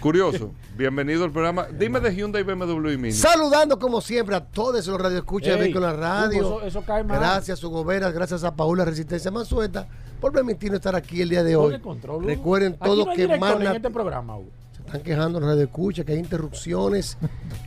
Curioso. 0.00 0.52
Bienvenido 0.78 1.24
al 1.24 1.32
programa. 1.32 1.66
Dime 1.76 1.98
de 1.98 2.14
Hyundai, 2.14 2.44
BMW 2.44 2.90
y 2.92 2.96
Mini. 2.96 3.12
saludando 3.12 3.80
como 3.80 4.00
siempre 4.00 4.36
a 4.36 4.44
todos 4.44 4.86
los 4.86 5.00
radioescuchas 5.00 5.58
de 5.58 5.66
en 5.70 5.80
la 5.80 5.92
Radio 5.92 6.46
Hugo, 6.46 6.58
eso- 6.60 6.66
eso 6.68 6.82
cae 6.86 7.02
mal. 7.02 7.18
gracias 7.18 7.64
Hugo 7.64 7.84
Veras 7.84 8.14
gracias 8.14 8.44
a 8.44 8.54
Paula 8.54 8.84
Resistencia 8.84 9.28
Mansueta 9.32 9.88
por 10.20 10.30
permitirnos 10.30 10.76
estar 10.78 10.94
aquí 10.94 11.20
el 11.20 11.30
día 11.30 11.42
de 11.42 11.56
hoy 11.56 11.80
control, 11.80 12.24
recuerden 12.24 12.78
todos 12.78 13.06
no 13.08 13.12
que 13.12 13.24
en 13.24 13.42
este 13.74 13.90
programa, 13.90 14.36
Hugo. 14.38 14.50
se 14.76 14.82
están 14.82 15.00
quejando 15.02 15.40
los 15.40 15.48
radioescuchas 15.48 16.04
que 16.06 16.12
hay 16.12 16.18
interrupciones 16.20 17.18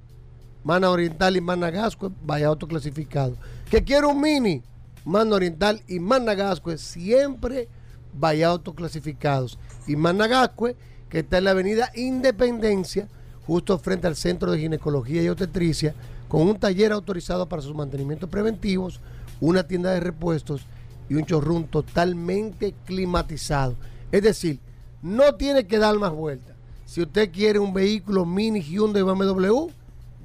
Mana 0.63 0.89
Oriental 0.89 1.37
y 1.37 1.41
Managascue, 1.41 2.11
vaya 2.23 2.47
autoclasificado. 2.47 3.35
Que 3.69 3.83
quiere 3.83 4.07
un 4.07 4.21
Mini, 4.21 4.61
Mana 5.05 5.35
Oriental 5.35 5.81
y 5.87 5.99
Managascue, 5.99 6.77
siempre 6.77 7.67
vaya 8.13 8.47
autoclasificados. 8.47 9.57
Y 9.87 9.95
Managascue, 9.95 10.75
que 11.09 11.19
está 11.19 11.37
en 11.37 11.45
la 11.45 11.51
avenida 11.51 11.91
Independencia, 11.95 13.07
justo 13.47 13.77
frente 13.79 14.07
al 14.07 14.15
Centro 14.15 14.51
de 14.51 14.59
Ginecología 14.59 15.23
y 15.23 15.29
Obstetricia, 15.29 15.95
con 16.27 16.41
un 16.41 16.59
taller 16.59 16.91
autorizado 16.91 17.49
para 17.49 17.61
sus 17.61 17.73
mantenimientos 17.73 18.29
preventivos, 18.29 18.99
una 19.41 19.63
tienda 19.63 19.91
de 19.91 19.99
repuestos 19.99 20.65
y 21.09 21.15
un 21.15 21.25
chorrón 21.25 21.65
totalmente 21.65 22.75
climatizado. 22.85 23.75
Es 24.11 24.21
decir, 24.21 24.59
no 25.01 25.35
tiene 25.35 25.65
que 25.65 25.79
dar 25.79 25.97
más 25.97 26.11
vueltas. 26.11 26.55
Si 26.85 27.01
usted 27.01 27.31
quiere 27.31 27.59
un 27.59 27.73
vehículo 27.73 28.25
mini 28.25 28.61
Hyundai 28.61 29.01
BMW, 29.01 29.69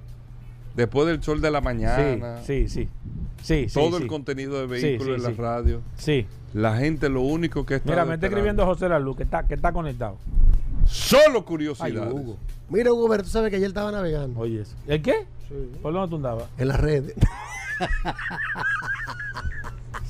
después 0.75 1.07
del 1.07 1.23
sol 1.23 1.41
de 1.41 1.51
la 1.51 1.61
mañana, 1.61 2.41
sí, 2.43 2.67
sí, 2.67 2.89
sí. 3.41 3.67
sí, 3.67 3.73
todo 3.73 3.97
sí. 3.97 4.03
el 4.03 4.09
contenido 4.09 4.67
de 4.67 4.79
Sí, 4.79 4.85
vehículos 4.87 5.15
sí, 5.15 5.21
en 5.21 5.23
la 5.23 5.29
sí. 5.29 5.35
radio, 5.41 5.81
Sí. 5.97 6.25
la 6.53 6.75
gente 6.77 7.07
lo 7.09 7.21
único 7.21 7.65
que 7.65 7.75
está 7.75 7.89
Mira, 7.89 8.05
me 8.05 8.15
está 8.15 8.27
escribiendo 8.27 8.65
José 8.65 8.89
Lalu, 8.89 9.15
que 9.15 9.23
está, 9.23 9.47
que 9.47 9.53
está 9.55 9.71
conectado. 9.71 10.17
solo. 10.85 11.45
Hugo. 11.47 12.37
Mira, 12.69 12.91
Hugo, 12.91 13.07
pero 13.09 13.23
tú 13.23 13.29
sabes 13.29 13.49
que 13.51 13.55
ayer 13.57 13.67
estaba 13.69 13.91
navegando 13.91 14.39
Oye, 14.39 14.61
eso. 14.61 14.75
¿el 14.87 15.01
qué? 15.01 15.25
¿Por 15.81 15.93
dónde 15.93 16.09
tú 16.09 16.15
andabas? 16.17 16.45
en 16.57 16.67
las 16.67 16.79
redes. 16.79 17.15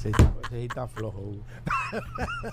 Sí, 0.02 0.12
está, 0.52 0.88
flojo, 0.88 1.20
Hugo. 1.20 1.44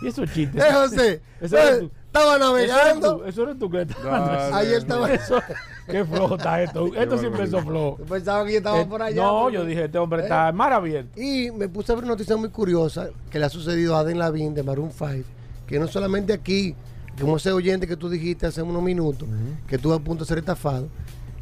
¿Y 0.01 0.07
esos 0.09 0.31
chistes? 0.33 0.63
Eh, 0.65 0.73
José, 0.73 1.21
Eso 1.41 1.59
eres 1.59 1.75
eh, 1.77 1.79
tú. 1.81 1.91
estaba 2.07 2.39
navegando. 2.39 3.25
Eso 3.27 3.43
eres 3.43 3.59
tú 3.59 3.71
que 3.71 3.85
Dale, 3.85 4.55
Ayer 4.55 4.75
estaba. 4.79 5.13
Eso- 5.13 5.43
Qué 5.87 6.05
flojo 6.05 6.37
está 6.37 6.63
esto. 6.63 6.87
Esto 6.95 7.19
siempre 7.19 7.45
empezó 7.45 7.63
flojo. 7.63 7.97
Pensaba 8.09 8.47
que 8.47 8.53
yo 8.53 8.59
estaba 8.59 8.81
Eh, 8.81 8.87
por 8.87 9.03
allá. 9.03 9.23
No, 9.23 9.41
porque- 9.43 9.57
yo 9.59 9.65
dije, 9.67 9.85
este 9.85 9.99
hombre 9.99 10.21
Eh. 10.21 10.23
está 10.23 10.51
mar 10.53 10.73
abierto. 10.73 11.21
Y 11.21 11.51
me 11.51 11.69
puse 11.69 11.93
a 11.93 11.95
ver 11.97 12.05
una 12.05 12.15
noticia 12.15 12.37
muy 12.37 12.49
curiosa 12.49 13.09
que 13.31 13.39
le 13.39 13.45
ha 13.45 13.51
sucedido 13.51 13.97
a 13.97 14.01
Aden 14.01 14.19
Lavín 14.19 14.55
de 14.55 14.63
Maroon 14.63 14.91
5, 14.91 15.29
que 15.67 15.79
no 15.79 15.89
solamente 15.89 16.33
aquí, 16.33 16.75
como 17.21 17.37
ese 17.37 17.53
oyente 17.53 17.87
que 17.87 17.97
tú 17.97 18.09
dijiste 18.09 18.47
hace 18.47 18.63
unos 18.63 18.83
minutos, 18.83 19.29
que 19.67 19.77
estuvo 19.77 19.93
a 19.93 19.99
punto 19.99 20.25
de 20.25 20.29
ser 20.29 20.39
estafado, 20.39 20.89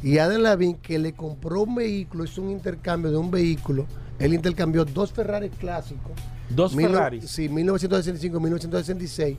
y 0.03 0.17
Aden 0.17 0.43
Lavín 0.43 0.75
que 0.75 0.97
le 0.97 1.13
compró 1.13 1.63
un 1.63 1.75
vehículo, 1.75 2.23
hizo 2.25 2.41
un 2.41 2.49
intercambio 2.49 3.11
de 3.11 3.17
un 3.17 3.29
vehículo, 3.29 3.85
él 4.19 4.33
intercambió 4.33 4.85
dos 4.85 5.11
Ferrari 5.11 5.49
clásicos, 5.49 6.11
Dos 6.49 6.75
mil 6.75 6.87
Ferraris. 6.87 7.29
sí, 7.29 7.47
1965 7.47 8.39
1966, 8.39 9.37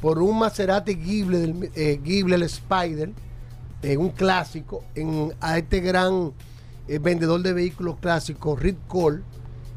por 0.00 0.18
un 0.18 0.38
Maserati 0.38 0.94
Ghibli, 0.94 1.38
del, 1.38 1.70
eh, 1.74 2.00
Ghibli, 2.02 2.34
el 2.34 2.42
Spider, 2.42 3.10
eh, 3.82 3.96
un 3.96 4.10
clásico, 4.10 4.84
en, 4.94 5.32
a 5.40 5.58
este 5.58 5.80
gran 5.80 6.32
eh, 6.88 6.98
vendedor 6.98 7.42
de 7.42 7.52
vehículos 7.52 7.96
clásicos, 8.00 8.60
Rick 8.60 8.86
Cole, 8.86 9.22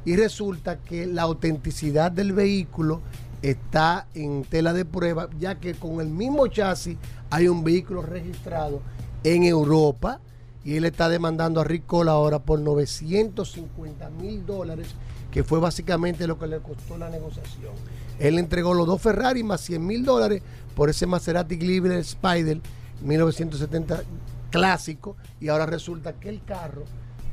y 0.05 0.15
resulta 0.15 0.77
que 0.77 1.05
la 1.05 1.23
autenticidad 1.23 2.11
del 2.11 2.33
vehículo 2.33 3.01
está 3.41 4.07
en 4.15 4.43
tela 4.43 4.73
de 4.73 4.85
prueba, 4.85 5.29
ya 5.39 5.55
que 5.55 5.73
con 5.75 6.01
el 6.01 6.07
mismo 6.07 6.47
chasis 6.47 6.97
hay 7.29 7.47
un 7.47 7.63
vehículo 7.63 8.01
registrado 8.01 8.81
en 9.23 9.43
Europa 9.43 10.19
y 10.63 10.75
él 10.75 10.85
está 10.85 11.09
demandando 11.09 11.61
a 11.61 11.63
Rick 11.63 11.85
Cole 11.85 12.11
ahora 12.11 12.39
por 12.39 12.59
950 12.59 14.09
mil 14.11 14.45
dólares, 14.45 14.87
que 15.31 15.43
fue 15.43 15.59
básicamente 15.59 16.27
lo 16.27 16.37
que 16.37 16.47
le 16.47 16.59
costó 16.59 16.97
la 16.97 17.09
negociación. 17.09 17.73
Él 18.19 18.37
entregó 18.37 18.73
los 18.73 18.85
dos 18.85 19.01
Ferrari 19.01 19.43
más 19.43 19.61
100 19.61 19.85
mil 19.85 20.03
dólares 20.03 20.41
por 20.75 20.89
ese 20.89 21.05
Maserati 21.07 21.55
Gliber 21.55 21.93
Spider 21.93 22.59
1970 23.01 24.03
clásico 24.49 25.15
y 25.39 25.47
ahora 25.49 25.65
resulta 25.65 26.13
que 26.13 26.29
el 26.29 26.43
carro 26.43 26.83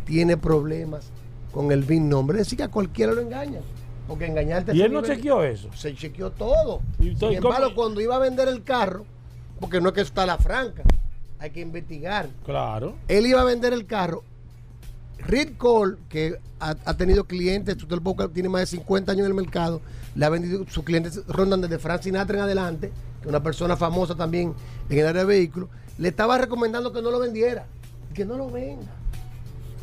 tiene 0.04 0.36
problemas 0.36 1.10
con 1.52 1.72
el 1.72 1.82
VIN 1.82 2.08
nombre. 2.08 2.38
Es 2.38 2.46
decir, 2.46 2.58
que 2.58 2.64
a 2.64 2.70
cualquiera 2.70 3.12
lo 3.12 3.20
engañan. 3.20 3.62
Porque 4.06 4.26
engañarte... 4.26 4.74
Y 4.74 4.82
él 4.82 4.92
no 4.92 5.02
nivel- 5.02 5.16
chequeó 5.16 5.42
eso. 5.42 5.68
Se 5.74 5.94
chequeó 5.94 6.30
todo. 6.30 6.80
Y 7.00 7.16
¿cómo? 7.16 7.74
cuando 7.74 8.00
iba 8.00 8.14
a 8.14 8.20
vender 8.20 8.46
el 8.46 8.62
carro, 8.62 9.04
porque 9.58 9.80
no 9.80 9.88
es 9.88 9.94
que 9.94 10.00
está 10.02 10.24
la 10.26 10.38
franca, 10.38 10.84
hay 11.46 11.52
que 11.52 11.60
investigar. 11.60 12.28
Claro. 12.44 12.96
Él 13.08 13.26
iba 13.26 13.40
a 13.40 13.44
vender 13.44 13.72
el 13.72 13.86
carro. 13.86 14.22
Rick 15.18 15.56
Cole, 15.56 15.96
que 16.08 16.38
ha, 16.60 16.76
ha 16.84 16.94
tenido 16.96 17.24
clientes, 17.24 17.76
lo 17.88 18.00
puede- 18.02 18.28
tiene 18.28 18.48
más 18.48 18.60
de 18.62 18.66
50 18.66 19.12
años 19.12 19.24
en 19.26 19.30
el 19.32 19.34
mercado, 19.34 19.80
le 20.14 20.24
ha 20.24 20.28
vendido, 20.28 20.64
sus 20.68 20.84
clientes 20.84 21.20
rondan 21.26 21.60
desde 21.60 21.78
Frank 21.78 22.02
Sinatra 22.02 22.36
en 22.36 22.42
adelante, 22.44 22.88
que 23.20 23.22
es 23.22 23.26
una 23.28 23.42
persona 23.42 23.76
famosa 23.76 24.14
también 24.14 24.54
en 24.88 24.98
el 24.98 25.06
área 25.06 25.22
de 25.22 25.26
vehículos, 25.26 25.68
le 25.98 26.08
estaba 26.08 26.38
recomendando 26.38 26.92
que 26.92 27.00
no 27.02 27.10
lo 27.10 27.18
vendiera, 27.18 27.66
que 28.14 28.24
no 28.24 28.36
lo 28.36 28.50
venda. 28.50 28.92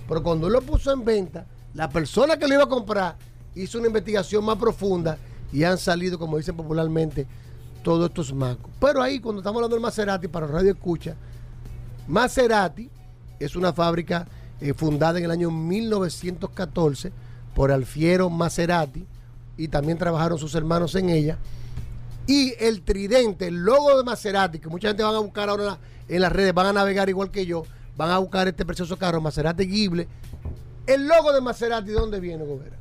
Pero 0.08 0.22
cuando 0.24 0.48
él 0.48 0.54
lo 0.54 0.62
puso 0.62 0.92
en 0.92 1.04
venta, 1.04 1.46
la 1.74 1.90
persona 1.90 2.38
que 2.38 2.48
lo 2.48 2.54
iba 2.54 2.64
a 2.64 2.70
comprar 2.70 3.16
hizo 3.56 3.78
una 3.80 3.88
investigación 3.88 4.46
más 4.46 4.58
profunda 4.58 5.18
y 5.52 5.64
han 5.64 5.78
salido, 5.78 6.18
como 6.20 6.38
dicen 6.38 6.56
popularmente, 6.56 7.26
todos 7.84 8.10
estos 8.10 8.34
macos. 8.34 8.72
Pero 8.80 9.02
ahí, 9.02 9.20
cuando 9.20 9.42
estamos 9.42 9.58
hablando 9.58 9.76
del 9.76 9.82
Maserati, 9.84 10.28
para 10.28 10.48
Radio 10.48 10.72
Escucha, 10.72 11.16
Maserati 12.08 12.90
es 13.40 13.56
una 13.56 13.74
fábrica 13.74 14.28
eh, 14.62 14.74
fundada 14.74 15.20
en 15.20 15.26
el 15.26 15.32
año 15.32 15.52
1914 15.52 17.12
por 17.56 17.72
Alfiero 17.72 18.30
Maserati 18.30 19.06
y 19.58 19.68
también 19.68 19.98
trabajaron 19.98 20.38
sus 20.38 20.56
hermanos 20.56 20.96
en 20.96 21.10
ella. 21.10 21.38
Y 22.26 22.54
el 22.60 22.82
tridente, 22.82 23.48
el 23.48 23.58
logo 23.64 23.98
de 23.98 24.04
Maserati, 24.04 24.60
que 24.60 24.70
mucha 24.70 24.88
gente 24.88 25.04
van 25.04 25.16
a 25.16 25.20
buscar 25.20 25.50
ahora 25.50 25.64
en, 25.64 25.70
la- 25.70 25.80
en 26.08 26.22
las 26.22 26.32
redes, 26.32 26.54
van 26.54 26.68
a 26.68 26.74
navegar 26.74 27.10
igual 27.10 27.30
que 27.32 27.46
yo, 27.46 27.64
van 27.98 28.10
a 28.12 28.18
buscar 28.18 28.48
este 28.48 28.66
precioso 28.66 28.98
carro, 28.98 29.20
Maserati 29.22 29.68
Gible. 29.68 30.08
El 30.88 31.08
logo 31.08 31.32
de 31.34 31.42
Maserati, 31.42 31.88
¿de 31.90 31.94
dónde 31.94 32.20
viene, 32.20 32.44
Gobera? 32.46 32.78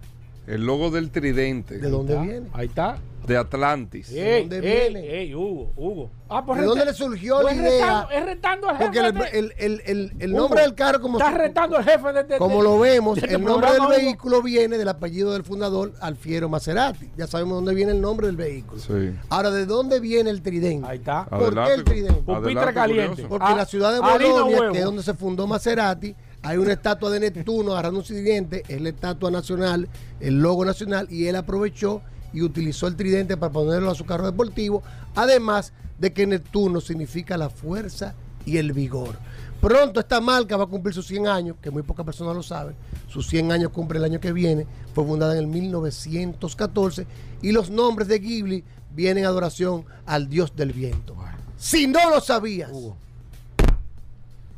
El 0.47 0.67
logo 0.67 0.91
del 0.91 1.11
tridente 1.11 1.79
¿De 1.79 1.89
dónde 1.89 2.19
viene? 2.19 2.49
Ahí 2.53 2.67
está. 2.67 2.99
de 3.27 3.37
Atlantis. 3.37 4.11
Ey, 4.11 4.41
dónde 4.41 4.57
ey, 4.57 4.93
viene? 4.93 5.19
ey, 5.21 5.35
Hugo, 5.37 5.71
Hugo. 5.77 6.11
Ah, 6.29 6.45
pues 6.45 6.59
¿De 6.61 6.67
dónde 6.67 6.85
le 6.85 6.93
surgió 6.93 7.39
pues 7.41 7.57
la 7.57 7.63
es 7.63 7.73
idea? 7.75 7.87
retando- 7.87 8.11
Es 8.11 8.25
retando 8.25 8.69
al 8.69 8.77
jefe. 8.79 8.85
Porque 8.87 8.99
el, 8.99 9.15
de- 9.15 9.39
el- 9.39 9.55
el- 9.59 9.83
el- 9.87 10.13
el 10.19 10.31
Hugo, 10.33 10.41
nombre 10.41 10.63
del 10.63 10.75
carro, 10.75 11.01
como, 11.01 11.19
Está 11.19 11.31
retando 11.31 11.77
al 11.77 11.85
jefe 11.85 12.13
de, 12.13 12.25
de- 12.25 12.39
como 12.39 12.57
de- 12.59 12.63
lo 12.65 12.79
vemos, 12.81 13.21
de 13.21 13.27
el 13.33 13.45
nombre 13.45 13.71
del 13.71 13.81
Hugo. 13.83 13.91
vehículo 13.91 14.43
viene 14.43 14.77
del 14.79 14.89
apellido 14.89 15.33
del 15.33 15.45
fundador, 15.45 15.93
Alfiero 16.01 16.49
Maserati. 16.49 17.09
Ya 17.17 17.29
sabemos 17.29 17.55
dónde 17.59 17.75
viene 17.77 17.93
el 17.93 18.01
nombre 18.01 18.27
del 18.27 18.37
vehículo. 18.37 18.81
Sí. 18.81 19.15
Ahora, 19.29 19.53
¿de 19.53 19.67
dónde 19.67 20.01
viene 20.01 20.31
el 20.31 20.43
tridente? 20.43 20.89
Ahí 20.89 20.99
está. 20.99 21.27
¿Por 21.27 21.55
qué 21.55 21.75
el 21.75 21.85
tridente? 21.85 22.23
Pupitre 22.23 22.75
caliente. 22.75 23.09
curioso. 23.11 23.29
Porque 23.29 23.47
Ah, 23.47 23.53
en 23.53 23.59
la 23.59 23.67
ciudad 23.67 23.93
de 23.93 24.01
Bolonia, 24.01 24.73
que 24.73 24.79
es 24.79 24.85
donde 24.85 25.03
se 25.05 25.15
fundó 25.15 25.47
Maserati, 25.47 26.17
hay 26.43 26.59
una 26.59 26.73
estatua 26.73 27.11
de 27.11 27.21
Neptuno 27.21 27.73
agarrando 27.73 28.01
un 28.01 28.07
tridente, 28.07 28.65
es 28.69 28.81
la 28.81 28.89
estatua 28.89 29.31
nacional, 29.31 29.89
el 30.21 30.41
logo 30.41 30.65
nacional, 30.65 31.07
y 31.11 31.27
él 31.27 31.37
aprovechó 31.37 32.03
y 32.33 32.43
utilizó 32.43 32.87
el 32.87 32.97
tridente 32.97 33.37
para 33.37 33.53
ponerlo 33.53 33.91
a 33.91 33.95
su 33.95 34.05
carro 34.05 34.27
deportivo, 34.27 34.83
además 35.15 35.73
de 35.99 36.13
que 36.13 36.27
Neptuno 36.27 36.81
significa 36.81 37.37
la 37.37 37.51
fuerza 37.51 38.15
y 38.45 38.57
el 38.57 38.73
vigor. 38.73 39.17
Pronto 39.61 40.01
esta 40.01 40.21
marca 40.21 40.57
va 40.57 40.65
a 40.65 40.67
cumplir 40.67 40.93
sus 40.93 41.07
100 41.07 41.29
años, 41.29 41.57
que 41.63 41.71
muy 41.71 41.83
pocas 41.83 42.05
personas 42.05 42.35
lo 42.35 42.43
saben. 42.43 42.75
Sus 43.07 43.29
100 43.29 43.53
años 43.53 43.71
cumple 43.71 44.01
el 44.01 44.05
año 44.05 44.19
que 44.19 44.33
viene. 44.33 44.67
Fue 44.93 45.05
fundada 45.05 45.35
en 45.35 45.39
el 45.39 45.47
1914 45.47 47.07
y 47.43 47.53
los 47.53 47.71
nombres 47.71 48.09
de 48.09 48.19
Ghibli 48.19 48.65
vienen 48.93 49.19
en 49.19 49.27
adoración 49.27 49.85
al 50.05 50.29
dios 50.29 50.57
del 50.57 50.73
viento. 50.73 51.15
Si 51.57 51.87
no 51.87 52.11
lo 52.11 52.21
sabías, 52.21 52.73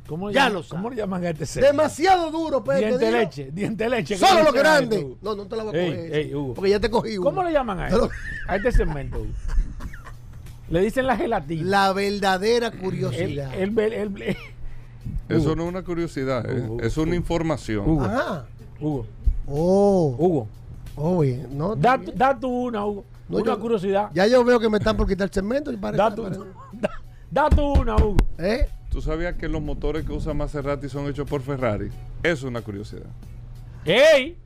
¿Cómo, 0.06 0.28
le 0.28 0.35
Ya 0.35 0.40
llaman- 0.43 0.52
lo 0.52 0.59
sabes. 0.62 0.70
¿Cómo 0.70 0.90
le 0.90 0.97
llaman 0.97 1.24
a 1.24 1.31
este 1.31 1.47
segmento? 1.47 1.76
demasiado 1.76 2.31
duro, 2.31 2.62
Pepe. 2.62 2.86
Diente 2.89 3.12
leche, 3.12 3.51
diente 3.52 3.89
leche. 3.89 4.16
Solo 4.18 4.32
¿cómo 4.32 4.44
lo 4.44 4.52
grande. 4.52 5.16
No, 5.22 5.35
no 5.35 5.47
te 5.47 5.56
la 5.56 5.64
voy 5.64 5.74
a 5.76 5.81
Ey, 5.82 5.90
coger. 5.90 6.14
ey, 6.14 6.35
Hugo. 6.35 6.55
Porque 6.55 6.70
ya 6.70 6.81
te 6.81 6.90
cogí 6.90 7.16
uno. 7.18 7.22
¿Cómo 7.31 7.43
le 7.43 7.52
llaman 7.52 7.81
a 7.81 7.89
esto? 7.89 8.10
A 8.47 8.56
este 8.56 8.72
segmento, 8.72 9.18
Hugo. 9.18 9.31
Le 10.68 10.81
dicen 10.81 11.06
la 11.06 11.16
gelatina. 11.16 11.62
La 11.68 11.93
verdadera 11.93 12.70
curiosidad. 12.70 13.55
El, 13.55 13.78
el, 13.78 13.93
el- 13.93 14.22
el- 14.22 14.36
Eso 15.28 15.55
no 15.56 15.62
es 15.64 15.68
una 15.68 15.82
curiosidad, 15.82 16.44
¿eh? 16.51 16.62
Hugo, 16.68 16.81
es 16.82 16.97
una 16.97 17.06
Hugo. 17.09 17.14
información. 17.16 17.89
Hugo. 17.89 18.05
Ajá. 18.05 18.47
Hugo. 18.81 19.06
Oh. 19.47 20.16
Hugo. 20.18 20.48
Oh, 20.97 21.20
bien. 21.20 21.48
No, 21.56 21.74
Da, 21.76 21.98
da 22.14 22.39
tú 22.39 22.48
una, 22.48 22.85
Hugo. 22.85 23.05
No, 23.28 23.39
una 23.39 23.47
yo- 23.55 23.60
curiosidad. 23.60 24.10
Ya 24.14 24.26
yo 24.26 24.44
veo 24.44 24.60
que 24.60 24.68
me 24.68 24.78
están 24.78 24.97
por 24.97 25.06
quitar 25.09 25.28
el 25.28 25.32
cemento. 25.32 25.72
y 25.72 25.76
parece- 25.76 26.02
Da 26.02 26.14
tú, 26.14 26.22
da, 26.72 26.90
da 27.31 27.48
tú 27.51 27.72
una, 27.72 27.97
Hugo. 27.97 28.16
¿Eh? 28.39 28.68
¿Tú 28.94 29.02
sabías 29.02 29.34
que 29.34 29.48
los 29.48 29.60
motores 29.60 30.04
que 30.06 30.12
usa 30.12 30.34
Maserati 30.34 30.88
son 30.88 31.08
hechos 31.08 31.28
por 31.28 31.40
Ferrari? 31.42 31.88
Eso 32.22 32.32
es 32.32 32.42
una 32.44 32.60
curiosidad. 32.62 33.10
¡Ey! 33.84 34.36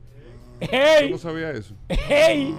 ¿Tú 0.59 0.65
¡Ey! 0.71 1.11
no 1.11 1.19
sabías 1.19 1.55
eso? 1.55 1.75
¡Ey! 1.87 2.55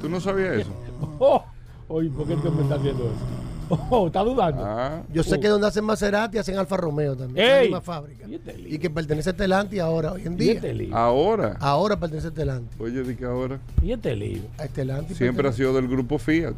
¿Tú 0.00 0.08
no 0.08 0.18
sabías 0.18 0.56
eso? 0.60 0.70
Oh, 1.18 1.44
oye, 1.88 2.08
¿por 2.08 2.26
qué 2.26 2.36
tú 2.36 2.50
me 2.50 2.62
estás 2.62 2.78
haciendo 2.78 3.04
eso? 3.04 3.78
Oh, 3.90 4.06
¿está 4.06 4.20
dudando? 4.22 4.62
Ah, 4.64 5.02
Yo 5.12 5.22
sé 5.22 5.34
Oh. 5.36 5.40
que 5.40 5.48
donde 5.48 5.66
hacen 5.66 5.84
Maserati 5.84 6.38
hacen 6.38 6.56
Alfa 6.56 6.78
Romeo 6.78 7.14
también. 7.14 7.46
Ey. 7.46 7.54
La 7.56 7.60
misma 7.64 7.80
fábrica. 7.82 8.26
¿Y 8.26 8.36
este? 8.36 8.56
Y 8.58 8.78
que 8.78 8.88
pertenece 8.88 9.28
a 9.28 9.32
Stellantis 9.34 9.78
ahora, 9.80 10.12
hoy 10.12 10.22
en 10.26 10.32
¿Y 10.32 10.36
día. 10.36 10.52
este 10.54 10.72
lío? 10.72 10.96
ahora. 10.96 11.58
Ahora 11.60 12.00
pertenece 12.00 12.28
a 12.28 12.30
Stellantis. 12.30 12.80
Oye, 12.80 13.02
di 13.02 13.14
que 13.14 13.26
ahora. 13.26 13.60
¿Y 13.82 13.92
este 13.92 14.16
lío? 14.16 14.40
A 14.56 14.64
Stellantis 14.66 15.18
Siempre 15.18 15.46
ha 15.46 15.52
sido 15.52 15.74
del 15.74 15.86
grupo 15.86 16.16
Fiat. 16.18 16.54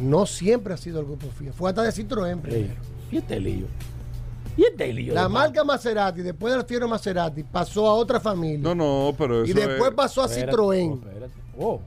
No 0.00 0.24
siempre 0.24 0.72
ha 0.72 0.78
sido 0.78 1.00
el 1.00 1.04
grupo 1.06 1.26
Fiat. 1.38 1.52
Fue 1.52 1.68
hasta 1.68 1.82
de 1.82 1.90
Citroën 1.90 2.36
Ey, 2.36 2.40
primero. 2.40 2.74
¿Y 3.12 3.18
este 3.18 3.38
lío? 3.40 3.66
¿Y 4.56 4.64
este 4.64 4.92
lío? 4.92 5.12
La 5.14 5.24
de 5.24 5.28
marca 5.28 5.64
Maserati, 5.64 6.22
después 6.22 6.54
del 6.54 6.64
fiero 6.64 6.88
Maserati, 6.88 7.42
pasó 7.42 7.86
a 7.86 7.94
otra 7.94 8.18
familia. 8.20 8.60
No, 8.60 8.74
no, 8.74 9.14
pero 9.16 9.42
eso 9.42 9.50
y 9.50 9.54
después 9.54 9.90
es- 9.90 9.94
pasó 9.96 10.22
a 10.22 10.26
Espérate, 10.26 10.52
Citroën. 10.56 10.90
oh, 10.92 10.94
espérate. 11.08 11.32
Oh. 11.58 11.80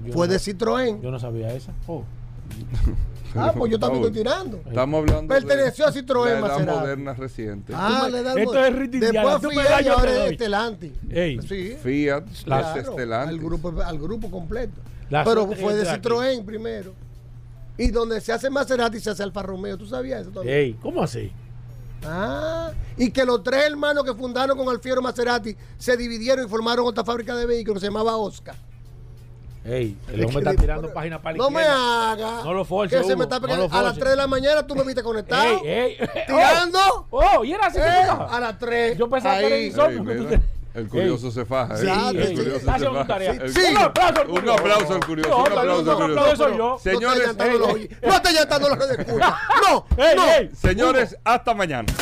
Pues 0.00 0.14
Fue 0.14 0.26
no- 0.26 0.32
de 0.32 0.38
Citroën. 0.38 1.00
Yo 1.02 1.10
no 1.10 1.18
sabía 1.18 1.52
esa. 1.54 1.72
Oh. 1.86 2.04
Ah, 3.36 3.52
pues 3.52 3.72
yo 3.72 3.80
también 3.80 4.04
estoy 4.04 4.22
tirando. 4.22 4.58
Estamos 4.64 5.00
hablando 5.00 5.26
Perteneció 5.34 5.86
de 5.86 5.90
a 5.90 6.02
Citroën 6.02 6.24
la 6.24 6.30
edad 6.30 6.40
Maserati. 6.40 6.78
moderna 6.78 7.14
reciente. 7.14 7.72
Ah, 7.74 8.08
le 8.08 8.22
da 8.22 8.32
Esto 8.40 8.64
es 8.64 8.76
Rita 8.76 8.96
Indiana. 8.96 9.20
Después 9.32 9.42
Tú 9.42 9.50
Fiat 9.60 9.82
y 9.82 9.88
ahora 9.88 10.10
es 10.12 10.18
doy. 10.26 10.34
Stellantis. 10.36 10.92
Ey. 11.10 11.38
Sí. 11.42 11.76
Fiat, 11.82 12.24
Claro, 12.44 12.78
es 12.80 12.86
Stellantis. 12.86 13.28
al 13.36 13.44
grupo, 13.44 13.74
al 13.84 13.98
grupo 13.98 14.30
completo. 14.30 14.80
La 15.10 15.24
Pero 15.24 15.48
fue 15.50 15.74
de 15.74 15.88
aquí. 15.90 16.00
Citroën 16.00 16.44
primero. 16.44 16.92
Y 17.76 17.88
donde 17.88 18.20
se 18.20 18.32
hace 18.32 18.48
Maserati 18.50 19.00
se 19.00 19.10
hace 19.10 19.24
Alfa 19.24 19.42
Romeo. 19.42 19.76
¿Tú 19.76 19.86
sabías 19.86 20.20
eso 20.22 20.30
también? 20.30 20.56
Ey, 20.56 20.72
¿cómo 20.80 21.02
así? 21.02 21.32
Ah, 22.02 22.70
y 22.96 23.10
que 23.10 23.24
los 23.24 23.42
tres 23.42 23.64
hermanos 23.64 24.04
que 24.04 24.14
fundaron 24.14 24.56
con 24.58 24.68
Alfiero 24.68 25.00
Maserati 25.00 25.56
se 25.78 25.96
dividieron 25.96 26.46
y 26.46 26.48
formaron 26.48 26.86
otra 26.86 27.04
fábrica 27.04 27.34
de 27.36 27.46
vehículos 27.46 27.80
que 27.82 27.86
se 27.86 27.92
llamaba 27.92 28.16
Oscar. 28.16 28.56
Ey, 29.64 29.96
el 30.12 30.24
hombre 30.26 30.40
está 30.40 30.54
tirando 30.54 30.92
página 30.92 31.22
para 31.22 31.38
la 31.38 31.42
No 31.44 31.50
me 31.50 31.62
hagas. 31.62 32.44
No 32.44 32.52
lo 32.52 32.66
force, 32.66 32.94
Que 32.94 33.02
se 33.02 33.16
me 33.16 33.22
está 33.24 33.36
no 33.38 33.46
pegando. 33.46 33.64
a 33.64 33.68
las 33.82 33.92
force. 33.94 34.00
3 34.00 34.10
de 34.10 34.16
la 34.16 34.26
mañana 34.26 34.66
tú 34.66 34.74
me 34.74 34.82
viste 34.84 35.02
conectado. 35.02 35.42
Ey, 35.42 35.58
ey, 35.64 35.96
ey, 35.98 36.08
tirando. 36.26 36.78
Oh, 37.10 37.22
oh, 37.38 37.44
y 37.44 37.52
era 37.54 37.68
así 37.68 37.78
que 37.78 37.84
Eh, 37.84 38.06
a 38.30 38.40
las 38.40 38.58
3. 38.58 38.98
Yo 38.98 39.08
pensaba 39.08 39.38
que 39.38 39.46
era 39.46 39.54
Ahí. 39.56 39.66
insomnio. 39.68 40.40
Que 40.74 40.80
el 40.80 40.88
curioso 40.88 41.26
Ey. 41.28 41.32
se 41.32 41.44
faja. 41.44 41.76
Sí, 41.76 41.86
¿eh? 41.86 41.92
sí, 42.10 42.16
el 42.18 42.34
curioso 42.34 42.58
se 42.58 42.64
faja. 42.66 42.90
Un 42.90 42.96
aplauso 42.98 44.18
al 44.18 44.28
Un 44.28 44.34
curioso. 44.34 44.58
aplauso 44.58 44.94
al 44.94 45.06
curioso. 45.06 45.30
No, 45.30 45.38
Un 45.38 45.52
aplauso 45.52 45.90
al 45.92 45.96
curioso. 45.96 46.20
aplauso 46.20 46.36
soy 46.36 46.52
yo. 46.52 46.58
No 46.58 46.78
Señores, 46.80 47.26
no 48.02 48.22
te 48.22 48.32
llantando 48.32 48.68
los 48.70 48.78
de 48.88 48.94
escucha. 49.02 49.38
No, 49.70 49.86
Ey, 49.96 50.16
no. 50.16 50.56
Señores, 50.56 51.16
hasta 51.24 51.54
mañana. 51.54 51.92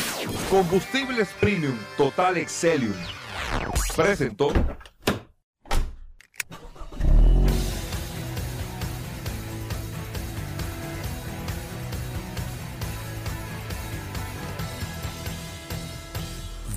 Combustibles 0.51 1.29
Premium 1.39 1.77
Total 1.99 2.37
Excelium. 2.39 2.95
Presentó. 3.95 4.51